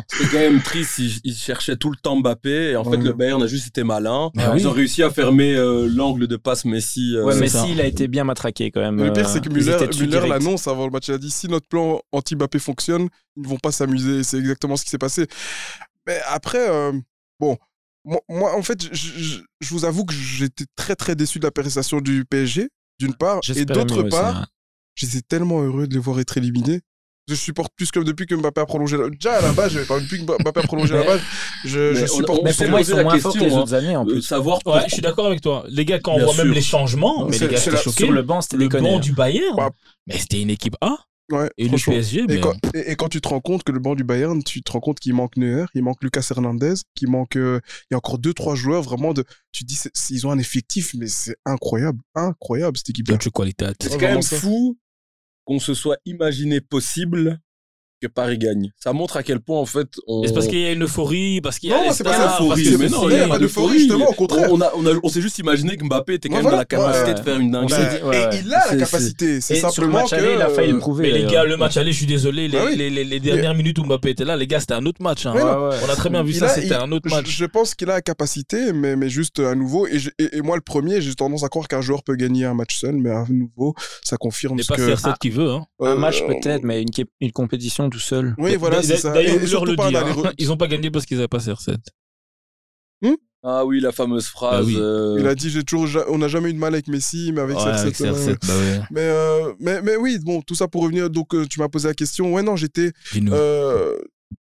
C'était 0.09 0.29
quand 0.31 0.39
même 0.39 0.61
triste. 0.61 0.99
Ils, 0.99 1.21
ils 1.25 1.35
cherchaient 1.35 1.77
tout 1.77 1.91
le 1.91 1.97
temps 1.97 2.17
Mbappé. 2.17 2.73
Et 2.73 2.77
en 2.77 2.85
fait, 2.85 2.99
le 2.99 3.13
Bayern 3.15 3.43
a 3.43 3.47
juste 3.47 3.69
été 3.69 3.83
malin. 3.83 4.31
Ah 4.37 4.53
ils 4.57 4.69
ont 4.69 4.73
réussi 4.73 5.03
à 5.03 5.09
fermer 5.11 5.55
l'angle 5.89 6.27
de 6.27 6.37
passe 6.37 6.67
Messi. 6.67 7.15
Mais 7.47 7.51
ça. 7.51 7.65
si, 7.65 7.73
il 7.73 7.81
a 7.81 7.87
été 7.87 8.09
bien 8.09 8.25
matraqué 8.25 8.71
quand 8.71 8.81
même. 8.81 8.97
Le 9.03 9.13
pire, 9.13 9.27
euh, 9.29 9.33
c'est 9.33 9.41
que 9.41 9.49
direct. 9.49 10.29
l'annonce 10.29 10.69
avant 10.69 10.85
le 10.85 10.91
match. 10.91 11.09
Il 11.09 11.15
a 11.15 11.19
dit 11.19 11.31
si 11.31 11.49
notre 11.49 11.67
plan 11.69 12.01
anti-Mbappé 12.13 12.59
fonctionne, 12.59 13.09
ils 13.37 13.43
ne 13.43 13.49
vont 13.49 13.59
pas 13.59 13.73
s'amuser. 13.73 14.23
C'est 14.23 14.39
exactement 14.39 14.77
ce 14.77 14.85
qui 14.85 14.91
s'est 14.91 14.99
passé. 14.99 15.27
Mais 16.07 16.21
après, 16.29 16.69
euh, 16.71 16.93
bon, 17.41 17.57
moi, 18.05 18.21
moi, 18.29 18.57
en 18.57 18.63
fait, 18.63 18.83
je, 18.95 19.41
je- 19.61 19.69
vous 19.75 19.85
avoue 19.85 20.05
que 20.05 20.15
j'étais 20.15 20.65
très 20.77 20.95
très 20.95 21.17
déçu 21.17 21.39
de 21.41 21.45
la 21.45 21.51
prestation 21.51 22.01
du 22.01 22.25
PSG, 22.25 22.69
d'une 23.01 23.15
part, 23.15 23.41
et 23.55 23.65
d'autre 23.65 24.03
part, 24.05 24.41
ouais. 24.41 24.47
j'étais 24.95 25.21
tellement 25.23 25.61
heureux 25.63 25.87
de 25.89 25.95
les 25.95 26.01
voir 26.01 26.21
être 26.21 26.37
éliminés. 26.37 26.81
Je 27.29 27.35
supporte 27.35 27.73
plus 27.75 27.91
que 27.91 27.99
depuis 27.99 28.25
que 28.27 28.37
Mbappé 28.37 28.61
a 28.61 28.67
prolongé. 28.67 28.97
la- 28.97 29.11
Déjà 29.11 29.33
à 29.39 29.43
la 29.43 29.53
base, 29.53 29.73
j'avais 29.73 29.85
pas 29.85 29.99
depuis 29.99 30.19
que 30.19 30.23
Mbappé 30.25 30.61
a 30.61 30.63
prolongé 30.63 30.95
la 30.95 31.03
base, 31.03 31.21
je, 31.65 31.69
je 31.93 32.01
Mais 32.01 32.03
on- 32.11 32.15
supporte 32.15 32.39
on 32.41 32.45
Mais 32.45 32.51
plus. 32.53 32.59
pour 32.63 32.71
moi, 32.71 32.81
ils 32.81 32.85
sont 32.87 32.97
la 32.97 33.03
moins 33.03 33.19
forts 33.19 33.33
que 33.33 33.39
les 33.39 33.45
question, 33.47 33.63
autres 33.63 33.75
années 33.75 33.97
en 33.97 34.07
euh, 34.07 34.13
plus. 34.13 34.23
savoir 34.23 34.61
Ouais, 34.65 34.83
je 34.87 34.93
suis 34.93 35.03
d'accord 35.03 35.27
avec 35.27 35.41
toi. 35.41 35.65
Les 35.69 35.85
gars, 35.85 35.99
quand 35.99 36.13
on 36.15 36.21
voit 36.25 36.35
sûr. 36.35 36.45
même 36.45 36.55
les 36.55 36.63
changements, 36.63 37.21
Non, 37.23 37.27
mais 37.29 37.37
c'est- 37.37 37.49
les 37.49 37.55
gars, 37.57 37.61
la- 37.73 37.79
choqué. 37.81 38.05
Sur 38.05 38.13
le 38.13 38.23
banc, 38.23 38.41
c'était 38.43 38.59
le 38.59 38.69
banc 38.69 39.01
du 39.01 39.13
Bayern, 39.13 39.57
Bah, 39.57 39.71
mais 40.07 40.19
c'était 40.19 40.41
une 40.41 40.51
équipe 40.51 40.77
A. 40.81 40.99
Ouais, 41.33 41.51
Et 41.59 41.69
le. 41.69 41.77
PSG, 41.77 42.21
Et 42.21 42.27
mais 42.29 42.39
quand, 42.39 42.53
et, 42.73 42.93
et 42.93 42.95
quand 42.95 43.09
tu 43.09 43.21
te 43.21 43.27
rends 43.27 43.41
compte 43.41 43.65
que 43.65 43.73
le 43.73 43.81
banc 43.81 43.97
du 43.97 44.05
Bayern, 44.05 44.41
tu 44.45 44.63
te 44.63 44.71
rends 44.71 44.79
compte 44.79 45.01
qu'il 45.01 45.13
manque 45.13 45.37
Neuer, 45.37 45.65
il 45.75 45.83
manque 45.83 46.01
Lucas 46.05 46.25
Hernandez, 46.31 46.75
qu'il 46.95 47.09
manque, 47.11 47.35
euh, 47.35 47.59
il 47.91 47.95
y 47.95 47.97
a 47.97 47.99
encore 47.99 48.19
deux 48.19 48.33
trois 48.33 48.55
joueurs 48.55 48.83
vraiment 48.83 49.13
de, 49.13 49.25
tu 49.51 49.65
te 49.65 49.69
dis 49.69 49.77
ils 50.11 50.25
ont 50.25 50.31
un 50.31 50.39
effectif 50.39 50.95
mais 50.97 51.09
c'est 51.09 51.35
incroyable, 51.45 51.99
incroyable 52.15 52.77
cette 52.77 52.91
équipe. 52.91 53.09
C'est 53.11 53.91
quand 53.99 54.01
même 54.03 54.23
fou 54.23 54.79
qu'on 55.47 55.59
se 55.59 55.73
soit 55.73 55.97
imaginé 56.05 56.61
possible 56.61 57.41
que 58.01 58.07
Paris 58.09 58.39
gagne. 58.39 58.71
Ça 58.79 58.93
montre 58.93 59.17
à 59.17 59.23
quel 59.23 59.41
point, 59.41 59.59
en 59.59 59.65
fait, 59.67 59.89
on... 60.07 60.23
C'est 60.25 60.33
parce 60.35 60.47
qu'il 60.49 60.59
y 60.61 60.67
a 60.67 60.73
une 60.73 60.85
euphorie, 60.85 61.41
parce 61.41 61.59
qu'il 61.59 61.71
y 61.71 61.73
a 61.73 61.77
Non, 61.85 61.93
c'est 61.93 62.05
pas 62.05 62.19
l'euphorie, 62.19 62.77
mais 62.79 62.89
c'est- 62.89 62.95
non, 62.95 63.09
il 63.09 63.17
y 63.17 63.21
a 63.21 63.29
pas 63.29 63.39
d'euphorie, 63.39 63.79
justement, 63.79 64.09
au 64.09 64.13
contraire. 64.13 64.49
On, 64.53 64.61
a, 64.61 64.71
on, 64.77 64.87
a- 64.87 64.99
on 65.03 65.09
s'est 65.09 65.21
juste 65.23 65.39
imaginé 65.39 65.77
que 65.77 65.85
Mbappé 65.85 66.15
était 66.15 66.29
quand 66.29 66.37
même 66.37 66.45
dans 66.45 66.57
la 66.57 66.65
capacité 66.65 67.15
de 67.15 67.21
faire 67.21 67.39
une 67.39 67.55
ouais, 67.57 67.65
et 68.33 68.37
il 68.45 68.53
a 68.55 68.73
la 68.73 68.77
capacité, 68.77 69.41
c'est 69.41 69.55
Et 69.55 69.57
sur 69.59 69.67
le 69.69 69.73
simplement 69.73 69.99
match 70.01 70.11
que 70.11 70.15
aller, 70.17 70.35
il 70.35 70.43
a 70.43 70.49
failli 70.49 70.71
le 70.73 70.77
euh, 70.77 70.81
prouver. 70.81 71.03
Mais 71.05 71.09
les 71.13 71.25
d'ailleurs. 71.25 71.45
gars, 71.45 71.45
le 71.45 71.57
match 71.57 71.77
aller, 71.77 71.93
je 71.93 71.97
suis 71.97 72.07
désolé, 72.07 72.49
les, 72.49 72.59
Bah 72.59 73.19
dernières 73.19 73.55
minutes 73.55 73.79
où 73.79 73.85
Mbappé 73.85 74.11
était 74.11 74.25
là, 74.25 74.37
les 74.37 74.47
gars, 74.47 74.61
c'était 74.61 74.75
un 74.75 74.85
autre 74.87 75.03
match. 75.03 75.25
hein. 75.27 75.35
On 75.37 75.89
a 75.91 75.97
très 75.97 76.11
bien 76.11 76.23
vu 76.23 76.33
ça, 76.33 76.49
c'était 76.49 76.75
un 76.75 76.91
autre 76.93 77.09
je, 77.09 77.15
match. 77.15 77.27
je 77.29 77.45
pense 77.47 77.75
qu'il 77.75 77.89
a 77.91 77.95
la 77.95 78.03
capacité, 78.03 78.73
mais, 78.73 78.97
mais 78.97 79.09
juste 79.09 79.39
à 79.41 79.55
nouveau. 79.55 79.87
Et, 79.87 79.99
je- 79.99 80.11
et, 80.19 80.37
et 80.37 80.41
moi, 80.43 80.57
le 80.57 80.63
premier, 80.63 81.01
j'ai 81.01 81.15
tendance 81.15 81.45
à 81.45 81.49
croire 81.49 81.67
qu'un 81.69 81.81
joueur 81.81 82.03
peut 82.03 82.17
gagner 82.17 82.45
un 82.45 82.55
match 82.55 82.79
seul, 82.79 82.97
mais 82.97 83.11
à 83.11 83.25
nouveau, 83.29 83.75
ça 84.05 84.17
confirme 84.17 84.57
n'est 84.57 84.63
ce 84.63 84.69
pas 84.69 84.77
que. 84.77 84.83
CR7 84.95 85.15
qui 85.19 85.31
veut. 85.31 85.51
Hein. 85.51 85.65
euh, 85.81 85.93
Un 85.95 85.97
match 85.97 86.23
euh, 86.23 86.27
peut-être, 86.29 86.63
mais 86.65 86.83
une, 86.83 86.91
qui- 86.91 87.05
compétition 87.87 87.91
tout 87.91 87.99
seul. 87.99 88.35
Oui, 88.39 88.57
voilà, 88.57 88.83
c'est 88.83 88.97
ça. 88.97 89.13
D'ailleurs, 89.13 89.65
le 89.65 89.77
pas 89.77 89.89
dit. 89.91 89.97
hein. 89.97 90.33
Ils 90.39 90.49
n'ont 90.49 90.57
pas 90.57 90.67
gagné 90.69 90.91
parce 90.91 91.07
qu'ils 91.07 91.17
n'avaient 91.17 91.29
pas 91.29 91.39
CR7. 91.39 91.77
Ah 93.49 93.65
oui, 93.65 93.79
la 93.79 93.93
fameuse 93.93 94.27
phrase. 94.27 94.67
Bah 94.67 94.67
oui. 94.67 94.77
euh, 94.77 95.19
Il 95.21 95.27
a 95.29 95.37
dit 95.37 95.51
j'ai 95.51 95.63
toujours, 95.63 96.03
on 96.09 96.19
n'a 96.19 96.27
jamais 96.27 96.51
eu 96.51 96.53
de 96.55 96.59
mal 96.59 96.75
avec 96.75 96.89
Messi, 96.89 97.31
mais 97.33 97.43
avec 97.43 97.57
Ouais, 97.57 97.63
CR7, 97.63 97.79
avec 97.79 98.01
euh, 98.01 98.13
CR7, 98.13 98.47
bah 98.49 98.55
ouais. 98.57 98.81
Mais, 98.91 99.01
euh, 99.03 99.53
mais, 99.61 99.83
mais 99.83 99.95
oui, 99.97 100.19
bon, 100.21 100.43
tout 100.43 100.57
ça 100.57 100.67
pour 100.67 100.83
revenir. 100.83 101.11
Donc, 101.11 101.29
tu 101.49 101.61
m'as 101.61 101.69
posé 101.69 101.87
la 101.87 101.95
question. 101.95 102.33
Ouais, 102.35 102.43
non, 102.43 102.57
j'étais 102.57 102.91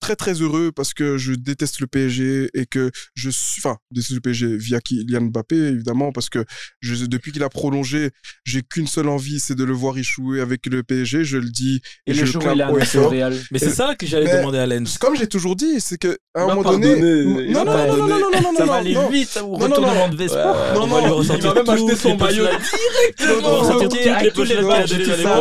très, 0.01 0.17
très 0.17 0.35
heureux 0.35 0.73
parce 0.73 0.95
que 0.95 1.19
je 1.19 1.33
déteste 1.33 1.81
le 1.81 1.87
PSG 1.87 2.51
et 2.55 2.67
que 2.67 2.91
je 3.15 3.31
suis. 3.31 3.61
Enfin, 3.61 3.77
déteste 3.91 4.13
le 4.15 4.21
PSG 4.21 4.57
via 4.57 4.81
Kylian 4.81 5.23
Mbappé, 5.23 5.57
évidemment, 5.57 6.13
parce 6.13 6.29
que 6.29 6.45
je, 6.81 7.07
depuis 7.07 7.33
qu'il 7.33 7.43
a 7.43 7.49
prolongé, 7.49 8.11
j'ai 8.45 8.63
qu'une 8.63 8.87
seule 8.87 9.09
envie, 9.09 9.41
c'est 9.41 9.55
de 9.55 9.65
le 9.65 9.73
voir 9.73 9.97
échouer 9.99 10.41
avec 10.41 10.67
le 10.67 10.83
PSG. 10.83 11.25
Je 11.25 11.39
le 11.39 11.49
dis 11.51 11.81
et, 12.07 12.11
Et 12.11 12.15
je 12.15 12.21
le 12.21 12.27
le 12.27 12.33
jour 12.33 13.15
il 13.15 13.23
a. 13.23 13.31
Mais 13.51 13.59
c'est 13.59 13.71
ça 13.71 13.95
que 13.95 14.07
j'allais 14.07 14.39
demander 14.39 14.59
à 14.59 14.67
Lens. 14.67 14.99
Comme 14.99 15.17
j'ai 15.17 15.27
toujours 15.29 15.57
dit, 15.57 15.81
c'est 15.81 15.99
que 15.99 16.19
à 16.35 16.43
un 16.43 16.55
moment 16.55 16.73
donné. 16.73 16.97
Non, 17.51 17.65
non, 17.65 17.75
non, 17.75 17.97
non, 17.97 17.97
non, 17.97 18.09
non, 18.09 18.31
non, 18.31 18.41
non, 18.43 18.55
Ça 18.57 18.65
non, 18.65 18.73
va 18.73 18.75
aller 18.77 18.95
non. 18.95 19.09
vite, 19.09 19.39
ou 19.43 19.53
Non, 19.53 19.59
non, 19.59 19.65
retournement 19.67 20.09
non. 20.09 20.15
de 20.15 20.17
Vespa. 20.17 20.73
Non, 20.75 20.87
non, 20.87 21.23
il 21.23 21.43
va 21.43 21.55
même 21.55 21.69
acheter 21.69 21.97
son 21.97 22.17
maillot 22.17 22.47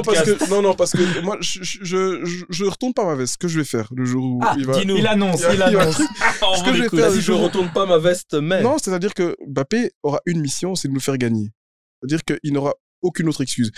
pochettes. 0.04 0.50
Non, 0.50 0.62
non, 0.62 0.74
parce 0.74 0.92
que 0.92 1.22
moi 1.22 1.38
je 1.42 2.66
retourne 2.66 2.94
pas 2.94 3.06
ma 3.06 3.16
veste. 3.16 3.34
Ce 3.34 3.38
que 3.38 3.48
je 3.48 3.60
vais 3.60 3.66
faire 3.66 3.88
le 3.96 4.06
jour 4.06 4.24
où 4.24 4.43
Ah, 4.46 4.56
il 4.58 4.66
va. 4.66 4.76
annonce, 5.10 5.42
Il 5.50 5.56
il 5.56 5.62
annonce. 5.64 5.96
truc. 5.96 6.08
On 6.42 6.56
Ce 6.56 6.60
va 6.64 6.66
que 6.70 6.74
je 6.78 6.84
vais 6.84 6.90
faire, 6.90 7.12
Si 7.12 7.22
je 7.22 7.32
retourne 7.32 7.72
pas 7.72 7.86
ma 7.86 7.98
veste, 7.98 8.34
mais. 8.36 8.62
Non, 8.62 8.78
c'est-à-dire 8.78 9.14
que 9.14 9.36
Mbappé 9.48 9.92
aura 10.04 10.20
une 10.26 10.40
mission, 10.42 10.76
c'est 10.76 10.88
de 10.88 10.94
nous 10.94 11.00
faire 11.00 11.18
gagner. 11.18 11.52
C'est-à-dire 12.02 12.24
qu'il 12.24 12.54
n'aura 12.54 12.74
aucune 13.02 13.30
autre 13.30 13.42
excuse. 13.42 13.72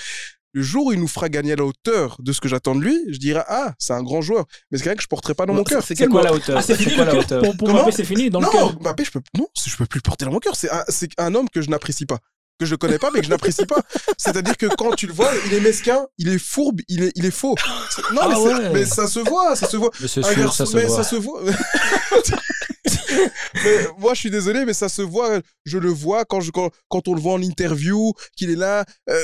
Le 0.53 0.61
jour 0.61 0.85
où 0.85 0.93
il 0.93 0.99
nous 1.01 1.07
fera 1.09 1.27
gagner 1.27 1.51
à 1.51 1.55
la 1.57 1.65
hauteur 1.65 2.15
de 2.19 2.31
ce 2.31 2.39
que 2.39 2.47
j'attends 2.47 2.75
de 2.75 2.81
lui, 2.81 2.97
je 3.09 3.17
dirai 3.17 3.41
ah 3.47 3.73
c'est 3.77 3.91
un 3.91 4.01
grand 4.01 4.21
joueur, 4.21 4.45
mais 4.71 4.77
c'est 4.77 4.85
quelqu'un 4.85 4.95
que 4.95 5.03
je 5.03 5.07
porterai 5.09 5.33
pas 5.33 5.45
dans 5.45 5.53
mon 5.53 5.65
cœur. 5.65 5.83
C'est 5.83 6.07
quoi 6.07 6.23
la 6.23 6.31
hauteur 6.33 6.57
Ah, 6.57 6.61
c'est 6.61 6.75
fini 6.75 6.95
quoi 6.95 7.03
le 7.03 7.11
la 7.11 7.11
cœur. 7.11 7.23
hauteur 7.25 7.41
Pour, 7.43 7.57
pour 7.57 7.69
Mbappé, 7.69 7.91
c'est 7.91 8.05
fini 8.05 8.29
dans 8.29 8.39
le 8.39 8.45
non, 8.45 8.51
cœur. 8.51 8.79
Mbappé, 8.79 9.03
je 9.03 9.11
peux 9.11 9.21
non, 9.37 9.47
je 9.53 9.75
peux 9.75 9.85
plus 9.85 9.97
le 9.97 10.01
porter 10.03 10.23
dans 10.23 10.31
mon 10.31 10.39
cœur. 10.39 10.55
C'est 10.55 10.71
un, 10.71 10.83
c'est 10.87 11.09
un 11.17 11.35
homme 11.35 11.49
que 11.49 11.61
je 11.61 11.69
n'apprécie 11.69 12.05
pas. 12.05 12.19
Que 12.59 12.65
je 12.65 12.75
connais 12.75 12.97
pas, 12.99 13.09
mais 13.11 13.19
que 13.19 13.25
je 13.25 13.29
n'apprécie 13.31 13.65
pas. 13.65 13.81
C'est-à-dire 14.17 14.55
que 14.57 14.67
quand 14.77 14.91
tu 14.95 15.07
le 15.07 15.13
vois, 15.13 15.29
il 15.47 15.53
est 15.53 15.59
mesquin, 15.59 16.05
il 16.17 16.29
est 16.29 16.39
fourbe, 16.39 16.79
il 16.87 17.03
est, 17.03 17.11
il 17.15 17.25
est 17.25 17.31
faux. 17.31 17.55
Non, 18.13 18.21
Ah 18.23 18.27
mais, 18.29 18.35
c'est- 18.35 18.41
ouais. 18.41 18.69
mais 18.73 18.85
ça 18.85 19.07
se 19.07 19.19
voit, 19.19 19.55
ça 19.55 19.67
se 19.67 19.77
voit. 19.77 19.91
Mais 19.99 20.07
c'est 20.07 20.25
Un 20.25 20.31
sûr, 20.31 20.43
garçon- 20.43 20.65
ça 20.65 20.71
se 20.71 20.77
mais 20.77 20.85
voit. 20.85 20.95
ça 20.97 21.09
se 21.09 21.15
voit. 21.15 21.41
Mais 23.63 23.87
moi, 23.99 24.13
je 24.13 24.19
suis 24.19 24.29
désolé, 24.29 24.65
mais 24.65 24.73
ça 24.73 24.89
se 24.89 25.01
voit. 25.01 25.39
Je 25.65 25.77
le 25.77 25.89
vois 25.89 26.25
quand, 26.25 26.41
je, 26.41 26.51
quand, 26.51 26.69
quand 26.89 27.07
on 27.07 27.15
le 27.15 27.21
voit 27.21 27.33
en 27.33 27.41
interview, 27.41 28.13
qu'il 28.37 28.51
est 28.51 28.55
là. 28.55 28.85
euh, 29.09 29.19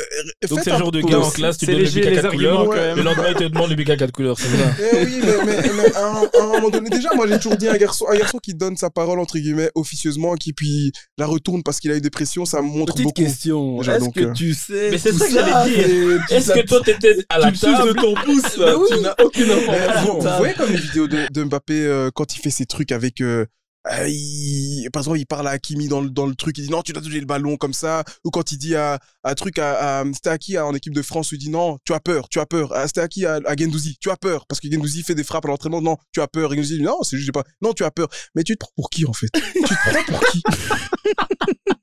Donc 0.49 0.59
c'est 0.63 0.69
le 0.71 0.75
un 0.75 0.79
genre 0.79 0.91
de 0.91 1.01
gars 1.01 1.19
en 1.19 1.29
classe, 1.29 1.57
tu 1.57 1.65
c'est 1.65 1.71
donnes 1.73 1.81
le 1.81 1.85
léger, 1.85 1.99
bic 1.99 2.07
à 2.07 2.09
les 2.09 2.15
4 2.15 2.25
arguments, 2.25 2.65
couleurs, 2.65 2.83
même. 2.85 2.97
le 2.97 3.03
lendemain 3.03 3.25
il 3.29 3.35
te 3.35 3.43
demande 3.43 3.69
le 3.69 3.75
bic 3.75 3.89
à 3.91 3.97
4 3.97 4.11
couleurs, 4.11 4.37
c'est 4.39 4.47
ça 4.47 4.71
Eh 4.93 5.05
oui, 5.05 5.19
mais, 5.23 5.45
mais, 5.45 5.61
mais 5.75 5.93
à, 5.95 6.05
un, 6.07 6.23
à 6.23 6.43
un 6.43 6.47
moment 6.47 6.69
donné, 6.69 6.89
déjà, 6.89 7.09
moi 7.15 7.27
j'ai 7.27 7.37
toujours 7.37 7.57
dit 7.57 7.67
un 7.67 7.77
garçon, 7.77 8.05
un 8.11 8.17
garçon 8.17 8.39
qui 8.39 8.53
donne 8.55 8.75
sa 8.77 8.89
parole 8.89 9.19
entre 9.19 9.37
guillemets 9.37 9.69
officieusement, 9.75 10.33
qui 10.35 10.53
puis 10.53 10.91
la 11.17 11.27
retourne 11.27 11.61
parce 11.63 11.79
qu'il 11.79 11.91
a 11.91 11.95
eu 11.95 12.01
des 12.01 12.09
pressions, 12.09 12.45
ça 12.45 12.61
me 12.61 12.67
montre 12.67 12.93
Petite 12.93 13.03
beaucoup. 13.05 13.21
question. 13.21 13.81
Est-ce 13.83 14.09
que 14.09 14.19
euh, 14.21 14.33
tu 14.33 14.53
sais 14.55 14.89
Mais 14.91 14.97
c'est 14.97 15.13
ça 15.13 15.27
que 15.27 15.31
j'allais 15.33 15.69
dire. 15.69 16.21
Est-ce 16.31 16.51
que 16.53 16.65
toi 16.65 16.81
t'étais 16.83 17.17
à 17.29 17.37
la 17.37 17.51
tu 17.51 17.51
le 17.51 17.57
suces 17.57 17.85
de 17.85 17.93
table 17.93 18.01
ton 18.01 18.13
pouce 18.15 18.57
Mais 18.57 18.65
là. 18.65 18.77
oui. 18.77 18.87
Tu 18.91 18.99
n'as 19.01 19.15
aucune 19.23 19.51
information. 19.51 20.19
vous 20.19 20.37
voyez 20.37 20.53
comme 20.55 20.71
les 20.71 20.79
vidéos 20.79 21.07
de, 21.07 21.43
Mbappé 21.43 21.73
euh, 21.85 22.09
quand 22.13 22.35
il 22.35 22.39
fait 22.39 22.49
ses 22.49 22.65
trucs 22.65 22.91
avec. 22.91 23.21
euh, 23.21 23.45
euh, 23.87 24.07
il- 24.07 24.87
par 24.93 25.01
exemple, 25.01 25.17
il 25.19 25.25
parle 25.25 25.47
à 25.47 25.51
Hakimi 25.51 25.87
dans 25.87 26.01
le, 26.01 26.09
dans 26.09 26.25
le 26.27 26.35
truc, 26.35 26.57
il 26.57 26.65
dit 26.65 26.69
non, 26.69 26.81
tu 26.83 26.93
dois 26.93 27.01
toucher 27.01 27.19
le 27.19 27.25
ballon 27.25 27.57
comme 27.57 27.73
ça. 27.73 28.03
Ou 28.23 28.29
quand 28.29 28.51
il 28.51 28.57
dit 28.57 28.75
à, 28.75 28.99
à 29.23 29.31
un 29.31 29.33
truc 29.33 29.57
à, 29.57 29.99
à 30.01 30.03
c'était 30.13 30.29
à 30.29 30.37
qui 30.37 30.55
à- 30.57 30.65
en 30.67 30.73
équipe 30.75 30.93
de 30.93 31.01
France, 31.01 31.29
il 31.31 31.37
dit 31.39 31.49
non, 31.49 31.77
tu 31.85 31.93
as 31.93 31.99
peur, 31.99 32.29
tu 32.29 32.39
as 32.39 32.45
peur. 32.45 32.71
Ah, 32.75 32.85
C'était 32.87 33.01
à 33.01 33.07
qui 33.07 33.25
à, 33.25 33.39
à 33.45 33.55
Gendouzi, 33.55 33.97
tu 33.99 34.09
as 34.11 34.17
peur. 34.17 34.45
Parce 34.47 34.59
que 34.61 34.71
Gendouzi 34.71 35.01
fait 35.03 35.15
des 35.15 35.23
frappes 35.23 35.45
à 35.45 35.47
l'entraînement, 35.47 35.81
non, 35.81 35.97
tu 36.13 36.21
as 36.21 36.27
peur. 36.27 36.53
Et 36.53 36.57
Gendouzi 36.57 36.77
dit 36.77 36.83
non, 36.83 37.01
c'est 37.03 37.17
juste, 37.17 37.31
pas, 37.31 37.43
non, 37.61 37.73
tu 37.73 37.83
as 37.83 37.91
peur. 37.91 38.07
Mais 38.35 38.43
tu 38.43 38.53
te 38.53 38.59
prends 38.59 38.71
pour 38.75 38.89
qui 38.89 39.05
en 39.05 39.13
fait? 39.13 39.29
Tu 39.33 39.41
te 39.61 39.89
prends 39.89 40.03
pour 40.03 40.19
qui? 40.29 40.43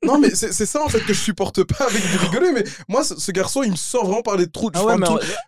Non, 0.05 0.19
mais 0.19 0.31
c'est 0.35 0.53
ça 0.65 0.83
en 0.83 0.89
fait 0.89 1.01
que 1.01 1.13
je 1.13 1.21
supporte 1.21 1.65
pas 1.65 1.85
avec 1.85 2.03
vous 2.03 2.19
rigoler. 2.19 2.53
Mais 2.53 2.65
moi, 2.89 3.05
ce, 3.05 3.17
ce 3.17 3.31
garçon, 3.31 3.63
il 3.63 3.73
me 3.73 3.77
sort 3.77 4.07
vraiment 4.07 4.23
par 4.23 4.37
les 4.37 4.49
trous. 4.49 4.71
Ah 4.73 4.85
ouais, 4.85 4.97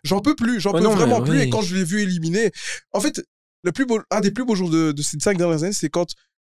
J'en 0.03 0.19
peux 0.19 0.35
plus, 0.35 0.59
j'en 0.59 0.71
Ouais, 0.71 0.79
peux 0.79 0.85
non, 0.85 0.95
vraiment 0.95 1.21
plus. 1.21 1.37
oui. 1.37 1.43
Et 1.43 1.49
quand 1.49 1.61
je 1.61 1.75
l'ai 1.75 1.83
vu 1.83 2.01
éliminer, 2.01 2.51
en 2.91 2.99
fait, 2.99 3.23
le 3.63 3.71
plus 3.71 3.85
beau, 3.85 3.99
un 4.11 4.19
des 4.19 4.29
plus 4.31 4.45
beaux 4.45 4.55
jours 4.55 4.69
de, 4.69 4.91
de 4.91 5.01
ces 5.01 5.17
cinq 5.19 5.37
dernières 5.37 5.63
années, 5.63 5.73
c'est 5.73 5.89
quand 5.89 6.05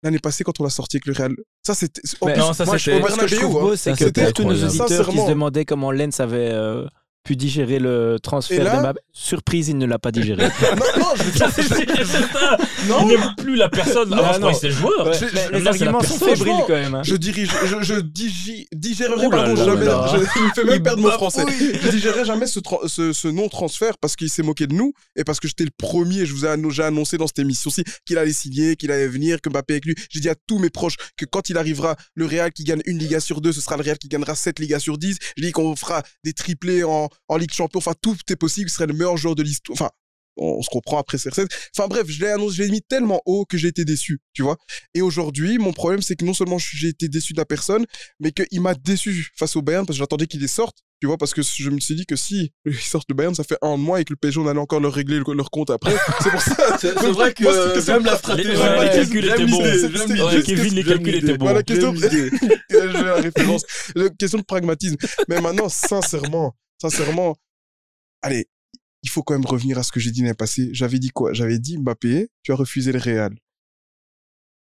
l'année 0.04 0.20
passée, 0.20 0.44
quand 0.44 0.60
on 0.60 0.64
l'a 0.64 0.70
sorti 0.70 0.98
avec 0.98 1.06
le 1.06 1.14
Real. 1.14 1.36
Ça, 1.64 1.74
c'était. 1.76 2.02
en 2.22 2.26
Mais 2.28 2.34
plus, 2.34 2.40
non, 2.42 2.54
ça, 2.54 2.66
c'était- 2.66 2.96
au 2.96 3.00
Moi, 3.00 3.10
ce 3.12 3.16
que 3.18 3.28
je 3.28 3.36
Bernabéu, 3.36 3.38
trouve 3.40 3.58
hein. 3.58 3.62
beau, 3.62 3.76
c'est 3.76 3.92
Ça, 3.92 3.98
que 3.98 4.06
c'était 4.06 4.24
pour 4.26 4.34
tous 4.34 4.44
nos 4.44 4.64
auditeurs 4.64 5.08
qui 5.10 5.18
se 5.20 5.28
demandaient 5.30 5.66
comment 5.66 5.92
Lens 5.92 6.20
avait 6.20 6.50
euh, 6.52 6.86
pu 7.24 7.36
digérer 7.36 7.78
le 7.80 8.18
transfert 8.22 8.64
là- 8.64 8.78
de 8.78 8.82
Mbappé, 8.82 9.00
surprise, 9.14 9.68
il 9.70 9.78
ne 9.78 9.86
l'a 9.86 10.00
pas 10.00 10.12
digéré. 10.12 10.44
Non, 10.62 10.86
non, 11.00 11.06
je 11.16 11.24
veux 11.24 11.32
dire, 11.32 11.50
C'est 11.54 12.06
certain. 12.06 12.58
Non. 12.88 13.02
Il 13.02 13.08
n'aime 13.10 13.34
plus 13.38 13.56
la 13.56 13.70
personne. 13.70 14.12
Avant, 14.14 14.24
Ah, 14.26 14.34
je 14.34 14.40
non. 14.40 14.54
c'était 14.54 14.68
le 14.70 14.74
joueur. 14.74 15.06
Ouais, 15.08 15.12
mais 15.52 15.60
les 15.60 15.62
c'est 15.62 15.68
arguments 15.68 16.02
sont 16.02 16.18
fébriles 16.26 16.54
quand 16.68 16.70
même. 16.74 16.96
hein. 16.96 17.02
je 17.04 17.16
dirige, 17.16 17.52
je, 17.66 17.82
je 17.84 17.94
digi- 17.96 18.68
digérerai, 18.74 19.24
là 19.24 19.30
pardon, 19.30 19.54
là 19.54 19.66
jamais, 19.66 19.86
là. 19.86 20.08
je, 20.12 20.18
il 20.18 20.44
me 20.48 20.50
fait 20.54 20.64
même 20.64 20.82
perdre 20.84 21.02
mon 21.04 21.12
français. 21.12 21.46
Je 21.50 21.90
digérerai 21.90 22.26
jamais 22.26 22.48
ce, 22.48 22.60
tra- 22.60 22.88
ce, 22.88 23.14
ce 23.14 23.28
non-transfert 23.28 23.98
parce 24.00 24.16
qu'il 24.16 24.30
s'est 24.30 24.44
moqué 24.44 24.66
de 24.68 24.74
nous 24.74 24.94
et 25.16 25.24
parce 25.24 25.40
que 25.40 25.48
j'étais 25.48 25.64
le 25.64 25.72
premier, 25.78 26.26
je 26.26 26.34
vous 26.34 26.46
ai 26.46 26.50
anno- 26.50 26.72
j'ai 26.72 26.84
annoncé 26.84 27.18
dans 27.18 27.28
cette 27.28 27.40
émission-ci 27.40 27.84
qu'il 28.06 28.18
allait 28.18 28.34
signer, 28.34 28.76
qu'il 28.76 28.92
allait 28.92 29.08
venir, 29.08 29.42
que 29.42 29.50
Mbappé 29.50 29.74
avec 29.76 29.86
lui. 29.86 29.96
J'ai 30.10 30.20
dit 30.22 30.30
à 30.30 30.36
tous 30.48 30.58
mes 30.60 30.70
proches 30.72 30.96
que 31.18 31.26
quand 31.26 31.50
il 31.50 31.58
arrivera, 31.58 31.96
le 32.16 32.26
Real 32.26 32.52
qui 32.52 32.64
gagne 32.64 32.82
une 32.86 32.98
Liga 32.98 33.20
sur 33.20 33.42
deux, 33.42 33.52
ce 33.54 33.62
sera 33.62 33.78
le 33.78 33.84
Real 33.84 33.98
qui 33.98 34.08
gagnera 34.08 34.34
sept 34.36 34.60
Ligas 34.60 34.80
sur 34.80 34.98
10. 34.98 35.18
Je 35.38 35.44
dis 35.44 35.52
qu'on 35.52 35.76
fera 35.76 36.02
des 36.24 36.34
triplés 36.34 36.84
en, 36.84 37.10
en 37.28 37.38
Ligue 37.38 37.52
Champion, 37.54 37.78
enfin 37.80 37.94
tout 38.02 38.16
est 38.30 38.36
possible, 38.36 38.70
il 38.70 38.74
serait 38.74 38.88
le 38.88 38.94
meilleur 38.94 39.18
joueur 39.18 39.36
de 39.36 39.44
l'histoire. 39.44 39.74
Enfin, 39.76 39.90
on 40.38 40.62
se 40.62 40.70
comprend 40.70 40.98
après 40.98 41.18
CR7. 41.18 41.46
Enfin 41.78 41.88
bref, 41.90 42.06
je 42.08 42.22
l'ai 42.22 42.30
annoncé, 42.32 42.56
je 42.56 42.64
l'ai 42.64 42.70
mis 42.72 42.82
tellement 42.82 43.22
haut 43.26 43.46
que 43.46 43.58
j'ai 43.58 43.68
été 43.68 43.84
déçu, 43.84 44.20
tu 44.34 44.44
vois. 44.44 44.56
Et 44.94 45.02
aujourd'hui, 45.02 45.58
mon 45.58 45.74
problème, 45.74 46.02
c'est 46.02 46.16
que 46.16 46.24
non 46.24 46.34
seulement 46.34 46.58
j'ai 46.58 46.88
été 46.88 47.10
déçu 47.10 47.34
de 47.34 47.38
la 47.38 47.46
personne, 47.46 47.86
mais 48.20 48.32
qu'il 48.32 48.62
m'a 48.62 48.74
déçu 48.74 49.30
face 49.38 49.56
au 49.58 49.62
Bayern 49.62 49.86
parce 49.86 49.98
que 49.98 50.02
j'attendais 50.04 50.28
qu'il 50.28 50.40
les 50.40 50.48
sorte, 50.48 50.78
tu 51.02 51.08
vois, 51.08 51.18
parce 51.18 51.34
que 51.34 51.42
je 51.42 51.70
me 51.70 51.80
suis 51.82 51.96
dit 51.96 52.06
que 52.06 52.16
si 52.16 52.54
ils 52.66 52.74
sortent 52.76 53.10
le 53.10 53.16
Bayern, 53.16 53.36
ça 53.36 53.44
fait 53.44 53.58
un 53.62 53.76
mois 53.76 54.00
et 54.00 54.06
que 54.06 54.14
le 54.14 54.18
PSG, 54.18 54.40
on 54.40 54.48
allait 54.48 54.60
encore 54.60 54.80
leur 54.80 54.94
régler 54.94 55.18
le- 55.20 55.34
leur 55.36 55.50
compte 55.52 55.70
après. 55.70 55.94
C'est 56.24 56.30
pour 56.32 56.42
ça. 56.42 56.78
C'est 56.80 56.94
vrai 56.94 57.34
que 57.34 57.44
euh, 57.46 57.82
j'aime 57.82 58.06
la 58.06 58.14
Les, 58.14 58.18
stratégie. 58.18 58.50
ouais, 58.50 58.56
Ouais, 58.58 58.86
les 58.86 58.92
calculs 59.02 59.26
étaient 59.26 59.46
bons. 59.46 59.62
Ouais. 59.64 60.44
Kevin, 60.44 60.74
les 60.76 60.84
calculs 60.86 61.16
étaient 61.16 61.38
bons. 61.38 61.46
Voilà, 61.46 61.62
question, 61.64 61.92
la 62.70 63.16
référence. 63.16 63.64
Le- 63.96 64.10
question 64.10 64.40
de 64.40 64.44
pragmatisme. 64.46 64.96
Mais 65.28 65.42
maintenant, 65.42 65.70
sincèrement, 65.70 66.56
sincèrement, 66.82 67.36
allez, 68.22 68.48
il 69.04 69.10
faut 69.10 69.24
quand 69.24 69.34
même 69.34 69.46
revenir 69.46 69.78
à 69.78 69.84
ce 69.84 69.92
que 69.92 70.00
j'ai 70.00 70.12
dit 70.12 70.22
l'année 70.22 70.34
passée. 70.34 70.70
J'avais 70.74 71.00
dit 71.00 71.10
quoi? 71.10 71.34
J'avais 71.34 71.60
dit 71.60 71.78
Mbappé, 71.78 72.30
tu 72.44 72.52
as 72.52 72.56
refusé 72.56 72.92
le 72.92 73.00
Real. 73.00 73.36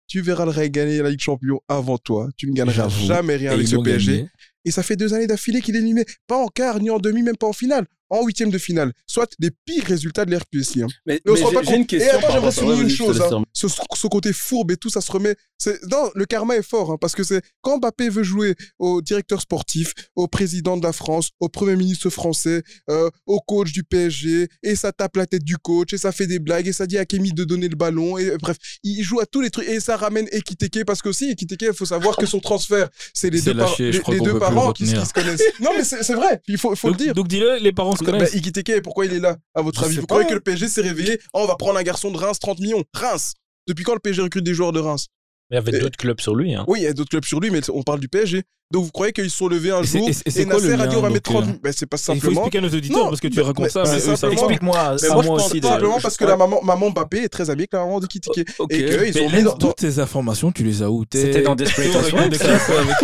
Tu 0.08 0.22
verras 0.22 0.46
le 0.46 0.52
Real 0.52 0.70
gagner 0.70 1.02
la 1.02 1.10
Ligue 1.10 1.20
Champion 1.20 1.60
avant 1.68 1.98
toi. 1.98 2.30
Tu 2.38 2.48
ne 2.48 2.54
gagneras 2.54 2.90
jamais 2.90 3.36
rien 3.36 3.52
Et 3.52 3.56
avec 3.56 3.68
ce 3.68 3.76
PSG. 3.76 4.12
gagné. 4.12 4.30
Et 4.64 4.72
ça 4.72 4.84
fait 4.84 4.96
deux 4.96 5.14
années 5.14 5.28
d'affilée 5.28 5.62
qu'il 5.62 5.76
est 5.76 5.80
éliminé. 5.80 6.06
Pas 6.28 6.38
en 6.38 6.48
quart, 6.48 6.80
ni 6.80 6.90
en 6.90 7.00
demi, 7.00 7.22
même 7.22 7.38
pas 7.38 7.48
en 7.48 7.54
finale. 7.54 7.86
En 8.10 8.24
huitième 8.26 8.50
de 8.52 8.58
finale. 8.58 8.92
Soit 9.08 9.32
les 9.40 9.50
pires 9.66 9.84
résultats 9.86 10.26
de 10.26 10.32
l'RQSI. 10.36 10.84
Hein. 10.84 10.88
Mais, 11.06 11.22
Mais 11.26 11.32
on 11.32 11.34
mais 11.34 11.40
se 11.40 11.44
rend 11.44 11.50
j'ai- 11.50 11.56
pas 11.56 11.64
compte. 11.64 11.76
une 11.76 11.88
question. 11.88 12.08
Et 12.12 12.16
attends, 12.16 12.32
j'aimerais 12.34 12.52
souligner 12.52 12.82
une 12.84 12.90
chose. 12.90 13.22
hein. 13.22 13.44
Ce, 13.54 13.68
ce 13.68 14.08
côté 14.08 14.32
fourbe 14.34 14.72
et 14.72 14.78
tout, 14.78 14.90
ça 14.90 15.02
se 15.02 15.12
remet. 15.12 15.36
c'est- 15.58 15.82
Non, 15.90 16.12
le 16.14 16.26
karma 16.26 16.56
est 16.56 16.62
fort. 16.68 16.92
hein, 16.92 16.98
parce 17.00 17.14
que 17.16 17.24
c'est 17.24 17.42
quand 17.62 17.78
Mbappé 17.80 18.10
veut 18.10 18.24
jouer 18.24 18.56
au 18.80 19.02
directeur 19.02 19.42
sportif, 19.42 19.94
au 20.16 20.28
président 20.28 20.78
de 20.78 20.84
la 20.84 20.94
France, 20.94 21.30
au 21.40 21.50
premier 21.50 21.76
ministre 21.76 22.10
français, 22.10 22.62
euh, 22.90 23.10
au 23.26 23.40
coach 23.40 23.72
du 23.72 23.84
PSG, 23.84 24.48
et 24.64 24.76
ça 24.76 24.92
tape 24.92 25.16
la 25.18 25.26
tête 25.26 25.44
du 25.44 25.58
coach, 25.58 25.94
et 25.94 25.98
ça 25.98 26.12
fait 26.12 26.28
des 26.28 26.40
blagues, 26.40 26.68
et 26.68 26.74
ça 26.74 26.86
dit 26.88 26.98
à 26.98 27.06
Kémy 27.06 27.32
de 27.34 27.44
donner 27.44 27.68
le 27.70 27.76
ballon. 27.76 28.18
Et 28.18 28.26
euh, 28.30 28.38
bref, 28.40 28.58
il 28.84 29.02
joue 29.04 29.20
à 29.20 29.26
tous 29.26 29.42
les 29.42 29.50
trucs. 29.50 29.68
Et 29.68 29.80
ça 29.80 29.98
ramène 29.98 30.28
Ekiteke, 30.32 30.86
parce 30.86 31.02
qu'aussi, 31.02 31.32
Ekiteke, 31.32 31.64
il 31.70 31.74
faut 31.74 31.86
savoir 31.86 32.18
que 32.18 32.26
son 32.26 32.40
transfert, 32.40 32.90
c'est 33.14 33.30
les 33.30 33.40
C'est 33.40 33.54
deux, 33.54 33.60
lâché, 33.60 33.92
les, 33.92 34.00
les 34.20 34.40
parents 34.40 34.72
qui, 34.74 34.86
se 34.88 35.14
connaissent. 35.14 35.42
Non, 35.60 35.72
mais 35.76 35.84
c'est 35.84 36.04
c'est 36.04 36.14
vrai. 36.16 36.42
Il 36.48 36.58
faut, 36.58 36.76
faut 36.76 36.90
le 36.90 36.96
dire. 36.96 37.14
donc 37.14 37.28
dis-le, 37.28 37.58
les 37.58 37.72
parents 37.72 37.95
se 37.96 38.04
Bah, 38.04 38.12
connaissent. 38.12 38.34
Ikiteke, 38.36 38.82
pourquoi 38.82 39.06
il 39.06 39.14
est 39.14 39.20
là, 39.20 39.38
à 39.54 39.62
votre 39.62 39.82
Je 39.82 39.86
avis? 39.86 39.98
Vous 39.98 40.08
croyez 40.08 40.28
que 40.28 40.34
le 40.34 40.40
PSG 40.40 40.68
s'est 40.68 40.82
réveillé? 40.82 41.20
Oh, 41.34 41.42
on 41.44 41.48
va 41.48 41.56
prendre 41.56 41.78
un 41.80 41.84
garçon 41.84 42.12
de 42.12 42.18
Reims, 42.18 42.40
30 42.40 42.60
millions. 42.60 42.84
Reims 42.94 43.34
Depuis 43.68 43.84
quand 43.84 43.94
le 43.94 44.00
PSG 44.00 44.22
recrute 44.22 44.44
des 44.44 44.54
joueurs 44.54 44.72
de 44.72 44.80
Reims? 44.80 45.08
Il 45.52 45.56
y 45.56 45.58
avait 45.58 45.80
d'autres 45.80 45.98
clubs 45.98 46.20
sur 46.20 46.36
lui. 46.36 46.56
Hein. 46.56 46.66
Oui, 46.68 46.80
il 46.80 46.84
y 46.84 46.88
a 46.88 46.94
d'autres 46.94 47.10
clubs 47.12 47.26
sur 47.26 47.40
lui, 47.40 47.52
mais 47.52 47.62
on 47.70 47.84
parle 47.84 48.00
du 48.00 48.08
PSG. 48.10 48.44
Donc 48.72 48.86
vous 48.86 48.92
croyez 48.92 49.14
qu'ils 49.14 49.30
se 49.30 49.38
sont 49.38 49.48
levés 49.48 49.70
un 49.70 49.84
jour 49.84 50.10
et 50.10 50.14
c'est- 50.14 50.38
et 50.42 50.46
Nasser 50.46 50.74
a 50.74 50.88
dit 50.88 50.96
on 50.96 51.02
va 51.02 51.10
mettre 51.12 51.32
donc, 51.32 51.44
30 51.44 51.56
euh, 51.56 51.60
Ben 51.64 51.72
c'est 51.76 51.86
pas 51.86 51.98
Il 51.98 52.00
faut 52.00 52.14
simplement. 52.14 52.42
expliquer 52.42 52.58
à 52.58 52.62
nos 52.62 52.76
auditeurs 52.76 52.98
Non, 52.98 53.10
parce 53.10 53.22
que 53.22 53.28
tu 53.28 53.38
mais- 53.38 53.44
racontes 53.44 53.70
ça, 53.70 53.84
mais 53.84 53.90
mais 53.92 53.96
ils 53.98 54.02
simplement- 54.02 54.20
pas. 54.22 54.32
Explique-moi, 54.42 54.76
Mais 55.04 55.10
moi, 55.10 55.22
je 55.24 55.28
pense 55.28 55.50
simplement 55.52 55.98
je- 55.98 56.02
parce 56.02 56.18
que 56.18 56.26
la 56.26 56.36
maman, 56.36 56.62
maman 56.64 56.90
Mbappé 56.90 57.18
est 57.24 57.30
très 57.30 57.50
habillée 57.52 57.66
avec 57.72 57.74
la 57.74 57.80
maman 57.82 58.00
de 58.00 58.08
Kitike. 58.08 58.48
Ok. 58.58 58.72
Et 58.74 58.78
qu'ils 58.86 58.88
Mais 59.14 59.22
ont 59.22 59.30
mis 59.30 59.60
toutes 59.60 59.80
ces 59.80 60.00
informations, 60.00 60.52
tu 60.52 60.64
les 60.64 60.82
as 60.82 60.90
où 60.90 61.06
T'es- 61.06 61.22
C'était 61.22 61.42
dans 61.44 61.56
t'es 61.56 61.66
Desperate 61.66 61.96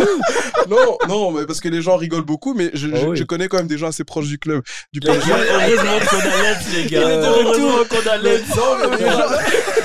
eux 0.00 0.06
Non, 0.68 0.98
non, 1.08 1.30
mais 1.32 1.46
parce 1.46 1.60
que 1.60 1.68
les 1.68 1.80
gens 1.82 1.96
rigolent 1.96 2.24
beaucoup, 2.24 2.54
mais 2.54 2.70
je, 2.74 2.88
Ah 2.92 2.96
je- 3.00 3.06
oui. 3.06 3.16
je 3.16 3.24
connais 3.24 3.46
quand 3.48 3.58
même 3.58 3.66
des 3.66 3.78
gens 3.78 3.88
assez 3.88 4.04
proches 4.04 4.26
du 4.28 4.38
club. 4.38 4.62
Du 4.92 4.98
PSG. 5.00 5.20
Heureusement 5.30 5.98
qu'on 6.10 6.18
a 6.18 6.42
l'aide, 6.42 6.58
les 6.74 6.86
gars. 6.90 7.02
Il 7.02 7.10
est 7.10 7.20
de 7.20 7.26
retour. 7.26 7.52
Heureusement 7.52 7.84
qu'on 7.88 8.10
a 8.10 8.16
l'aide. 8.18 8.42
Non, 8.56 8.90
mais 8.90 8.96
les 8.98 9.04
gens- 9.12 9.18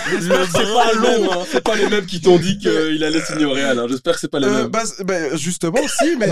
J'espère 0.09 0.39
que 0.41 0.47
c'est 0.57 0.73
pas 0.73 0.93
long, 0.93 1.32
hein. 1.32 1.45
C'est 1.51 1.63
pas 1.63 1.75
les 1.75 1.88
mêmes 1.89 2.05
qui 2.05 2.21
t'ont 2.21 2.38
dit 2.38 2.57
qu'il 2.57 3.03
allait 3.03 3.21
signer 3.21 3.45
au 3.45 3.51
Real. 3.51 3.78
hein. 3.78 3.86
J'espère 3.89 4.13
que 4.13 4.19
c'est 4.19 4.32
pas 4.32 4.39
les 4.39 4.47
Euh, 4.47 4.61
mêmes. 4.63 4.67
bah, 4.67 4.84
bah, 5.05 5.13
si, 5.88 6.15
mais. 6.18 6.28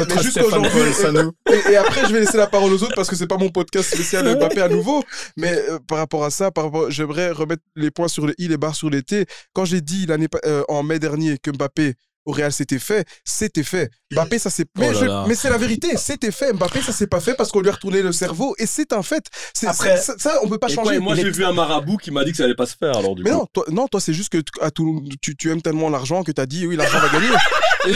Et, 1.51 1.71
et 1.71 1.75
après, 1.77 2.05
je 2.07 2.13
vais 2.13 2.19
laisser 2.19 2.37
la 2.37 2.47
parole 2.47 2.73
aux 2.73 2.83
autres 2.83 2.95
parce 2.95 3.09
que 3.09 3.15
c'est 3.15 3.27
pas 3.27 3.37
mon 3.37 3.49
podcast 3.49 3.93
spécial 3.93 4.25
Mbappé 4.37 4.61
à 4.61 4.69
nouveau. 4.69 5.03
Mais 5.37 5.53
euh, 5.53 5.79
par 5.87 5.97
rapport 5.97 6.23
à 6.23 6.29
ça, 6.29 6.51
par 6.51 6.65
rapport, 6.65 6.89
j'aimerais 6.91 7.31
remettre 7.31 7.63
les 7.75 7.91
points 7.91 8.07
sur 8.07 8.27
les 8.27 8.33
i, 8.37 8.47
les 8.47 8.57
barres 8.57 8.75
sur 8.75 8.89
les 8.89 9.03
t. 9.03 9.25
Quand 9.53 9.65
j'ai 9.65 9.81
dit 9.81 10.05
l'année 10.05 10.27
euh, 10.45 10.63
en 10.67 10.83
mai 10.83 10.99
dernier 10.99 11.37
que 11.37 11.51
Mbappé 11.51 11.95
au 12.25 12.31
Real 12.31 12.51
c'était 12.51 12.79
fait, 12.79 13.05
c'était 13.23 13.63
fait. 13.63 13.89
Mbappé 14.11 14.39
ça 14.39 14.49
s'est. 14.49 14.65
Mais, 14.77 14.89
Oh 14.93 14.97
je- 14.99 15.05
là. 15.05 15.25
mais 15.27 15.35
c'est 15.35 15.49
la 15.49 15.57
vérité, 15.57 15.95
c'était 15.97 16.31
fait. 16.31 16.53
Mbappé 16.53 16.81
ça 16.81 16.91
s'est 16.91 17.07
pas 17.07 17.19
fait 17.19 17.35
parce 17.35 17.51
qu'on 17.51 17.61
lui 17.61 17.69
a 17.69 17.73
retourné 17.73 18.01
le 18.01 18.11
cerveau 18.11 18.55
et 18.57 18.65
c'est 18.65 18.93
un 18.93 19.03
fait. 19.03 19.25
C'est, 19.53 19.67
Après- 19.67 19.97
c'est- 19.97 20.19
ça, 20.19 20.39
on 20.43 20.47
peut 20.49 20.57
pas 20.57 20.67
Et 20.69 20.75
quoi, 20.75 20.83
changer. 20.85 20.95
et 20.95 20.99
moi, 20.99 21.15
j'ai 21.15 21.29
vu 21.29 21.43
un 21.45 21.53
marabout 21.53 21.97
qui 21.97 22.11
m'a 22.11 22.23
dit 22.23 22.31
que 22.31 22.37
ça 22.37 22.43
allait 22.45 22.55
pas 22.55 22.65
se 22.65 22.75
faire, 22.77 22.97
alors 22.97 23.15
du 23.15 23.23
mais 23.23 23.29
coup. 23.31 23.37
non, 23.37 23.45
toi, 23.53 23.65
non, 23.69 23.87
toi 23.87 23.99
c'est 23.99 24.13
juste 24.13 24.29
que 24.31 24.41
à 24.61 24.71
tout, 24.71 25.03
tu, 25.21 25.35
tu 25.35 25.51
aimes 25.51 25.61
tellement 25.61 25.89
l'argent 25.89 26.23
que 26.23 26.31
t'as 26.31 26.45
dit 26.45 26.65
oui 26.67 26.75
l'argent 26.75 26.99
va 26.99 27.09
gagner. 27.09 27.27
Il 27.87 27.93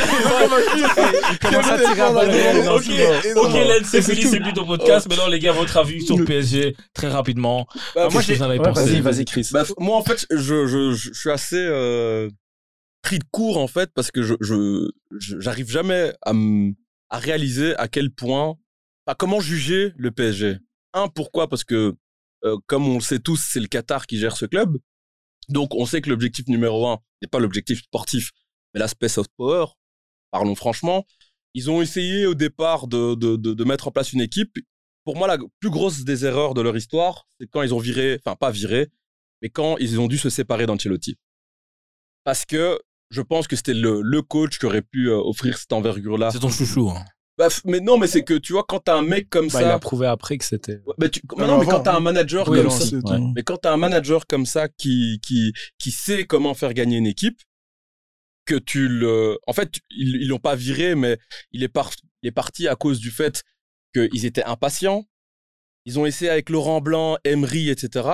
commence 1.39 1.67
à 1.67 1.77
tirer. 1.79 2.69
Ok, 3.35 3.53
Len, 3.53 3.83
c'est 3.85 4.01
fini, 4.01 4.21
c'est 4.23 4.39
plus 4.39 4.53
ton 4.53 4.65
podcast. 4.65 5.07
Maintenant, 5.09 5.27
les 5.27 5.39
gars, 5.39 5.51
votre 5.51 5.75
avis 5.77 6.05
sur 6.05 6.17
le 6.17 6.25
PSG, 6.25 6.75
très 6.93 7.07
rapidement. 7.07 7.67
Bah, 7.95 8.07
vous 8.07 8.17
en 8.17 8.41
avez 8.41 8.59
Ouais, 8.59 8.65
pensé 8.71 8.81
Vas-y, 8.85 9.01
vas-y, 9.01 9.25
Chris. 9.25 9.47
Bah, 9.51 9.63
moi, 9.79 9.97
en 9.97 10.03
fait, 10.03 10.25
je, 10.29 10.37
je, 10.67 10.91
je, 10.91 11.09
je 11.11 11.19
suis 11.19 11.31
assez 11.31 11.57
euh, 11.57 12.29
pris 13.01 13.19
de 13.19 13.25
court, 13.31 13.57
en 13.57 13.67
fait, 13.67 13.91
parce 13.93 14.11
que 14.11 14.21
je, 14.21 14.35
j'arrive 15.11 15.69
jamais 15.69 16.13
à, 16.23 16.33
à 17.09 17.19
réaliser 17.19 17.75
à 17.75 17.87
quel 17.87 18.11
point, 18.11 18.55
à 19.05 19.15
comment 19.15 19.39
juger 19.39 19.93
le 19.97 20.11
PSG. 20.11 20.57
Un, 20.93 21.07
pourquoi? 21.07 21.47
Parce 21.47 21.63
que, 21.63 21.95
euh, 22.43 22.57
comme 22.67 22.87
on 22.87 22.95
le 22.95 23.01
sait 23.01 23.19
tous, 23.19 23.37
c'est 23.37 23.59
le 23.59 23.67
Qatar 23.67 24.07
qui 24.07 24.17
gère 24.17 24.37
ce 24.37 24.45
club. 24.45 24.77
Donc, 25.49 25.73
on 25.75 25.85
sait 25.85 26.01
que 26.01 26.09
l'objectif 26.09 26.47
numéro 26.47 26.87
un 26.87 26.99
n'est 27.21 27.27
pas 27.27 27.39
l'objectif 27.39 27.81
sportif, 27.83 28.31
mais 28.73 28.79
l'aspect 28.79 29.09
soft 29.09 29.31
power. 29.37 29.65
Parlons 30.31 30.55
franchement. 30.55 31.05
Ils 31.55 31.71
ont 31.71 31.81
essayé 31.81 32.27
au 32.27 32.35
départ 32.35 32.87
de, 32.87 33.15
de, 33.15 33.35
de, 33.35 33.53
de 33.53 33.63
mettre 33.63 33.87
en 33.87 33.91
place 33.91 34.13
une 34.13 34.21
équipe. 34.21 34.55
Pour 35.03 35.15
moi, 35.15 35.27
la 35.27 35.39
plus 35.59 35.71
grosse 35.71 36.03
des 36.03 36.25
erreurs 36.25 36.53
de 36.53 36.61
leur 36.61 36.77
histoire, 36.77 37.25
c'est 37.39 37.47
quand 37.47 37.63
ils 37.63 37.73
ont 37.73 37.79
viré, 37.79 38.19
enfin 38.23 38.35
pas 38.35 38.51
viré, 38.51 38.89
mais 39.41 39.49
quand 39.49 39.77
ils 39.77 39.99
ont 39.99 40.07
dû 40.07 40.19
se 40.19 40.29
séparer 40.29 40.67
d'Ancelotti. 40.67 41.17
Parce 42.23 42.45
que 42.45 42.79
je 43.09 43.21
pense 43.21 43.47
que 43.47 43.55
c'était 43.55 43.73
le, 43.73 44.01
le 44.01 44.21
coach 44.21 44.59
qui 44.59 44.65
aurait 44.65 44.81
pu 44.81 45.09
euh, 45.09 45.17
offrir 45.17 45.57
cette 45.57 45.73
envergure-là. 45.73 46.31
C'est 46.31 46.39
ton 46.39 46.49
chouchou. 46.49 46.89
hein. 46.89 47.03
Bah, 47.37 47.47
mais 47.63 47.79
non, 47.79 47.97
mais 47.97 48.07
c'est 48.07 48.23
que 48.23 48.33
tu 48.33 48.51
vois, 48.53 48.65
quand 48.67 48.79
t'as 48.81 48.97
un 48.97 49.01
mec 49.01 49.29
comme 49.29 49.47
Bah, 49.47 49.59
ça. 49.59 49.61
il 49.61 49.67
a 49.71 49.79
prouvé 49.79 50.07
après 50.07 50.37
que 50.37 50.43
c'était. 50.43 50.81
Ouais, 50.85 50.93
bah, 50.97 51.07
tu- 51.09 51.21
Non, 51.37 51.47
non, 51.47 51.59
mais 51.59 51.65
quand 51.65 51.79
t'as 51.81 51.95
un 51.95 52.01
manager 52.01 52.47
Oui, 52.49 52.61
comme 52.61 52.69
ça, 52.69 52.85
c'est 52.85 53.01
tout. 53.01 53.31
mais 53.35 53.43
quand 53.43 53.57
t'as 53.57 53.71
un 53.73 53.77
manager 53.77 54.27
comme 54.27 54.45
ça 54.45 54.67
qui, 54.67 55.19
qui, 55.25 55.53
qui 55.77 55.91
sait 55.91 56.25
comment 56.25 56.53
faire 56.53 56.73
gagner 56.73 56.97
une 56.97 57.07
équipe, 57.07 57.39
que 58.45 58.55
tu 58.55 58.87
le, 58.89 59.37
en 59.47 59.53
fait, 59.53 59.75
ils, 59.91 60.23
ils 60.23 60.27
l'ont 60.27 60.39
pas 60.39 60.55
viré, 60.55 60.95
mais 60.95 61.17
il 61.51 61.63
est, 61.63 61.67
par- 61.69 61.91
il 62.23 62.27
est 62.27 62.31
parti 62.31 62.67
à 62.67 62.75
cause 62.75 62.99
du 62.99 63.09
fait 63.11 63.43
qu'ils 63.93 64.25
étaient 64.25 64.43
impatients. 64.43 65.05
Ils 65.85 65.97
ont 65.97 66.05
essayé 66.05 66.29
avec 66.29 66.49
Laurent 66.49 66.81
Blanc, 66.81 67.17
Emery, 67.23 67.69
etc. 67.69 68.09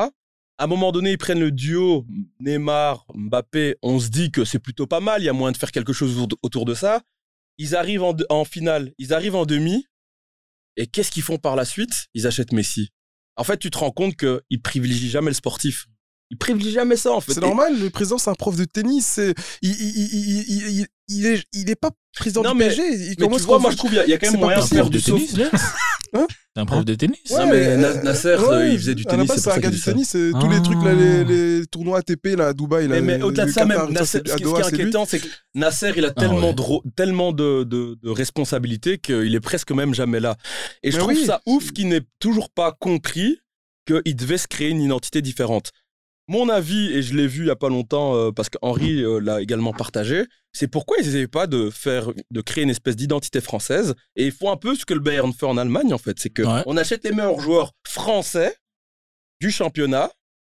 À 0.57 0.63
un 0.63 0.67
moment 0.67 0.91
donné, 0.91 1.11
ils 1.11 1.17
prennent 1.17 1.39
le 1.39 1.51
duo 1.51 2.05
Neymar, 2.39 3.05
Mbappé. 3.13 3.75
On 3.81 3.99
se 3.99 4.07
dit 4.09 4.31
que 4.31 4.45
c'est 4.45 4.59
plutôt 4.59 4.87
pas 4.87 5.01
mal. 5.01 5.21
Il 5.21 5.25
y 5.25 5.29
a 5.29 5.33
moyen 5.33 5.51
de 5.51 5.57
faire 5.57 5.71
quelque 5.71 5.91
chose 5.93 6.17
autour 6.41 6.65
de- 6.65 6.73
ça. 6.73 7.01
Ils 7.57 7.75
arrivent 7.75 8.03
en, 8.03 8.45
finale, 8.45 8.93
ils 8.97 9.13
arrivent 9.13 9.35
en 9.35 9.45
demi. 9.45 9.85
Et 10.77 10.87
qu'est-ce 10.87 11.11
qu'ils 11.11 11.23
font 11.23 11.37
par 11.37 11.55
la 11.55 11.63
suite? 11.65 12.07
Ils 12.13 12.27
achètent 12.27 12.51
Messi. 12.51 12.89
En 13.37 13.43
fait, 13.43 13.57
tu 13.57 13.69
te 13.69 13.77
rends 13.77 13.91
compte 13.91 14.15
qu'ils 14.15 14.61
privilégient 14.61 15.09
jamais 15.09 15.29
le 15.29 15.33
sportif. 15.35 15.87
Ils 16.31 16.37
privilégient 16.37 16.75
jamais 16.75 16.95
ça, 16.97 17.11
en 17.11 17.21
fait. 17.21 17.33
C'est 17.33 17.41
normal, 17.41 17.79
le 17.79 17.89
président, 17.89 18.17
c'est 18.17 18.29
un 18.29 18.33
prof 18.35 18.55
de 18.55 18.65
tennis. 18.65 19.05
c'est- 19.05 19.35
Il, 19.61 19.71
il, 19.71 20.47
il, 20.79 20.87
il, 21.09 21.25
est, 21.27 21.43
il 21.53 21.69
est 21.69 21.75
pas 21.75 21.91
président 22.13 22.41
Non, 22.43 22.51
du 22.53 22.57
mais- 22.59 22.67
PSG. 22.67 22.81
Il- 22.83 23.15
Mais 23.19 23.37
tu 23.37 23.43
vois, 23.43 23.59
moi, 23.59 23.71
je 23.71 23.77
trouve 23.77 23.89
qu'il 23.91 23.97
y, 23.97 24.01
a- 24.01 24.05
il 24.05 24.09
y 24.09 24.13
a 24.13 24.17
quand 24.17 24.31
même 24.31 24.39
moyen 24.39 24.59
de 24.59 24.65
faire 24.65 24.89
du 24.89 25.01
tennis, 25.01 25.35
Hein 26.13 26.27
T'es 26.53 26.61
un 26.61 26.65
prof 26.65 26.85
de 26.85 26.95
tennis 26.95 27.19
Non, 27.31 27.47
mais 27.47 27.75
Na- 27.77 28.01
Nasser, 28.03 28.35
euh, 28.39 28.67
il 28.69 28.77
faisait 28.77 28.95
du 28.95 29.03
tennis, 29.05 29.31
c'est 29.35 29.51
un 29.51 29.57
gars 29.57 29.69
du 29.69 29.79
tennis. 29.81 30.09
c'est 30.09 30.31
Tous 30.39 30.49
les 30.49 30.61
trucs, 30.61 30.81
là, 30.83 30.93
les, 30.93 31.23
les 31.25 31.65
tournois 31.67 31.99
ATP, 31.99 32.35
là, 32.37 32.47
à 32.49 32.53
Dubaï. 32.53 32.87
Là, 32.87 33.01
Mais, 33.01 33.21
au-delà 33.21 33.45
de 33.45 33.51
ça, 33.51 33.65
même, 33.65 33.89
Nasser, 33.91 34.19
ce 34.25 34.33
qui 34.35 34.39
ce 34.39 34.43
Doha, 34.43 34.61
qui 34.61 34.75
est 34.75 34.81
inquiétant, 34.81 35.05
c'est 35.05 35.19
que 35.19 35.27
Nasser, 35.53 35.91
il 35.97 36.05
a 36.05 36.09
Ah 36.15 36.19
tellement, 36.19 36.47
ouais. 36.49 36.53
de, 36.53 36.61
ro- 36.61 36.83
tellement 36.95 37.31
de, 37.33 37.63
de, 37.63 37.97
de 38.01 38.09
responsabilités 38.09 38.97
qu'il 38.99 39.33
est 39.35 39.39
presque 39.39 39.71
même 39.71 39.93
jamais 39.93 40.19
là. 40.19 40.35
Et 40.83 40.91
je 40.91 40.97
trouve 40.97 41.09
oui. 41.09 41.25
ça 41.25 41.41
ouf 41.45 41.71
qu'il 41.71 41.87
n'ait 41.89 42.03
toujours 42.19 42.49
pas 42.49 42.71
compris 42.79 43.39
qu'il 43.85 44.15
devait 44.15 44.37
se 44.37 44.47
créer 44.47 44.69
une 44.69 44.81
identité 44.81 45.21
différente. 45.21 45.71
Mon 46.27 46.49
avis, 46.49 46.91
et 46.91 47.03
je 47.03 47.13
l'ai 47.15 47.27
vu 47.27 47.43
il 47.43 47.47
y 47.47 47.51
a 47.51 47.55
pas 47.55 47.69
longtemps, 47.69 48.15
euh, 48.15 48.31
parce 48.31 48.49
qu'Henri 48.49 49.01
euh, 49.03 49.19
l'a 49.19 49.41
également 49.41 49.73
partagé, 49.73 50.23
c'est 50.53 50.67
pourquoi 50.67 50.97
ils 50.99 51.05
n'essayaient 51.05 51.27
pas 51.27 51.45
de 51.45 51.69
faire, 51.69 52.11
de 52.31 52.41
créer 52.41 52.63
une 52.63 52.71
espèce 52.71 52.95
d'identité 52.95 53.41
française. 53.41 53.93
Et 54.15 54.25
ils 54.25 54.31
font 54.31 54.49
un 54.51 54.57
peu 54.57 54.73
ce 54.75 54.85
que 54.85 54.95
le 54.95 54.99
Bayern 55.01 55.31
fait 55.33 55.45
en 55.45 55.57
Allemagne, 55.57 55.93
en 55.93 55.97
fait. 55.99 56.17
C'est 56.19 56.31
que 56.31 56.41
Ouais. 56.41 56.63
on 56.65 56.77
achète 56.77 57.03
les 57.03 57.11
meilleurs 57.11 57.39
joueurs 57.39 57.73
français 57.87 58.55
du 59.39 59.51
championnat. 59.51 60.09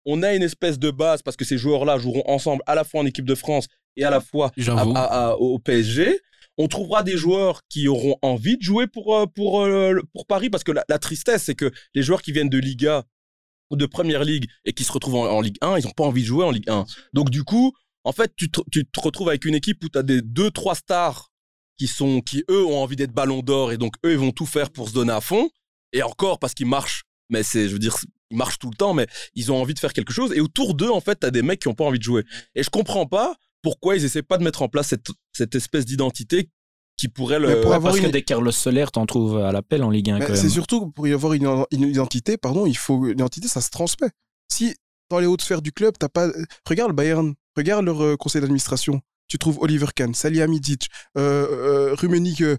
On 0.06 0.24
a 0.24 0.34
une 0.36 0.44
espèce 0.44 0.80
de 0.80 0.90
base 0.90 1.22
parce 1.22 1.36
que 1.36 1.44
ces 1.44 1.58
joueurs-là 1.58 1.98
joueront 1.98 2.24
ensemble 2.28 2.64
à 2.66 2.74
la 2.76 2.86
fois 2.86 3.02
en 3.02 3.06
équipe 3.06 3.26
de 3.26 3.36
France 3.36 3.68
et 3.98 4.06
à 4.06 4.10
la 4.10 4.22
fois 4.22 4.48
à- 4.48 4.52
J'avoue. 4.56 4.94
à- 4.96 5.30
à- 5.32 5.36
au 5.36 5.60
PSG. 5.60 6.22
On 6.58 6.70
trouvera 6.70 7.04
des 7.04 7.18
joueurs 7.18 7.62
qui 7.70 7.90
auront 7.90 8.16
envie 8.22 8.56
de 8.58 8.64
jouer 8.64 8.88
pour, 8.88 9.16
euh, 9.18 9.26
pour, 9.26 9.62
euh, 9.64 10.00
pour 10.14 10.26
Paris 10.26 10.50
parce 10.50 10.64
que 10.64 10.72
la, 10.72 10.86
la 10.88 10.98
tristesse, 10.98 11.44
c'est 11.44 11.56
que 11.56 11.72
les 11.94 12.04
joueurs 12.04 12.22
qui 12.22 12.32
viennent 12.32 12.50
de 12.50 12.58
Liga 12.58 13.04
de 13.76 13.86
Première 13.86 14.24
Ligue 14.24 14.48
et 14.66 14.74
qui 14.74 14.84
se 14.84 14.92
retrouvent 14.92 15.16
en, 15.16 15.42
Ligue 15.42 15.58
1, 15.62 15.80
ils 15.80 15.86
n'ont 15.86 15.92
pas 15.92 16.06
envie 16.06 16.22
de 16.22 16.28
jouer 16.28 16.46
en 16.46 16.52
Ligue 16.52 16.70
1. 16.70 16.86
Donc 17.14 17.30
du 17.30 17.44
coup, 17.44 17.74
en 18.04 18.12
fait, 18.12 18.34
tu 18.36 18.50
te, 18.50 18.62
retrouves 19.00 19.30
avec 19.30 19.46
une 19.46 19.56
équipe 19.56 19.84
où 19.84 19.90
tu 19.90 19.98
as 19.98 20.04
des 20.04 20.22
deux, 20.22 20.52
trois 20.52 20.76
stars 20.76 21.30
qui 21.78 21.88
sont, 21.88 22.22
qui 22.22 22.44
eux 22.50 22.66
ont 22.66 22.82
envie 22.82 22.96
d'être 22.96 23.12
ballon 23.12 23.42
d'or 23.42 23.72
et 23.72 23.78
donc 23.78 23.96
eux 24.06 24.14
ils 24.14 24.18
vont 24.18 24.32
tout 24.32 24.46
faire 24.46 24.72
pour 24.72 24.90
se 24.90 24.94
donner 24.94 25.14
à 25.14 25.22
fond. 25.22 25.50
Et 25.94 26.04
encore 26.04 26.40
parce 26.40 26.54
qu'ils 26.54 26.68
marchent, 26.68 27.04
mais 27.30 27.44
c'est, 27.44 27.68
je 27.68 27.74
veux 27.74 27.80
dire, 27.80 27.96
ils 28.32 28.38
marchent 28.38 28.60
tout 28.60 28.70
le 28.70 28.76
temps, 28.76 28.94
mais 28.94 29.08
ils 29.36 29.52
ont 29.52 29.62
envie 29.62 29.74
de 29.74 29.80
faire 29.80 29.94
quelque 29.94 30.14
chose. 30.14 30.34
Et 30.34 30.40
autour 30.40 30.74
d'eux, 30.74 30.90
en 30.90 31.02
fait, 31.02 31.20
tu 31.20 31.28
as 31.28 31.32
des 31.32 31.42
mecs 31.42 31.62
qui 31.62 31.68
ont 31.68 31.76
pas 31.76 31.86
envie 31.86 32.00
de 32.00 32.04
jouer. 32.04 32.24
Et 32.56 32.64
je 32.64 32.70
comprends 32.70 33.06
pas 33.06 33.36
pourquoi 33.62 33.96
ils 33.96 34.06
essaient 34.06 34.24
pas 34.24 34.38
de 34.38 34.44
mettre 34.44 34.62
en 34.62 34.70
place 34.70 34.88
cette, 34.88 35.08
cette 35.34 35.56
espèce 35.56 35.86
d'identité 35.86 36.50
qui 36.98 37.08
pourrait 37.08 37.40
le. 37.40 37.48
Mais 37.48 37.62
pour 37.62 37.74
avoir 37.74 37.94
parce 37.94 37.98
une- 38.04 38.08
que 38.08 38.12
des 38.12 38.24
Carlos 38.24 38.52
Soler, 38.52 38.86
t'en 38.92 39.06
trouves 39.06 39.38
à 39.38 39.52
l'appel 39.52 39.84
en 39.84 39.90
Ligue 39.90 40.10
1 40.10 40.20
Mais 40.20 40.26
quand 40.26 40.36
C'est 40.36 40.50
surtout 40.50 40.90
pour 40.92 41.08
y 41.08 41.14
avoir 41.14 41.34
une, 41.34 41.48
une 41.72 41.84
identité, 41.84 42.38
pardon, 42.38 42.66
il 42.66 42.78
faut 42.78 43.06
une 43.06 43.12
identité, 43.14 43.48
ça 43.48 43.62
se 43.62 43.70
transmet. 43.70 44.10
Si 44.52 44.76
dans 45.10 45.20
les 45.20 45.26
hautes 45.28 45.42
sphères 45.42 45.62
du 45.62 45.72
club, 45.72 45.94
t'as 46.00 46.10
pas. 46.10 46.28
Regarde 46.68 46.90
le 46.90 46.96
Bayern, 46.96 47.34
regarde 47.56 47.86
leur 47.86 48.02
euh, 48.04 48.16
conseil 48.18 48.42
d'administration. 48.42 49.00
Tu 49.30 49.38
trouves 49.38 49.58
Oliver 49.60 49.88
Kahn, 49.94 50.14
Salihamidzic, 50.14 50.88
euh, 51.18 51.48
euh, 51.92 51.96
Rummenigge, 51.96 52.42
euh, 52.44 52.58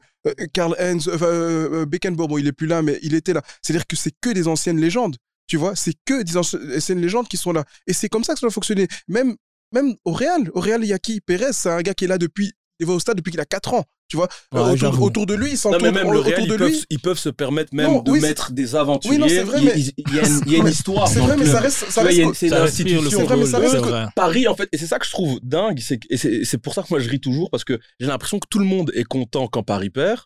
Karl 0.53 0.76
Heinz, 0.78 1.09
euh, 1.09 1.86
Beckenbauer, 1.86 2.28
bon, 2.28 2.36
il 2.39 2.47
est 2.47 2.53
plus 2.53 2.66
là, 2.66 2.82
mais 2.82 2.99
il 3.03 3.14
était 3.14 3.32
là. 3.32 3.43
C'est-à-dire 3.62 3.86
que 3.86 3.97
c'est 3.97 4.12
que 4.20 4.30
des 4.30 4.49
anciennes 4.49 4.78
légendes. 4.78 5.16
Tu 5.47 5.57
vois, 5.57 5.74
c'est 5.74 5.95
que 6.05 6.22
des 6.22 6.36
anci- 6.36 6.59
anciennes 6.76 7.01
légendes 7.01 7.26
qui 7.26 7.39
sont 7.39 7.53
là. 7.53 7.64
Et 7.86 7.95
c'est 7.95 8.11
comme 8.11 8.22
ça 8.22 8.34
que 8.34 8.41
ça 8.41 8.47
doit 8.47 8.53
fonctionner. 8.53 8.86
Même, 9.09 9.34
même 9.72 9.95
au 10.05 10.12
Real, 10.12 10.51
au 10.53 10.61
Real, 10.61 10.84
il 10.84 10.89
y 10.89 10.93
a 10.93 10.99
qui? 10.99 11.22
Pérez, 11.22 11.53
c'est 11.55 11.70
un 11.70 11.80
gars 11.80 11.95
qui 11.95 12.05
est 12.05 12.09
là 12.09 12.18
depuis. 12.18 12.53
Il 12.81 12.87
va 12.87 12.93
au 12.95 13.01
stade 13.01 13.16
depuis 13.16 13.31
qu'il 13.31 13.41
a 13.41 13.45
4 13.45 13.74
ans. 13.74 13.85
Tu 14.09 14.16
vois, 14.16 14.29
Ouais, 14.55 14.61
Euh, 14.61 14.91
autour, 15.01 15.26
de 15.26 15.35
lui, 15.35 15.49
il 15.49 15.51
Non, 15.53 15.57
s'entoure 15.57 15.83
mais 15.83 15.93
même 15.93 16.11
le 16.11 16.18
autour 16.20 16.33
de 16.33 16.70
ils 16.89 16.99
peuvent, 16.99 17.16
ils 17.16 17.18
se 17.18 17.29
permettre 17.29 17.74
même 17.74 17.91
Non, 17.91 18.03
de 18.03 18.11
oui, 18.11 18.20
mettre 18.20 18.53
des 18.53 18.74
aventuriers. 18.74 19.16
Oui, 19.16 19.20
non, 19.20 19.29
c'est 19.29 19.43
vrai, 19.43 19.59
Il- 19.61 19.64
mais- 19.66 19.72
il, 19.76 19.93
il 19.99 20.14
y 20.14 20.18
a 20.18 20.26
une, 20.26 20.41
il 20.47 20.53
y 20.53 20.55
a 20.55 20.59
une 20.61 20.66
histoire. 20.68 21.09
C'est 21.09 21.18
vrai, 21.20 21.37
mais 21.37 21.45
ça 21.45 21.61
reste, 21.61 21.91
ça 21.91 22.03
c'est 22.35 22.47
une 22.47 22.55
institution. 22.55 23.11
C'est 23.11 23.22
vrai, 23.24 23.37
mais 23.37 23.47
ça 23.47 23.59
reste. 23.59 23.76
Paris, 24.16 24.49
en 24.49 24.55
fait, 24.55 24.68
et 24.72 24.79
c'est 24.79 24.87
ça 24.87 24.99
que 24.99 25.05
je 25.07 25.11
trouve 25.11 25.39
dingue, 25.43 25.79
et 25.79 26.16
c'est 26.16 26.45
c'est 26.45 26.59
pour 26.59 26.72
ça 26.74 26.83
que 26.83 26.89
moi 26.91 27.01
je 27.01 27.09
ris 27.11 27.20
toujours 27.20 27.51
parce 27.51 27.64
que 27.64 27.79
j'ai 28.01 28.07
l'impression 28.07 28.39
que 28.39 28.47
tout 28.49 28.59
le 28.61 28.64
monde 28.64 28.91
est 28.95 29.05
content 29.05 29.47
quand 29.49 29.62
Paris 29.62 29.91
perd. 29.91 30.20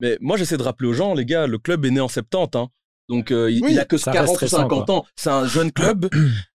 Mais 0.00 0.16
moi 0.20 0.36
j'essaie 0.36 0.56
de 0.56 0.62
rappeler 0.62 0.88
aux 0.88 0.94
gens, 0.94 1.12
les 1.14 1.24
gars, 1.26 1.46
le 1.46 1.58
club 1.58 1.84
est 1.84 1.90
né 1.90 2.00
en 2.00 2.08
70, 2.08 2.56
hein. 2.56 2.68
donc 3.08 3.30
euh, 3.32 3.50
il, 3.50 3.62
Oui, 3.62 3.72
il 3.72 3.78
a 3.80 3.84
que 3.84 3.98
ça 3.98 4.12
40 4.12 4.28
ou 4.28 4.30
reste 4.30 4.40
récent, 4.40 4.56
50 4.58 4.90
ans. 4.90 5.04
C'est 5.16 5.30
un 5.30 5.46
jeune 5.46 5.72
club, 5.72 6.08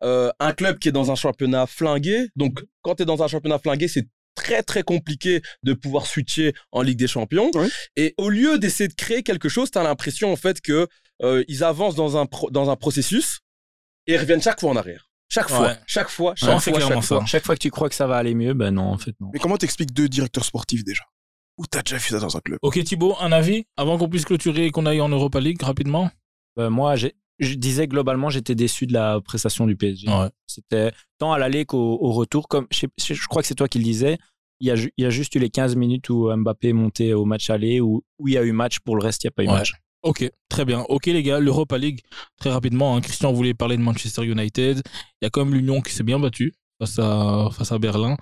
euh, 0.04 0.30
un 0.39 0.54
club 0.54 0.78
qui 0.80 0.89
est 0.89 0.92
dans 0.92 1.12
un 1.12 1.16
championnat 1.16 1.66
flingué. 1.66 2.30
Donc 2.36 2.64
quand 2.84 2.96
tu 2.96 3.04
es 3.04 3.06
dans 3.06 3.24
un 3.24 3.28
championnat 3.28 3.58
flingué, 3.60 3.88
c'est 3.88 4.08
très 4.36 4.63
très 4.63 4.84
compliqué 4.84 5.41
de 5.63 5.73
pouvoir 5.73 6.05
switcher 6.05 6.53
en 6.71 6.82
Ligue 6.82 6.97
des 6.99 7.07
Champions. 7.07 7.51
Oui. 7.53 7.67
Et 7.95 8.13
au 8.17 8.29
lieu 8.29 8.57
d'essayer 8.59 8.88
de 8.88 8.93
créer 8.93 9.23
quelque 9.23 9.49
chose, 9.49 9.71
tu 9.71 9.77
as 9.77 9.84
l'impression 9.84 10.32
en 10.32 10.36
fait 10.36 10.61
que 10.61 10.88
euh, 11.23 11.43
ils 11.47 11.63
avancent 11.63 11.95
dans 11.95 12.17
un 12.17 12.25
pro- 12.25 12.49
dans 12.49 12.69
un 12.69 12.75
processus 12.75 13.39
et 14.07 14.13
ils 14.13 14.17
reviennent 14.17 14.41
chaque 14.41 14.59
fois 14.59 14.71
en 14.71 14.75
arrière. 14.75 15.07
Chaque 15.29 15.47
fois, 15.49 15.67
Ouais. 15.67 15.77
chaque 15.88 16.09
fois, 16.09 16.34
chaque 16.36 16.49
Ouais, 16.65 16.82
fois, 16.82 17.01
ça. 17.01 17.25
Chaque 17.25 17.45
fois 17.45 17.55
que 17.55 17.61
tu 17.61 17.71
crois 17.71 17.88
que 17.88 17.95
ça 17.95 18.05
va 18.07 18.17
aller 18.17 18.34
mieux, 18.36 18.53
ben 18.53 18.71
non, 18.71 18.84
en 18.91 18.97
fait, 18.97 19.13
non. 19.21 19.29
Mais 19.34 19.39
comment 19.39 19.55
t'expliques 19.57 19.93
deux 19.93 20.09
directeurs 20.09 20.43
sportifs 20.43 20.84
déjà? 20.84 21.03
Où 21.57 21.65
t'as 21.67 21.82
déjà 21.84 21.97
vu 21.97 22.09
ça 22.09 22.19
dans 22.19 22.36
un 22.36 22.39
club? 22.41 22.57
Ok 22.61 22.84
Thibaut, 22.84 23.15
un 23.21 23.32
avis 23.32 23.65
avant 23.77 23.97
qu'on 23.97 24.09
puisse 24.09 24.25
clôturer 24.25 24.65
et 24.65 24.71
qu'on 24.71 24.86
aille 24.86 24.99
en 25.01 25.09
Europa 25.09 25.39
League 25.39 25.61
rapidement? 25.61 26.09
Ben, 26.57 26.69
moi, 26.69 26.95
j'ai- 26.95 27.13
je 27.42 27.56
disais 27.56 27.88
globalement, 27.88 28.30
j'étais 28.30 28.56
déçu 28.56 28.88
de 28.88 28.94
la 28.94 29.20
prestation 29.22 29.66
du 29.68 29.76
PSG. 29.76 30.08
Ouais. 30.08 30.30
C'était 30.48 30.92
tant 31.18 31.34
à 31.34 31.39
l'aller 31.39 31.66
qu'au 31.66 31.98
au 32.02 32.12
retour. 32.12 32.48
Comme, 32.48 32.68
je, 32.72 32.86
sais- 32.98 33.14
je 33.16 33.28
crois 33.28 33.42
que 33.42 33.48
c'est 33.48 33.56
toi 33.56 33.68
qui 33.68 33.80
le 33.80 33.84
disais. 33.84 34.18
Il 34.60 34.68
y, 34.68 34.72
a, 34.72 34.76
ju- 34.76 34.94
il 34.96 35.04
y 35.04 35.08
a 35.08 35.10
juste 35.10 35.34
eu 35.36 35.39
les 35.39 35.50
15 35.50 35.76
minutes 35.76 36.10
où 36.10 36.32
Mbappé 36.36 36.70
est 36.70 36.74
monté 36.74 37.14
au 37.16 37.26
match 37.26 37.50
aller, 37.50 37.82
où, 37.82 38.04
où 38.20 38.28
il 38.28 38.36
y 38.36 38.38
a 38.38 38.44
eu 38.44 38.52
match. 38.52 38.80
Pour 38.80 38.96
le 38.96 39.04
reste, 39.04 39.24
il 39.24 39.28
n'y 39.28 39.30
a 39.30 39.32
pas 39.32 39.44
eu 39.44 39.48
Ouais. 39.48 39.54
match. 39.54 39.74
Ok, 40.04 40.30
très 40.50 40.66
bien. 40.66 40.80
Ok 40.89 41.06
les 41.08 41.22
gars, 41.24 41.39
l'Europa 41.39 41.78
League, 41.78 42.02
très 42.39 42.50
rapidement, 42.52 42.96
hein, 42.96 43.02
Christian 43.02 43.32
voulait 43.34 43.54
parler 43.54 43.78
de 43.78 43.82
Manchester 43.84 44.24
United. 44.24 44.82
Il 44.86 45.26
y 45.26 45.28
a 45.28 45.30
quand 45.30 45.46
même 45.46 45.54
l'Union 45.54 45.82
qui 45.82 45.94
s'est 45.94 46.04
bien 46.04 46.18
battue 46.20 46.54
face 46.80 46.98
à, 46.98 47.50
face 47.52 47.72
à 47.72 47.78
Berlin. 47.78 48.18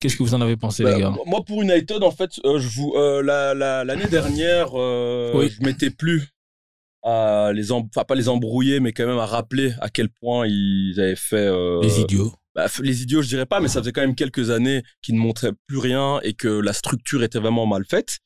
Qu'est-ce 0.00 0.16
que 0.16 0.22
vous 0.24 0.34
en 0.34 0.40
avez 0.40 0.56
pensé 0.56 0.82
Bah, 0.82 0.94
les 0.94 1.00
gars? 1.00 1.12
moi, 1.26 1.44
pour 1.44 1.62
United, 1.62 2.02
en 2.02 2.10
fait, 2.10 2.30
euh, 2.44 2.58
je 2.58 2.68
vous, 2.68 2.94
euh, 2.96 3.22
la- 3.22 3.54
la- 3.54 3.84
l'année 3.84 4.08
dernière, 4.08 4.70
euh, 4.74 5.32
Oui. 5.36 5.50
je 5.50 5.62
m'étais 5.64 5.90
plus 5.90 6.30
à 7.02 7.52
les, 7.54 7.72
enfin 7.72 8.04
pas 8.04 8.14
les 8.14 8.28
embrouiller, 8.28 8.80
mais 8.80 8.92
quand 8.92 9.06
même 9.06 9.18
à 9.18 9.26
rappeler 9.26 9.72
à 9.80 9.88
quel 9.88 10.08
point 10.08 10.46
ils 10.46 10.94
avaient 10.98 11.16
fait. 11.16 11.36
euh, 11.46 11.80
Les 11.82 12.00
idiots. 12.00 12.32
bah, 12.54 12.66
les 12.82 13.02
idiots, 13.02 13.22
je 13.22 13.28
dirais 13.28 13.46
pas, 13.46 13.60
mais 13.60 13.68
ça 13.68 13.80
faisait 13.80 13.92
quand 13.92 14.00
même 14.02 14.14
quelques 14.14 14.50
années 14.50 14.82
qu'ils 15.02 15.14
ne 15.14 15.20
montraient 15.20 15.52
plus 15.66 15.78
rien 15.78 16.20
et 16.22 16.34
que 16.34 16.48
la 16.48 16.72
structure 16.72 17.22
était 17.22 17.38
vraiment 17.38 17.66
mal 17.66 17.84
faite. 17.88 18.18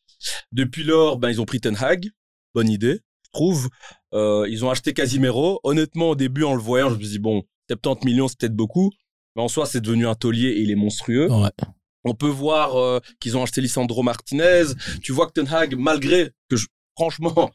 Depuis 0.52 0.82
lors, 0.84 1.18
ben, 1.18 1.30
ils 1.30 1.40
ont 1.40 1.44
pris 1.44 1.60
Ten 1.60 1.76
Hag. 1.76 2.08
Bonne 2.54 2.68
idée, 2.68 3.00
je 3.26 3.30
trouve. 3.32 3.68
Euh, 4.14 4.46
ils 4.48 4.64
ont 4.64 4.70
acheté 4.70 4.92
Casimiro. 4.92 5.60
Honnêtement, 5.64 6.10
au 6.10 6.14
début, 6.16 6.44
en 6.44 6.54
le 6.54 6.60
voyant, 6.62 6.88
je 6.90 6.94
me 6.94 7.00
suis 7.00 7.10
dit, 7.10 7.18
bon, 7.18 7.42
70 7.70 8.04
millions, 8.06 8.28
c'est 8.28 8.38
peut-être 8.38 8.54
beaucoup. 8.56 8.90
Mais 9.36 9.42
en 9.42 9.48
soi, 9.48 9.66
c'est 9.66 9.80
devenu 9.80 10.06
un 10.06 10.14
taulier 10.14 10.48
et 10.50 10.60
il 10.60 10.70
est 10.70 10.76
monstrueux. 10.76 11.30
Ouais. 11.30 11.50
On 12.04 12.14
peut 12.14 12.28
voir 12.28 12.76
euh, 12.76 13.00
qu'ils 13.20 13.36
ont 13.36 13.42
acheté 13.42 13.60
Lisandro 13.60 14.02
Martinez. 14.02 14.64
Tu 15.02 15.12
vois 15.12 15.26
que 15.26 15.32
Ten 15.32 15.48
Hag, 15.52 15.74
malgré 15.76 16.30
que 16.48 16.56
je- 16.56 16.66
franchement, 16.96 17.50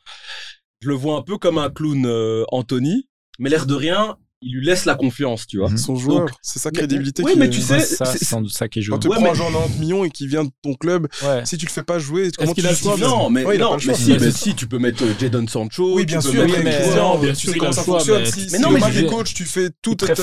je 0.82 0.88
le 0.90 0.96
vois 0.96 1.18
un 1.18 1.22
peu 1.22 1.38
comme 1.38 1.58
un 1.58 1.70
clown 1.70 2.06
euh, 2.06 2.44
Anthony, 2.52 3.08
mais 3.38 3.50
l'air 3.50 3.66
de 3.66 3.74
rien, 3.74 4.16
il 4.42 4.54
lui 4.56 4.66
laisse 4.66 4.86
la 4.86 4.96
confiance, 4.96 5.46
tu 5.46 5.58
vois. 5.58 5.76
Son 5.76 5.98
joueur, 5.98 6.28
c'est 6.42 6.60
sa 6.60 6.72
crédibilité. 6.72 7.22
oui, 7.24 7.34
qui 7.34 7.40
mais 7.40 7.48
est- 7.48 7.50
tu 7.50 7.60
sais, 7.60 7.82
c'est- 7.82 8.06
c'est 8.06 8.24
sans 8.24 8.40
doute 8.42 8.54
ça 8.54 8.70
qui 8.70 8.82
joue. 8.82 8.94
Quand 8.94 9.00
tu 9.00 9.10
Ouais, 9.10 9.16
prends 9.16 9.24
mais- 9.26 9.30
un 9.32 9.34
joueur 9.34 9.50
de 9.50 9.54
90 9.56 9.80
millions 9.82 10.06
et 10.06 10.10
qui 10.10 10.28
vient 10.28 10.46
de 10.46 10.50
ton 10.64 10.76
club, 10.76 11.08
Ouais. 11.26 11.46
si 11.46 11.58
tu 11.58 11.66
le 11.66 11.72
fais 11.72 11.84
pas 11.84 12.00
jouer, 12.00 12.32
comment 12.38 12.54
qu'il 12.54 12.64
tu 12.64 12.68
a 12.70 12.72
le 12.72 12.78
choix, 12.78 12.96
non, 12.98 13.30
mais, 13.30 13.44
Ouais, 13.44 13.58
non, 13.58 13.76
mais 13.86 13.94
si, 13.94 14.14
mais 14.18 14.32
si, 14.32 14.56
tu 14.56 14.68
peux 14.68 14.80
mettre 14.80 15.04
euh, 15.04 15.12
Jadon 15.20 15.46
Sancho. 15.46 15.94
Oui, 15.94 16.06
bien 16.06 16.22
sûr, 16.22 16.32
mais, 16.48 16.62
bien 16.64 17.34
sûr, 17.36 17.52
a 17.52 17.58
comment 17.58 17.72
ça 17.74 17.84
fonctionne. 17.84 18.22
mais- 18.24 18.32
Si, 18.32 18.40
Mais 18.44 18.48
si 18.48 18.60
non, 18.62 18.72
mais 18.72 18.80
veux- 18.80 19.10
coachs, 19.10 19.34
tu 19.34 19.44
fais 19.44 19.70
tout, 19.82 19.96
tu 19.96 20.06
vas 20.06 20.14
le 20.14 20.16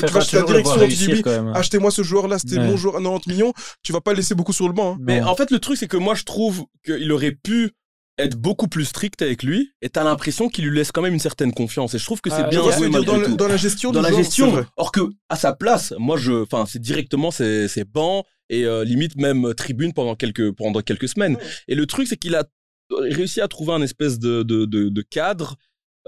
direction, 0.46 0.88
tu 0.88 0.96
dis 1.16 1.22
même. 1.22 1.52
achetez-moi 1.54 1.90
ce 1.90 2.02
joueur-là, 2.02 2.38
c'était 2.38 2.56
mon 2.58 2.78
joueur 2.78 2.96
à 2.96 3.00
90 3.00 3.28
millions, 3.28 3.52
tu 3.82 3.92
vas 3.92 4.00
pas 4.00 4.12
le 4.12 4.16
laisser 4.16 4.34
beaucoup 4.34 4.54
sur 4.54 4.66
le 4.66 4.72
banc. 4.72 4.94
hein. 4.94 4.98
Mais 4.98 5.20
en 5.20 5.36
fait, 5.36 5.50
le 5.50 5.58
truc, 5.58 5.76
c'est 5.76 5.88
que 5.88 5.98
moi, 5.98 6.14
je 6.14 6.22
trouve 6.24 6.64
qu'il 6.86 7.12
aurait 7.12 7.32
pu 7.32 7.72
être 8.18 8.36
beaucoup 8.36 8.66
plus 8.68 8.84
strict 8.86 9.20
avec 9.22 9.42
lui 9.42 9.72
et 9.82 9.88
t'as 9.90 10.02
l'impression 10.04 10.48
qu'il 10.48 10.64
lui 10.66 10.76
laisse 10.76 10.90
quand 10.90 11.02
même 11.02 11.12
une 11.14 11.20
certaine 11.20 11.52
confiance 11.52 11.94
et 11.94 11.98
je 11.98 12.04
trouve 12.04 12.20
que 12.22 12.30
c'est 12.30 12.42
Ah, 12.44 12.48
bien 12.48 12.62
joué 12.62 12.88
malgré 12.88 13.04
dans, 13.04 13.16
le- 13.18 13.26
tout. 13.26 13.36
dans 13.36 13.48
la 13.48 13.56
gestion 13.58 13.92
dans 13.92 14.00
la 14.00 14.12
gestion. 14.12 14.64
Or 14.76 14.90
que 14.92 15.00
à 15.28 15.36
sa 15.36 15.52
place, 15.52 15.92
moi 15.98 16.16
je, 16.16 16.32
enfin 16.32 16.64
c'est 16.66 16.78
directement 16.80 17.30
c'est 17.30 17.68
c'est 17.68 17.84
banc 17.84 18.24
et 18.48 18.64
euh, 18.64 18.84
limite 18.84 19.16
même 19.16 19.52
tribune 19.54 19.92
pendant 19.92 20.14
quelques 20.14 20.50
pendant 20.52 20.80
quelques 20.80 21.08
semaines. 21.08 21.36
Et 21.68 21.74
le 21.74 21.84
truc 21.86 22.06
c'est 22.08 22.16
qu'il 22.16 22.34
a 22.34 22.44
réussi 22.90 23.40
à 23.40 23.48
trouver 23.48 23.72
un 23.74 23.82
espèce 23.82 24.18
de, 24.18 24.42
de, 24.42 24.64
de, 24.64 24.88
de 24.88 25.02
cadre. 25.02 25.56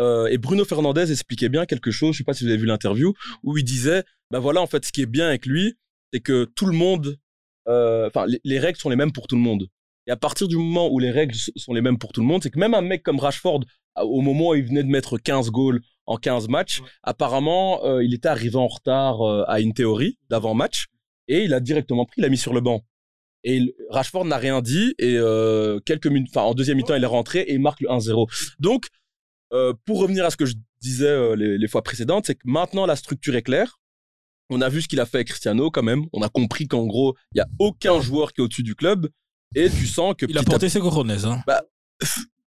Euh, 0.01 0.29
et 0.29 0.39
Bruno 0.39 0.65
Fernandez 0.65 1.11
expliquait 1.11 1.49
bien 1.49 1.67
quelque 1.67 1.91
chose, 1.91 2.13
je 2.15 2.19
sais 2.19 2.25
pas 2.25 2.33
si 2.33 2.45
vous 2.45 2.51
avez 2.51 2.59
vu 2.59 2.67
l'interview, 2.67 3.15
où 3.43 3.59
il 3.59 3.65
disait, 3.65 4.05
ben 4.31 4.39
voilà, 4.39 4.61
en 4.63 4.69
fait, 4.69 4.85
ce 4.87 4.93
qui 4.93 5.03
est 5.03 5.07
bien 5.07 5.27
avec 5.27 5.45
lui, 5.45 5.75
c'est 6.13 6.21
que 6.21 6.45
tout 6.55 6.67
le 6.67 6.73
monde, 6.77 7.19
euh, 7.69 8.07
enfin, 8.07 8.25
les, 8.27 8.41
les 8.45 8.61
règles 8.61 8.79
sont 8.79 8.91
les 8.91 8.95
mêmes 8.97 9.11
pour 9.11 9.27
tout 9.27 9.35
le 9.35 9.43
monde. 9.43 9.67
Et 10.09 10.11
à 10.11 10.17
partir 10.17 10.49
du 10.49 10.57
moment 10.57 10.89
où 10.91 10.99
les 10.99 11.11
règles 11.11 11.35
sont 11.57 11.75
les 11.75 11.83
mêmes 11.83 11.99
pour 11.99 12.13
tout 12.13 12.23
le 12.23 12.27
monde, 12.27 12.43
c'est 12.43 12.51
que 12.51 12.59
même 12.59 12.73
un 12.75 12.81
mec 12.81 13.03
comme 13.03 13.21
Rashford, 13.21 13.61
au 14.01 14.21
moment 14.23 14.49
où 14.49 14.55
il 14.55 14.65
venait 14.65 14.83
de 14.83 14.89
mettre 14.89 15.19
15 15.19 15.51
goals 15.51 15.81
en 16.07 16.17
15 16.17 16.49
matchs, 16.49 16.81
apparemment, 17.03 17.85
euh, 17.85 18.03
il 18.03 18.15
était 18.15 18.29
arrivé 18.29 18.57
en 18.57 18.69
retard 18.69 19.21
euh, 19.21 19.45
à 19.49 19.61
une 19.61 19.75
théorie 19.75 20.19
d'avant-match, 20.31 20.87
et 21.29 21.45
il 21.45 21.53
a 21.53 21.61
directement 21.61 22.07
pris, 22.07 22.15
il 22.19 22.23
l'a 22.23 22.31
mis 22.31 22.39
sur 22.39 22.55
le 22.55 22.61
banc. 22.63 22.85
Et 23.45 23.57
il- 23.59 23.75
Rashford 23.91 24.25
n'a 24.25 24.39
rien 24.39 24.63
dit, 24.63 24.95
et 24.99 25.15
euh, 25.19 25.79
quelques 25.81 26.07
minutes, 26.07 26.31
enfin, 26.35 26.47
en 26.47 26.55
deuxième 26.55 26.79
mi-temps, 26.79 26.95
il 26.95 27.03
est 27.03 27.07
rentré 27.07 27.41
et 27.41 27.53
il 27.53 27.61
marque 27.61 27.81
le 27.83 27.89
1-0. 27.91 28.27
Donc, 28.59 28.87
pour 29.85 30.01
revenir 30.01 30.25
à 30.25 30.31
ce 30.31 30.37
que 30.37 30.47
je 30.47 30.55
disais 30.81 31.37
les, 31.37 31.59
les 31.59 31.69
fois 31.69 31.83
précédentes, 31.83 32.27
c'est 32.27 32.35
que 32.35 32.43
maintenant 32.45 32.87
la 32.87 32.97
structure 32.97 33.35
est 33.37 33.43
claire. 33.43 33.79
On 34.51 34.61
a 34.61 34.69
vu 34.69 34.81
ce 34.83 34.89
qu'il 34.89 35.01
a 35.01 35.07
fait 35.07 35.19
avec 35.19 35.29
Cristiano 35.29 35.71
quand 35.71 35.83
même. 35.83 36.07
On 36.13 36.23
a 36.23 36.29
compris 36.29 36.67
qu'en 36.69 36.87
gros, 36.87 37.15
il 37.35 37.39
y 37.39 37.41
a 37.41 37.47
aucun 37.59 38.01
joueur 38.01 38.33
qui 38.33 38.41
est 38.41 38.45
au-dessus 38.45 38.63
du 38.63 38.75
club. 38.75 39.09
Et 39.55 39.71
tu 39.71 39.87
sens 39.87 40.15
que 40.17 40.27
Il 40.29 40.37
a 40.37 40.41
à 40.41 40.45
porté 40.45 40.69
ses 40.69 40.81
cojones, 40.81 41.11
hein. 41.11 41.43
Bah, 41.47 41.63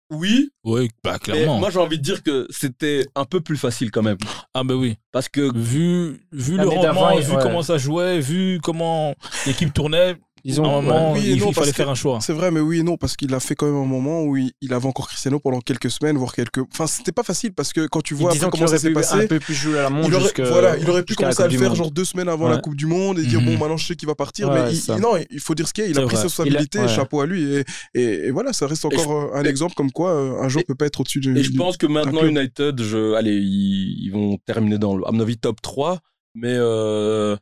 oui. 0.09 0.49
Oui, 0.63 0.89
bah 1.03 1.13
Mais 1.13 1.19
clairement. 1.19 1.59
moi, 1.59 1.69
j'ai 1.69 1.79
envie 1.79 1.97
de 1.97 2.03
dire 2.03 2.23
que 2.23 2.47
c'était 2.49 3.05
un 3.15 3.25
peu 3.25 3.41
plus 3.41 3.57
facile 3.57 3.91
quand 3.91 4.01
même. 4.01 4.17
Ah 4.53 4.63
bah 4.63 4.75
oui. 4.75 4.97
Parce 5.11 5.29
que 5.29 5.55
vu 5.55 6.19
vu 6.31 6.57
le 6.57 6.67
rendement, 6.67 7.15
vu 7.17 7.31
ouais. 7.33 7.39
comment 7.41 7.61
ça 7.61 7.77
jouait, 7.77 8.19
vu 8.19 8.59
comment 8.63 9.13
l'équipe 9.45 9.73
tournait, 9.73 10.15
Ils 10.49 10.61
ont- 10.61 10.65
un 10.65 10.81
moment, 10.81 11.11
Oui 11.13 11.19
il, 11.23 11.29
non, 11.31 11.35
il 11.35 11.41
parce 11.53 11.55
fallait 11.59 11.73
faire 11.73 11.89
un 11.89 11.95
choix. 11.95 12.19
C'est 12.21 12.33
vrai, 12.33 12.51
mais 12.51 12.59
oui 12.61 12.79
et 12.79 12.83
non, 12.83 12.95
parce 12.97 13.15
qu'il 13.17 13.33
a 13.33 13.39
fait 13.39 13.53
quand 13.55 13.65
même 13.65 13.75
un 13.75 13.85
moment 13.85 14.23
où 14.23 14.37
il, 14.37 14.51
il 14.61 14.73
avait 14.73 14.85
encore 14.87 15.07
Cristiano 15.09 15.39
pendant 15.39 15.59
quelques 15.59 15.91
semaines, 15.91 16.17
voire 16.17 16.33
quelques. 16.33 16.59
Enfin, 16.73 16.87
c'était 16.87 17.11
pas 17.11 17.23
facile 17.23 17.53
parce 17.53 17.73
que 17.73 17.85
quand 17.87 18.01
tu 18.01 18.13
vois 18.13 18.31
après 18.31 18.49
comment 18.49 18.65
ça 18.67 18.71
aurait 18.73 18.79
s'est 18.79 18.87
pu 18.89 18.93
passé. 18.93 19.15
un 19.15 19.27
peu 19.27 19.39
plus 19.39 19.53
jouer 19.53 19.79
à 19.79 19.89
la 19.89 20.01
il 20.03 20.13
aurait, 20.15 20.23
jusque- 20.23 20.39
voilà, 20.39 20.77
il 20.77 20.89
aurait 20.89 21.03
pu 21.03 21.15
commencer 21.15 21.43
à 21.43 21.47
le 21.47 21.57
faire 21.57 21.75
genre 21.75 21.91
deux 21.91 22.05
semaines 22.05 22.29
avant 22.29 22.47
la. 22.47 22.57
Coupe 22.59 22.75
du 22.75 22.85
Monde 22.87 23.19
et 23.19 23.25
dire 23.25 23.39
Mhm. 23.41 23.45
bon 23.45 23.51
maintenant 23.59 23.77
je 23.77 23.85
sais 23.87 23.95
qu'il 23.95 24.07
va 24.07 24.15
partir 24.15 24.49
Ouais, 24.49 24.63
mais 24.63 24.73
il, 24.73 25.01
non 25.01 25.11
il 25.29 25.39
faut 25.39 25.53
dire 25.53 25.67
ce 25.67 25.73
qu'il 25.73 25.83
y 25.83 25.87
a 25.87 25.89
il 25.91 25.97
a 25.99 26.01
pris 26.01 26.15
vrai. 26.15 26.15
ses 26.17 26.23
responsabilités 26.23 26.79
ouais. 26.79 26.87
chapeau 26.87 27.21
à 27.21 27.25
lui 27.27 27.43
et, 27.53 27.63
et, 27.93 28.01
et 28.27 28.31
voilà 28.31 28.51
ça 28.53 28.65
reste 28.67 28.83
encore 28.85 29.35
un 29.35 29.43
exemple 29.43 29.73
comme 29.75 29.91
quoi 29.91 30.11
euh, 30.11 30.41
un 30.41 30.47
joueur 30.49 30.63
peut 30.65 30.75
pas 30.75 30.85
être 30.87 30.99
au-dessus 31.01 31.19
du 31.19 31.37
Et 31.37 31.43
je 31.43 31.51
pense 31.53 31.77
que 31.77 31.85
maintenant. 31.87 32.23
United, 32.25 32.81
allez, 33.15 33.35
ils, 33.35 34.09
vont 34.11 34.37
terminer 34.45 34.77
dans, 34.79 34.95
le- 34.97 35.07
à 35.07 35.11
mon 35.11 35.19
avis, 35.19 35.37
top 35.37 35.61
3. 35.61 35.99
Mais 36.35 36.53
euh, 36.55 37.35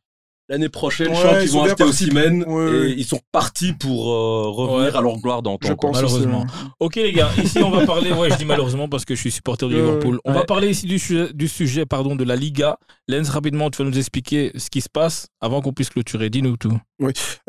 l'année 0.49 0.69
prochaine, 0.69 1.09
Ouais, 1.09 1.15
je 1.15 1.39
qu'ils 1.41 1.49
sont 1.49 1.57
vont 1.59 1.63
acheter 1.65 1.83
partis. 1.83 2.03
Osimhen 2.05 2.43
Ouais, 2.47 2.63
et 2.71 2.79
ouais. 2.81 2.93
ils 2.97 3.05
sont 3.05 3.19
partis 3.31 3.73
pour 3.73 4.11
euh, 4.11 4.49
revenir 4.49 4.93
Ouais. 4.93 4.97
à 4.97 5.01
leur 5.01 5.17
gloire 5.19 5.41
d'antan. 5.41 5.67
je 5.69 5.73
pense 5.73 5.95
malheureusement. 5.95 6.45
Ok 6.79 6.95
les 6.97 7.11
gars, 7.13 7.29
ici 7.43 7.59
on 7.63 7.69
va 7.71 7.85
parler, 7.85 8.11
ouais 8.11 8.29
je 8.29 8.35
dis 8.37 8.45
malheureusement 8.45 8.87
parce 8.87 9.05
que 9.05 9.15
je 9.15 9.19
suis 9.21 9.31
supporter 9.31 9.67
de 9.69 9.75
Liverpool. 9.75 10.19
On 10.25 10.33
va 10.33 10.43
parler 10.43 10.69
ici 10.69 10.85
du 10.85 10.99
sujet, 10.99 11.33
du 11.33 11.47
sujet 11.47 11.85
pardon, 11.85 12.15
de 12.15 12.23
la 12.23 12.35
Liga. 12.35 12.77
Lens, 13.07 13.29
rapidement, 13.29 13.69
tu 13.69 13.83
vas 13.83 13.89
nous 13.89 13.97
expliquer 13.97 14.51
ce 14.55 14.69
qui 14.69 14.81
se 14.81 14.89
passe 14.89 15.27
avant 15.41 15.61
qu'on 15.61 15.73
puisse 15.73 15.89
clôturer. 15.89 16.29
Dis-nous 16.29 16.57
tout. 16.57 16.77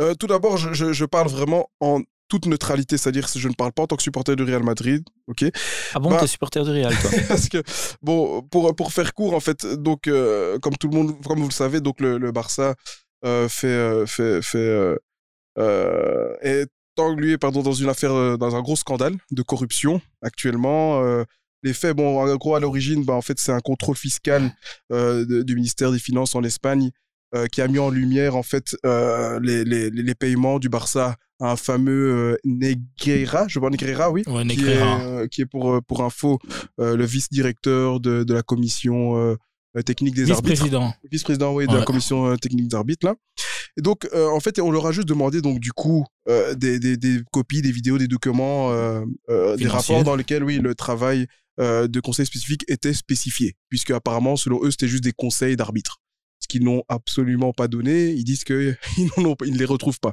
Euh, 0.01 0.15
tout 0.19 0.27
d'abord, 0.27 0.57
je, 0.59 0.73
je- 0.75 0.93
je 0.93 1.05
parle 1.07 1.29
vraiment 1.29 1.69
en 1.81 2.01
toute 2.29 2.47
neutralité, 2.47 2.97
c'est-à-dire 2.99 3.31
que 3.31 3.39
je 3.39 3.49
ne 3.49 3.55
parle 3.55 3.73
pas 3.73 3.83
en 3.83 3.87
tant 3.87 3.97
que 3.97 4.03
supporter 4.03 4.35
du 4.37 4.43
Real 4.43 4.63
Madrid, 4.65 5.05
ok? 5.29 5.45
Ah 5.95 6.01
bon, 6.01 6.11
Bah- 6.11 6.19
t'es 6.21 6.27
supporter 6.27 6.63
du 6.65 6.71
Real, 6.71 6.93
toi 7.01 7.11
Parce 7.29 7.49
que 7.49 7.63
bon, 8.03 8.43
pour 8.43 8.75
pour 8.75 8.93
faire 8.93 9.15
court 9.15 9.35
en 9.35 9.41
fait, 9.41 9.65
donc 9.67 10.09
euh, 10.09 10.59
comme 10.59 10.77
tout 10.77 10.89
le 10.89 10.97
monde, 10.97 11.15
comme 11.25 11.39
vous 11.41 11.49
le 11.49 11.53
savez, 11.53 11.81
donc 11.81 12.01
le, 12.01 12.19
le 12.19 12.33
Barça 12.33 12.75
euh, 13.25 13.49
fait 13.49 13.67
euh, 13.69 14.07
fait 14.07 14.43
fait 14.43 14.97
est 16.43 16.69
englué 16.99 17.39
pardon 17.39 17.63
dans 17.63 17.73
une 17.73 17.89
affaire 17.89 18.39
dans 18.39 18.57
un 18.57 18.63
gros 18.63 18.77
scandale 18.77 19.17
de 19.31 19.43
corruption 19.43 20.01
actuellement. 20.23 21.03
les 21.63 21.73
faits, 21.75 21.97
bon, 21.97 22.21
en 22.21 22.37
gros, 22.37 22.55
à 22.55 22.61
l'origine, 22.61 23.05
bah, 23.05 23.15
en 23.15 23.23
fait, 23.23 23.39
c'est 23.41 23.51
un 23.53 23.61
contrôle 23.61 23.97
fiscal 23.97 24.53
de- 24.91 25.43
du 25.43 25.55
ministère 25.57 25.91
des 25.93 25.99
Finances 25.99 26.35
en 26.35 26.43
Espagne 26.45 26.91
euh, 27.35 27.47
qui 27.47 27.61
a 27.61 27.69
mis 27.69 27.79
en 27.79 27.91
lumière, 27.91 28.37
en 28.37 28.43
fait, 28.43 28.77
euh, 28.87 29.39
les, 29.43 29.65
les, 29.65 29.91
les 29.91 30.15
paiements 30.15 30.59
du 30.59 30.69
Barça 30.69 31.17
à 31.41 31.51
un 31.53 31.57
fameux 31.57 32.13
euh, 32.13 32.37
Negreira, 32.45 33.47
je 33.49 33.59
vois 33.59 33.69
Negreira, 33.71 34.11
oui, 34.11 34.23
Ouais, 34.27 34.45
qui 34.47 34.53
est, 34.53 34.57
Negreira. 34.57 35.29
qui 35.29 35.41
est 35.43 35.47
pour, 35.47 35.81
pour 35.87 36.03
info 36.05 36.39
le 36.79 37.05
vice-directeur 37.05 38.01
de, 38.01 38.25
de 38.25 38.35
la 38.35 38.43
commission 38.43 39.37
technique 39.85 40.15
des 40.15 40.31
arbitres. 40.31 40.49
Vice-président. 40.51 40.95
Vice-président, 41.11 41.55
oui, 41.55 41.67
de 41.67 41.73
Ouais. 41.73 41.79
la 41.81 41.85
commission 41.85 42.37
technique 42.37 42.69
d'arbitre, 42.69 43.07
là. 43.07 43.15
Et 43.79 43.83
donc, 43.83 44.09
en 44.15 44.41
fait, 44.41 44.59
on 44.61 44.71
leur 44.71 44.87
a 44.87 44.93
juste 44.93 45.09
demandé, 45.09 45.43
donc, 45.43 45.61
du 45.61 45.73
coup, 45.73 46.07
des, 46.57 46.79
des, 46.79 46.97
des 46.97 47.21
copies, 47.33 47.61
des 47.61 47.73
vidéos, 47.73 47.99
des 47.99 48.09
documents, 48.09 48.71
des 49.59 49.67
rapports 49.69 50.05
dans 50.05 50.17
lesquels, 50.17 50.45
oui, 50.45 50.59
le 50.59 50.75
travail 50.75 51.27
de 51.59 52.01
conseil 52.01 52.25
spécifique 52.25 52.65
était 52.69 52.95
spécifié. 52.95 53.55
Puisque, 53.69 53.91
apparemment, 53.91 54.37
selon 54.37 54.65
eux, 54.65 54.71
c'était 54.71 54.89
juste 54.89 55.05
des 55.05 55.13
conseils 55.13 55.57
d'arbitre. 55.57 55.99
Ce 56.41 56.49
qu'ils 56.49 56.63
n'ont 56.65 56.83
absolument 56.89 57.53
pas 57.53 57.69
donné. 57.69 58.11
Ils 58.11 58.25
disent 58.25 58.45
qu'ils 58.45 58.77
ne 59.19 59.59
les 59.59 59.65
retrouvent 59.65 60.01
pas. 60.01 60.13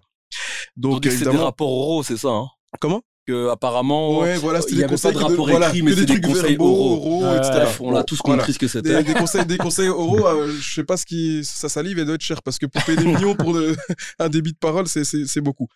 Donc, 0.75 1.03
Donc, 1.03 1.11
c'est 1.11 1.25
des 1.29 1.37
rapports 1.37 1.71
oraux, 1.71 2.03
c'est 2.03 2.17
ça 2.17 2.29
hein 2.29 2.47
Comment? 2.79 3.01
Que 3.25 3.49
apparemment, 3.49 4.19
Ouais, 4.19 4.35
voilà, 4.37 4.59
c'était 4.59 4.73
il 4.73 4.75
des 4.75 4.79
n'y 4.79 4.83
avait 4.85 4.95
pas 4.97 5.11
conseils 5.11 5.13
de 5.13 5.17
rapport 5.17 5.47
de- 5.47 5.65
écrit, 5.65 5.81
mais 5.81 5.91
des 5.91 5.97
c'est 6.01 6.05
des 6.07 6.19
trucs 6.19 6.25
conseils 6.25 6.57
oraux. 6.59 7.23
etc. 7.37 7.77
On 7.79 7.91
a 7.95 7.99
Bon, 7.99 8.03
tous 8.03 8.19
voilà. 8.25 8.39
compris 8.41 8.53
ce 8.53 8.59
que 8.59 8.67
c'était. 8.67 9.01
Des, 9.01 9.03
des 9.03 9.13
conseils, 9.13 9.45
des 9.45 9.57
conseils 9.57 9.87
oraux, 9.87 10.27
euh, 10.27 10.51
je 10.59 10.73
sais 10.73 10.83
pas 10.83 10.97
ce 10.97 11.05
qui, 11.05 11.41
ça 11.45 11.69
salive 11.69 11.99
et 11.99 12.05
doit 12.05 12.15
être 12.15 12.21
cher 12.21 12.41
parce 12.43 12.57
que 12.57 12.65
pour 12.65 12.83
payer 12.83 12.97
des 12.97 13.05
millions 13.13 13.35
pour 13.35 13.53
le- 13.53 13.77
un 14.19 14.27
débit 14.27 14.51
de 14.51 14.57
parole, 14.57 14.87
c'est 14.89 15.39
beaucoup. 15.41 15.67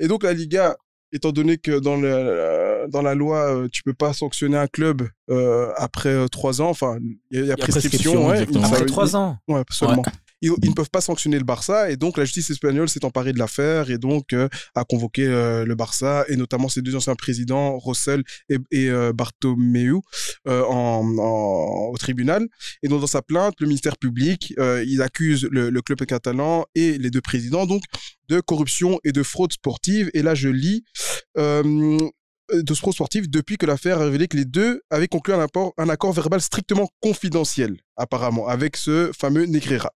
Et 0.00 0.08
donc 0.08 0.24
la 0.24 0.32
Liga, 0.32 0.76
étant 1.12 1.32
donné 1.32 1.56
que 1.58 1.78
dans, 1.78 1.96
le, 1.96 2.86
dans 2.88 3.02
la 3.02 3.14
loi, 3.14 3.54
euh, 3.54 3.68
tu 3.72 3.82
peux 3.82 3.94
pas 3.94 4.12
sanctionner 4.12 4.56
un 4.56 4.66
club 4.66 5.02
euh, 5.30 5.70
après 5.76 6.10
euh, 6.10 6.28
trois 6.28 6.60
ans, 6.60 6.68
enfin, 6.70 6.98
il 7.30 7.38
y, 7.38 7.40
a- 7.40 7.42
il 7.42 7.46
y 7.46 7.50
a 7.52 7.56
prescription, 7.80 8.12
ouais, 8.28 8.38
Après 8.64 8.84
trois 8.86 9.16
ans. 9.16 9.38
Ouais, 9.48 9.62
seulement. 9.70 10.02
Ils, 10.40 10.52
ne 10.62 10.72
peuvent 10.72 10.90
pas 10.90 11.00
sanctionner 11.00 11.38
le 11.38 11.44
Barça 11.44 11.90
et 11.90 11.96
donc 11.96 12.16
la 12.16 12.24
justice 12.24 12.50
espagnole 12.50 12.88
s'est 12.88 13.04
emparée 13.04 13.32
de 13.32 13.38
l'affaire 13.38 13.90
et 13.90 13.98
donc 13.98 14.32
euh, 14.32 14.48
a 14.76 14.84
convoqué 14.84 15.26
euh, 15.26 15.64
le 15.64 15.74
Barça 15.74 16.24
et 16.28 16.36
notamment 16.36 16.68
ses 16.68 16.80
deux 16.80 16.94
anciens 16.94 17.16
présidents, 17.16 17.76
Rossell 17.76 18.22
et, 18.48 18.58
et 18.70 18.88
euh, 18.88 19.12
Bartomeu, 19.12 19.98
au 20.46 21.96
tribunal. 21.98 22.46
Et 22.84 22.88
donc 22.88 23.00
dans 23.00 23.08
sa 23.08 23.22
plainte, 23.22 23.54
le 23.58 23.66
ministère 23.66 23.96
public, 23.96 24.54
il 24.58 25.02
accuse 25.02 25.48
le, 25.50 25.70
club 25.82 26.04
catalan 26.04 26.66
et 26.74 26.98
les 26.98 27.10
deux 27.10 27.20
présidents 27.20 27.66
donc 27.66 27.82
de 28.28 28.40
corruption 28.40 29.00
et 29.04 29.12
de 29.12 29.22
fraude 29.22 29.52
sportive. 29.52 30.10
Et 30.14 30.22
là 30.22 30.34
je 30.34 30.48
lis. 30.48 30.84
De 32.50 32.72
fraude 32.74 32.94
sportive 32.94 33.28
depuis 33.28 33.58
que 33.58 33.66
l'affaire 33.66 34.00
a 34.00 34.04
révélé 34.04 34.26
que 34.26 34.36
les 34.36 34.46
deux 34.46 34.80
avaient 34.88 35.06
conclu 35.06 35.34
un, 35.34 35.46
un 35.76 35.88
accord 35.90 36.14
verbal 36.14 36.40
strictement 36.40 36.88
confidentiel, 37.00 37.76
apparemment, 37.96 38.48
avec 38.48 38.78
ce 38.78 39.10
fameux 39.12 39.44
Negreira 39.44 39.92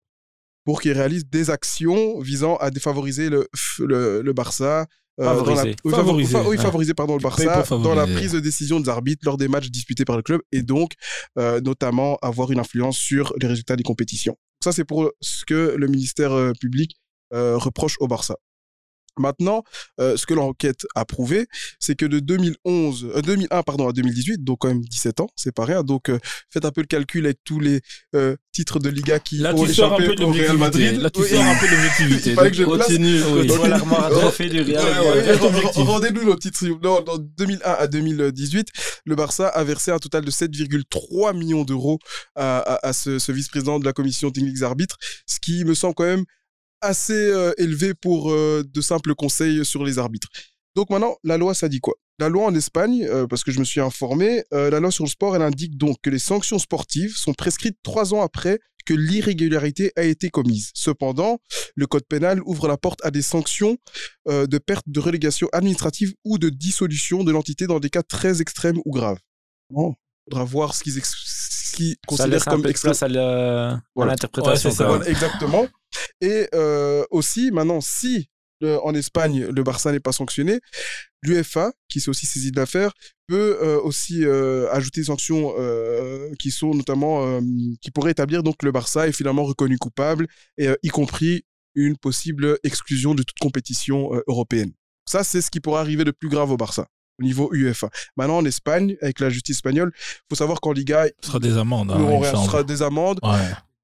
pour 0.65 0.81
qu'il 0.81 0.93
réalise 0.93 1.25
des 1.29 1.51
actions 1.51 2.21
visant 2.21 2.57
à 2.57 2.71
défavoriser 2.71 3.29
le, 3.31 3.49
le, 3.81 4.23
le 4.23 4.33
Barça. 4.33 4.87
euh, 5.21 5.25
dans 5.25 5.31
la- 5.33 5.35
Favoriser. 5.57 5.77
oui, 5.85 5.91
favor- 5.93 5.97
Favoriser, 6.07 6.33
fa- 6.33 6.43
oui, 6.43 6.57
ouais. 6.57 6.63
favoriser 6.63 6.95
pardon, 6.95 7.17
le 7.17 7.23
Barça 7.23 7.45
dans 7.85 7.95
la 7.95 8.07
prise 8.17 8.33
de 8.33 8.41
décision 8.41 8.81
des 8.81 8.89
arbitres 8.89 9.23
lors 9.27 9.37
des 9.37 9.49
matchs 9.49 9.69
disputés 9.71 10.05
par 10.07 10.17
le 10.17 10.23
club 10.23 10.41
et 10.53 10.63
donc 10.63 10.93
euh, 11.39 11.61
notamment 11.61 12.17
avoir 12.23 12.51
une 12.51 12.59
influence 12.59 12.97
sur 12.97 13.35
les 13.41 13.47
résultats 13.47 13.77
des 13.77 13.83
compétitions. 13.83 14.37
Ça, 14.65 14.73
c'est 14.73 14.85
pour 14.85 15.11
ce 15.21 15.45
que 15.45 15.75
le 15.77 15.87
ministère 15.89 16.33
euh, 16.33 16.53
public 16.61 16.97
reproche 17.33 17.97
au 18.01 18.07
Barça. 18.09 18.37
Maintenant, 19.19 19.63
euh, 20.01 20.17
ce 20.17 20.27
que 20.27 20.35
l'enquête 20.35 20.87
a 20.95 21.05
prouvé, 21.05 21.47
c'est 21.79 21.95
que 21.97 22.07
de 22.07 22.19
2011, 22.21 23.11
euh, 23.17 23.23
2001 23.23 23.63
pardon, 23.63 23.89
à 23.89 23.93
2018, 23.93 24.43
donc 24.45 24.59
quand 24.61 24.69
même 24.69 24.81
17 24.83 25.21
ans, 25.21 25.29
c'est 25.37 25.53
pas 25.55 25.65
rien. 25.65 25.83
Donc 25.83 26.09
euh, 26.09 26.19
faites 26.51 26.65
un 26.65 26.71
peu 26.71 26.81
le 26.81 26.87
calcul 26.87 27.25
avec 27.27 27.39
tous 27.45 27.61
les 27.61 27.81
euh, 28.15 28.37
titres 28.53 28.79
de 28.79 28.89
Liga 28.89 29.19
qui 29.19 29.37
Là 29.39 29.55
ont 29.55 29.65
tu 29.67 29.75
sors 29.75 29.93
un 29.95 29.99
échappé 29.99 30.23
au 30.25 30.33
Real. 30.33 30.57
Madrid. 30.57 31.01
Là 31.01 31.11
tu 31.11 31.21
Oui. 31.21 31.29
sors 31.29 31.43
un 31.45 31.57
peu 31.59 31.67
de 31.67 31.73
l'objectivité. 31.73 32.31
Il 32.31 32.37
fallait 32.37 32.51
que 32.51 32.57
je 32.57 32.65
continue, 32.65 33.23
oui. 33.23 33.47
Tu 33.47 33.53
vois 33.55 33.69
l'armoire 33.69 34.05
à 34.07 34.11
trophées 34.11 34.49
du 34.49 34.61
Real. 34.63 34.83
Rendez-nous 35.75 36.25
nos 36.25 36.37
titres. 36.37 36.65
Non, 36.83 37.01
dans 37.03 37.19
2001 37.19 37.61
à 37.71 37.87
2018, 37.87 38.69
le 39.05 39.15
Barça 39.15 39.49
a 39.49 39.65
versé 39.65 39.91
un 39.91 39.99
total 39.99 40.25
de 40.25 40.31
7,3 40.31 41.37
millions 41.37 41.65
d'euros 41.65 41.99
à, 42.35 42.59
à- 42.59 42.87
à 42.89 42.93
ce, 42.93 43.19
ce 43.19 43.33
vice-président 43.33 43.79
de 43.79 43.85
la 43.85 43.93
commission 43.93 44.31
technique 44.31 44.55
des 44.55 44.63
arbitres, 44.63 44.97
ce 45.27 45.39
qui 45.41 45.65
me 45.65 45.75
semble 45.75 45.95
quand 45.95 46.05
même 46.05 46.25
assez 46.83 47.15
euh, 47.15 47.53
élevé 47.57 47.95
pour 47.95 48.31
euh, 48.31 48.63
de 48.67 48.81
simples 48.83 49.15
conseils 49.15 49.65
sur 49.65 49.85
les 49.85 49.99
arbitres. 49.99 50.29
Donc 50.75 50.91
maintenant, 50.91 51.17
la 51.25 51.39
loi, 51.39 51.55
ça 51.55 51.69
dit 51.69 51.81
quoi? 51.81 51.95
La 52.19 52.29
loi 52.29 52.45
en 52.45 52.55
Espagne, 52.55 53.07
euh, 53.07 53.27
parce 53.27 53.45
que 53.45 53.51
je 53.51 53.59
me 53.59 53.65
suis 53.65 53.81
informé, 53.81 54.43
la 54.53 54.81
loi 54.81 54.91
sur 54.91 55.05
le 55.05 55.11
sport, 55.11 55.35
elle 55.35 55.43
indique 55.43 55.77
donc 55.77 55.97
que 56.03 56.11
les 56.11 56.19
sanctions 56.19 56.59
sportives 56.59 57.17
sont 57.17 57.35
prescrites 57.35 57.79
trois 57.83 58.13
ans 58.15 58.23
après 58.23 58.59
que 58.85 58.95
l'irrégularité 58.95 59.93
a 59.97 60.03
été 60.03 60.29
commise. 60.29 60.71
Cependant, 60.75 61.39
le 61.77 61.87
code 61.87 62.05
pénal 62.09 62.41
ouvre 62.45 62.69
la 62.69 62.77
porte 62.77 63.01
à 63.05 63.11
des 63.11 63.23
sanctions 63.23 63.77
de 64.27 64.59
perte 64.59 64.85
de 64.89 64.99
relégation 64.99 65.49
administrative 65.53 66.13
ou 66.25 66.39
de 66.39 66.49
dissolution 66.49 67.23
de 67.23 67.33
l'entité 67.33 67.67
dans 67.67 67.81
des 67.81 67.91
cas 67.91 68.03
très 68.03 68.41
extrêmes 68.41 68.81
ou 68.85 68.91
graves. 68.91 69.19
Bon, 69.71 69.95
faudra 70.25 70.45
voir 70.45 70.75
ce 70.75 70.83
qu'ils 70.83 70.99
ex- 70.99 71.42
ce 71.77 72.27
laisse 72.29 72.47
un 72.49 72.53
comme 72.53 72.63
place 72.63 73.03
à 73.03 73.09
Voilà. 73.95 74.13
l'interprétation. 74.13 74.71
Ouais. 74.71 74.77
Voilà, 74.77 75.09
exactement. 75.09 75.67
Et 76.21 76.49
euh, 76.55 77.05
aussi, 77.11 77.51
maintenant, 77.51 77.81
si 77.81 78.29
euh, 78.63 78.79
en 78.85 78.95
Espagne, 78.95 79.47
le 79.47 79.63
Barça 79.63 79.91
n'est 79.93 80.01
pas 80.01 80.13
sanctionné, 80.13 80.61
l'UEFA, 81.23 81.73
qui 81.89 82.01
s'est 82.01 82.09
aussi 82.11 82.27
saisi 82.27 82.53
de 82.53 82.57
l'affaire, 82.57 82.93
peut 83.27 83.59
euh, 83.63 83.81
aussi 83.81 84.25
euh, 84.25 84.71
ajouter 84.73 85.01
des 85.01 85.07
sanctions 85.07 85.55
euh, 85.59 86.31
qui 86.39 86.51
sont 86.51 86.75
notamment 86.75 87.27
euh, 87.27 87.41
qui 87.81 87.91
pourraient 87.91 88.13
établir 88.13 88.43
donc 88.43 88.63
le 88.63 88.71
Barça 88.73 89.09
est 89.09 89.13
finalement 89.13 89.45
reconnu 89.45 89.79
coupable 89.79 90.27
et 90.59 90.69
euh, 90.69 90.77
y 90.83 90.89
compris 90.89 91.45
une 91.75 91.97
possible 91.97 92.59
exclusion 92.65 93.15
de 93.15 93.23
toute 93.23 93.39
compétition 93.41 94.15
euh, 94.15 94.23
européenne. 94.29 94.73
Ça, 95.07 95.25
c'est 95.25 95.41
ce 95.41 95.51
qui 95.51 95.61
pourrait 95.61 95.81
arriver 95.81 96.05
de 96.05 96.11
plus 96.13 96.29
grave 96.29 96.51
au 96.53 96.57
Barça 96.57 96.87
au 97.23 97.25
niveau 97.25 97.51
UEFA. 97.53 97.89
Maintenant, 98.17 98.39
en 98.39 98.45
Espagne, 98.45 98.97
avec 99.01 99.21
la 99.21 99.31
justice 99.31 99.57
espagnole, 99.57 99.93
faut 100.29 100.37
savoir 100.37 100.61
qu'en 100.61 100.73
Liga, 100.73 101.07
Ce 101.23 101.29
sera 101.29 101.39
des 101.39 101.57
amendes. 101.57 101.91
hein, 101.93 101.99
il 101.99 102.19
il 102.21 102.45
sera 102.45 102.63
des 102.63 102.83
amendes. 102.83 103.21
Ouais. 103.23 103.31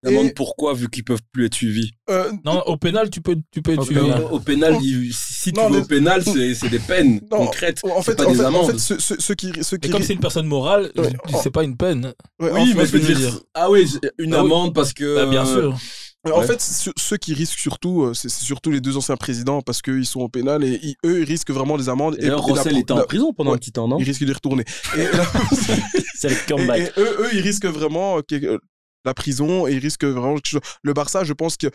Demande 0.04 0.32
pourquoi, 0.34 0.74
vu 0.74 0.88
qu'ils 0.88 1.02
peuvent 1.02 1.20
plus 1.32 1.46
être 1.46 1.54
suivis. 1.56 1.90
Euh, 2.08 2.30
Non, 2.44 2.62
au 2.66 2.76
pénal, 2.76 3.10
tu 3.10 3.20
peux, 3.20 3.34
tu 3.50 3.62
peux 3.62 3.72
être 3.72 3.80
Au 3.80 3.84
suivi. 3.84 4.00
pénal. 4.00 4.22
Au 4.30 4.38
pénal, 4.38 4.72
Non. 4.74 4.80
il- 4.80 5.12
si 5.12 5.52
tu 5.52 5.58
Non, 5.58 5.68
mais- 5.70 5.78
au 5.78 5.84
pénal, 5.84 6.22
c'est 6.22 6.54
c'est 6.54 6.68
des 6.68 6.78
peines 6.78 7.20
Non, 7.32 7.38
concrètes. 7.38 7.80
en 7.82 8.00
fait, 8.00 8.14
pas 8.14 8.26
en 8.26 8.30
des 8.30 8.36
fait, 8.36 8.44
en 8.44 8.46
amendes. 8.46 8.70
fait, 8.70 8.78
ceux, 9.00 9.16
ceux- 9.18 9.34
qui, 9.34 9.52
ceux 9.62 9.76
qui 9.76 9.90
comme 9.90 10.04
c'est 10.04 10.12
une 10.12 10.20
personne 10.20 10.46
morale, 10.46 10.92
Ouais. 10.96 11.10
c'est 11.42 11.50
pas 11.50 11.64
une 11.64 11.76
peine. 11.76 12.14
ouais, 12.38 12.50
en 12.52 12.54
Oui, 12.54 12.68
fait- 12.68 12.74
mais 12.76 12.86
je 12.86 12.92
veux 12.92 12.98
veux 13.00 13.06
dire. 13.06 13.18
dire. 13.18 13.40
Ah 13.54 13.68
oui, 13.70 13.90
une 14.18 14.34
Ah 14.34 14.44
oui. 14.44 14.46
amende 14.52 14.72
parce 14.72 14.92
que. 14.92 15.16
Bah, 15.16 15.26
bien 15.26 15.44
euh, 15.44 15.60
sûr. 15.72 15.78
Mais 16.24 16.32
En 16.32 16.40
Ouais. 16.40 16.46
fait, 16.46 16.60
ceux, 16.60 17.16
qui 17.16 17.32
risquent 17.32 17.58
surtout, 17.58 18.02
euh, 18.02 18.12
c'est 18.14 18.28
surtout 18.28 18.70
les 18.72 18.80
deux 18.80 18.96
anciens 18.96 19.16
présidents 19.16 19.62
parce 19.62 19.80
qu'ils 19.82 20.04
sont 20.04 20.20
au 20.20 20.28
pénal 20.28 20.64
et 20.64 20.80
ils- 20.82 20.96
eux, 21.06 21.20
ils 21.20 21.24
risquent 21.24 21.52
vraiment 21.52 21.78
des 21.78 21.88
amendes. 21.88 22.16
Et 22.20 22.26
et 22.26 22.30
Rossel 22.30 22.76
était 22.76 22.92
en 22.92 23.04
prison 23.04 23.32
pendant 23.32 23.50
Ouais. 23.50 23.56
un 23.56 23.58
petit 23.58 23.70
temps, 23.72 23.86
non 23.86 23.98
Ils 23.98 24.04
risquent 24.04 24.24
d'y 24.24 24.32
retourner. 24.32 24.64
Et, 24.96 25.06
C'est 26.16 26.28
le 26.30 26.36
comeback. 26.48 26.80
et 26.80 27.00
eux, 27.00 27.16
eux, 27.20 27.28
ils 27.34 27.40
risquent 27.40 27.66
vraiment 27.66 28.18
euh, 28.18 28.22
euh, 28.32 28.58
la 29.04 29.14
prison 29.14 29.68
et 29.68 29.72
ils 29.74 29.78
risquent 29.78 30.04
vraiment. 30.04 30.36
Le 30.82 30.92
Barça, 30.92 31.22
je 31.22 31.32
pense 31.32 31.56
que 31.56 31.68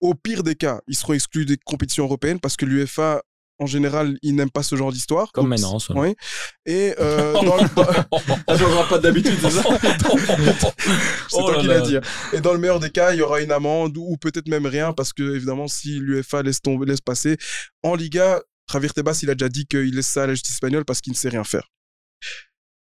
au 0.00 0.14
pire 0.14 0.44
des 0.44 0.54
cas, 0.54 0.80
ils 0.86 0.94
seront 0.96 1.12
exclus 1.14 1.44
des 1.44 1.56
compétitions 1.56 2.04
européennes 2.04 2.38
parce 2.40 2.56
que 2.56 2.64
l'UEFA, 2.64 3.22
en 3.60 3.66
général, 3.66 4.16
ils 4.22 4.34
n'aiment 4.34 4.50
pas 4.50 4.62
ce 4.62 4.74
genre 4.74 4.90
d'histoire. 4.90 5.30
Comme 5.32 5.48
maintenant. 5.48 5.78
Oui. 5.90 6.14
Et 6.66 6.94
euh, 6.98 7.32
dans 7.44 7.56
le- 7.56 7.68
Ça 8.48 8.58
changera 8.58 8.88
pas 8.88 8.98
d'habitude, 8.98 9.36
c'est 9.40 9.50
ça 9.50 9.62
C'est 9.70 10.72
Oh 11.34 11.42
toi 11.42 11.56
là 11.56 11.60
qui 11.60 11.66
l'as 11.68 11.80
dit. 11.82 11.96
Et 12.32 12.40
dans 12.40 12.52
le 12.54 12.58
meilleur 12.58 12.80
des 12.80 12.90
cas, 12.90 13.12
il 13.12 13.18
y 13.18 13.22
aura 13.22 13.40
une 13.40 13.52
amende 13.52 13.96
ou 13.98 14.16
peut-être 14.16 14.48
même 14.48 14.66
rien 14.66 14.92
parce 14.92 15.12
que 15.12 15.36
évidemment, 15.36 15.68
si 15.68 15.98
l'UEFA 16.00 16.42
laisse 16.42 16.60
tomber, 16.62 16.86
laisse 16.86 17.00
passer, 17.02 17.36
en 17.82 17.94
Liga, 17.94 18.40
Javier 18.72 18.88
Tebas, 18.90 19.20
il 19.22 19.30
a 19.30 19.34
déjà 19.34 19.48
dit 19.48 19.66
qu'il 19.66 19.94
laisse 19.94 20.06
ça 20.06 20.22
à 20.22 20.26
la 20.28 20.32
justice 20.34 20.54
espagnole 20.54 20.84
parce 20.84 21.00
qu'il 21.00 21.12
ne 21.12 21.16
sait 21.18 21.28
rien 21.28 21.44
faire. 21.44 21.68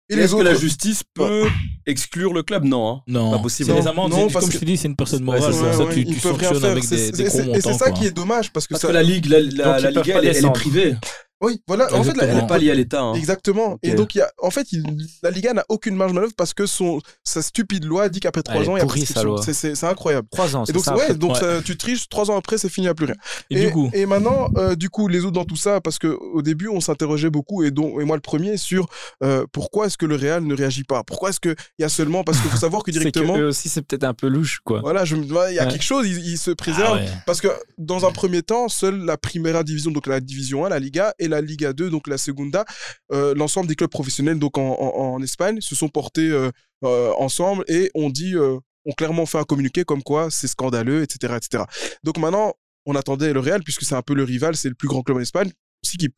Et 0.08 0.14
Est-ce 0.14 0.36
que 0.36 0.42
la 0.42 0.54
justice 0.54 1.02
peut 1.14 1.48
exclure 1.84 2.32
le 2.32 2.44
club? 2.44 2.64
Non. 2.64 2.88
hein. 2.98 3.02
Non, 3.08 3.32
Pas 3.32 3.38
possible. 3.40 3.72
Les 3.74 3.86
amendes, 3.88 4.12
non, 4.12 4.28
c'est- 4.28 4.32
parce 4.34 4.44
comme 4.44 4.48
que- 4.52 4.54
je 4.54 4.60
te 4.60 4.64
dis, 4.64 4.76
c'est 4.76 4.86
une 4.86 4.94
personne 4.94 5.18
Ouais, 5.28 5.36
morale. 5.40 5.52
ouais, 5.52 5.72
ça, 5.72 5.84
ouais, 5.84 5.94
tu, 5.94 6.04
tu 6.06 6.20
sanctionnes 6.20 6.64
avec 6.64 6.88
des, 6.88 7.10
des 7.10 7.22
Et 7.22 7.30
c'est 7.60 7.72
ça 7.72 7.86
quoi. 7.86 7.90
qui 7.90 8.06
est 8.06 8.12
dommage 8.12 8.52
parce 8.52 8.66
que 8.68 8.74
Parce 8.74 8.82
ça. 8.82 8.88
que 8.88 8.92
la 8.92 9.02
Ligue, 9.02 9.26
la, 9.26 9.38
pas 9.64 9.78
elle, 9.80 9.96
est- 9.98 10.08
elle 10.10 10.26
est 10.26 10.32
descendre. 10.32 10.52
privée. 10.52 10.94
Oui, 11.42 11.60
voilà. 11.66 11.92
En 11.94 12.02
fait, 12.02 12.16
la-. 12.16 12.24
Elle 12.24 12.36
n'est 12.36 12.46
pas 12.46 12.58
liée 12.58 12.70
à 12.70 12.74
l'État. 12.74 13.02
hein. 13.02 13.14
Exactement. 13.14 13.78
Et 13.82 13.92
donc, 13.94 14.14
il 14.14 14.18
y 14.18 14.20
a, 14.22 14.30
en 14.42 14.50
fait, 14.50 14.72
il- 14.72 14.84
la 15.22 15.30
Liga 15.30 15.52
n'a 15.52 15.64
aucune 15.68 15.94
marge 15.94 16.12
de 16.12 16.14
manœuvre 16.16 16.32
parce 16.36 16.54
que 16.54 16.64
son, 16.66 17.00
sa 17.24 17.42
stupide 17.42 17.84
loi 17.84 18.08
dit 18.08 18.20
qu'après 18.20 18.42
trois 18.42 18.56
Elle 18.56 18.64
est 18.64 18.68
ans, 18.70 18.76
il 18.76 18.80
y 18.80 18.82
a 18.82 18.86
prescription. 18.86 19.36
C'est- 19.36 19.84
incroyable. 19.84 20.26
Trois 20.30 20.56
ans, 20.56 20.62
Et 20.62 20.66
c'est 20.66 20.72
donc, 20.72 20.84
ça. 20.84 20.96
ouais, 20.96 21.14
donc 21.14 21.34
Ouais. 21.34 21.40
ça, 21.40 21.62
tu 21.62 21.76
triches, 21.76 22.08
trois 22.08 22.30
ans 22.30 22.36
après, 22.36 22.56
c'est 22.58 22.68
fini, 22.70 22.88
a 22.88 22.94
plus 22.94 23.06
rien. 23.06 23.14
Et, 23.50 23.60
du 23.66 23.70
coup, 23.70 23.90
et 23.92 24.06
maintenant, 24.06 24.48
euh, 24.56 24.74
du 24.74 24.88
coup, 24.88 25.08
les 25.08 25.20
autres 25.24 25.32
dans 25.32 25.44
tout 25.44 25.56
ça, 25.56 25.80
parce 25.80 25.98
que 25.98 26.06
au 26.08 26.40
début, 26.42 26.68
on 26.68 26.80
s'interrogeait 26.80 27.30
beaucoup, 27.30 27.62
et, 27.62 27.70
dont, 27.70 28.00
et 28.00 28.04
moi 28.04 28.16
le 28.16 28.22
premier, 28.22 28.56
sur 28.56 28.86
euh, 29.22 29.44
pourquoi 29.52 29.86
est-ce 29.86 29.98
que 29.98 30.06
le 30.06 30.16
Real 30.16 30.42
ne 30.44 30.54
réagit 30.54 30.84
pas? 30.84 31.04
Pourquoi 31.04 31.30
est-ce 31.30 31.40
qu'il 31.40 31.54
y 31.78 31.84
a 31.84 31.88
seulement. 31.88 32.24
Parce 32.24 32.40
qu'il 32.40 32.50
faut 32.50 32.56
savoir 32.56 32.82
que 32.82 32.90
C'est 32.92 32.98
que 32.98 33.02
directement. 33.10 33.36
eux 33.38 33.48
aussi, 33.48 33.68
c'est 33.68 33.82
peut-être 33.82 34.04
un 34.04 34.14
peu 34.14 34.28
louche, 34.28 34.60
quoi. 34.64 34.80
Voilà, 34.80 35.04
il 35.04 35.54
y 35.54 35.58
a 35.58 35.66
quelque 35.66 35.84
chose, 35.84 36.06
il, 36.08 36.18
il 36.26 36.38
se 36.38 36.52
ah 36.52 36.54
préserve. 36.56 36.96
ouais. 36.98 37.06
Parce 37.26 37.40
que 37.42 37.48
dans 37.78 38.06
un 38.06 38.10
premier 38.12 38.42
temps, 38.42 38.68
seule 38.68 39.04
la 39.04 39.16
Primera 39.18 39.62
Division, 39.64 39.90
donc 39.90 40.06
la 40.06 40.20
Division 40.20 40.64
1, 40.64 40.70
la 40.70 40.78
Liga, 40.78 41.12
la 41.28 41.40
Liga 41.40 41.72
2, 41.72 41.90
donc 41.90 42.08
la 42.08 42.18
Segunda, 42.18 42.64
euh, 43.12 43.34
l'ensemble 43.34 43.68
des 43.68 43.74
clubs 43.74 43.90
professionnels 43.90 44.38
donc 44.38 44.58
en, 44.58 45.20
Espagne 45.22 45.60
se 45.60 45.74
sont 45.74 45.88
portés 45.88 46.30
euh, 46.30 46.50
euh, 46.84 47.12
ensemble 47.18 47.64
et 47.68 47.90
ont 47.94 48.10
dit, 48.10 48.36
ont 48.36 48.92
clairement 48.96 49.26
fait 49.26 49.38
un 49.38 49.44
communiqué 49.44 49.84
comme 49.84 50.02
quoi 50.02 50.30
c'est 50.30 50.48
scandaleux, 50.48 51.02
etc., 51.02 51.34
etc. 51.36 51.64
Donc 52.04 52.18
maintenant, 52.18 52.54
on 52.84 52.94
attendait 52.94 53.32
le 53.32 53.40
Real 53.40 53.62
puisque 53.62 53.82
c'est 53.82 53.94
un 53.94 54.02
peu 54.02 54.14
le 54.14 54.24
rival, 54.24 54.56
c'est 54.56 54.68
le 54.68 54.74
plus 54.74 54.88
grand 54.88 55.02
club 55.02 55.18
en 55.18 55.20
Espagne 55.20 55.50
aussi 55.84 55.98
qui, 55.98 56.08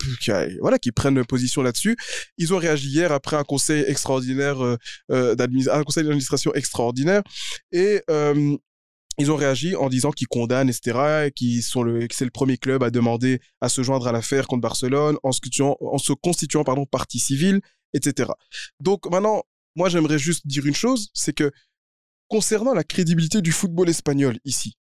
voilà, 0.60 0.78
qui 0.78 0.92
prennent 0.92 1.24
position 1.24 1.62
là-dessus. 1.62 1.96
Ils 2.38 2.54
ont 2.54 2.58
réagi 2.58 2.88
hier 2.88 3.12
après 3.12 3.36
un 3.36 3.44
conseil 3.44 3.84
extraordinaire, 3.86 4.62
euh, 5.10 5.34
d'administration 5.34 6.54
extraordinaire, 6.54 7.22
et 7.72 8.02
ils 9.18 9.30
ont 9.32 9.36
réagi 9.36 9.74
en 9.74 9.88
disant 9.88 10.10
qu'ils 10.10 10.28
condamnent, 10.28 10.68
etc., 10.68 11.26
et 11.26 11.32
qu'ils 11.32 11.62
sont 11.62 11.82
le, 11.82 12.06
que 12.06 12.14
c'est 12.14 12.24
le 12.24 12.30
premier 12.30 12.56
club 12.56 12.82
à 12.82 12.90
demander 12.90 13.40
à 13.60 13.68
se 13.68 13.82
joindre 13.82 14.06
à 14.06 14.12
l'affaire 14.12 14.46
contre 14.46 14.62
Barcelone 14.62 15.16
en 15.22 15.32
se 15.32 16.12
constituant, 16.12 16.64
pardon, 16.64 16.86
partie 16.86 17.18
civile, 17.18 17.60
etc. 17.94 18.30
Donc 18.80 19.10
maintenant, 19.10 19.42
moi 19.76 19.88
j'aimerais 19.88 20.18
juste 20.18 20.46
dire 20.46 20.66
une 20.66 20.74
chose, 20.74 21.10
c'est 21.14 21.32
que 21.32 21.50
concernant 22.28 22.74
la 22.74 22.84
crédibilité 22.84 23.40
du 23.40 23.52
football 23.52 23.88
espagnol 23.88 24.38
ici, 24.44 24.76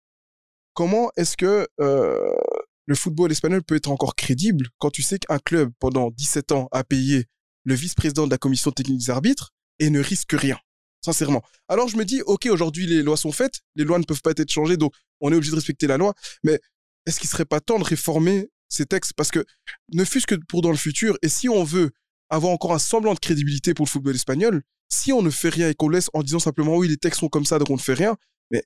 comment 0.73 1.09
est-ce 1.17 1.37
que 1.37 1.67
euh, 1.79 2.35
le 2.85 2.95
football 2.95 3.31
espagnol 3.31 3.63
peut 3.63 3.75
être 3.75 3.89
encore 3.89 4.15
crédible 4.15 4.67
quand 4.77 4.91
tu 4.91 5.01
sais 5.01 5.19
qu'un 5.19 5.39
club 5.39 5.71
pendant 5.79 6.11
17 6.11 6.51
ans 6.51 6.67
a 6.71 6.83
payé 6.83 7.25
le 7.63 7.73
vice-président 7.73 8.25
de 8.25 8.31
la 8.31 8.37
commission 8.37 8.71
technique 8.71 8.99
des 8.99 9.09
arbitres 9.09 9.53
et 9.79 9.89
ne 9.89 9.99
risque 9.99 10.33
rien? 10.33 10.57
Sincèrement. 11.01 11.41
Alors 11.67 11.87
je 11.87 11.97
me 11.97 12.05
dis, 12.05 12.21
ok, 12.21 12.47
aujourd'hui 12.47 12.85
les 12.87 13.03
lois 13.03 13.17
sont 13.17 13.31
faites, 13.31 13.61
les 13.75 13.83
lois 13.83 13.99
ne 13.99 14.03
peuvent 14.03 14.21
pas 14.21 14.31
être 14.35 14.51
changées, 14.51 14.77
donc 14.77 14.93
on 15.21 15.31
est 15.31 15.35
obligé 15.35 15.51
de 15.51 15.55
respecter 15.55 15.87
la 15.87 15.97
loi, 15.97 16.13
mais 16.43 16.59
est-ce 17.05 17.19
qu'il 17.19 17.29
serait 17.29 17.45
pas 17.45 17.59
temps 17.59 17.79
de 17.79 17.83
réformer 17.83 18.49
ces 18.67 18.85
textes? 18.85 19.13
Parce 19.13 19.31
que 19.31 19.45
ne 19.93 20.03
fût-ce 20.03 20.27
que 20.27 20.35
pour 20.35 20.61
dans 20.61 20.71
le 20.71 20.77
futur, 20.77 21.17
et 21.21 21.29
si 21.29 21.47
on 21.47 21.63
veut 21.63 21.91
avoir 22.29 22.51
encore 22.51 22.73
un 22.73 22.79
semblant 22.79 23.13
de 23.13 23.19
crédibilité 23.19 23.73
pour 23.73 23.85
le 23.85 23.89
football 23.89 24.15
espagnol, 24.15 24.61
si 24.89 25.13
on 25.13 25.21
ne 25.21 25.29
fait 25.29 25.49
rien 25.49 25.69
et 25.69 25.75
qu'on 25.75 25.89
laisse 25.89 26.09
en 26.13 26.23
disant 26.23 26.39
simplement 26.39 26.75
oui, 26.75 26.87
les 26.87 26.97
textes 26.97 27.19
sont 27.21 27.29
comme 27.29 27.45
ça, 27.45 27.59
donc 27.59 27.69
on 27.69 27.75
ne 27.75 27.81
fait 27.81 27.93
rien, 27.93 28.17
mais 28.51 28.63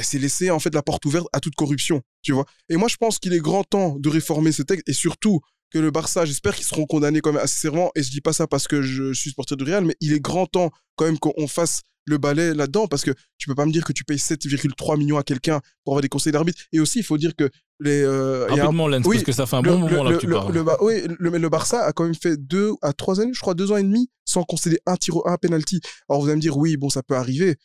c'est 0.00 0.18
laisser 0.18 0.50
en 0.50 0.60
fait 0.60 0.74
la 0.74 0.82
porte 0.82 1.04
ouverte 1.06 1.26
à 1.32 1.40
toute 1.40 1.54
corruption, 1.54 2.02
tu 2.22 2.32
vois. 2.32 2.44
Et 2.68 2.76
moi, 2.76 2.88
je 2.88 2.96
pense 2.96 3.18
qu'il 3.18 3.32
est 3.32 3.40
grand 3.40 3.64
temps 3.64 3.96
de 3.98 4.08
réformer 4.08 4.52
ces 4.52 4.64
textes 4.64 4.88
et 4.88 4.92
surtout 4.92 5.40
que 5.70 5.78
le 5.78 5.90
Barça, 5.90 6.24
j'espère 6.24 6.54
qu'ils 6.54 6.64
seront 6.66 6.86
condamnés 6.86 7.20
quand 7.20 7.32
même 7.32 7.42
assez 7.42 7.58
sévèrement. 7.58 7.90
Et 7.94 8.02
je 8.02 8.10
dis 8.10 8.20
pas 8.20 8.32
ça 8.32 8.46
parce 8.46 8.66
que 8.68 8.82
je 8.82 9.12
suis 9.12 9.30
supporter 9.30 9.56
du 9.56 9.64
Real, 9.64 9.84
mais 9.84 9.94
il 10.00 10.12
est 10.12 10.20
grand 10.20 10.46
temps 10.46 10.70
quand 10.96 11.04
même 11.06 11.18
qu'on 11.18 11.46
fasse 11.46 11.80
le 12.06 12.18
balai 12.18 12.54
là-dedans 12.54 12.88
parce 12.88 13.02
que 13.04 13.12
tu 13.38 13.46
peux 13.48 13.54
pas 13.54 13.66
me 13.66 13.70
dire 13.72 13.84
que 13.84 13.92
tu 13.92 14.02
payes 14.04 14.18
7,3 14.18 14.98
millions 14.98 15.18
à 15.18 15.22
quelqu'un 15.22 15.60
pour 15.84 15.92
avoir 15.92 16.02
des 16.02 16.08
conseils 16.08 16.32
d'arbitre. 16.32 16.60
Et 16.72 16.80
aussi, 16.80 16.98
il 16.98 17.04
faut 17.04 17.18
dire 17.18 17.36
que 17.36 17.48
les. 17.78 18.02
euh, 18.02 18.46
il 18.50 18.56
y 18.56 18.60
a 18.60 18.66
un- 18.66 18.72
Lens, 18.72 19.02
oui, 19.06 19.16
parce 19.16 19.24
que 19.24 19.32
ça 19.32 19.46
fait 19.46 19.56
un 19.56 19.62
le- 19.62 19.70
bon 19.70 19.84
le- 19.84 19.90
moment 19.90 20.04
là 20.04 20.10
le- 20.10 20.16
que 20.16 20.20
tu 20.22 20.26
le- 20.26 20.34
parles. 20.34 20.52
le 20.52 20.62
Ba- 20.64 20.78
oui, 20.80 21.02
le 21.18 21.48
Barça 21.48 21.84
a 21.84 21.92
quand 21.92 22.04
même 22.04 22.14
fait 22.14 22.36
deux 22.36 22.72
à 22.82 22.92
trois 22.92 23.20
années, 23.20 23.32
je 23.32 23.40
crois, 23.40 23.54
deux 23.54 23.70
ans 23.70 23.76
et 23.76 23.82
demi, 23.82 24.10
sans 24.24 24.42
concéder 24.44 24.80
un 24.86 24.96
tir, 24.96 25.14
un 25.26 25.36
penalty. 25.36 25.80
Alors 26.08 26.20
vous 26.22 26.26
allez 26.28 26.36
me 26.36 26.40
dire, 26.40 26.56
oui, 26.56 26.76
bon, 26.76 26.88
ça 26.90 27.02
peut 27.02 27.14
arriver, 27.14 27.56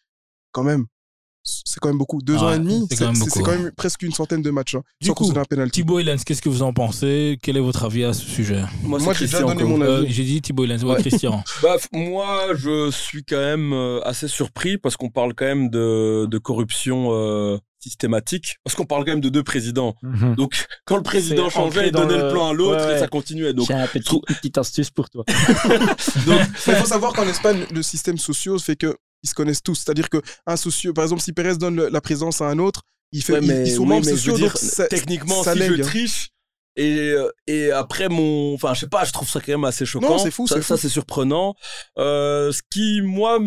quand 0.52 0.64
même. 0.64 0.86
C'est 1.46 1.80
quand 1.80 1.90
même 1.90 1.98
beaucoup. 2.00 2.22
Deux 2.24 2.38
ans 2.38 2.52
et 2.54 2.58
demi, 2.58 2.88
c'est 2.90 2.98
quand 2.98 3.12
même 3.12 3.66
quand 3.70 3.76
presque 3.76 4.02
une 4.02 4.12
centaine 4.12 4.42
de 4.42 4.50
matchs, 4.50 4.76
hein, 4.76 4.82
Du 5.00 5.08
sans 5.08 5.14
coup, 5.14 5.24
concéder 5.26 5.40
un 5.42 5.46
penalty. 5.46 5.82
Thibaut 5.82 6.02
Lens, 6.02 6.24
qu'est-ce 6.24 6.42
que 6.42 6.50
vous 6.50 6.64
en 6.64 6.74
pensez? 6.74 7.38
Quel 7.42 7.56
est 7.58 7.60
votre 7.62 7.84
avis 7.86 8.04
à 8.04 8.14
ce 8.14 8.26
sujet? 8.26 8.64
Moi, 8.84 8.98
j'ai 9.00 9.06
déjà 9.06 9.14
Christian 9.16 9.48
donné 9.48 9.64
mon 9.64 9.82
Euh, 9.82 10.00
avis. 10.02 10.12
J'ai 10.12 10.24
dit 10.24 10.42
Thibaut 10.42 10.66
Lens, 10.66 10.82
ouais. 10.84 10.96
Christian. 11.00 11.44
Bah, 11.62 11.76
moi, 11.94 12.48
je 12.56 12.90
suis 12.92 13.24
quand 13.24 13.38
même 13.38 13.74
euh, 13.74 14.02
assez 14.04 14.28
surpris 14.28 14.78
parce 14.80 14.98
qu'on 14.98 15.10
parle 15.10 15.34
quand 15.36 15.46
même 15.46 15.70
de, 15.70 16.26
de 16.30 16.38
corruption 16.40 17.10
euh, 17.12 17.58
systématique. 17.80 18.56
Parce 18.64 18.76
qu'on 18.76 18.86
parle 18.86 19.06
quand 19.06 19.12
même 19.12 19.22
de 19.22 19.30
deux 19.30 19.44
présidents. 19.44 19.94
Mhm. 20.02 20.36
Donc, 20.36 20.66
quand 20.86 20.96
le 20.98 21.04
président 21.04 21.50
changeait, 21.52 21.88
il 21.88 21.92
donnait 21.92 22.18
le... 22.18 22.24
le- 22.28 22.32
plan 22.32 22.50
à 22.50 22.54
l'autre 22.54 22.88
Ouais, 22.88 22.96
et 22.96 23.00
ça 23.00 23.08
continuait. 23.08 23.54
Donc, 23.54 23.68
J'ai 23.68 23.74
un 23.76 23.86
petit, 23.88 24.16
une 24.30 24.36
petite 24.36 24.58
astuce 24.58 24.90
pour 24.90 25.10
toi. 25.12 25.24
Il 26.68 26.74
faut 26.76 26.86
savoir 26.86 27.14
qu'en 27.14 27.28
Espagne, 27.28 27.66
le 27.72 27.84
système 27.84 28.18
social 28.18 28.58
fait 28.60 28.76
que 28.76 28.96
ils 29.26 29.28
se 29.28 29.34
connaissent 29.34 29.64
tous. 29.64 29.76
C'est-à-dire 29.76 30.10
que 30.10 30.22
un 30.46 30.56
socio, 30.56 30.94
par 30.94 31.04
exemple, 31.04 31.22
si 31.22 31.34
Pérez 31.34 31.58
donne 31.58 31.76
le- 31.76 31.90
la 31.90 32.00
présence 32.02 32.42
à 32.42 32.46
un 32.48 32.60
autre, 32.60 32.84
il 33.12 33.24
fait, 33.24 33.34
Ouais, 33.34 33.40
ils- 33.42 33.48
mais- 33.48 33.68
ils, 33.68 33.72
sont 33.76 33.82
oui, 33.84 33.90
membres 33.90 34.06
je 34.06 34.12
sociaux, 34.12 34.36
dire, 34.38 34.48
donc 34.54 34.58
ça- 34.58 34.88
techniquement, 34.88 35.44
ça 35.44 35.54
si 35.54 35.60
je 35.60 35.64
lègue, 35.72 35.82
hein. 35.82 35.86
triche 35.86 36.30
et, 36.76 36.98
euh, 37.12 37.30
et 37.48 37.72
après 37.72 38.08
mon, 38.10 38.54
enfin, 38.54 38.74
je 38.74 38.82
sais 38.82 38.88
pas, 38.90 39.04
je 39.06 39.12
trouve 39.14 39.30
ça 39.30 39.40
quand 39.42 39.52
même 39.52 39.64
assez 39.66 39.86
choquant. 39.86 40.10
Non, 40.10 40.18
c'est 40.20 40.32
fou, 40.32 40.48
Ça, 40.48 40.56
c'est 40.56 40.62
ça, 40.62 40.76
fou. 40.76 40.82
c'est 40.82 40.90
surprenant. 40.90 41.56
Euh, 41.98 42.52
ce 42.52 42.62
qui, 42.70 43.02
moi, 43.02 43.40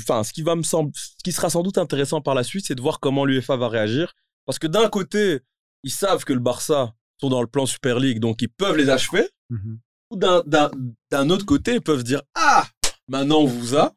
enfin, 0.00 0.24
ce 0.24 0.32
qui 0.32 0.42
va 0.42 0.54
me 0.56 0.62
sembler, 0.62 0.92
ce 0.94 1.22
qui 1.22 1.32
sera 1.32 1.48
sans 1.50 1.62
doute 1.62 1.78
intéressant 1.78 2.20
par 2.20 2.34
la 2.34 2.42
suite, 2.44 2.66
c'est 2.66 2.74
de 2.74 2.80
voir 2.82 3.00
comment 3.00 3.24
l'UEFA 3.24 3.56
va 3.56 3.68
réagir. 3.68 4.12
Parce 4.46 4.58
que 4.58 4.66
d'un 4.66 4.88
côté, 4.88 5.40
ils 5.84 5.90
savent 5.92 6.24
que 6.24 6.32
le 6.32 6.40
Barça 6.40 6.94
sont 7.20 7.28
dans 7.28 7.40
le 7.42 7.46
plan 7.46 7.66
Super 7.66 7.98
League, 8.00 8.18
donc 8.20 8.42
ils 8.42 8.48
peuvent 8.48 8.76
les 8.76 8.88
achever. 8.90 9.28
Mhm. 9.50 9.78
Ou 10.10 10.16
d'un- 10.16 10.42
d'un 10.46 10.70
d'un 11.10 11.28
autre 11.30 11.44
côté, 11.44 11.74
ils 11.74 11.80
peuvent 11.82 12.02
dire 12.04 12.22
Ah, 12.34 12.66
maintenant 13.08 13.40
on 13.40 13.46
vous 13.46 13.76
a. 13.76 13.94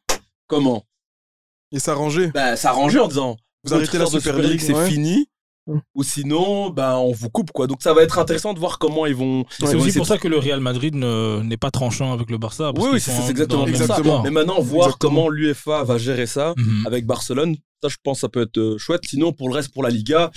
Comment? 0.48 0.86
Et 1.72 1.80
s'arranger. 1.80 2.28
ben, 2.28 2.56
s'arranger 2.56 3.00
en 3.00 3.08
disant 3.08 3.38
Vous 3.64 3.74
arrêtez 3.74 3.98
la 3.98 4.06
Super 4.06 4.38
League, 4.40 4.60
c'est 4.62 4.74
ouais. 4.74 4.90
fini. 4.90 5.28
Mm. 5.68 5.78
Ou 5.94 6.04
sinon, 6.04 6.70
ben, 6.72 6.96
on 6.96 7.12
vous 7.12 7.30
coupe, 7.30 7.52
quoi. 7.52 7.68
Donc, 7.68 7.84
ça 7.84 7.94
va 7.94 8.02
être 8.02 8.18
intéressant 8.18 8.54
de 8.54 8.60
voir 8.60 8.80
comment 8.80 9.06
ils 9.06 9.14
vont. 9.16 9.46
C'est 9.52 9.76
aussi 9.76 9.96
pour 9.98 10.08
ça 10.08 10.18
que 10.18 10.28
le 10.28 10.38
Real 10.40 10.60
Madrid 10.60 10.96
ne- 10.96 11.42
n'est 11.44 11.58
pas 11.58 11.70
tranchant 11.70 12.12
avec 12.14 12.32
le 12.32 12.38
Barça. 12.40 12.72
parce 12.74 12.88
Oui, 12.88 13.00
c'est 13.00 13.30
exactement 13.30 13.66
ça. 13.66 13.70
Exactement. 13.70 14.04
sport. 14.04 14.24
Mais 14.24 14.32
maintenant, 14.32 14.60
voir 14.60 14.88
Exactement. 14.88 15.14
comment 15.16 15.30
l'UEFA 15.30 15.84
va 15.84 15.98
gérer 16.00 16.26
ça 16.26 16.54
Mhm. 16.58 16.88
avec 16.88 17.06
Barcelone, 17.06 17.56
ça, 17.84 17.90
je 17.90 17.98
pense, 18.04 18.22
ça 18.22 18.30
peut 18.30 18.42
être 18.42 18.58
euh, 18.58 18.78
chouette. 18.80 19.02
Sinon, 19.06 19.34
pour 19.34 19.50
le 19.50 19.56
reste, 19.56 19.72
pour 19.72 19.84
la 19.84 19.90
Liga, 19.92 20.32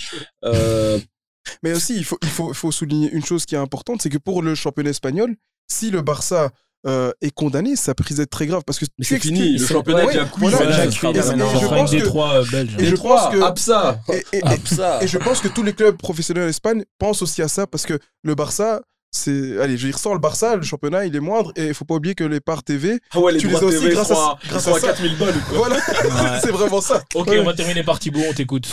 euh, 0.45 0.99
Mais 1.63 1.73
aussi, 1.73 1.95
il 1.95 2.03
faut, 2.03 2.17
il 2.23 2.27
faut, 2.29 2.49
il 2.49 2.55
faut 2.55 2.71
souligner 2.71 3.11
une 3.11 3.23
chose 3.23 3.45
qui 3.45 3.53
est 3.53 3.59
importante, 3.59 4.01
c'est 4.01 4.09
que 4.09 4.17
pour 4.17 4.41
le 4.41 4.55
championnat 4.55 4.89
espagnol, 4.91 5.35
si 5.67 5.91
le 5.91 6.01
Barça 6.01 6.51
euh, 6.87 7.11
est 7.21 7.31
condamné, 7.31 7.75
ça 7.75 7.93
risque 7.97 8.17
d'être 8.17 8.29
très 8.29 8.45
grave 8.45 8.63
parce 8.65 8.77
que 8.79 8.85
c'est 8.99 9.19
fini, 9.19 9.57
le 9.57 9.65
championnat 9.65 10.05
Ouais, 10.05 10.13
déjà 10.13 10.25
cuit, 10.25 10.41
voilà, 10.41 10.85
et- 10.85 10.87
et- 10.87 10.87
et 10.87 10.91
je 10.91 10.99
pense 11.01 11.17
que- 11.17 12.81
euh, 12.81 12.81
et 12.81 12.89
je 12.89 12.95
pense 12.95 13.29
que 13.31 13.43
Absa. 13.43 14.99
et, 15.03 15.07
je 15.07 15.17
pense 15.17 15.39
que 15.41 15.47
tous 15.47 15.63
les 15.63 15.73
clubs 15.73 15.97
professionnels 15.97 16.45
en 16.45 16.49
Espagne 16.49 16.83
pensent 16.99 17.21
aussi 17.21 17.41
à 17.41 17.47
ça 17.47 17.65
parce 17.67 17.85
que 17.85 17.97
le 18.23 18.35
Barça, 18.35 18.81
c'est. 19.11 19.59
Allez, 19.59 19.77
je 19.77 19.91
sans 19.93 20.13
le 20.13 20.19
Barça, 20.19 20.55
le 20.57 20.61
championnat, 20.63 21.05
il 21.05 21.15
est 21.15 21.19
moindre 21.19 21.51
et 21.55 21.67
il 21.67 21.73
faut 21.73 21.85
pas 21.85 21.95
oublier 21.95 22.13
que 22.15 22.23
les 22.23 22.39
parts 22.41 22.63
TV, 22.63 22.99
Ah 23.11 23.19
ouais, 23.19 23.31
les 23.31 23.39
tu 23.39 23.47
les 23.47 23.55
as 23.55 23.63
aussi 23.63 23.79
TV 23.79 23.91
grâce 23.93 24.11
à, 24.11 24.37
grâce 24.47 24.63
sont 24.65 24.73
à 24.73 24.77
à 24.77 24.79
ça. 24.79 24.87
4000 24.87 25.17
balles. 25.17 25.33
Quoi. 25.49 25.57
Voilà, 25.57 25.75
Ouais. 25.75 26.39
c'est 26.43 26.51
vraiment 26.51 26.81
ça. 26.81 27.01
Ok, 27.15 27.27
Ouais. 27.29 27.39
on 27.39 27.45
va 27.45 27.53
terminer 27.53 27.83
par 27.83 27.97
Thibaut, 27.99 28.21
on 28.29 28.33
t'écoute. 28.33 28.67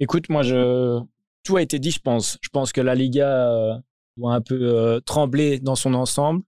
Écoute, 0.00 0.28
moi, 0.28 0.42
je... 0.42 1.00
tout 1.44 1.56
a 1.56 1.62
été 1.62 1.78
dit, 1.78 1.90
je 1.90 1.98
pense. 2.00 2.38
Je 2.40 2.48
pense 2.50 2.72
que 2.72 2.80
la 2.80 2.94
Liga 2.94 3.26
euh, 3.48 3.74
doit 4.16 4.34
un 4.34 4.40
peu 4.40 4.58
euh, 4.60 5.00
trembler 5.00 5.58
dans 5.58 5.74
son 5.74 5.92
ensemble 5.94 6.42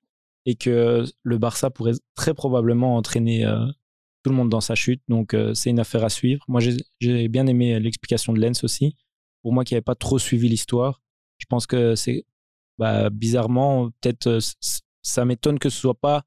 et 0.47 0.55
que 0.57 1.05
le 1.23 1.39
Barça 1.39 1.71
pourrait 1.71 1.93
très 2.15 2.35
probablement 2.35 2.97
entraîner 2.97 3.45
euh, 3.45 3.67
tout 4.23 4.31
le 4.31 4.37
monde 4.37 4.49
dans 4.51 4.61
sa 4.61 4.75
chute. 4.75 5.03
Donc, 5.09 5.35
euh, 5.35 5.55
c'est 5.55 5.71
une 5.71 5.81
affaire 5.81 6.05
à 6.05 6.09
suivre. 6.11 6.45
Moi, 6.49 6.61
j'ai- 7.01 7.29
bien 7.29 7.47
aimé 7.47 7.79
l'explication 7.81 8.33
de 8.33 8.41
Lens 8.41 8.65
aussi. 8.65 8.97
Pour 9.43 9.53
moi 9.53 9.65
qui 9.65 9.75
n'avais 9.75 9.83
pas 9.83 9.95
trop 9.95 10.19
suivi 10.19 10.49
l'histoire, 10.49 11.03
je 11.39 11.47
pense 11.49 11.67
que 11.67 11.95
c'est 11.95 12.25
bah, 12.79 13.11
bizarrement, 13.11 13.91
peut-être, 14.01 14.27
euh, 14.27 14.39
ça 15.03 15.25
m'étonne 15.25 15.59
que 15.59 15.69
ce 15.71 15.79
soit 15.79 15.99
pas 15.99 16.23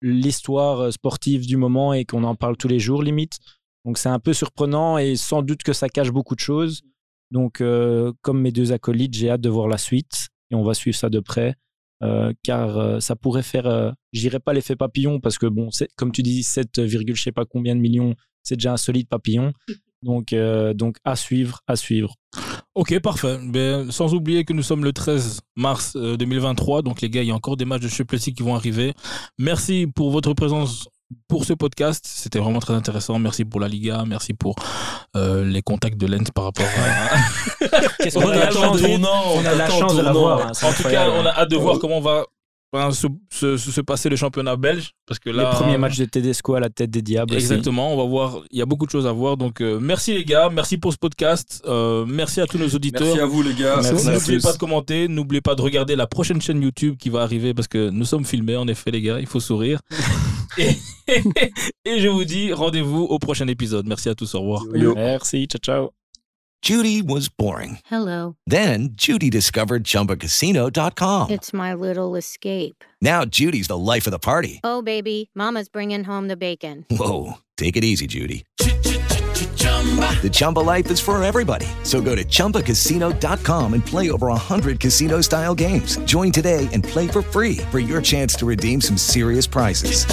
l'histoire 0.00 0.92
sportive 0.92 1.46
du 1.46 1.56
moment 1.56 1.92
et 1.94 2.04
qu'on 2.04 2.24
en 2.24 2.34
parle 2.34 2.56
tous 2.56 2.68
les 2.68 2.80
jours, 2.80 3.02
limite. 3.02 3.38
Donc 3.84 3.98
c'est 3.98 4.08
un 4.08 4.18
peu 4.18 4.32
surprenant 4.32 4.98
et 4.98 5.16
sans 5.16 5.42
doute 5.42 5.62
que 5.62 5.72
ça 5.72 5.88
cache 5.88 6.10
beaucoup 6.10 6.34
de 6.34 6.40
choses. 6.40 6.82
Donc 7.30 7.62
comme 8.22 8.40
mes 8.40 8.52
deux 8.52 8.72
acolytes, 8.72 9.14
j'ai 9.14 9.30
hâte 9.30 9.40
de 9.40 9.48
voir 9.48 9.68
la 9.68 9.78
suite 9.78 10.28
et 10.50 10.54
on 10.54 10.62
va 10.62 10.74
suivre 10.74 10.96
ça 10.96 11.08
de 11.08 11.20
près. 11.20 11.56
Euh, 12.02 12.32
car 12.42 12.76
euh, 12.78 13.00
ça 13.00 13.16
pourrait 13.16 13.42
faire, 13.42 13.66
euh, 13.66 13.90
je 14.12 14.20
dirais 14.20 14.40
pas 14.40 14.52
l'effet 14.52 14.76
papillon 14.76 15.20
parce 15.20 15.38
que 15.38 15.46
bon, 15.46 15.70
c'est- 15.70 15.88
comme 15.96 16.12
tu 16.12 16.22
dis, 16.22 16.42
7, 16.42 16.78
virgule 16.80 17.16
je 17.16 17.22
sais 17.22 17.32
pas 17.32 17.44
combien 17.44 17.74
de 17.76 17.80
millions, 17.80 18.14
c'est 18.42 18.56
déjà 18.56 18.72
un 18.72 18.76
solide 18.76 19.08
papillon. 19.08 19.52
Donc, 20.02 20.32
euh, 20.32 20.74
donc 20.74 20.96
à 21.04 21.14
suivre, 21.14 21.60
à 21.68 21.76
suivre. 21.76 22.16
Ok, 22.74 22.98
parfait. 22.98 23.38
Ben, 23.40 23.88
sans 23.92 24.14
oublier 24.14 24.44
que 24.44 24.52
nous 24.52 24.64
sommes 24.64 24.82
le 24.82 24.92
13 24.92 25.42
mars 25.54 25.92
euh, 25.94 26.16
2023. 26.16 26.82
Donc, 26.82 27.02
les 27.02 27.08
gars, 27.08 27.22
il 27.22 27.28
y 27.28 27.30
a 27.30 27.34
encore 27.36 27.56
des 27.56 27.64
matchs 27.64 27.82
de 27.82 27.88
Champions 27.88 28.18
League 28.26 28.36
qui 28.36 28.42
vont 28.42 28.56
arriver. 28.56 28.94
Merci 29.38 29.86
pour 29.86 30.10
votre 30.10 30.34
présence 30.34 30.88
pour 31.28 31.44
ce 31.44 31.52
podcast. 31.52 32.04
C'était 32.06 32.38
vraiment 32.38 32.60
très 32.60 32.74
intéressant. 32.74 33.18
Merci 33.18 33.44
pour 33.44 33.60
la 33.60 33.68
Liga. 33.68 34.04
Merci 34.06 34.34
pour 34.34 34.56
euh, 35.16 35.44
les 35.44 35.62
contacts 35.62 35.98
de 35.98 36.06
Lens 36.06 36.30
par 36.34 36.44
rapport 36.44 36.66
à. 36.66 37.66
Qu'est-ce 38.02 38.18
On 38.18 38.22
qu'on 38.22 38.28
a 38.30 38.36
la 38.36 38.42
attend 38.48 38.62
chance 38.62 38.80
de- 38.80 38.86
tournant, 38.86 39.22
on 39.34 39.44
a 39.44 39.54
la 39.54 39.68
chance 39.70 39.96
de 39.96 40.02
l'avoir, 40.02 40.46
hein, 40.48 40.52
En 40.62 40.72
tout 40.72 40.82
cas, 40.88 41.08
on 41.10 41.24
a 41.26 41.30
hâte 41.30 41.50
de 41.50 41.56
voir 41.56 41.78
comment 41.78 42.00
va 42.00 42.24
enfin, 42.74 42.90
se, 42.90 43.06
se- 43.30 43.56
se 43.58 43.80
passer 43.82 44.08
le 44.08 44.16
championnat 44.16 44.56
belge. 44.56 44.92
Parce 45.06 45.18
que 45.18 45.28
là, 45.28 45.50
Les 45.50 45.56
premiers 45.56 45.76
matchs 45.76 45.98
de 45.98 46.06
Tedesco 46.06 46.54
à 46.54 46.60
la 46.60 46.70
tête 46.70 46.90
des 46.90 47.02
Diables. 47.02 47.34
aussi. 47.34 47.44
Exactement, 47.44 47.92
on 47.92 47.98
va 47.98 48.04
voir, 48.04 48.38
il 48.50 48.58
y 48.58 48.62
a 48.62 48.66
beaucoup 48.66 48.86
de 48.86 48.90
choses 48.90 49.06
à 49.06 49.12
voir. 49.12 49.36
Donc, 49.36 49.60
euh, 49.60 49.78
merci 49.78 50.14
les 50.14 50.24
gars, 50.24 50.48
merci 50.50 50.78
pour 50.78 50.90
ce 50.90 50.96
podcast. 50.96 51.62
Euh, 51.66 52.06
merci 52.08 52.40
à 52.40 52.46
tous 52.46 52.56
nos 52.56 52.68
auditeurs. 52.68 53.02
Merci 53.02 53.20
à 53.20 53.26
vous, 53.26 53.42
les 53.42 53.52
gars. 53.52 53.76
N'oubliez 53.82 54.38
pas 54.40 54.52
de 54.54 54.58
commenter, 54.58 55.06
n'oubliez 55.08 55.42
pas 55.42 55.54
de 55.54 55.60
regarder 55.60 55.96
la 55.96 56.06
prochaine 56.06 56.40
chaîne 56.40 56.62
YouTube 56.62 56.96
qui 56.98 57.10
va 57.10 57.20
arriver 57.20 57.52
parce 57.52 57.68
que 57.68 57.90
nous 57.90 58.06
sommes 58.06 58.24
filmés, 58.24 58.56
en 58.56 58.66
effet, 58.68 58.90
les 58.90 59.02
gars, 59.02 59.20
il 59.20 59.26
faut 59.26 59.40
sourire. 59.40 59.80
et, 60.58 60.76
et 61.84 62.00
je 62.00 62.08
vous 62.08 62.24
dis 62.24 62.52
rendez-vous 62.52 63.02
au 63.04 63.18
prochain 63.18 63.46
épisode. 63.48 63.86
Merci 63.86 64.08
à 64.08 64.14
tous, 64.14 64.34
au 64.34 64.40
revoir. 64.40 64.64
Merci, 64.94 65.46
ciao, 65.46 65.58
ciao. 65.60 65.90
Judy 66.62 67.02
was 67.02 67.28
boring. 67.28 67.78
Hello. 67.86 68.36
Then 68.46 68.90
Judy 68.92 69.30
discovered 69.30 69.82
ChumbaCasino.com. 69.82 71.30
It's 71.30 71.52
my 71.52 71.74
little 71.74 72.14
escape. 72.14 72.84
Now 73.00 73.24
Judy's 73.24 73.66
the 73.66 73.76
life 73.76 74.06
of 74.06 74.12
the 74.12 74.20
party. 74.20 74.60
Oh, 74.62 74.80
baby, 74.80 75.30
Mama's 75.34 75.68
bringing 75.68 76.04
home 76.04 76.28
the 76.28 76.36
bacon. 76.36 76.86
Whoa, 76.88 77.38
take 77.56 77.76
it 77.76 77.82
easy, 77.82 78.06
Judy. 78.06 78.44
The 80.22 80.30
Chumba 80.32 80.60
life 80.60 80.88
is 80.92 81.00
for 81.00 81.22
everybody. 81.22 81.66
So 81.82 82.00
go 82.00 82.14
to 82.14 82.24
ChumbaCasino.com 82.24 83.74
and 83.74 83.84
play 83.84 84.12
over 84.12 84.28
100 84.28 84.78
casino 84.78 85.20
style 85.22 85.56
games. 85.56 85.96
Join 86.04 86.30
today 86.30 86.68
and 86.72 86.84
play 86.84 87.08
for 87.08 87.22
free 87.22 87.56
for 87.72 87.80
your 87.80 88.00
chance 88.00 88.34
to 88.36 88.46
redeem 88.46 88.80
some 88.80 88.96
serious 88.96 89.48
prizes. 89.48 90.06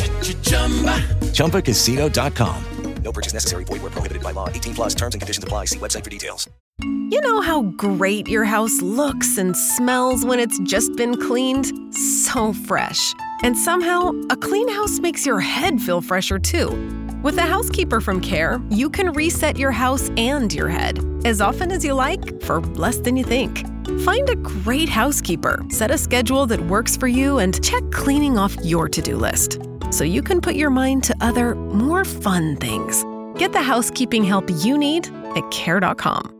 ChumbaCasino.com. 1.34 2.64
No 3.04 3.12
purchase 3.12 3.34
necessary. 3.34 3.64
Void 3.64 3.82
where 3.82 3.92
prohibited 3.92 4.24
by 4.24 4.32
law. 4.32 4.50
18 4.50 4.76
plus 4.76 4.96
terms 4.96 5.16
and 5.16 5.22
conditions 5.22 5.44
apply. 5.44 5.66
See 5.66 5.80
website 5.80 6.04
for 6.04 6.10
details. 6.10 6.50
You 6.82 7.22
know 7.22 7.42
how 7.42 7.64
great 7.78 8.28
your 8.28 8.46
house 8.46 8.82
looks 8.82 9.38
and 9.38 9.56
smells 9.58 10.26
when 10.26 10.40
it's 10.40 10.60
just 10.60 10.96
been 10.96 11.20
cleaned? 11.20 11.72
So 11.94 12.54
fresh. 12.54 13.14
And 13.44 13.58
somehow, 13.58 14.12
a 14.30 14.36
clean 14.36 14.68
house 14.68 15.00
makes 15.00 15.26
your 15.26 15.40
head 15.40 15.82
feel 15.82 16.02
fresher 16.02 16.40
too. 16.40 16.70
With 17.24 17.38
a 17.38 17.42
housekeeper 17.42 18.00
from 18.02 18.22
Care, 18.22 18.62
you 18.70 18.90
can 18.90 19.12
reset 19.14 19.58
your 19.58 19.72
house 19.72 20.10
and 20.18 20.54
your 20.54 20.70
head 20.70 21.04
as 21.26 21.42
often 21.42 21.72
as 21.72 21.84
you 21.84 21.94
like 21.94 22.42
for 22.44 22.62
less 22.62 22.98
than 22.98 23.18
you 23.18 23.24
think. 23.24 23.66
Find 24.02 24.30
a 24.30 24.36
great 24.36 24.88
housekeeper, 24.88 25.66
set 25.70 25.92
a 25.92 25.98
schedule 25.98 26.46
that 26.48 26.62
works 26.62 26.96
for 26.96 27.08
you, 27.08 27.40
and 27.40 27.62
check 27.64 27.84
cleaning 27.92 28.38
off 28.38 28.56
your 28.64 28.88
to 28.88 29.02
do 29.02 29.18
list 29.18 29.60
so 29.92 30.04
you 30.04 30.22
can 30.22 30.40
put 30.40 30.56
your 30.56 30.70
mind 30.70 31.04
to 31.06 31.16
other, 31.20 31.56
more 31.56 32.06
fun 32.06 32.56
things. 32.58 33.04
Get 33.40 33.52
the 33.54 33.62
housekeeping 33.62 34.24
help 34.24 34.50
you 34.64 34.78
need 34.78 35.08
at 35.36 35.50
Care.com. 35.52 36.39